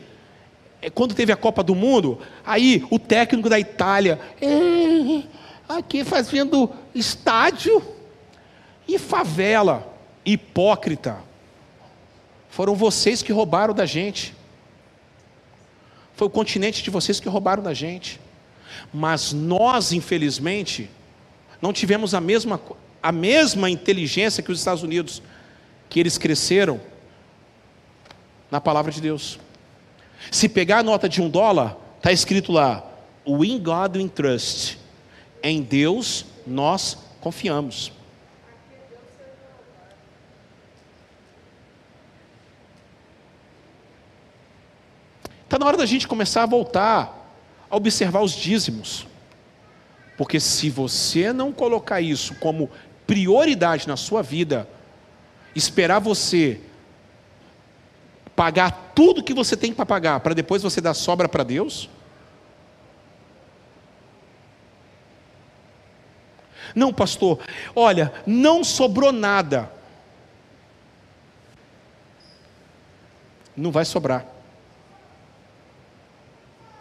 é, 0.82 0.90
Quando 0.90 1.14
teve 1.14 1.32
a 1.32 1.36
Copa 1.36 1.62
do 1.64 1.76
Mundo, 1.76 2.20
aí 2.46 2.86
o 2.90 2.98
técnico 2.98 3.50
da 3.50 3.60
Itália, 3.60 4.20
"É, 4.42 5.24
aqui 5.68 6.04
fazendo 6.04 6.72
estádio 6.94 7.82
e 8.88 8.98
favela, 8.98 9.94
hipócrita. 10.26 11.18
Foram 12.50 12.74
vocês 12.74 13.22
que 13.22 13.34
roubaram 13.34 13.74
da 13.74 13.86
gente. 13.86 14.34
Foi 16.16 16.28
o 16.28 16.30
continente 16.30 16.82
de 16.82 16.90
vocês 16.90 17.20
que 17.20 17.28
roubaram 17.28 17.62
da 17.62 17.74
gente. 17.74 18.20
Mas 18.94 19.34
nós, 19.34 19.92
infelizmente, 19.92 20.90
não 21.62 21.74
tivemos 21.74 22.14
a 22.14 22.22
mesma, 22.22 22.62
a 23.02 23.12
mesma 23.12 23.70
inteligência 23.70 24.44
que 24.44 24.52
os 24.52 24.60
Estados 24.60 24.84
Unidos, 24.84 25.22
que 25.90 26.00
eles 26.00 26.18
cresceram 26.18 26.80
na 28.50 28.62
palavra 28.62 28.92
de 28.92 29.02
Deus. 29.02 29.40
Se 30.32 30.48
pegar 30.50 30.80
a 30.80 30.84
nota 30.84 31.08
de 31.10 31.22
um 31.22 31.30
dólar, 31.30 31.78
está 31.98 32.12
escrito 32.12 32.52
lá: 32.52 32.84
In 33.26 33.60
God 33.60 33.96
we 33.96 34.10
trust. 34.10 34.78
Em 35.42 35.62
Deus 35.62 36.26
nós 36.46 36.98
confiamos. 37.22 37.92
Está 45.44 45.60
na 45.60 45.68
hora 45.68 45.78
da 45.78 45.86
gente 45.86 46.08
começar 46.08 46.44
a 46.44 46.48
voltar 46.48 47.25
a 47.70 47.76
observar 47.76 48.22
os 48.22 48.32
dízimos. 48.32 49.08
Porque 50.18 50.40
se 50.40 50.70
você 50.70 51.34
não 51.34 51.52
colocar 51.52 52.02
isso 52.02 52.36
como 52.36 52.70
prioridade 53.06 53.88
na 53.88 53.98
sua 53.98 54.22
vida, 54.22 54.68
esperar 55.56 56.00
você 56.00 56.60
pagar 58.36 58.92
tudo 58.94 59.24
que 59.24 59.34
você 59.34 59.56
tem 59.56 59.74
para 59.74 59.86
pagar, 59.86 60.20
para 60.20 60.34
depois 60.34 60.62
você 60.62 60.82
dar 60.82 60.94
sobra 60.94 61.28
para 61.28 61.44
Deus? 61.44 61.90
Não, 66.74 66.94
pastor, 66.94 67.40
olha, 67.74 68.12
não 68.26 68.64
sobrou 68.64 69.12
nada. 69.12 69.72
Não 73.56 73.72
vai 73.72 73.86
sobrar. 73.86 74.35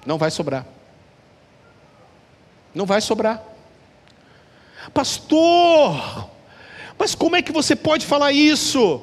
Não 0.04 0.18
vai 0.18 0.30
sobrar. 0.30 0.66
Não 2.74 2.86
vai 2.86 3.00
sobrar. 3.00 3.42
Pastor, 4.92 6.28
mas 6.98 7.14
como 7.14 7.36
é 7.36 7.42
que 7.42 7.52
você 7.52 7.74
pode 7.74 8.04
falar 8.06 8.32
isso? 8.32 9.02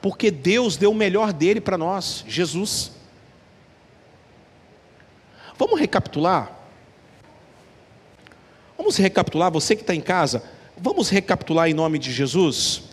Porque 0.00 0.30
Deus 0.30 0.76
deu 0.76 0.92
o 0.92 0.94
melhor 0.94 1.32
dele 1.32 1.60
para 1.60 1.76
nós, 1.76 2.24
Jesus. 2.26 2.92
Vamos 5.58 5.78
recapitular? 5.78 6.50
Vamos 8.78 8.96
recapitular, 8.96 9.52
você 9.52 9.76
que 9.76 9.82
está 9.82 9.94
em 9.94 10.00
casa, 10.00 10.42
vamos 10.76 11.10
recapitular 11.10 11.68
em 11.68 11.74
nome 11.74 11.98
de 11.98 12.10
Jesus? 12.10 12.84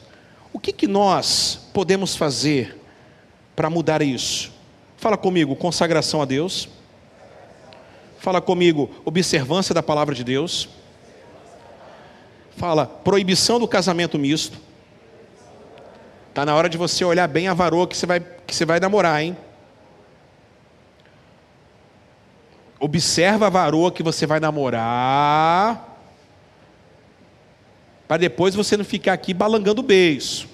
O 0.52 0.60
que, 0.60 0.74
que 0.74 0.86
nós 0.86 1.70
podemos 1.74 2.14
fazer 2.14 2.78
para 3.56 3.70
mudar 3.70 4.02
isso? 4.02 4.52
Fala 4.98 5.16
comigo, 5.16 5.56
consagração 5.56 6.22
a 6.22 6.26
Deus. 6.26 6.68
Fala 8.20 8.42
comigo, 8.42 8.90
observância 9.06 9.74
da 9.74 9.84
palavra 9.84 10.14
de 10.14 10.24
Deus. 10.24 10.70
Fala, 12.56 12.86
proibição 12.86 13.60
do 13.60 13.68
casamento 13.68 14.18
misto. 14.18 14.58
Está 16.30 16.46
na 16.46 16.56
hora 16.56 16.68
de 16.68 16.78
você 16.78 17.06
olhar 17.06 17.28
bem 17.28 17.48
a 17.48 17.54
varoa 17.54 17.88
que 17.88 17.96
você 17.96 18.06
vai, 18.06 18.20
que 18.20 18.56
você 18.56 18.66
vai 18.66 18.80
namorar, 18.80 19.22
hein? 19.22 19.38
Observa 22.80 23.48
a 23.48 23.50
varoa 23.50 23.92
que 23.92 24.04
você 24.04 24.26
vai 24.26 24.40
namorar. 24.40 25.98
Para 28.08 28.18
depois 28.18 28.56
você 28.56 28.78
não 28.78 28.86
ficar 28.86 29.14
aqui 29.14 29.34
balangando 29.34 29.82
beijo. 29.84 30.48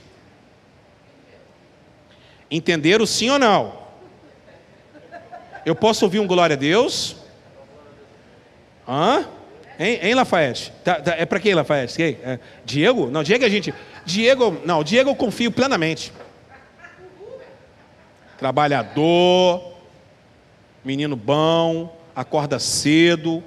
Entenderam 2.49 3.06
sim 3.06 3.30
ou 3.30 3.40
não? 3.40 3.84
Eu 5.65 5.76
posso 5.76 6.03
ouvir 6.06 6.19
um 6.19 6.27
glória 6.27 6.56
a 6.56 6.60
Deus? 6.60 7.23
Hã? 8.88 9.26
Hein, 9.80 9.99
hein 10.01 10.14
Lafayette? 10.14 10.72
Tá- 10.84 11.01
tá- 11.01 11.15
é 11.18 11.26
para 11.26 11.39
quem, 11.39 11.53
Lafayette? 11.53 11.95
Quem? 11.95 12.18
É, 12.23 12.39
Diego? 12.64 13.10
Não, 13.10 13.23
Diego 13.23 13.43
é 13.43 13.49
gente. 13.49 13.73
Diego, 14.05 14.61
não, 14.65 14.84
Diego 14.84 15.10
eu 15.10 15.15
confio 15.15 15.51
plenamente. 15.51 16.14
Trabalhador, 18.38 19.73
menino 20.84 21.15
bom, 21.15 21.97
acorda 22.15 22.60
cedo, 22.60 23.43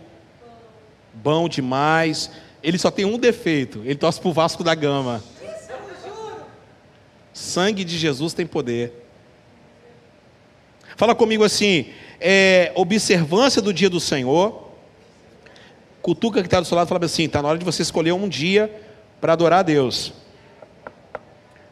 bom 1.12 1.48
demais. 1.48 2.30
Ele 2.62 2.78
só 2.78 2.90
tem 2.90 3.04
um 3.04 3.18
defeito: 3.18 3.82
ele 3.84 3.96
torce 3.96 4.20
pro 4.20 4.32
Vasco 4.32 4.64
da 4.64 4.74
Gama. 4.74 5.22
Sangue 7.32 7.84
de 7.84 7.98
Jesus 7.98 8.32
tem 8.32 8.46
poder. 8.46 9.06
Fala 10.96 11.14
comigo 11.14 11.44
assim: 11.44 11.90
é, 12.20 12.72
observância 12.74 13.62
do 13.62 13.72
dia 13.72 13.90
do 13.90 14.00
Senhor. 14.00 14.65
Cutuca 16.06 16.40
que 16.40 16.46
está 16.46 16.60
do 16.60 16.66
seu 16.66 16.76
lado 16.76 16.86
e 16.86 16.88
fala 16.88 17.04
assim: 17.04 17.24
está 17.24 17.42
na 17.42 17.48
hora 17.48 17.58
de 17.58 17.64
você 17.64 17.82
escolher 17.82 18.12
um 18.12 18.28
dia 18.28 18.72
para 19.20 19.32
adorar 19.32 19.58
a 19.58 19.62
Deus. 19.64 20.12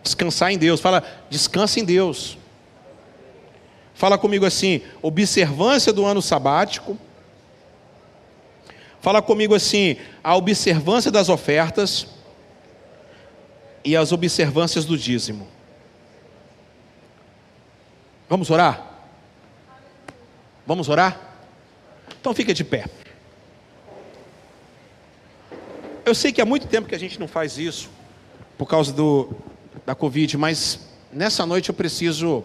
Descansar 0.02 0.50
em 0.50 0.58
Deus. 0.58 0.80
Fala, 0.80 1.04
descansa 1.30 1.78
em 1.78 1.84
Deus. 1.84 2.36
Fala 3.94 4.18
comigo 4.18 4.44
assim: 4.44 4.82
observância 5.00 5.92
do 5.92 6.04
ano 6.04 6.20
sabático. 6.20 6.98
Fala 9.00 9.22
comigo 9.22 9.54
assim: 9.54 9.98
a 10.24 10.34
observância 10.34 11.12
das 11.12 11.28
ofertas 11.28 12.08
e 13.84 13.96
as 13.96 14.10
observâncias 14.10 14.84
do 14.84 14.98
dízimo. 14.98 15.46
Vamos 18.28 18.50
orar? 18.50 18.84
Vamos 20.66 20.88
orar? 20.88 21.20
Então 22.20 22.34
fica 22.34 22.52
de 22.52 22.64
pé. 22.64 22.86
Eu 26.04 26.14
sei 26.14 26.32
que 26.32 26.40
há 26.42 26.44
muito 26.44 26.66
tempo 26.66 26.86
que 26.86 26.94
a 26.94 26.98
gente 26.98 27.18
não 27.18 27.26
faz 27.26 27.56
isso, 27.56 27.88
por 28.58 28.66
causa 28.66 28.92
do, 28.92 29.34
da 29.86 29.94
Covid, 29.94 30.36
mas 30.36 30.80
nessa 31.10 31.46
noite 31.46 31.70
eu 31.70 31.74
preciso 31.74 32.44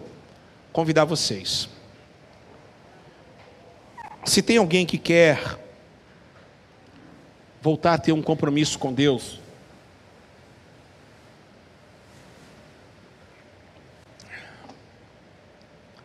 convidar 0.72 1.04
vocês. 1.04 1.68
Se 4.24 4.40
tem 4.40 4.56
alguém 4.56 4.86
que 4.86 4.96
quer 4.96 5.58
voltar 7.60 7.94
a 7.94 7.98
ter 7.98 8.12
um 8.12 8.22
compromisso 8.22 8.78
com 8.78 8.94
Deus, 8.94 9.38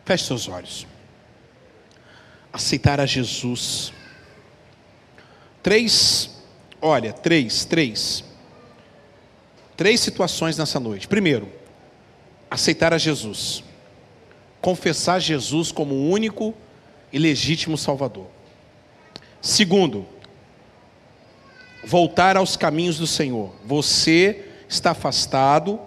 feche 0.04 0.24
seus 0.24 0.46
olhos. 0.46 0.86
Aceitar 2.52 3.00
a 3.00 3.06
Jesus 3.06 3.92
três, 5.62 6.35
olha, 6.86 7.12
três, 7.12 7.64
três. 7.64 8.24
Três 9.76 10.00
situações 10.00 10.56
nessa 10.56 10.80
noite. 10.80 11.06
Primeiro, 11.06 11.48
aceitar 12.50 12.94
a 12.94 12.98
Jesus. 12.98 13.62
Confessar 14.60 15.20
Jesus 15.20 15.70
como 15.70 15.94
o 15.94 16.08
único 16.10 16.54
e 17.12 17.18
legítimo 17.18 17.76
Salvador. 17.76 18.26
Segundo, 19.40 20.06
voltar 21.84 22.36
aos 22.36 22.56
caminhos 22.56 22.98
do 22.98 23.06
Senhor. 23.06 23.52
Você 23.64 24.44
está 24.68 24.92
afastado, 24.92 25.78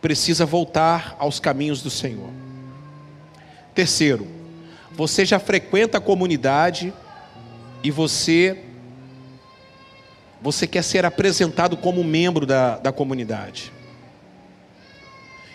precisa 0.00 0.44
voltar 0.44 1.16
aos 1.18 1.40
caminhos 1.40 1.82
do 1.82 1.90
Senhor. 1.90 2.30
Terceiro, 3.74 4.26
você 4.92 5.24
já 5.24 5.38
frequenta 5.38 5.98
a 5.98 6.00
comunidade 6.00 6.92
e 7.82 7.90
você 7.90 8.64
você 10.42 10.66
quer 10.66 10.82
ser 10.82 11.04
apresentado 11.04 11.76
como 11.76 12.02
membro 12.02 12.46
da, 12.46 12.78
da 12.78 12.92
comunidade. 12.92 13.72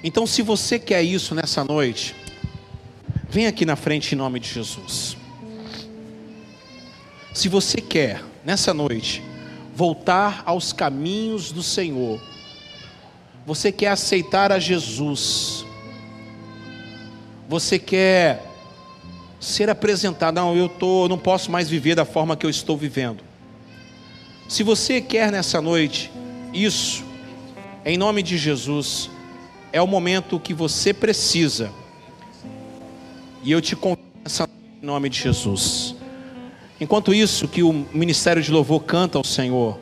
Então, 0.04 0.28
se 0.28 0.42
você 0.42 0.78
quer 0.78 1.02
isso 1.02 1.34
nessa 1.34 1.64
noite, 1.64 2.16
vem 3.30 3.48
aqui 3.48 3.66
na 3.66 3.76
frente 3.76 4.14
em 4.14 4.18
nome 4.18 4.40
de 4.40 4.48
Jesus. 4.48 5.18
Se 7.34 7.50
você 7.50 7.82
quer, 7.82 8.24
nessa 8.46 8.74
noite, 8.74 9.24
voltar 9.76 10.44
aos 10.46 10.72
caminhos 10.72 11.52
do 11.52 11.64
Senhor, 11.64 12.22
você 13.46 13.72
quer 13.72 13.88
aceitar 13.88 14.52
a 14.52 14.60
Jesus, 14.60 15.66
você 17.50 17.78
quer 17.78 18.44
ser 19.40 19.70
apresentado, 19.70 20.36
não, 20.36 20.56
eu 20.56 20.70
tô, 20.70 21.08
não 21.08 21.18
posso 21.18 21.52
mais 21.52 21.70
viver 21.70 21.96
da 21.96 22.06
forma 22.06 22.36
que 22.38 22.46
eu 22.46 22.50
estou 22.50 22.78
vivendo. 22.78 23.24
Se 24.48 24.64
você 24.64 25.02
quer 25.02 25.32
nessa 25.32 25.60
noite 25.60 26.12
isso, 26.54 27.04
em 27.84 27.98
nome 27.98 28.22
de 28.22 28.38
Jesus, 28.38 29.10
é 29.74 29.82
o 29.82 29.88
momento 29.88 30.40
que 30.40 30.54
você 30.54 30.94
precisa. 30.94 31.72
E 33.44 33.52
eu 33.52 33.62
te 33.62 33.76
convido 33.76 34.02
nessa 34.24 34.48
noite, 34.48 34.64
em 34.82 34.86
nome 34.86 35.10
de 35.10 35.20
Jesus. 35.20 35.96
Enquanto 36.80 37.14
isso, 37.14 37.48
que 37.48 37.64
o 37.64 37.74
ministério 37.94 38.42
de 38.42 38.52
louvor 38.52 38.84
canta 38.84 39.18
ao 39.18 39.24
Senhor, 39.24 39.80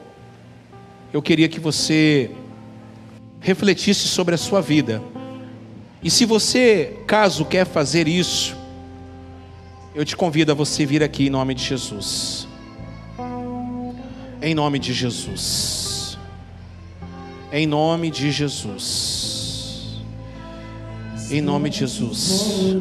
eu 1.12 1.22
queria 1.22 1.50
que 1.50 1.60
você 1.60 2.32
refletisse 3.40 4.08
sobre 4.08 4.34
a 4.34 4.38
sua 4.38 4.62
vida. 4.62 5.02
E 6.02 6.10
se 6.10 6.26
você, 6.26 6.98
caso 7.06 7.46
quer 7.46 7.66
fazer 7.66 8.08
isso, 8.08 8.56
eu 9.94 10.04
te 10.04 10.16
convido 10.16 10.52
a 10.52 10.56
você 10.56 10.86
vir 10.86 11.04
aqui 11.04 11.28
em 11.28 11.30
nome 11.30 11.54
de 11.54 11.64
Jesus. 11.64 12.48
Em 14.44 14.54
nome 14.54 14.78
de 14.78 14.92
Jesus. 14.92 16.18
Em 17.50 17.66
nome 17.66 18.12
de 18.12 18.30
Jesus. 18.30 20.02
Em 21.32 21.40
nome 21.40 21.70
de 21.70 21.80
Jesus. 21.80 22.76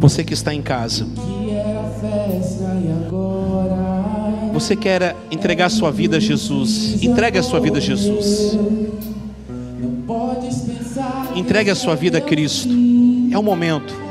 Você 0.00 0.24
que 0.24 0.32
está 0.32 0.54
em 0.54 0.62
casa. 0.62 1.06
Você 4.54 4.74
quer 4.74 5.14
entregar 5.30 5.68
sua 5.68 5.92
vida 5.92 6.16
a 6.16 6.20
Jesus. 6.20 7.02
Entregue 7.02 7.36
a 7.36 7.42
sua 7.42 7.60
vida 7.60 7.76
a 7.76 7.80
Jesus. 7.82 8.56
Entregue 11.34 11.70
a 11.70 11.74
sua 11.74 11.94
vida 11.94 12.16
a 12.16 12.22
Cristo. 12.22 12.72
É 13.30 13.36
o 13.36 13.42
momento. 13.42 14.06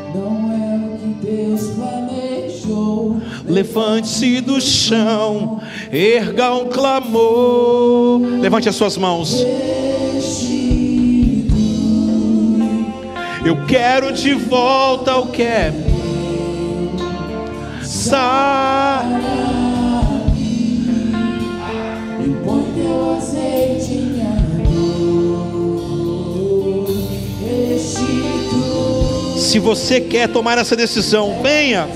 Levante-se 3.48 4.42
do 4.42 4.60
chão, 4.60 5.62
erga 5.92 6.54
um 6.54 6.66
clamor. 6.68 8.20
Levante 8.42 8.68
as 8.68 8.76
suas 8.76 8.98
mãos. 8.98 9.46
Eu 13.46 13.66
quero 13.68 14.12
de 14.12 14.34
volta 14.34 15.16
o 15.18 15.28
que 15.28 15.44
é. 15.44 15.72
Sai. 17.84 19.55
Se 29.46 29.60
você 29.60 30.02
quer 30.02 30.28
tomar 30.28 30.58
essa 30.58 30.76
decisão, 30.76 31.40
venha. 31.44 31.88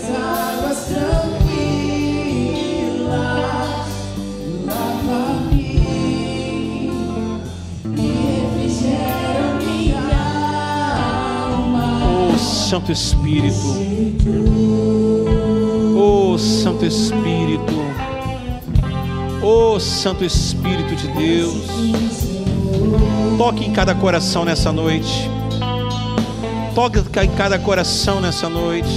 Santo 12.69 12.91
Espírito. 12.91 13.55
Oh 15.97 16.37
Santo 16.37 16.85
Espírito. 16.85 17.73
Oh 19.41 19.79
Santo 19.79 20.23
Espírito 20.23 20.95
de 20.95 21.07
Deus. 21.07 21.65
Toque 23.39 23.65
em 23.65 23.73
cada 23.73 23.95
coração 23.95 24.45
nessa 24.45 24.71
noite. 24.71 25.38
Toque 26.79 26.99
em 27.21 27.31
cada 27.35 27.59
coração 27.59 28.21
nessa 28.21 28.47
noite. 28.47 28.87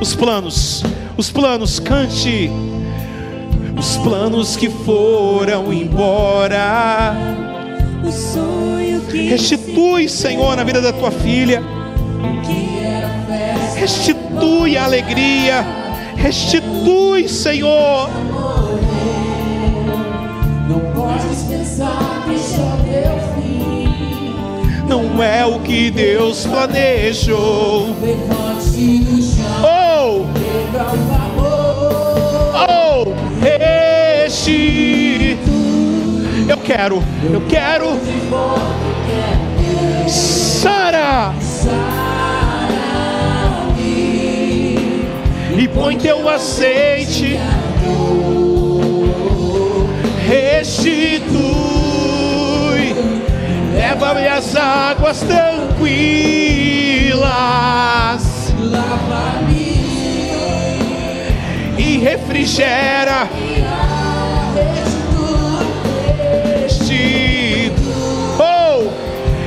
Os 0.00 0.14
planos, 0.14 0.82
os 1.18 1.30
planos, 1.30 1.78
cante. 1.78 2.50
Os 3.78 3.98
planos 3.98 4.56
que 4.56 4.70
foram 4.70 5.70
embora. 5.70 7.14
Restitui, 9.28 10.08
Senhor, 10.08 10.56
na 10.56 10.64
vida 10.64 10.80
da 10.80 10.94
tua 10.94 11.10
filha 11.10 11.62
restitui 13.76 14.78
a 14.78 14.84
alegria, 14.84 15.62
restitui, 16.16 17.28
Senhor. 17.28 18.08
Não 24.90 25.22
é 25.22 25.46
o 25.46 25.60
que 25.60 25.88
Deus 25.88 26.44
planejou. 26.44 27.96
Oh, 29.62 30.26
oh, 32.68 33.04
este. 34.26 35.38
Eu 36.48 36.56
quero, 36.56 37.00
eu 37.32 37.40
quero. 37.48 37.86
Sara. 40.08 41.32
e 45.56 45.68
põe 45.68 45.96
teu 45.98 46.28
azeite, 46.28 47.38
restitui, 50.26 51.79
leva-me 53.90 54.26
as 54.28 54.54
águas 54.54 55.18
tranquilas, 55.20 55.82
lava-me 58.60 59.80
e 61.76 61.98
refrigera. 61.98 63.28
Oh, 68.38 68.88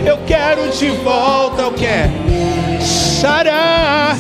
eu 0.06 0.18
quero 0.28 0.70
de 0.72 0.90
volta 0.90 1.68
o 1.68 1.74
que 1.74 1.86
é 1.86 2.10
Sará. 2.82 4.18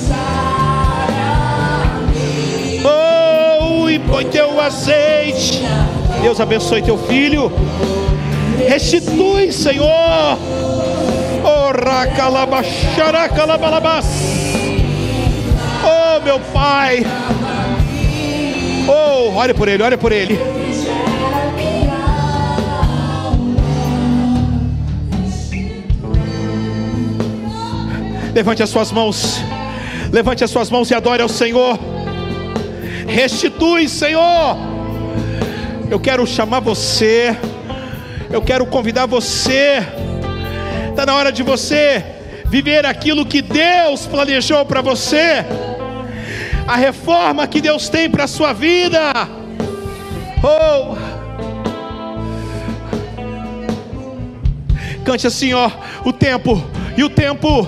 põe 4.10 4.26
teu 4.26 4.60
azeite. 4.62 5.64
Deus 6.22 6.40
abençoe 6.40 6.82
teu 6.84 6.98
filho. 6.98 7.52
Restitui, 8.68 9.52
Senhor. 9.52 10.38
Oh, 15.86 16.22
meu 16.24 16.40
Pai. 16.40 17.06
Oh, 18.88 19.36
olha 19.36 19.54
por 19.54 19.68
ele, 19.68 19.84
olha 19.84 19.98
por 19.98 20.12
ele. 20.12 20.38
Levante 28.34 28.64
as 28.64 28.70
suas 28.70 28.92
mãos. 28.92 29.40
Levante 30.12 30.44
as 30.44 30.50
suas 30.50 30.70
mãos 30.70 30.90
e 30.90 30.96
adore 30.96 31.22
ao 31.22 31.30
Senhor. 31.30 31.78
Restitui, 33.08 33.88
Senhor. 33.88 34.58
Eu 35.90 36.00
quero 36.00 36.26
chamar 36.26 36.60
você. 36.60 37.38
Eu 38.34 38.42
quero 38.42 38.66
convidar 38.66 39.06
você. 39.06 39.78
Está 40.90 41.06
na 41.06 41.14
hora 41.14 41.32
de 41.32 41.44
você 41.44 42.04
viver 42.48 42.84
aquilo 42.84 43.28
que 43.28 43.44
Deus 43.44 44.08
planejou 44.08 44.66
para 44.66 44.82
você, 44.82 45.46
a 46.68 46.76
reforma 46.76 47.46
que 47.46 47.62
Deus 47.62 47.90
tem 47.90 48.10
para 48.10 48.24
a 48.24 48.28
sua 48.28 48.52
vida. 48.52 49.00
Oh! 50.44 50.96
Cante 55.06 55.28
assim, 55.28 55.54
ó, 55.54 55.70
o 56.04 56.12
tempo, 56.12 56.60
e 56.98 57.04
o 57.04 57.12
tempo, 57.12 57.68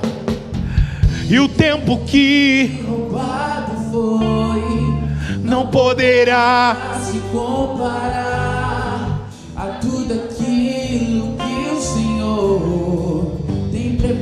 e 1.29 1.39
o 1.39 1.47
tempo 1.47 1.99
que 2.07 2.83
roubado 2.87 3.91
foi, 3.91 5.39
não 5.43 5.67
poderá 5.67 6.75
se 7.03 7.19
comparar 7.31 8.34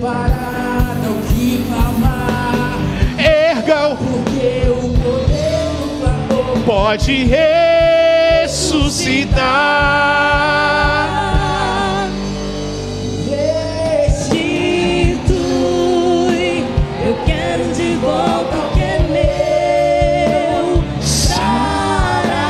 preparado 0.03 1.07
ao 1.07 1.15
que 1.29 1.63
clamar. 1.65 2.77
erga 3.17 3.87
o 3.87 3.95
Porque 3.95 4.67
o 4.67 4.89
poder 4.99 5.63
do 5.79 5.87
clamor 6.01 6.59
pode 6.65 7.23
ressuscitar. 11.23 12.09
Restitui, 15.33 16.65
eu 17.05 17.15
quero 17.25 17.73
de 17.73 17.95
volta 17.95 18.57
o 18.57 18.73
que 18.73 18.81
é 18.81 18.99
meu. 20.67 20.83
Sara-me, 21.01 22.43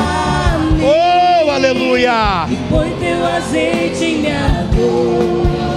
Oh, 0.83 1.51
aleluia! 1.51 2.47
põe 2.67 2.89
teu 2.99 3.23
azeite 3.27 4.03
em 4.05 4.21
minha 4.21 4.67
dor. 4.75 5.72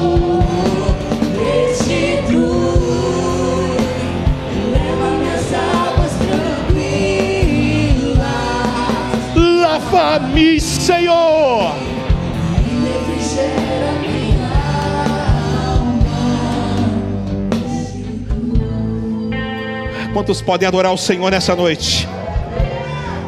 Lava-me, 9.97 10.60
Senhor! 10.60 11.74
Quantos 20.12 20.43
podem 20.43 20.68
adorar 20.68 20.93
o 20.93 20.98
Senhor 20.98 21.31
nessa 21.31 21.56
noite? 21.56 22.06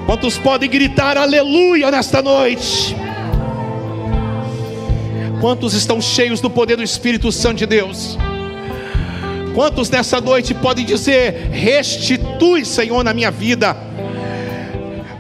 Quantos 0.04 0.36
podem 0.36 0.68
gritar 0.68 1.16
aleluia 1.16 1.90
nesta 1.90 2.20
noite? 2.20 2.94
Quantos 5.40 5.72
estão 5.72 6.02
cheios 6.02 6.42
do 6.42 6.50
poder 6.50 6.76
do 6.76 6.82
Espírito 6.82 7.32
Santo 7.32 7.56
de 7.56 7.66
Deus? 7.66 8.18
Quantos 9.54 9.88
nessa 9.88 10.20
noite 10.20 10.52
podem 10.52 10.84
dizer: 10.84 11.48
restitui, 11.50 12.66
Senhor, 12.66 13.02
na 13.02 13.14
minha 13.14 13.30
vida? 13.30 13.87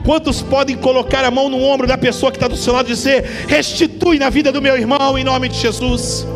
Quantos 0.08 0.40
podem 0.40 0.74
colocar 0.74 1.22
a 1.22 1.30
mão 1.30 1.50
no 1.50 1.62
ombro 1.62 1.86
da 1.86 1.98
pessoa 1.98 2.32
que 2.32 2.38
está 2.38 2.48
do 2.48 2.56
seu 2.56 2.72
lado 2.72 2.86
e 2.86 2.94
dizer: 2.94 3.44
restitui 3.46 4.18
na 4.18 4.30
vida 4.30 4.50
do 4.50 4.62
meu 4.62 4.74
irmão, 4.74 5.18
em 5.18 5.22
nome 5.22 5.50
de 5.50 5.58
Jesus? 5.58 6.26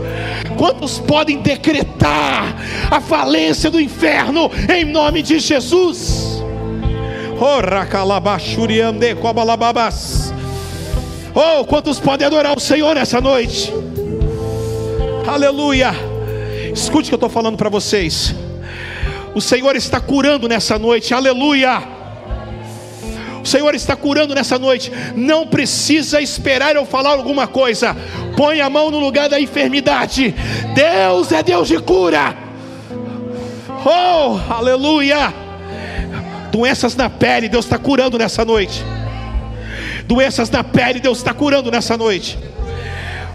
Quantos 0.58 0.98
podem 0.98 1.38
decretar 1.38 2.54
a 2.90 3.00
falência 3.00 3.70
do 3.70 3.80
inferno, 3.80 4.50
em 4.70 4.84
nome 4.84 5.22
de 5.22 5.38
Jesus? 5.38 6.42
Ora. 7.40 7.88
Oh, 11.34 11.64
quantos 11.64 11.98
podem 11.98 12.26
adorar 12.26 12.54
o 12.54 12.60
Senhor 12.60 12.94
nessa 12.94 13.22
noite? 13.22 13.72
Aleluia. 15.26 15.94
Escute 16.74 17.06
o 17.06 17.08
que 17.08 17.14
eu 17.14 17.16
estou 17.16 17.30
falando 17.30 17.56
para 17.56 17.70
vocês. 17.70 18.34
O 19.34 19.40
Senhor 19.40 19.74
está 19.76 19.98
curando 19.98 20.46
nessa 20.46 20.78
noite. 20.78 21.14
Aleluia. 21.14 21.91
O 23.42 23.46
Senhor 23.46 23.74
está 23.74 23.96
curando 23.96 24.34
nessa 24.34 24.58
noite. 24.58 24.92
Não 25.16 25.46
precisa 25.46 26.20
esperar 26.20 26.76
eu 26.76 26.86
falar 26.86 27.10
alguma 27.10 27.46
coisa. 27.46 27.96
Põe 28.36 28.60
a 28.60 28.70
mão 28.70 28.90
no 28.90 29.00
lugar 29.00 29.28
da 29.28 29.40
enfermidade. 29.40 30.34
Deus 30.74 31.32
é 31.32 31.42
Deus 31.42 31.68
de 31.68 31.78
cura. 31.78 32.36
Oh, 33.84 34.38
aleluia. 34.52 35.34
Doenças 36.52 36.94
na 36.94 37.10
pele, 37.10 37.48
Deus 37.48 37.64
está 37.64 37.78
curando 37.78 38.16
nessa 38.16 38.44
noite. 38.44 38.84
Doenças 40.06 40.50
na 40.50 40.62
pele, 40.62 41.00
Deus 41.00 41.18
está 41.18 41.34
curando 41.34 41.70
nessa 41.70 41.96
noite. 41.96 42.38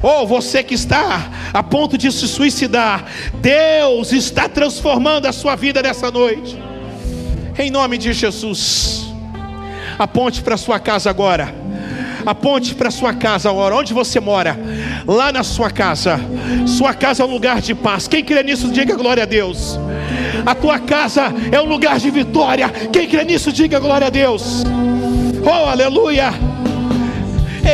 Ou 0.01 0.23
oh, 0.23 0.27
você 0.27 0.63
que 0.63 0.75
está 0.75 1.31
a 1.51 1.63
ponto 1.63 1.97
de 1.97 2.11
se 2.11 2.27
suicidar, 2.27 3.05
Deus 3.41 4.13
está 4.13 4.47
transformando 4.47 5.25
a 5.25 5.33
sua 5.33 5.55
vida 5.55 5.81
nessa 5.81 6.11
noite. 6.11 6.57
Em 7.57 7.71
nome 7.71 7.97
de 7.97 8.13
Jesus. 8.13 9.06
Aponte 9.97 10.41
para 10.41 10.57
sua 10.57 10.79
casa 10.79 11.09
agora. 11.09 11.53
Aponte 12.25 12.75
para 12.75 12.91
sua 12.91 13.13
casa 13.13 13.49
agora. 13.49 13.75
Onde 13.75 13.93
você 13.93 14.19
mora? 14.19 14.59
Lá 15.07 15.31
na 15.31 15.43
sua 15.43 15.71
casa. 15.71 16.19
Sua 16.67 16.93
casa 16.93 17.23
é 17.23 17.25
um 17.25 17.31
lugar 17.31 17.61
de 17.61 17.73
paz. 17.73 18.07
Quem 18.07 18.23
crê 18.23 18.43
nisso, 18.43 18.69
diga 18.69 18.95
glória 18.95 19.23
a 19.23 19.25
Deus. 19.25 19.79
A 20.45 20.53
tua 20.53 20.77
casa 20.79 21.33
é 21.51 21.59
um 21.59 21.65
lugar 21.65 21.99
de 21.99 22.11
vitória. 22.11 22.69
Quem 22.69 23.07
crê 23.07 23.23
nisso, 23.23 23.51
diga 23.51 23.79
glória 23.79 24.07
a 24.07 24.09
Deus. 24.09 24.63
Oh, 25.43 25.69
aleluia. 25.69 26.33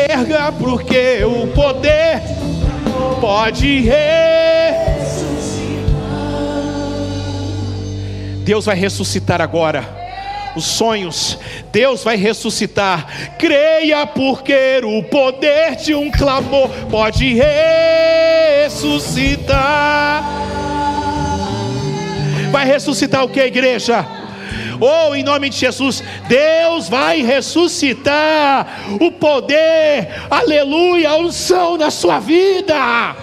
Erga, 0.09 0.51
porque 0.51 1.23
o 1.25 1.47
poder 1.47 2.21
pode 3.19 3.81
ressuscitar. 3.81 4.03
Deus 8.45 8.65
vai 8.65 8.75
ressuscitar 8.75 9.41
agora 9.41 10.02
os 10.55 10.65
sonhos, 10.65 11.37
Deus 11.71 12.03
vai 12.03 12.15
ressuscitar. 12.15 13.35
Creia, 13.37 14.05
porque 14.05 14.81
o 14.83 15.03
poder 15.03 15.75
de 15.75 15.95
um 15.95 16.11
clamor 16.11 16.69
pode 16.89 17.33
ressuscitar. 18.63 20.23
Vai 22.51 22.65
ressuscitar 22.65 23.23
o 23.23 23.29
que, 23.29 23.39
igreja? 23.39 24.05
Oh, 24.79 25.15
em 25.15 25.23
nome 25.23 25.49
de 25.49 25.57
Jesus, 25.57 26.03
Deus 26.27 26.89
vai 26.89 27.21
ressuscitar 27.21 28.85
o 28.99 29.11
poder, 29.11 30.09
aleluia, 30.29 31.11
a 31.11 31.17
unção 31.17 31.77
na 31.77 31.89
sua 31.89 32.19
vida. 32.19 33.15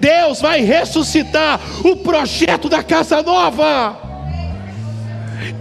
Deus 0.00 0.40
vai 0.40 0.60
ressuscitar 0.60 1.60
o 1.84 1.96
projeto 1.96 2.68
da 2.68 2.82
casa 2.82 3.22
nova. 3.22 4.03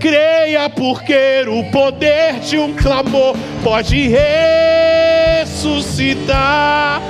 Creia, 0.04 0.70
porque 0.70 1.46
o 1.48 1.64
poder 1.72 2.42
de 2.42 2.58
um 2.58 2.74
clamor 2.74 3.38
pode 3.64 4.10
ressuscitar. 5.40 7.02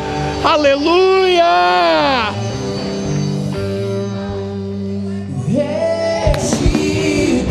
Aleluia! 0.43 1.43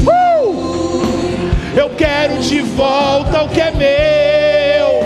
Uh! 0.06 0.54
Eu 1.76 1.90
quero 1.90 2.38
de 2.38 2.60
volta 2.60 3.42
o 3.42 3.48
que 3.48 3.62
é 3.62 3.72
meu. 3.72 5.02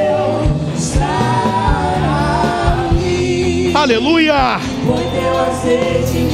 Aleluia! 3.75 4.61
Põe 4.87 5.09
teu 5.19 5.39
azeite 5.39 6.26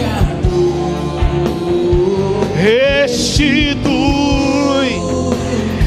restitui, 2.63 3.83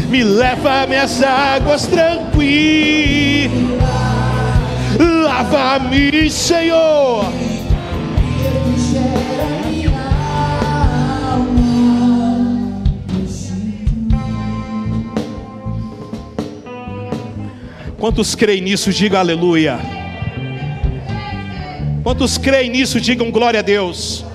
me 0.10 0.24
leva 0.24 0.82
a 0.82 0.88
minhas 0.88 1.24
águas 1.24 1.88
tranquilas, 1.88 3.50
lava-me, 5.00 6.30
Senhor. 6.30 7.26
Quantos 17.98 18.36
creem 18.36 18.62
nisso, 18.62 18.92
diga 18.92 19.20
aleluia. 19.20 19.80
Quantos 22.04 22.38
creem 22.38 22.70
nisso, 22.70 23.00
digam 23.00 23.32
glória 23.32 23.62
a 23.62 23.64
Deus. 23.64 24.26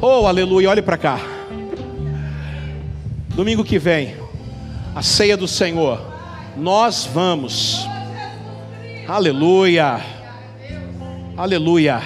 Oh, 0.00 0.26
aleluia, 0.26 0.68
olhe 0.68 0.82
para 0.82 0.98
cá. 0.98 1.18
Domingo 3.34 3.64
que 3.64 3.78
vem, 3.78 4.14
a 4.94 5.02
ceia 5.02 5.36
do 5.36 5.48
Senhor, 5.48 6.00
nós 6.56 7.06
vamos. 7.06 7.86
Aleluia. 9.08 10.00
Aleluia. 11.36 12.02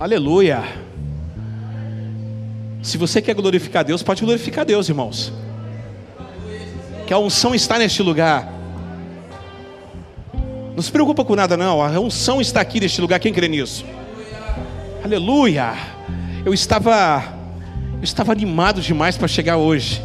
Aleluia. 0.00 0.64
Se 2.82 2.96
você 2.96 3.20
quer 3.20 3.34
glorificar 3.34 3.84
Deus, 3.84 4.02
pode 4.02 4.22
glorificar 4.22 4.64
Deus, 4.64 4.88
irmãos. 4.88 5.32
Que 7.06 7.12
a 7.12 7.18
unção 7.18 7.54
está 7.54 7.78
neste 7.78 8.02
lugar. 8.02 8.50
Não 10.74 10.82
se 10.82 10.90
preocupa 10.90 11.24
com 11.24 11.36
nada, 11.36 11.56
não. 11.56 11.82
A 11.82 12.00
unção 12.00 12.40
está 12.40 12.60
aqui 12.60 12.80
neste 12.80 13.00
lugar. 13.00 13.20
Quem 13.20 13.32
crê 13.32 13.46
nisso? 13.46 13.84
Aleluia. 15.04 15.74
Eu 16.46 16.54
estava 16.54 17.22
eu 17.98 18.02
estava 18.02 18.32
animado 18.32 18.80
demais 18.80 19.18
para 19.18 19.28
chegar 19.28 19.58
hoje. 19.58 20.02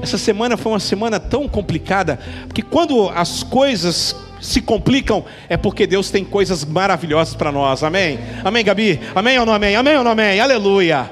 Essa 0.00 0.16
semana 0.16 0.56
foi 0.56 0.70
uma 0.70 0.78
semana 0.78 1.18
tão 1.18 1.48
complicada, 1.48 2.20
porque 2.46 2.62
quando 2.62 3.08
as 3.08 3.42
coisas 3.42 4.14
se 4.40 4.60
complicam, 4.60 5.24
é 5.48 5.56
porque 5.56 5.88
Deus 5.88 6.08
tem 6.08 6.24
coisas 6.24 6.64
maravilhosas 6.64 7.34
para 7.34 7.50
nós. 7.50 7.82
Amém? 7.82 8.20
Amém, 8.44 8.64
Gabi? 8.64 9.00
Amém 9.12 9.40
ou 9.40 9.46
não 9.46 9.52
amém? 9.52 9.74
Amém 9.74 9.96
ou 9.96 10.04
não 10.04 10.12
amém? 10.12 10.38
Aleluia. 10.38 11.10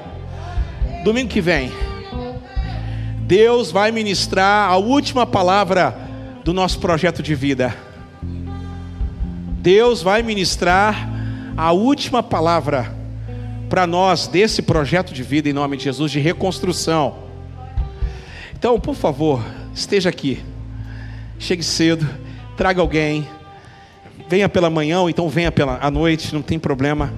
Domingo 1.02 1.30
que 1.30 1.40
vem, 1.40 1.72
Deus 3.22 3.72
vai 3.72 3.90
ministrar 3.90 4.70
a 4.70 4.76
última 4.76 5.26
palavra 5.26 5.98
do 6.44 6.52
nosso 6.52 6.78
projeto 6.78 7.24
de 7.24 7.34
vida. 7.34 7.74
Deus 9.60 10.01
vai 10.01 10.22
ministrar 10.22 11.11
a 11.57 11.73
última 11.73 12.23
palavra 12.23 12.95
para 13.69 13.87
nós 13.87 14.27
desse 14.27 14.62
projeto 14.62 15.15
de 15.15 15.23
vida 15.23 15.49
em 15.49 15.53
nome 15.53 15.77
de 15.77 15.85
Jesus 15.85 16.12
de 16.12 16.20
reconstrução. 16.20 17.16
Então, 18.53 18.79
por 18.79 18.95
favor, 18.95 19.43
esteja 19.74 20.09
aqui. 20.11 20.41
Chegue 21.39 21.62
cedo, 21.62 22.09
traga 22.57 22.81
alguém. 22.81 23.27
Venha 24.29 24.49
pela 24.49 24.70
manhã 24.70 25.01
ou 25.01 25.11
então 25.11 25.29
venha 25.29 25.51
pela 25.51 25.79
à 25.81 25.91
noite, 25.91 26.33
não 26.35 26.43
tem 26.43 26.59
problema. 26.59 27.12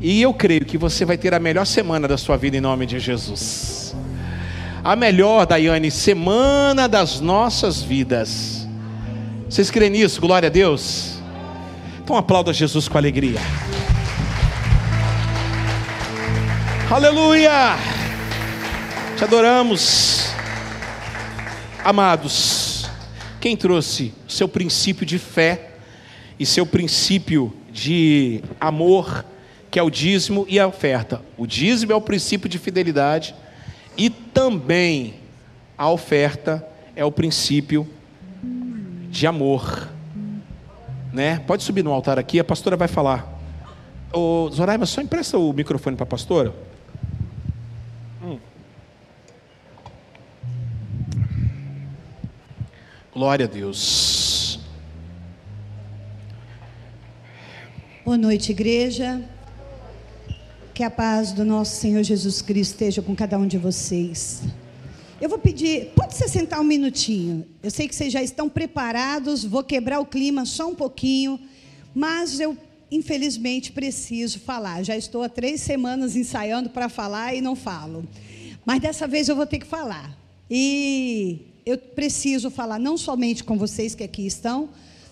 E 0.00 0.22
eu 0.22 0.32
creio 0.32 0.64
que 0.64 0.78
você 0.78 1.04
vai 1.04 1.18
ter 1.18 1.34
a 1.34 1.40
melhor 1.40 1.64
semana 1.64 2.06
da 2.06 2.16
sua 2.16 2.36
vida 2.36 2.56
em 2.56 2.60
nome 2.60 2.86
de 2.86 3.00
Jesus. 3.00 3.96
A 4.84 4.94
melhor, 4.94 5.44
Daiane, 5.44 5.90
semana 5.90 6.88
das 6.88 7.20
nossas 7.20 7.82
vidas. 7.82 8.66
Vocês 9.48 9.70
creem 9.70 9.90
nisso? 9.90 10.20
Glória 10.20 10.48
a 10.48 10.50
Deus. 10.50 11.17
Então 12.08 12.16
aplauda 12.16 12.54
Jesus 12.54 12.88
com 12.88 12.96
alegria. 12.96 13.38
Aleluia! 16.90 17.76
Te 19.14 19.24
adoramos. 19.24 20.30
Amados, 21.84 22.88
quem 23.38 23.54
trouxe 23.54 24.14
seu 24.26 24.48
princípio 24.48 25.04
de 25.04 25.18
fé 25.18 25.72
e 26.38 26.46
seu 26.46 26.64
princípio 26.64 27.52
de 27.70 28.42
amor, 28.58 29.22
que 29.70 29.78
é 29.78 29.82
o 29.82 29.90
dízimo 29.90 30.46
e 30.48 30.58
a 30.58 30.66
oferta? 30.66 31.20
O 31.36 31.46
dízimo 31.46 31.92
é 31.92 31.94
o 31.94 32.00
princípio 32.00 32.48
de 32.48 32.58
fidelidade 32.58 33.34
e 33.98 34.08
também 34.08 35.16
a 35.76 35.90
oferta 35.90 36.66
é 36.96 37.04
o 37.04 37.12
princípio 37.12 37.86
de 39.10 39.26
amor. 39.26 39.97
Né? 41.18 41.40
Pode 41.48 41.64
subir 41.64 41.82
no 41.82 41.90
altar 41.90 42.16
aqui, 42.16 42.38
a 42.38 42.44
pastora 42.44 42.76
vai 42.76 42.86
falar. 42.86 43.26
Ô, 44.12 44.48
Zoraima, 44.52 44.86
só 44.86 45.00
empresta 45.00 45.36
o 45.36 45.52
microfone 45.52 45.96
para 45.96 46.04
a 46.04 46.06
pastora. 46.06 46.54
Glória 53.12 53.46
a 53.46 53.48
Deus. 53.48 54.60
Boa 58.04 58.16
noite, 58.16 58.52
igreja. 58.52 59.20
Que 60.72 60.84
a 60.84 60.90
paz 60.90 61.32
do 61.32 61.44
nosso 61.44 61.80
Senhor 61.80 62.04
Jesus 62.04 62.40
Cristo 62.40 62.74
esteja 62.74 63.02
com 63.02 63.16
cada 63.16 63.36
um 63.36 63.48
de 63.48 63.58
vocês. 63.58 64.44
Eu 65.20 65.28
vou 65.28 65.38
pedir, 65.38 65.90
pode 65.96 66.14
se 66.14 66.28
sentar 66.28 66.60
um 66.60 66.64
minutinho. 66.64 67.44
Eu 67.60 67.72
sei 67.72 67.88
que 67.88 67.94
vocês 67.94 68.12
já 68.12 68.22
estão 68.22 68.48
preparados, 68.48 69.44
vou 69.44 69.64
quebrar 69.64 69.98
o 69.98 70.06
clima 70.06 70.46
só 70.46 70.68
um 70.68 70.76
pouquinho, 70.76 71.40
mas 71.92 72.38
eu 72.38 72.56
infelizmente 72.88 73.72
preciso 73.72 74.38
falar. 74.38 74.84
Já 74.84 74.96
estou 74.96 75.24
há 75.24 75.28
três 75.28 75.60
semanas 75.60 76.14
ensaiando 76.14 76.70
para 76.70 76.88
falar 76.88 77.34
e 77.34 77.40
não 77.40 77.56
falo. 77.56 78.08
Mas 78.64 78.80
dessa 78.80 79.08
vez 79.08 79.28
eu 79.28 79.34
vou 79.34 79.44
ter 79.44 79.58
que 79.58 79.66
falar. 79.66 80.16
E 80.48 81.40
eu 81.66 81.76
preciso 81.76 82.48
falar 82.48 82.78
não 82.78 82.96
somente 82.96 83.42
com 83.42 83.58
vocês 83.58 83.96
que 83.96 84.04
aqui 84.04 84.24
estão, 84.24 84.68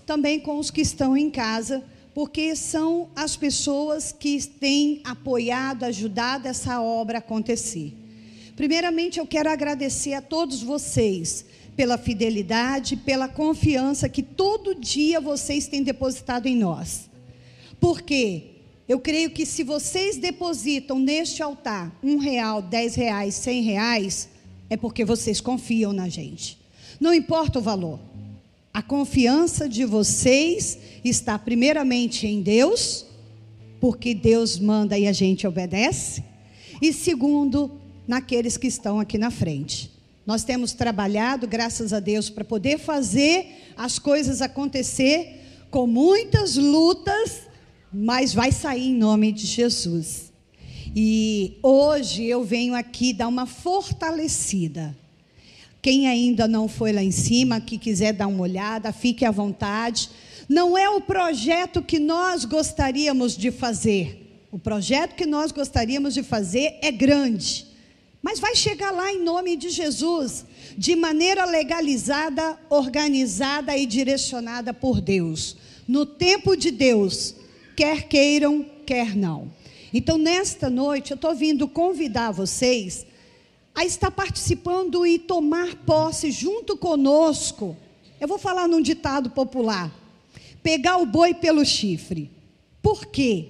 também 0.07 0.39
com 0.39 0.57
os 0.61 0.71
que 0.71 0.83
estão 0.83 1.17
em 1.17 1.29
casa, 1.29 1.83
porque 2.15 2.55
são 2.55 3.09
as 3.17 3.37
pessoas 3.37 4.13
que 4.13 4.41
têm 4.47 5.01
apoiado, 5.05 5.83
ajudado 5.83 6.47
essa 6.47 6.81
obra 6.81 7.19
a 7.19 7.19
acontecer. 7.19 8.06
Primeiramente, 8.57 9.21
eu 9.21 9.27
quero 9.27 9.51
agradecer 9.51 10.15
a 10.15 10.23
todos 10.23 10.63
vocês 10.63 11.45
pela 11.77 11.99
fidelidade, 11.99 12.97
pela 12.97 13.29
confiança 13.29 14.09
que 14.09 14.23
todo 14.23 14.75
dia 14.75 15.21
vocês 15.21 15.69
têm 15.69 15.83
depositado 15.83 16.47
em 16.47 16.57
nós. 16.57 17.11
Porque 17.79 18.45
eu 18.89 18.99
creio 18.99 19.31
que 19.31 19.45
se 19.45 19.63
vocês 19.63 20.17
depositam 20.17 20.99
neste 20.99 21.43
altar 21.43 21.95
um 22.03 22.17
real, 22.17 22.63
dez 22.63 22.95
reais, 22.95 23.35
cem 23.35 23.63
reais, 23.63 24.31
é 24.71 24.77
porque 24.77 25.05
vocês 25.05 25.39
confiam 25.39 25.93
na 25.93 26.09
gente. 26.09 26.59
Não 26.99 27.13
importa 27.13 27.59
o 27.59 27.63
valor. 27.63 28.01
A 28.73 28.81
confiança 28.81 29.69
de 29.69 29.85
vocês 29.85 30.79
está 31.05 31.39
primeiramente 31.39 32.27
em 32.27 32.41
Deus, 32.41 33.05
porque 33.79 34.15
Deus 34.15 34.59
manda 34.59 34.99
e 34.99 35.07
a 35.07 35.13
gente 35.13 35.47
obedece, 35.47 36.25
e 36.81 36.93
segundo, 36.93 37.76
naqueles 38.07 38.57
que 38.57 38.67
estão 38.67 39.01
aqui 39.01 39.19
na 39.19 39.31
frente. 39.31 39.91
Nós 40.27 40.43
temos 40.43 40.73
trabalhado, 40.73 41.47
graças 41.47 41.93
a 41.93 42.01
Deus, 42.01 42.29
para 42.29 42.45
poder 42.45 42.79
fazer 42.79 43.73
as 43.77 43.99
coisas 43.99 44.43
acontecer 44.43 45.41
com 45.71 45.87
muitas 45.87 46.57
lutas, 46.57 47.43
mas 47.93 48.35
vai 48.35 48.51
sair 48.51 48.89
em 48.89 48.95
nome 48.95 49.31
de 49.31 49.47
Jesus. 49.47 50.33
E 50.95 51.59
hoje 51.63 52.25
eu 52.25 52.43
venho 52.43 52.75
aqui 52.75 53.13
dar 53.13 53.29
uma 53.29 53.47
fortalecida. 53.47 54.97
Quem 55.81 56.09
ainda 56.09 56.49
não 56.49 56.67
foi 56.67 56.91
lá 56.91 57.03
em 57.03 57.13
cima, 57.13 57.61
que 57.61 57.79
quiser 57.79 58.13
dar 58.13 58.27
uma 58.27 58.43
olhada, 58.43 58.93
fique 58.93 59.25
à 59.25 59.31
vontade. 59.31 60.11
Não 60.49 60.77
é 60.77 60.89
o 60.89 61.01
projeto 61.01 61.83
que 61.83 61.99
nós 61.99 62.45
gostaríamos 62.45 63.37
de 63.37 63.51
fazer. 63.53 64.47
O 64.51 64.59
projeto 64.59 65.15
que 65.15 65.27
nós 65.27 65.53
gostaríamos 65.53 66.15
de 66.15 66.23
fazer 66.23 66.79
é 66.81 66.91
grande. 66.91 67.66
Mas 68.23 68.41
vai 68.41 68.55
chegar 68.55 68.91
lá 68.91 69.13
em 69.13 69.23
nome 69.23 69.57
de 69.57 69.71
Jesus, 69.71 70.45
de 70.77 70.97
maneira 70.97 71.45
legalizada, 71.45 72.59
organizada 72.69 73.77
e 73.77 73.87
direcionada 73.87 74.75
por 74.75 75.01
Deus. 75.01 75.57
No 75.87 76.05
tempo 76.05 76.57
de 76.57 76.71
Deus, 76.71 77.35
quer 77.77 78.09
queiram, 78.09 78.67
quer 78.85 79.15
não. 79.15 79.53
Então, 79.93 80.19
nesta 80.19 80.69
noite, 80.69 81.13
eu 81.13 81.15
estou 81.15 81.35
vindo 81.35 81.69
convidar 81.69 82.33
vocês 82.33 83.07
a 83.75 83.85
estar 83.85 84.11
participando 84.11 85.07
e 85.07 85.19
tomar 85.19 85.77
posse 85.85 86.31
junto 86.31 86.77
conosco. 86.77 87.77
Eu 88.21 88.27
vou 88.27 88.39
falar 88.39 88.67
num 88.67 88.81
ditado 88.81 89.31
popular: 89.31 89.95
pegar 90.63 90.97
o 90.97 91.07
boi 91.07 91.35
pelo 91.35 91.65
chifre. 91.65 92.31
Por 92.83 93.07
quê? 93.07 93.49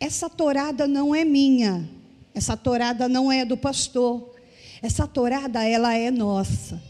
Essa 0.00 0.28
torada 0.28 0.88
não 0.88 1.14
é 1.14 1.24
minha, 1.24 1.88
essa 2.34 2.56
torada 2.56 3.08
não 3.08 3.30
é 3.30 3.44
do 3.44 3.56
pastor, 3.56 4.34
essa 4.82 5.06
torada 5.06 5.64
ela 5.64 5.94
é 5.94 6.10
nossa. 6.10 6.82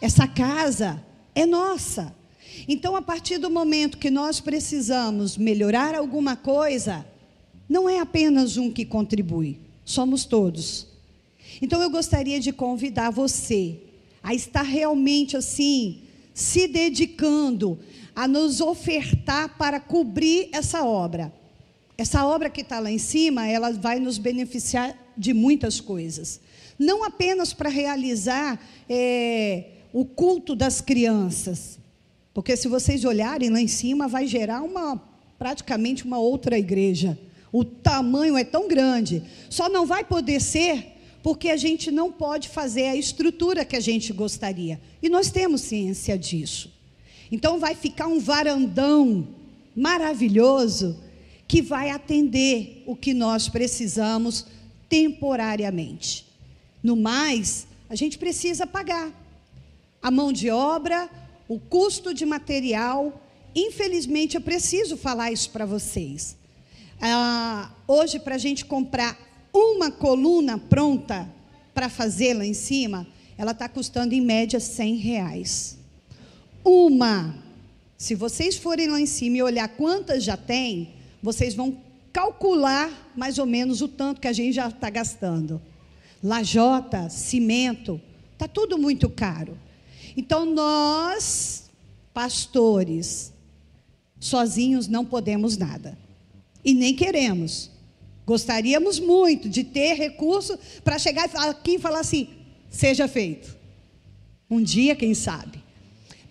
Essa 0.00 0.26
casa 0.26 1.02
é 1.34 1.46
nossa. 1.46 2.14
Então, 2.68 2.94
a 2.94 3.02
partir 3.02 3.38
do 3.38 3.50
momento 3.50 3.98
que 3.98 4.10
nós 4.10 4.40
precisamos 4.40 5.36
melhorar 5.36 5.94
alguma 5.94 6.36
coisa, 6.36 7.04
não 7.68 7.88
é 7.88 7.98
apenas 7.98 8.56
um 8.56 8.70
que 8.70 8.84
contribui, 8.84 9.58
somos 9.84 10.24
todos. 10.24 10.86
Então 11.60 11.82
eu 11.82 11.90
gostaria 11.90 12.40
de 12.40 12.52
convidar 12.52 13.10
você 13.10 13.78
a 14.22 14.34
estar 14.34 14.62
realmente 14.62 15.36
assim, 15.36 16.02
se 16.32 16.68
dedicando 16.68 17.78
a 18.14 18.28
nos 18.28 18.60
ofertar 18.60 19.56
para 19.56 19.80
cobrir 19.80 20.48
essa 20.52 20.84
obra. 20.84 21.32
Essa 21.96 22.26
obra 22.26 22.48
que 22.48 22.62
está 22.62 22.80
lá 22.80 22.90
em 22.90 22.98
cima, 22.98 23.46
ela 23.46 23.72
vai 23.72 24.00
nos 24.00 24.18
beneficiar 24.18 24.96
de 25.16 25.34
muitas 25.34 25.80
coisas. 25.80 26.40
Não 26.78 27.04
apenas 27.04 27.52
para 27.52 27.68
realizar 27.68 28.58
é, 28.88 29.66
o 29.92 30.04
culto 30.04 30.56
das 30.56 30.80
crianças, 30.80 31.78
porque 32.34 32.56
se 32.56 32.66
vocês 32.66 33.04
olharem 33.04 33.50
lá 33.50 33.60
em 33.60 33.68
cima, 33.68 34.08
vai 34.08 34.26
gerar 34.26 34.62
uma 34.62 35.00
praticamente 35.38 36.04
uma 36.04 36.18
outra 36.18 36.58
igreja. 36.58 37.18
O 37.52 37.64
tamanho 37.64 38.38
é 38.38 38.44
tão 38.44 38.68
grande. 38.68 39.22
Só 39.50 39.68
não 39.68 39.84
vai 39.84 40.04
poder 40.04 40.40
ser 40.40 40.92
porque 41.22 41.50
a 41.50 41.56
gente 41.56 41.90
não 41.90 42.10
pode 42.10 42.48
fazer 42.48 42.88
a 42.88 42.96
estrutura 42.96 43.64
que 43.64 43.76
a 43.76 43.80
gente 43.80 44.12
gostaria. 44.12 44.80
E 45.02 45.08
nós 45.08 45.30
temos 45.30 45.60
ciência 45.60 46.16
disso. 46.16 46.72
Então 47.30 47.58
vai 47.58 47.74
ficar 47.74 48.06
um 48.06 48.18
varandão 48.18 49.28
maravilhoso 49.74 50.98
que 51.52 51.60
vai 51.60 51.90
atender 51.90 52.82
o 52.86 52.96
que 52.96 53.12
nós 53.12 53.46
precisamos 53.46 54.46
temporariamente. 54.88 56.26
No 56.82 56.96
mais, 56.96 57.66
a 57.90 57.94
gente 57.94 58.16
precisa 58.16 58.66
pagar 58.66 59.12
a 60.00 60.10
mão 60.10 60.32
de 60.32 60.48
obra, 60.48 61.10
o 61.46 61.60
custo 61.60 62.14
de 62.14 62.24
material 62.24 63.20
infelizmente, 63.54 64.34
eu 64.34 64.40
preciso 64.40 64.96
falar 64.96 65.30
isso 65.30 65.50
para 65.50 65.66
vocês. 65.66 66.38
Ah, 66.98 67.70
hoje, 67.86 68.18
para 68.18 68.36
a 68.36 68.38
gente 68.38 68.64
comprar 68.64 69.18
uma 69.52 69.90
coluna 69.90 70.56
pronta 70.56 71.28
para 71.74 71.90
fazer 71.90 72.32
lá 72.32 72.46
em 72.46 72.54
cima, 72.54 73.06
ela 73.36 73.50
está 73.50 73.68
custando 73.68 74.14
em 74.14 74.22
média 74.22 74.58
100 74.58 74.96
reais. 74.96 75.76
Uma. 76.64 77.34
Se 77.98 78.14
vocês 78.14 78.56
forem 78.56 78.88
lá 78.88 78.98
em 78.98 79.04
cima 79.04 79.36
e 79.36 79.42
olhar 79.42 79.68
quantas 79.68 80.24
já 80.24 80.36
tem, 80.38 81.01
vocês 81.22 81.54
vão 81.54 81.78
calcular 82.12 83.12
mais 83.16 83.38
ou 83.38 83.46
menos 83.46 83.80
o 83.80 83.88
tanto 83.88 84.20
que 84.20 84.28
a 84.28 84.32
gente 84.32 84.54
já 84.54 84.68
está 84.68 84.90
gastando. 84.90 85.62
Lajota, 86.22 87.08
cimento, 87.08 88.00
está 88.32 88.46
tudo 88.46 88.76
muito 88.76 89.08
caro. 89.08 89.56
Então 90.16 90.44
nós, 90.44 91.70
pastores, 92.12 93.32
sozinhos 94.20 94.88
não 94.88 95.04
podemos 95.04 95.56
nada. 95.56 95.96
E 96.64 96.74
nem 96.74 96.94
queremos. 96.94 97.70
Gostaríamos 98.26 99.00
muito 99.00 99.48
de 99.48 99.64
ter 99.64 99.94
recurso 99.94 100.58
para 100.84 100.98
chegar 100.98 101.28
aqui 101.48 101.72
e 101.72 101.78
falar 101.78 102.00
assim: 102.00 102.28
seja 102.70 103.08
feito. 103.08 103.56
Um 104.48 104.62
dia, 104.62 104.94
quem 104.94 105.14
sabe. 105.14 105.62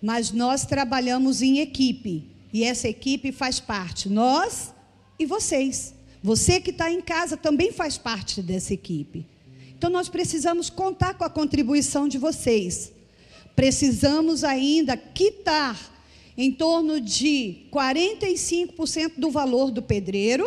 Mas 0.00 0.30
nós 0.30 0.64
trabalhamos 0.64 1.42
em 1.42 1.58
equipe. 1.58 2.30
E 2.52 2.64
essa 2.64 2.88
equipe 2.88 3.32
faz 3.32 3.58
parte, 3.58 4.08
nós 4.08 4.72
e 5.18 5.26
vocês. 5.26 5.94
Você 6.22 6.60
que 6.60 6.70
está 6.70 6.90
em 6.90 7.00
casa 7.00 7.36
também 7.36 7.72
faz 7.72 7.98
parte 7.98 8.40
dessa 8.40 8.72
equipe. 8.72 9.26
Então 9.76 9.90
nós 9.90 10.08
precisamos 10.08 10.70
contar 10.70 11.14
com 11.14 11.24
a 11.24 11.30
contribuição 11.30 12.06
de 12.06 12.18
vocês. 12.18 12.92
Precisamos 13.56 14.44
ainda 14.44 14.96
quitar 14.96 15.78
em 16.36 16.50
torno 16.52 17.00
de 17.00 17.66
45% 17.72 19.14
do 19.18 19.30
valor 19.30 19.70
do 19.70 19.82
pedreiro 19.82 20.46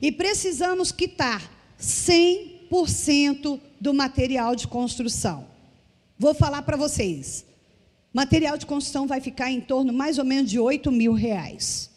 e 0.00 0.10
precisamos 0.10 0.90
quitar 0.90 1.50
100% 1.80 3.60
do 3.80 3.92
material 3.92 4.54
de 4.54 4.66
construção. 4.66 5.46
Vou 6.18 6.34
falar 6.34 6.62
para 6.62 6.76
vocês. 6.76 7.44
Material 8.12 8.56
de 8.56 8.66
construção 8.66 9.06
vai 9.06 9.20
ficar 9.20 9.50
em 9.50 9.60
torno 9.60 9.92
mais 9.92 10.18
ou 10.18 10.24
menos 10.24 10.50
de 10.50 10.58
8 10.58 10.90
mil 10.92 11.12
reais. 11.12 11.91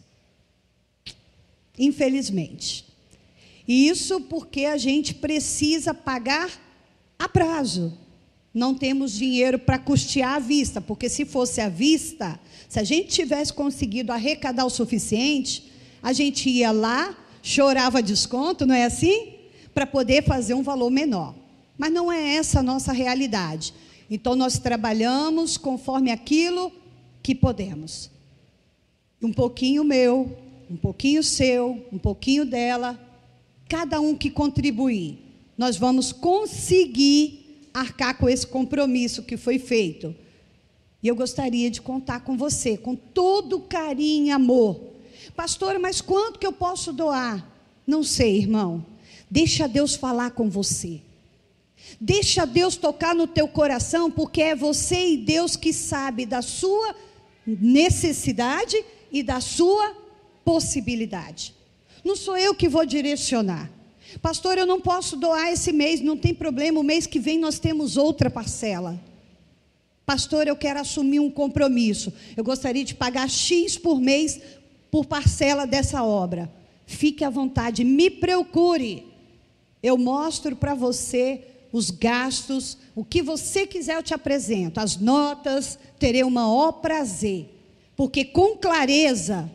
Infelizmente. 1.78 2.86
E 3.68 3.88
isso 3.88 4.22
porque 4.22 4.66
a 4.66 4.78
gente 4.78 5.14
precisa 5.14 5.94
pagar 5.94 6.50
a 7.18 7.28
prazo. 7.28 7.98
Não 8.54 8.74
temos 8.74 9.12
dinheiro 9.14 9.60
para 9.60 9.78
custear 9.78 10.36
à 10.36 10.40
vista, 10.40 10.80
porque 10.80 11.10
se 11.10 11.26
fosse 11.26 11.60
à 11.60 11.68
vista, 11.68 12.40
se 12.70 12.80
a 12.80 12.84
gente 12.84 13.10
tivesse 13.10 13.52
conseguido 13.52 14.14
arrecadar 14.14 14.66
o 14.66 14.70
suficiente, 14.70 15.72
a 16.02 16.14
gente 16.14 16.50
ia 16.50 16.72
lá, 16.72 17.18
chorava 17.42 18.02
desconto, 18.02 18.66
não 18.66 18.76
é 18.76 18.86
assim? 18.86 19.34
Para 19.74 19.86
poder 19.86 20.24
fazer 20.24 20.54
um 20.54 20.64
valor 20.64 20.90
menor. 20.90 21.36
Mas 21.78 21.92
não 21.92 22.12
é 22.12 22.36
essa 22.36 22.60
a 22.60 22.64
nossa 22.64 22.94
realidade. 22.94 23.74
Então 24.10 24.36
nós 24.36 24.58
trabalhamos 24.58 25.58
conforme 25.58 26.12
aquilo 26.12 26.72
que 27.22 27.34
podemos. 27.34 28.10
Um 29.22 29.34
pouquinho 29.34 29.84
meu, 29.84 30.38
um 30.70 30.76
pouquinho 30.76 31.24
seu, 31.24 31.86
um 31.92 31.98
pouquinho 31.98 32.46
dela, 32.46 33.00
cada 33.68 34.00
um 34.00 34.16
que 34.16 34.30
contribuir, 34.30 35.20
nós 35.58 35.78
vamos 35.78 36.12
conseguir 36.12 37.70
arcar 37.74 38.18
com 38.18 38.30
esse 38.30 38.46
compromisso 38.46 39.24
que 39.24 39.38
foi 39.38 39.60
feito. 39.60 40.16
E 41.02 41.08
eu 41.08 41.16
gostaria 41.16 41.70
de 41.70 41.82
contar 41.82 42.22
com 42.22 42.36
você, 42.36 42.78
com 42.78 42.96
todo 42.96 43.60
carinho 43.60 44.28
e 44.28 44.32
amor 44.32 44.96
Pastora, 45.36 45.78
mas 45.78 46.00
quanto 46.02 46.40
que 46.40 46.48
eu 46.48 46.54
posso 46.54 46.94
doar? 46.94 47.46
Não 47.86 48.04
sei, 48.04 48.38
irmão. 48.38 48.86
Deixa 49.30 49.68
Deus 49.68 49.96
falar 49.96 50.32
com 50.32 50.50
você. 50.50 51.02
Deixa 52.00 52.46
Deus 52.46 52.78
tocar 52.78 53.14
no 53.14 53.28
teu 53.28 53.48
coração, 53.48 54.10
porque 54.10 54.42
é 54.42 54.56
você 54.56 55.10
e 55.10 55.18
Deus 55.18 55.56
que 55.56 55.74
sabe 55.74 56.26
da 56.26 56.42
sua 56.42 56.96
necessidade 57.46 58.84
e 59.12 59.22
da 59.22 59.40
sua 59.42 59.96
possibilidade. 60.46 61.54
Não 62.04 62.16
sou 62.16 62.38
eu 62.38 62.54
que 62.54 62.70
vou 62.70 62.86
direcionar. 62.86 63.70
Pastor, 64.22 64.58
eu 64.58 64.66
não 64.66 64.80
posso 64.80 65.18
doar 65.18 65.52
esse 65.52 65.74
mês, 65.74 66.00
não 66.00 66.16
tem 66.16 66.34
problema, 66.34 66.80
o 66.80 66.84
mês 66.84 67.08
que 67.08 67.20
vem 67.20 67.40
nós 67.40 67.60
temos 67.60 67.98
outra 67.98 68.30
parcela. 68.30 68.98
Pastor, 70.06 70.48
eu 70.48 70.56
quero 70.56 70.80
assumir 70.80 71.20
um 71.20 71.32
compromisso. 71.32 72.14
Eu 72.38 72.44
gostaria 72.44 72.86
de 72.86 72.94
pagar 72.94 73.28
X 73.28 73.76
por 73.76 74.00
mês 74.00 74.40
por 74.92 75.06
parcela 75.06 75.66
dessa 75.66 76.04
obra. 76.04 76.50
Fique 76.86 77.24
à 77.24 77.30
vontade, 77.30 77.84
me 77.84 78.12
procure. 78.12 79.08
Eu 79.82 79.98
mostro 79.98 80.56
para 80.56 80.76
você 80.76 81.42
os 81.72 81.90
gastos, 81.90 82.78
o 82.96 83.04
que 83.04 83.22
você 83.22 83.66
quiser 83.66 83.98
eu 83.98 84.04
te 84.04 84.14
apresento, 84.14 84.80
as 84.80 84.96
notas, 84.96 85.78
terei 86.00 86.24
o 86.24 86.30
maior 86.30 86.74
prazer, 86.74 87.50
porque 87.98 88.24
com 88.24 88.56
clareza 88.56 89.52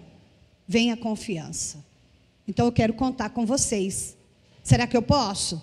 vem 0.70 0.92
a 0.92 0.96
confiança. 0.96 1.84
Então 2.46 2.64
eu 2.64 2.70
quero 2.70 2.94
contar 2.94 3.30
com 3.30 3.44
vocês. 3.44 4.16
Será 4.62 4.86
que 4.86 4.96
eu 4.96 5.02
posso? 5.02 5.60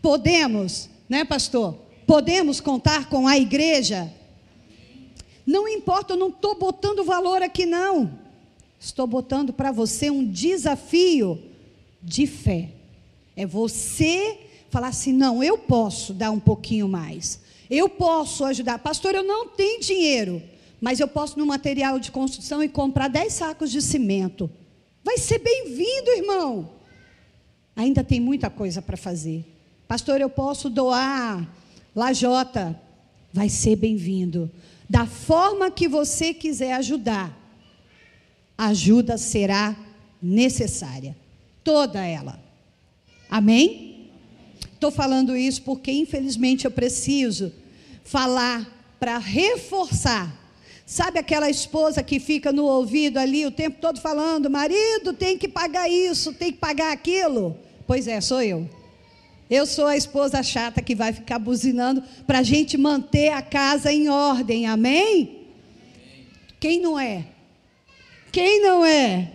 Podemos, 0.00 0.88
né, 1.06 1.22
pastor? 1.22 1.74
Podemos 2.06 2.58
contar 2.58 3.10
com 3.10 3.28
a 3.28 3.36
igreja? 3.36 4.10
Não 5.44 5.68
importa, 5.68 6.14
eu 6.14 6.16
não 6.16 6.30
estou 6.30 6.58
botando 6.58 7.04
valor 7.04 7.42
aqui, 7.42 7.66
não. 7.66 8.18
Estou 8.80 9.06
botando 9.06 9.52
para 9.52 9.70
você 9.70 10.08
um 10.08 10.24
desafio 10.24 11.38
de 12.02 12.26
fé. 12.26 12.70
É 13.36 13.44
você 13.44 14.38
falar 14.70 14.88
assim: 14.88 15.12
não, 15.12 15.44
eu 15.44 15.58
posso 15.58 16.14
dar 16.14 16.30
um 16.30 16.40
pouquinho 16.40 16.88
mais. 16.88 17.38
Eu 17.68 17.86
posso 17.86 18.46
ajudar. 18.46 18.78
Pastor, 18.78 19.14
eu 19.14 19.22
não 19.22 19.48
tenho 19.48 19.78
dinheiro, 19.78 20.42
mas 20.80 21.00
eu 21.00 21.08
posso 21.08 21.38
no 21.38 21.46
material 21.46 21.98
de 21.98 22.10
construção 22.10 22.62
e 22.62 22.68
comprar 22.68 23.08
10 23.08 23.32
sacos 23.32 23.70
de 23.70 23.80
cimento. 23.80 24.50
Vai 25.02 25.18
ser 25.18 25.38
bem-vindo, 25.38 26.10
irmão. 26.10 26.70
Ainda 27.74 28.02
tem 28.02 28.20
muita 28.20 28.50
coisa 28.50 28.82
para 28.82 28.96
fazer. 28.96 29.44
Pastor, 29.86 30.20
eu 30.20 30.28
posso 30.28 30.68
doar 30.68 31.46
lajota. 31.94 32.78
Vai 33.32 33.48
ser 33.48 33.76
bem-vindo. 33.76 34.50
Da 34.88 35.06
forma 35.06 35.70
que 35.70 35.88
você 35.88 36.32
quiser 36.32 36.72
ajudar 36.74 37.46
ajuda 38.56 39.18
será 39.18 39.76
necessária. 40.22 41.16
Toda 41.62 42.04
ela. 42.04 42.40
Amém? 43.28 44.10
Estou 44.72 44.90
falando 44.90 45.36
isso 45.36 45.62
porque, 45.62 45.90
infelizmente, 45.90 46.64
eu 46.64 46.70
preciso 46.70 47.52
falar 48.04 48.94
para 48.98 49.18
reforçar. 49.18 50.34
Sabe 50.86 51.18
aquela 51.18 51.50
esposa 51.50 52.00
que 52.00 52.20
fica 52.20 52.52
no 52.52 52.64
ouvido 52.64 53.18
ali 53.18 53.44
o 53.44 53.50
tempo 53.50 53.78
todo 53.80 54.00
falando: 54.00 54.48
marido 54.48 55.12
tem 55.12 55.36
que 55.36 55.48
pagar 55.48 55.90
isso, 55.90 56.32
tem 56.32 56.52
que 56.52 56.58
pagar 56.58 56.92
aquilo? 56.92 57.58
Pois 57.88 58.06
é, 58.06 58.20
sou 58.20 58.40
eu. 58.40 58.70
Eu 59.50 59.66
sou 59.66 59.86
a 59.86 59.96
esposa 59.96 60.42
chata 60.44 60.80
que 60.80 60.94
vai 60.94 61.12
ficar 61.12 61.40
buzinando 61.40 62.02
para 62.24 62.38
a 62.38 62.42
gente 62.42 62.78
manter 62.78 63.30
a 63.30 63.42
casa 63.42 63.92
em 63.92 64.08
ordem, 64.08 64.66
amém? 64.66 65.46
Quem 66.60 66.80
não 66.80 66.98
é? 66.98 67.26
Quem 68.30 68.62
não 68.62 68.84
é? 68.84 69.32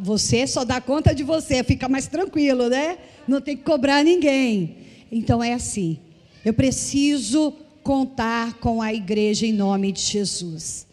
você 0.00 0.46
só 0.46 0.64
dá 0.64 0.80
conta 0.80 1.14
de 1.14 1.22
você, 1.22 1.64
fica 1.64 1.88
mais 1.88 2.06
tranquilo, 2.06 2.68
né? 2.68 2.98
Não 3.26 3.40
tem 3.40 3.56
que 3.56 3.62
cobrar 3.64 4.02
ninguém. 4.02 4.76
Então 5.10 5.42
é 5.42 5.52
assim. 5.52 5.98
Eu 6.44 6.52
preciso 6.52 7.54
contar 7.82 8.54
com 8.54 8.80
a 8.80 8.92
igreja 8.92 9.46
em 9.46 9.52
nome 9.52 9.92
de 9.92 10.00
Jesus. 10.00 10.86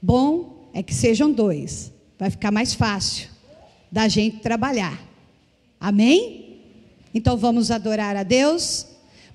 Bom 0.00 0.68
é 0.72 0.82
que 0.82 0.94
sejam 0.94 1.30
dois. 1.30 1.92
Vai 2.18 2.30
ficar 2.30 2.50
mais 2.50 2.74
fácil 2.74 3.28
da 3.90 4.08
gente 4.08 4.38
trabalhar. 4.38 5.00
Amém? 5.78 6.58
Então 7.14 7.36
vamos 7.36 7.70
adorar 7.70 8.14
a 8.14 8.22
Deus, 8.22 8.86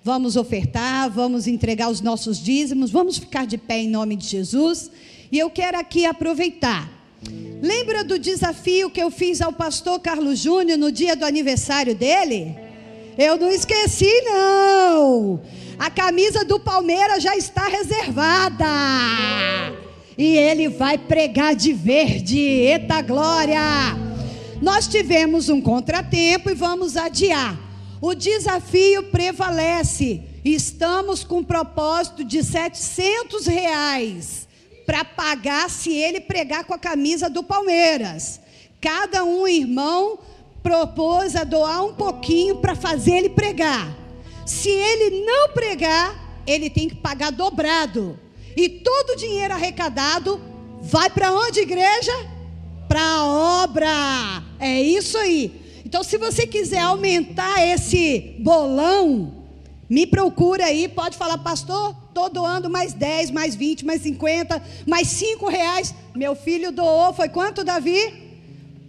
vamos 0.04 0.36
ofertar, 0.36 1.10
vamos 1.10 1.48
entregar 1.48 1.90
os 1.90 2.00
nossos 2.00 2.42
dízimos, 2.42 2.92
vamos 2.92 3.18
ficar 3.18 3.46
de 3.46 3.58
pé 3.58 3.80
em 3.80 3.90
nome 3.90 4.16
de 4.16 4.28
Jesus. 4.28 4.90
E 5.32 5.38
eu 5.38 5.50
quero 5.50 5.78
aqui 5.78 6.06
aproveitar. 6.06 6.90
Lembra 7.62 8.04
do 8.04 8.20
desafio 8.20 8.90
que 8.90 9.02
eu 9.02 9.10
fiz 9.10 9.42
ao 9.42 9.52
pastor 9.52 10.00
Carlos 10.00 10.40
Júnior 10.40 10.78
no 10.78 10.92
dia 10.92 11.16
do 11.16 11.26
aniversário 11.26 11.96
dele? 11.96 12.56
Eu 13.18 13.38
não 13.38 13.50
esqueci, 13.50 14.22
não. 14.22 15.42
A 15.78 15.90
camisa 15.90 16.46
do 16.46 16.60
Palmeiras 16.60 17.22
já 17.22 17.36
está 17.36 17.68
reservada. 17.68 18.66
E 20.18 20.38
ele 20.38 20.70
vai 20.70 20.98
pregar 20.98 21.56
de 21.56 21.74
verde. 21.74 22.40
Eita 22.40 23.02
glória! 23.02 23.60
Nós 24.62 24.88
tivemos 24.88 25.50
um 25.50 25.60
contratempo 25.62 26.50
e 26.50 26.54
vamos 26.54 26.96
adiar. 26.96 27.60
O 28.02 28.14
desafio 28.14 29.04
prevalece. 29.04 30.22
Estamos 30.44 31.24
com 31.24 31.40
um 31.40 31.44
propósito 31.44 32.24
de 32.24 32.44
700 32.44 33.46
reais 33.48 34.48
para 34.86 35.04
pagar 35.04 35.70
se 35.70 35.92
ele 35.92 36.22
pregar 36.22 36.64
com 36.64 36.74
a 36.74 36.80
camisa 36.80 37.30
do 37.30 37.44
Palmeiras. 37.44 38.40
Cada 38.80 39.24
um 39.24 39.48
irmão 39.48 40.20
propôs 40.64 41.36
a 41.36 41.44
doar 41.44 41.84
um 41.84 41.94
pouquinho 41.94 42.58
para 42.58 42.76
fazer 42.76 43.18
ele 43.18 43.30
pregar. 43.30 44.05
Se 44.46 44.70
ele 44.70 45.26
não 45.26 45.50
pregar, 45.50 46.44
ele 46.46 46.70
tem 46.70 46.88
que 46.88 46.96
pagar 46.96 47.32
dobrado. 47.32 48.20
E 48.56 48.70
todo 48.70 49.12
o 49.12 49.16
dinheiro 49.16 49.54
arrecadado 49.54 50.40
vai 50.82 51.10
para 51.10 51.34
onde, 51.34 51.62
igreja? 51.62 52.14
Para 52.88 53.02
a 53.02 53.64
obra. 53.64 54.44
É 54.60 54.82
isso 54.82 55.18
aí. 55.18 55.82
Então, 55.84 56.04
se 56.04 56.18
você 56.18 56.46
quiser 56.46 56.82
aumentar 56.82 57.66
esse 57.66 58.36
bolão, 58.40 59.46
me 59.90 60.06
procura 60.06 60.66
aí, 60.66 60.88
pode 60.88 61.18
falar, 61.18 61.38
pastor, 61.40 61.96
estou 62.08 62.30
doando 62.30 62.70
mais 62.70 62.94
10, 62.94 63.32
mais 63.32 63.56
20, 63.56 63.86
mais 63.86 64.02
50, 64.02 64.64
mais 64.86 65.08
5 65.08 65.48
reais. 65.48 65.94
Meu 66.16 66.36
filho 66.36 66.72
doou, 66.72 67.14
foi 67.14 67.30
quanto, 67.30 67.64
Davi? 67.64 68.14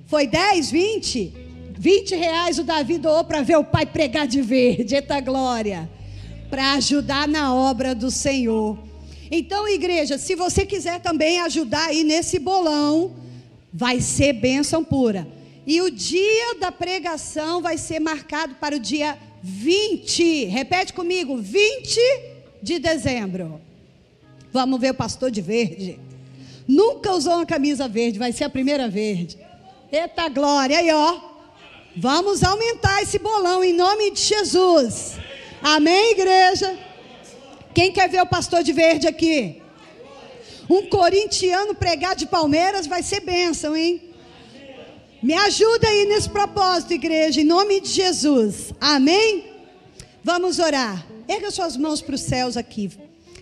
Foi 0.06 0.26
10, 0.26 0.70
20? 0.70 1.45
20 1.78 2.14
reais 2.14 2.58
o 2.58 2.64
Davi 2.64 2.98
doou 2.98 3.24
para 3.24 3.42
ver 3.42 3.56
o 3.56 3.64
pai 3.64 3.86
pregar 3.86 4.26
de 4.26 4.40
verde, 4.40 4.94
eita 4.94 5.20
glória. 5.20 5.88
Para 6.48 6.74
ajudar 6.74 7.26
na 7.26 7.54
obra 7.54 7.94
do 7.94 8.10
Senhor. 8.10 8.78
Então, 9.30 9.68
igreja, 9.68 10.16
se 10.16 10.34
você 10.34 10.64
quiser 10.64 11.00
também 11.00 11.40
ajudar 11.40 11.88
aí 11.88 12.04
nesse 12.04 12.38
bolão, 12.38 13.14
vai 13.72 14.00
ser 14.00 14.32
bênção 14.32 14.84
pura. 14.84 15.26
E 15.66 15.80
o 15.82 15.90
dia 15.90 16.54
da 16.60 16.70
pregação 16.70 17.60
vai 17.60 17.76
ser 17.76 17.98
marcado 17.98 18.54
para 18.54 18.76
o 18.76 18.80
dia 18.80 19.18
20. 19.42 20.44
Repete 20.44 20.92
comigo, 20.92 21.36
20 21.36 22.00
de 22.62 22.78
dezembro. 22.78 23.60
Vamos 24.52 24.80
ver 24.80 24.92
o 24.92 24.94
pastor 24.94 25.30
de 25.30 25.40
verde. 25.40 25.98
Nunca 26.66 27.12
usou 27.12 27.34
uma 27.34 27.46
camisa 27.46 27.88
verde, 27.88 28.18
vai 28.18 28.32
ser 28.32 28.44
a 28.44 28.50
primeira 28.50 28.88
verde. 28.88 29.36
Eita 29.90 30.28
glória, 30.28 30.78
aí 30.78 30.90
ó. 30.92 31.35
Vamos 31.98 32.44
aumentar 32.44 33.02
esse 33.02 33.18
bolão 33.18 33.64
em 33.64 33.72
nome 33.72 34.10
de 34.10 34.20
Jesus. 34.20 35.14
Amém, 35.62 36.10
igreja? 36.10 36.78
Quem 37.72 37.90
quer 37.90 38.06
ver 38.08 38.20
o 38.20 38.26
pastor 38.26 38.62
de 38.62 38.70
verde 38.70 39.06
aqui? 39.06 39.62
Um 40.68 40.86
corintiano 40.90 41.74
pregar 41.74 42.14
de 42.14 42.26
Palmeiras 42.26 42.86
vai 42.86 43.02
ser 43.02 43.20
bênção, 43.20 43.74
hein? 43.74 44.02
Me 45.22 45.32
ajuda 45.32 45.88
aí 45.88 46.04
nesse 46.04 46.28
propósito, 46.28 46.92
igreja, 46.92 47.40
em 47.40 47.44
nome 47.44 47.80
de 47.80 47.88
Jesus. 47.88 48.74
Amém? 48.78 49.46
Vamos 50.22 50.58
orar. 50.58 51.06
Erga 51.26 51.50
suas 51.50 51.78
mãos 51.78 52.02
para 52.02 52.14
os 52.14 52.20
céus 52.20 52.58
aqui. 52.58 52.90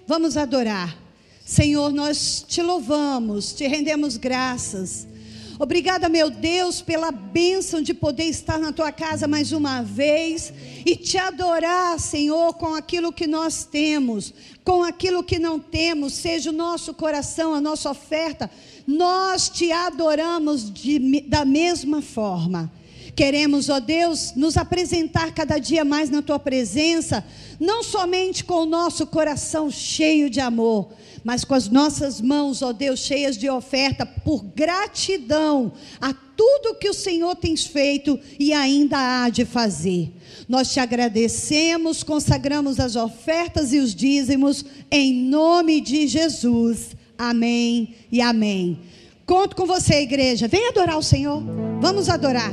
Vamos 0.06 0.36
adorar. 0.36 0.96
Senhor, 1.44 1.92
nós 1.92 2.44
te 2.46 2.62
louvamos, 2.62 3.52
te 3.52 3.66
rendemos 3.66 4.16
graças. 4.16 5.08
Obrigada, 5.56 6.08
meu 6.08 6.30
Deus, 6.30 6.82
pela 6.82 7.12
bênção 7.12 7.80
de 7.80 7.94
poder 7.94 8.24
estar 8.24 8.58
na 8.58 8.72
tua 8.72 8.90
casa 8.90 9.28
mais 9.28 9.52
uma 9.52 9.82
vez 9.82 10.52
e 10.84 10.96
te 10.96 11.16
adorar, 11.16 11.98
Senhor, 12.00 12.54
com 12.54 12.74
aquilo 12.74 13.12
que 13.12 13.26
nós 13.26 13.64
temos, 13.64 14.34
com 14.64 14.82
aquilo 14.82 15.22
que 15.22 15.38
não 15.38 15.60
temos, 15.60 16.14
seja 16.14 16.50
o 16.50 16.52
nosso 16.52 16.92
coração, 16.92 17.54
a 17.54 17.60
nossa 17.60 17.88
oferta, 17.88 18.50
nós 18.84 19.48
te 19.48 19.70
adoramos 19.70 20.72
de, 20.72 21.20
da 21.20 21.44
mesma 21.44 22.02
forma. 22.02 22.70
Queremos, 23.14 23.68
ó 23.68 23.78
Deus, 23.78 24.32
nos 24.34 24.56
apresentar 24.56 25.32
cada 25.32 25.58
dia 25.58 25.84
mais 25.84 26.10
na 26.10 26.20
tua 26.20 26.40
presença, 26.40 27.24
não 27.60 27.84
somente 27.84 28.42
com 28.42 28.62
o 28.62 28.66
nosso 28.66 29.06
coração 29.06 29.70
cheio 29.70 30.28
de 30.28 30.40
amor, 30.40 30.88
mas 31.24 31.42
com 31.42 31.54
as 31.54 31.68
nossas 31.68 32.20
mãos, 32.20 32.60
ó 32.60 32.72
Deus, 32.72 33.00
cheias 33.00 33.38
de 33.38 33.48
oferta, 33.48 34.04
por 34.04 34.44
gratidão 34.44 35.72
a 35.98 36.12
tudo 36.12 36.74
que 36.78 36.88
o 36.88 36.94
Senhor 36.94 37.34
tem 37.34 37.56
feito 37.56 38.20
e 38.38 38.52
ainda 38.52 39.24
há 39.24 39.30
de 39.30 39.46
fazer. 39.46 40.12
Nós 40.46 40.70
te 40.72 40.78
agradecemos, 40.78 42.02
consagramos 42.02 42.78
as 42.78 42.94
ofertas 42.94 43.72
e 43.72 43.78
os 43.78 43.94
dízimos 43.94 44.64
em 44.90 45.14
nome 45.14 45.80
de 45.80 46.06
Jesus. 46.06 46.94
Amém 47.16 47.94
e 48.12 48.20
amém. 48.20 48.78
Conto 49.24 49.56
com 49.56 49.64
você, 49.64 50.02
igreja. 50.02 50.46
Vem 50.46 50.68
adorar 50.68 50.98
o 50.98 51.02
Senhor. 51.02 51.42
Vamos 51.80 52.10
adorar. 52.10 52.52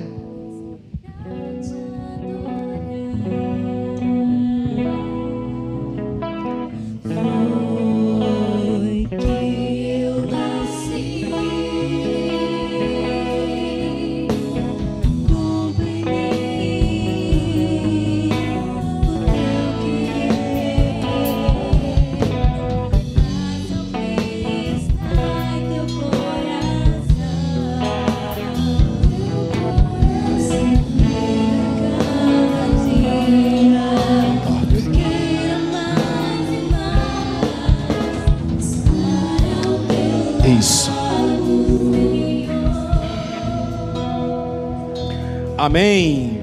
Amém. 45.61 46.41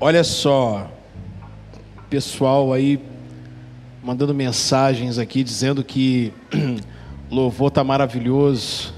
Olha 0.00 0.22
só, 0.22 0.88
pessoal 2.08 2.72
aí 2.72 3.00
mandando 4.00 4.32
mensagens 4.32 5.18
aqui 5.18 5.42
dizendo 5.42 5.82
que 5.82 6.32
louvor 7.28 7.72
tá 7.72 7.82
maravilhoso, 7.82 8.94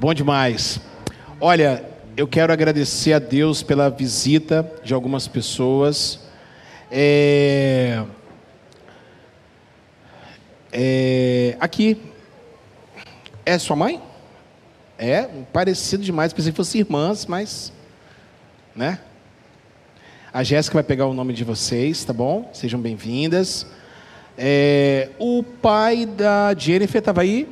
bom 0.00 0.12
demais. 0.12 0.80
Olha, 1.40 1.84
eu 2.16 2.26
quero 2.26 2.52
agradecer 2.52 3.12
a 3.12 3.20
Deus 3.20 3.62
pela 3.62 3.88
visita 3.88 4.68
de 4.82 4.92
algumas 4.92 5.28
pessoas. 5.28 6.18
É, 6.90 8.02
é, 10.72 11.56
aqui 11.60 12.02
é 13.46 13.56
sua 13.60 13.76
mãe? 13.76 14.07
É, 14.98 15.28
parecido 15.52 16.02
demais. 16.02 16.32
Pensei 16.32 16.50
que 16.50 16.56
fosse 16.56 16.78
irmãs, 16.78 17.24
mas. 17.24 17.72
Né? 18.74 18.98
A 20.32 20.42
Jéssica 20.42 20.74
vai 20.74 20.82
pegar 20.82 21.06
o 21.06 21.14
nome 21.14 21.32
de 21.32 21.44
vocês, 21.44 22.04
tá 22.04 22.12
bom? 22.12 22.50
Sejam 22.52 22.80
bem-vindas. 22.80 23.64
É, 24.36 25.10
o 25.18 25.44
pai 25.44 26.04
da 26.04 26.52
Jennifer 26.52 26.98
estava 26.98 27.20
aí. 27.20 27.48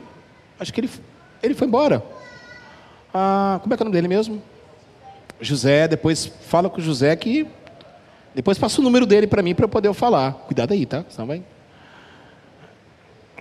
Acho 0.59 0.73
que 0.73 0.81
ele, 0.81 0.91
ele 1.41 1.55
foi 1.55 1.69
embora. 1.69 2.03
Ah, 3.15 3.61
como 3.63 3.73
é 3.73 3.77
que 3.77 3.83
é 3.83 3.85
o 3.85 3.87
nome 3.87 3.97
dele 3.97 4.09
mesmo? 4.09 4.43
José. 5.41 5.87
Depois 5.87 6.27
fala 6.27 6.69
com 6.69 6.81
o 6.81 6.83
José 6.85 7.15
que. 7.15 7.47
Depois 8.35 8.59
passa 8.59 8.81
o 8.81 8.85
número 8.85 9.07
dele 9.07 9.29
para 9.29 9.41
mim 9.41 9.55
para 9.55 9.67
eu 9.67 9.69
poder 9.69 9.95
falar. 9.95 10.33
Cuidado 10.33 10.73
aí, 10.73 10.85
tá? 10.85 11.05
Senão 11.09 11.29
vai. 11.29 11.43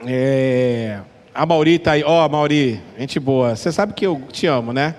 É, 0.06 1.02
a 1.36 1.46
Mauri 1.46 1.78
tá 1.78 1.92
aí. 1.92 2.04
Ó, 2.04 2.28
Mauri, 2.30 2.82
gente 2.98 3.20
boa. 3.20 3.58
Você 3.58 3.70
sabe 3.70 3.94
que 3.94 4.08
eu 4.08 4.22
te 4.32 4.48
amo, 4.48 4.72
né? 4.72 4.96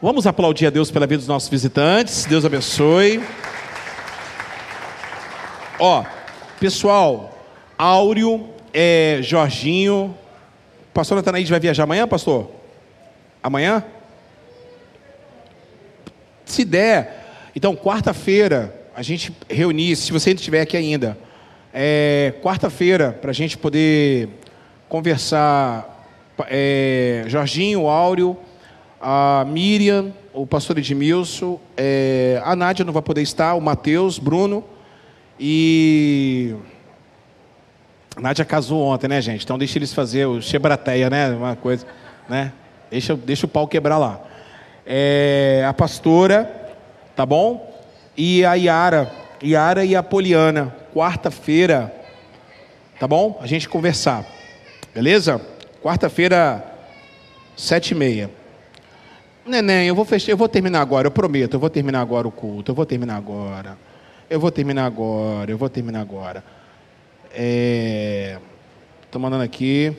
Vamos 0.00 0.26
aplaudir 0.26 0.66
a 0.66 0.70
Deus 0.70 0.90
pela 0.90 1.06
vida 1.06 1.18
dos 1.18 1.26
nossos 1.26 1.48
visitantes. 1.48 2.26
Deus 2.26 2.44
abençoe. 2.44 3.22
Ó, 5.78 6.04
pessoal, 6.60 7.34
Áureo, 7.78 8.50
é, 8.74 9.20
Jorginho. 9.22 10.14
Pastor 10.92 11.16
Natanaide 11.16 11.50
vai 11.50 11.58
viajar 11.58 11.84
amanhã, 11.84 12.06
pastor? 12.06 12.50
Amanhã? 13.42 13.82
Se 16.44 16.62
der, 16.62 17.48
então 17.56 17.74
quarta-feira 17.74 18.82
a 18.94 19.00
gente 19.00 19.34
reunir, 19.48 19.96
se 19.96 20.12
você 20.12 20.28
ainda 20.28 20.40
estiver 20.40 20.60
aqui 20.60 20.76
ainda, 20.76 21.16
é, 21.72 22.34
quarta-feira 22.42 23.12
para 23.12 23.30
a 23.30 23.34
gente 23.34 23.56
poder 23.56 24.28
conversar, 24.92 26.06
é, 26.50 27.24
Jorginho, 27.26 27.88
Áureo, 27.88 28.36
a 29.00 29.42
Miriam, 29.48 30.12
o 30.34 30.46
pastor 30.46 30.76
Edmilson, 30.76 31.58
é, 31.78 32.38
a 32.44 32.54
Nádia 32.54 32.84
não 32.84 32.92
vai 32.92 33.00
poder 33.00 33.22
estar, 33.22 33.54
o 33.54 33.60
Matheus, 33.62 34.18
Bruno 34.18 34.62
e 35.40 36.54
a 38.14 38.20
Nádia 38.20 38.44
casou 38.44 38.82
ontem, 38.82 39.08
né, 39.08 39.18
gente? 39.22 39.42
Então 39.42 39.56
deixa 39.56 39.78
eles 39.78 39.94
fazer 39.94 40.26
o 40.26 40.42
chebrateia, 40.42 41.08
né? 41.08 41.30
Uma 41.30 41.56
coisa, 41.56 41.86
né? 42.28 42.52
Deixa, 42.90 43.16
deixa 43.16 43.46
o 43.46 43.48
pau 43.48 43.66
quebrar 43.66 43.96
lá. 43.96 44.20
É, 44.84 45.64
a 45.66 45.72
pastora, 45.72 46.44
tá 47.16 47.24
bom? 47.24 47.82
E 48.14 48.44
a 48.44 48.52
Yara, 48.56 49.10
Yara 49.42 49.86
e 49.86 49.96
a 49.96 50.02
Poliana, 50.02 50.76
quarta-feira, 50.94 51.90
tá 53.00 53.08
bom? 53.08 53.38
A 53.40 53.46
gente 53.46 53.70
conversar. 53.70 54.41
Beleza? 54.94 55.40
Quarta-feira, 55.82 56.62
sete 57.56 57.92
e 57.92 57.94
meia. 57.94 58.30
Neném, 59.44 59.88
eu 59.88 59.94
vou 59.94 60.04
fechar, 60.04 60.30
eu 60.30 60.36
vou 60.36 60.48
terminar 60.48 60.82
agora, 60.82 61.06
eu 61.06 61.10
prometo, 61.10 61.54
eu 61.54 61.60
vou 61.60 61.70
terminar 61.70 62.00
agora 62.00 62.28
o 62.28 62.30
culto, 62.30 62.70
eu 62.70 62.74
vou 62.74 62.84
terminar 62.84 63.16
agora. 63.16 63.78
Eu 64.28 64.38
vou 64.38 64.50
terminar 64.50 64.84
agora, 64.84 65.50
eu 65.50 65.56
vou 65.56 65.68
terminar 65.70 66.00
agora. 66.00 66.44
É... 67.32 68.38
Tô 69.10 69.18
mandando 69.18 69.42
aqui. 69.42 69.96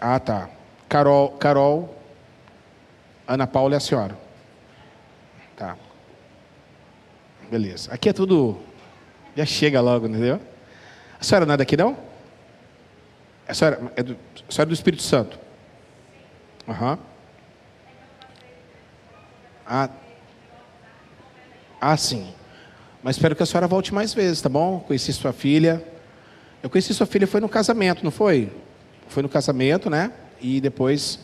Ah, 0.00 0.20
tá. 0.20 0.48
Carol, 0.88 1.30
Carol, 1.32 1.98
Ana 3.26 3.46
Paula 3.46 3.74
é 3.74 3.78
a 3.78 3.80
senhora. 3.80 4.16
Tá. 5.56 5.76
Beleza. 7.50 7.92
Aqui 7.92 8.08
é 8.08 8.12
tudo. 8.12 8.58
Já 9.36 9.44
chega 9.44 9.80
logo, 9.80 10.06
entendeu? 10.06 10.40
A 11.20 11.24
senhora 11.24 11.46
não 11.46 11.54
é 11.54 11.56
daqui, 11.56 11.76
não? 11.76 11.96
A 13.46 13.54
senhora 13.54 13.92
é 13.96 14.02
do, 14.02 14.16
a 14.48 14.52
senhora 14.52 14.68
é 14.68 14.70
do 14.70 14.74
Espírito 14.74 15.02
Santo? 15.02 15.38
Aham. 16.68 16.98
Ah. 19.66 19.88
ah, 21.80 21.96
sim. 21.96 22.32
Mas 23.02 23.16
espero 23.16 23.34
que 23.34 23.42
a 23.42 23.46
senhora 23.46 23.66
volte 23.66 23.92
mais 23.92 24.14
vezes, 24.14 24.40
tá 24.40 24.48
bom? 24.48 24.80
Conheci 24.80 25.12
sua 25.12 25.32
filha. 25.32 25.82
Eu 26.62 26.70
conheci 26.70 26.94
sua 26.94 27.06
filha, 27.06 27.26
foi 27.26 27.40
no 27.40 27.48
casamento, 27.48 28.02
não 28.02 28.10
foi? 28.10 28.50
Foi 29.08 29.22
no 29.22 29.28
casamento, 29.28 29.90
né? 29.90 30.10
E 30.40 30.60
depois, 30.60 31.18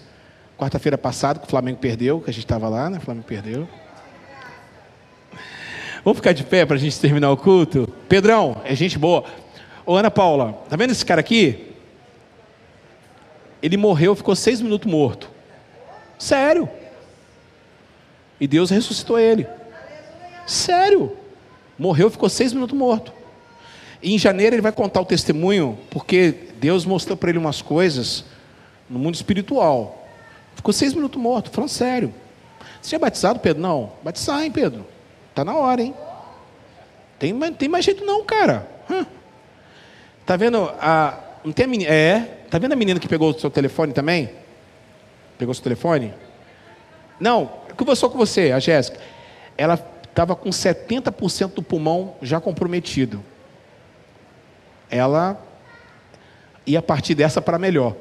quarta-feira 0.58 0.98
passada, 0.98 1.38
que 1.38 1.46
o 1.46 1.48
Flamengo 1.48 1.78
perdeu, 1.78 2.20
que 2.20 2.28
a 2.28 2.32
gente 2.32 2.44
estava 2.44 2.68
lá, 2.68 2.90
né? 2.90 2.98
O 2.98 3.00
Flamengo 3.00 3.26
perdeu. 3.26 3.66
Vamos 6.04 6.18
ficar 6.18 6.32
de 6.32 6.44
pé 6.44 6.64
para 6.64 6.76
a 6.76 6.78
gente 6.78 6.98
terminar 6.98 7.30
o 7.30 7.36
culto? 7.36 7.86
Pedrão, 8.08 8.60
é 8.64 8.74
gente 8.74 8.98
boa. 8.98 9.24
Ô 9.84 9.96
Ana 9.96 10.10
Paula, 10.10 10.52
tá 10.68 10.76
vendo 10.76 10.90
esse 10.90 11.04
cara 11.04 11.20
aqui? 11.20 11.74
Ele 13.62 13.76
morreu, 13.76 14.14
ficou 14.14 14.34
seis 14.34 14.60
minutos 14.60 14.90
morto. 14.90 15.30
Sério. 16.18 16.68
E 18.40 18.46
Deus 18.46 18.70
ressuscitou 18.70 19.18
ele. 19.18 19.46
Sério. 20.46 21.16
Morreu, 21.78 22.10
ficou 22.10 22.28
seis 22.28 22.52
minutos 22.52 22.76
morto. 22.76 23.12
E 24.02 24.14
em 24.14 24.18
janeiro 24.18 24.54
ele 24.54 24.62
vai 24.62 24.72
contar 24.72 25.02
o 25.02 25.04
testemunho, 25.04 25.78
porque 25.90 26.34
Deus 26.58 26.86
mostrou 26.86 27.16
para 27.16 27.28
ele 27.28 27.38
umas 27.38 27.60
coisas 27.60 28.24
no 28.88 28.98
mundo 28.98 29.14
espiritual. 29.14 30.08
Ficou 30.54 30.72
seis 30.72 30.94
minutos 30.94 31.20
morto, 31.20 31.50
falando 31.50 31.68
sério. 31.68 32.14
Você 32.80 32.96
é 32.96 32.98
batizado, 32.98 33.40
Pedro? 33.40 33.62
Não. 33.62 33.92
Batizar, 34.02 34.42
hein, 34.42 34.50
Pedro? 34.50 34.86
Tá 35.34 35.44
na 35.44 35.54
hora, 35.54 35.82
hein? 35.82 35.94
Tem, 37.18 37.38
tem 37.54 37.68
mais 37.68 37.84
jeito 37.84 38.04
não, 38.04 38.24
cara. 38.24 38.68
Hã. 38.90 39.06
Tá 40.26 40.36
vendo 40.36 40.70
a. 40.80 41.18
Não 41.44 41.52
tem 41.52 41.64
a 41.64 41.68
menina. 41.68 41.90
É. 41.90 42.20
Tá 42.50 42.58
vendo 42.58 42.72
a 42.72 42.76
menina 42.76 42.98
que 42.98 43.08
pegou 43.08 43.30
o 43.30 43.38
seu 43.38 43.50
telefone 43.50 43.92
também? 43.92 44.30
Pegou 45.38 45.52
o 45.52 45.54
seu 45.54 45.62
telefone? 45.62 46.12
Não, 47.18 47.46
conversou 47.76 48.10
com 48.10 48.18
você, 48.18 48.50
a 48.50 48.58
Jéssica. 48.58 48.98
Ela 49.56 49.74
estava 50.08 50.34
com 50.34 50.50
70% 50.50 51.54
do 51.54 51.62
pulmão 51.62 52.16
já 52.20 52.40
comprometido. 52.40 53.22
Ela 54.90 55.40
ia 56.66 56.82
partir 56.82 57.14
dessa 57.14 57.40
para 57.40 57.58
melhor. 57.58 57.94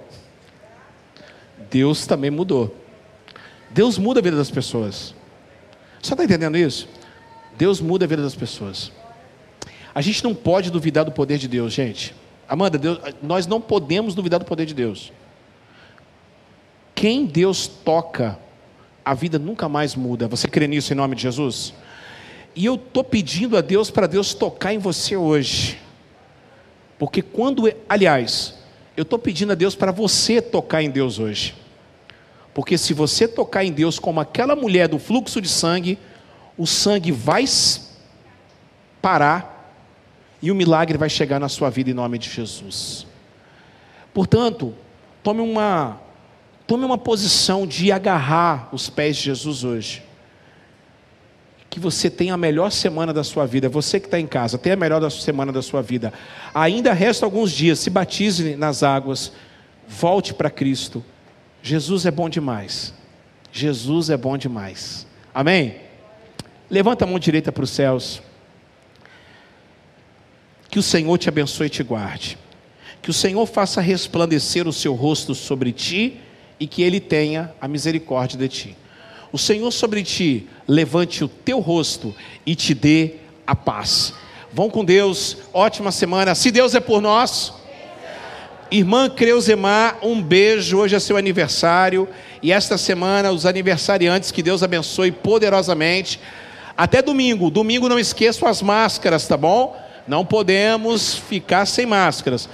Deus 1.69 2.07
também 2.07 2.31
mudou. 2.31 2.75
Deus 3.69 3.97
muda 3.97 4.19
a 4.19 4.23
vida 4.23 4.37
das 4.37 4.49
pessoas. 4.49 5.13
Você 6.01 6.13
está 6.13 6.23
entendendo 6.23 6.57
isso? 6.57 6.87
Deus 7.59 7.81
muda 7.81 8.05
a 8.05 8.07
vida 8.07 8.21
das 8.23 8.35
pessoas. 8.35 8.89
A 9.93 9.99
gente 9.99 10.23
não 10.23 10.33
pode 10.33 10.71
duvidar 10.71 11.03
do 11.03 11.11
poder 11.11 11.37
de 11.37 11.45
Deus, 11.45 11.73
gente. 11.73 12.15
Amanda, 12.47 12.77
Deus- 12.77 12.99
nós 13.21 13.45
não 13.45 13.59
podemos 13.59 14.15
duvidar 14.15 14.39
do 14.39 14.45
poder 14.45 14.65
de 14.65 14.73
Deus. 14.73 15.11
Quem 16.95 17.25
Deus 17.25 17.67
toca, 17.67 18.39
a 19.03 19.13
vida 19.13 19.37
nunca 19.37 19.67
mais 19.67 19.93
muda. 19.93 20.25
Você 20.29 20.47
crê 20.47 20.67
nisso 20.67 20.93
em 20.93 20.95
nome 20.95 21.17
de 21.17 21.23
Jesus? 21.23 21.73
E 22.55 22.65
eu 22.65 22.75
estou 22.75 23.03
pedindo 23.03 23.57
a 23.57 23.61
Deus 23.61 23.91
para 23.91 24.07
Deus 24.07 24.33
tocar 24.33 24.73
em 24.73 24.77
você 24.77 25.17
hoje. 25.17 25.77
Porque 26.97 27.21
quando, 27.21 27.69
aliás, 27.89 28.55
eu 28.95 29.01
estou 29.01 29.19
pedindo 29.19 29.51
a 29.51 29.55
Deus 29.55 29.75
para 29.75 29.91
você 29.91 30.41
tocar 30.41 30.81
em 30.81 30.89
Deus 30.89 31.19
hoje. 31.19 31.55
Porque 32.53 32.77
se 32.77 32.93
você 32.93 33.27
tocar 33.27 33.65
em 33.65 33.71
Deus 33.73 33.99
como 33.99 34.21
aquela 34.21 34.55
mulher 34.55 34.87
do 34.87 34.97
fluxo 34.97 35.41
de 35.41 35.49
sangue, 35.49 35.99
o 36.59 36.67
sangue 36.67 37.09
vai 37.09 37.45
parar 39.01 39.73
e 40.41 40.51
o 40.51 40.55
milagre 40.55 40.97
vai 40.97 41.09
chegar 41.09 41.39
na 41.39 41.47
sua 41.47 41.69
vida 41.69 41.89
em 41.89 41.93
nome 41.93 42.19
de 42.19 42.29
Jesus. 42.29 43.07
Portanto, 44.13 44.75
tome 45.23 45.39
uma 45.39 46.01
tome 46.67 46.83
uma 46.83 46.97
posição 46.97 47.65
de 47.65 47.93
agarrar 47.93 48.67
os 48.73 48.89
pés 48.89 49.15
de 49.15 49.23
Jesus 49.23 49.63
hoje. 49.63 50.03
Que 51.69 51.79
você 51.79 52.09
tenha 52.09 52.33
a 52.33 52.37
melhor 52.37 52.71
semana 52.71 53.13
da 53.13 53.23
sua 53.23 53.45
vida. 53.45 53.69
Você 53.69 53.97
que 53.97 54.07
está 54.07 54.19
em 54.19 54.27
casa, 54.27 54.57
tenha 54.57 54.73
a 54.73 54.77
melhor 54.77 55.09
semana 55.09 55.53
da 55.53 55.61
sua 55.61 55.81
vida. 55.81 56.11
Ainda 56.53 56.91
resta 56.91 57.25
alguns 57.25 57.51
dias. 57.51 57.79
Se 57.79 57.89
batize 57.89 58.55
nas 58.57 58.83
águas. 58.83 59.31
Volte 59.87 60.33
para 60.33 60.49
Cristo. 60.49 61.03
Jesus 61.63 62.05
é 62.05 62.11
bom 62.11 62.27
demais. 62.27 62.93
Jesus 63.51 64.09
é 64.09 64.17
bom 64.17 64.37
demais. 64.37 65.07
Amém? 65.33 65.88
Levanta 66.69 67.05
a 67.05 67.07
mão 67.07 67.17
direita 67.17 67.51
para 67.51 67.63
os 67.63 67.69
céus. 67.69 68.21
Que 70.69 70.77
o 70.77 70.83
Senhor 70.83 71.17
te 71.17 71.27
abençoe 71.27 71.67
e 71.67 71.69
te 71.69 71.83
guarde. 71.83 72.37
Que 73.01 73.09
o 73.09 73.13
Senhor 73.13 73.45
faça 73.45 73.81
resplandecer 73.81 74.67
o 74.67 74.73
seu 74.73 74.93
rosto 74.93 75.33
sobre 75.33 75.71
ti 75.71 76.19
e 76.59 76.67
que 76.67 76.83
ele 76.83 76.99
tenha 76.99 77.53
a 77.59 77.67
misericórdia 77.67 78.37
de 78.37 78.47
ti. 78.47 78.77
O 79.31 79.37
Senhor 79.37 79.71
sobre 79.71 80.03
ti 80.03 80.47
levante 80.67 81.23
o 81.23 81.27
teu 81.27 81.59
rosto 81.59 82.15
e 82.45 82.55
te 82.55 82.73
dê 82.73 83.13
a 83.45 83.55
paz. 83.55 84.13
Vão 84.51 84.69
com 84.69 84.83
Deus, 84.83 85.37
ótima 85.53 85.91
semana. 85.91 86.35
Se 86.35 86.51
Deus 86.51 86.75
é 86.75 86.79
por 86.79 87.01
nós, 87.01 87.53
Irmã 88.71 89.09
Creuzemar, 89.09 89.97
um 90.03 90.21
beijo. 90.21 90.77
Hoje 90.77 90.95
é 90.95 90.99
seu 90.99 91.17
aniversário. 91.17 92.07
E 92.41 92.51
esta 92.51 92.77
semana, 92.77 93.31
os 93.31 93.45
aniversariantes, 93.45 94.31
que 94.31 94.43
Deus 94.43 94.61
abençoe 94.61 95.11
poderosamente. 95.11 96.19
Até 96.79 97.01
domingo. 97.01 97.49
Domingo 97.49 97.89
não 97.89 97.99
esqueçam 97.99 98.47
as 98.47 98.61
máscaras, 98.61 99.27
tá 99.27 99.35
bom? 99.35 99.75
Não 100.07 100.25
podemos 100.25 101.13
ficar 101.13 101.65
sem 101.65 101.85
máscaras. 101.85 102.47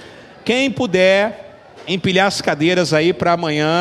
Quem 0.44 0.68
puder 0.68 1.54
empilhar 1.86 2.26
as 2.26 2.40
cadeiras 2.40 2.92
aí 2.92 3.12
para 3.12 3.34
amanhã. 3.34 3.78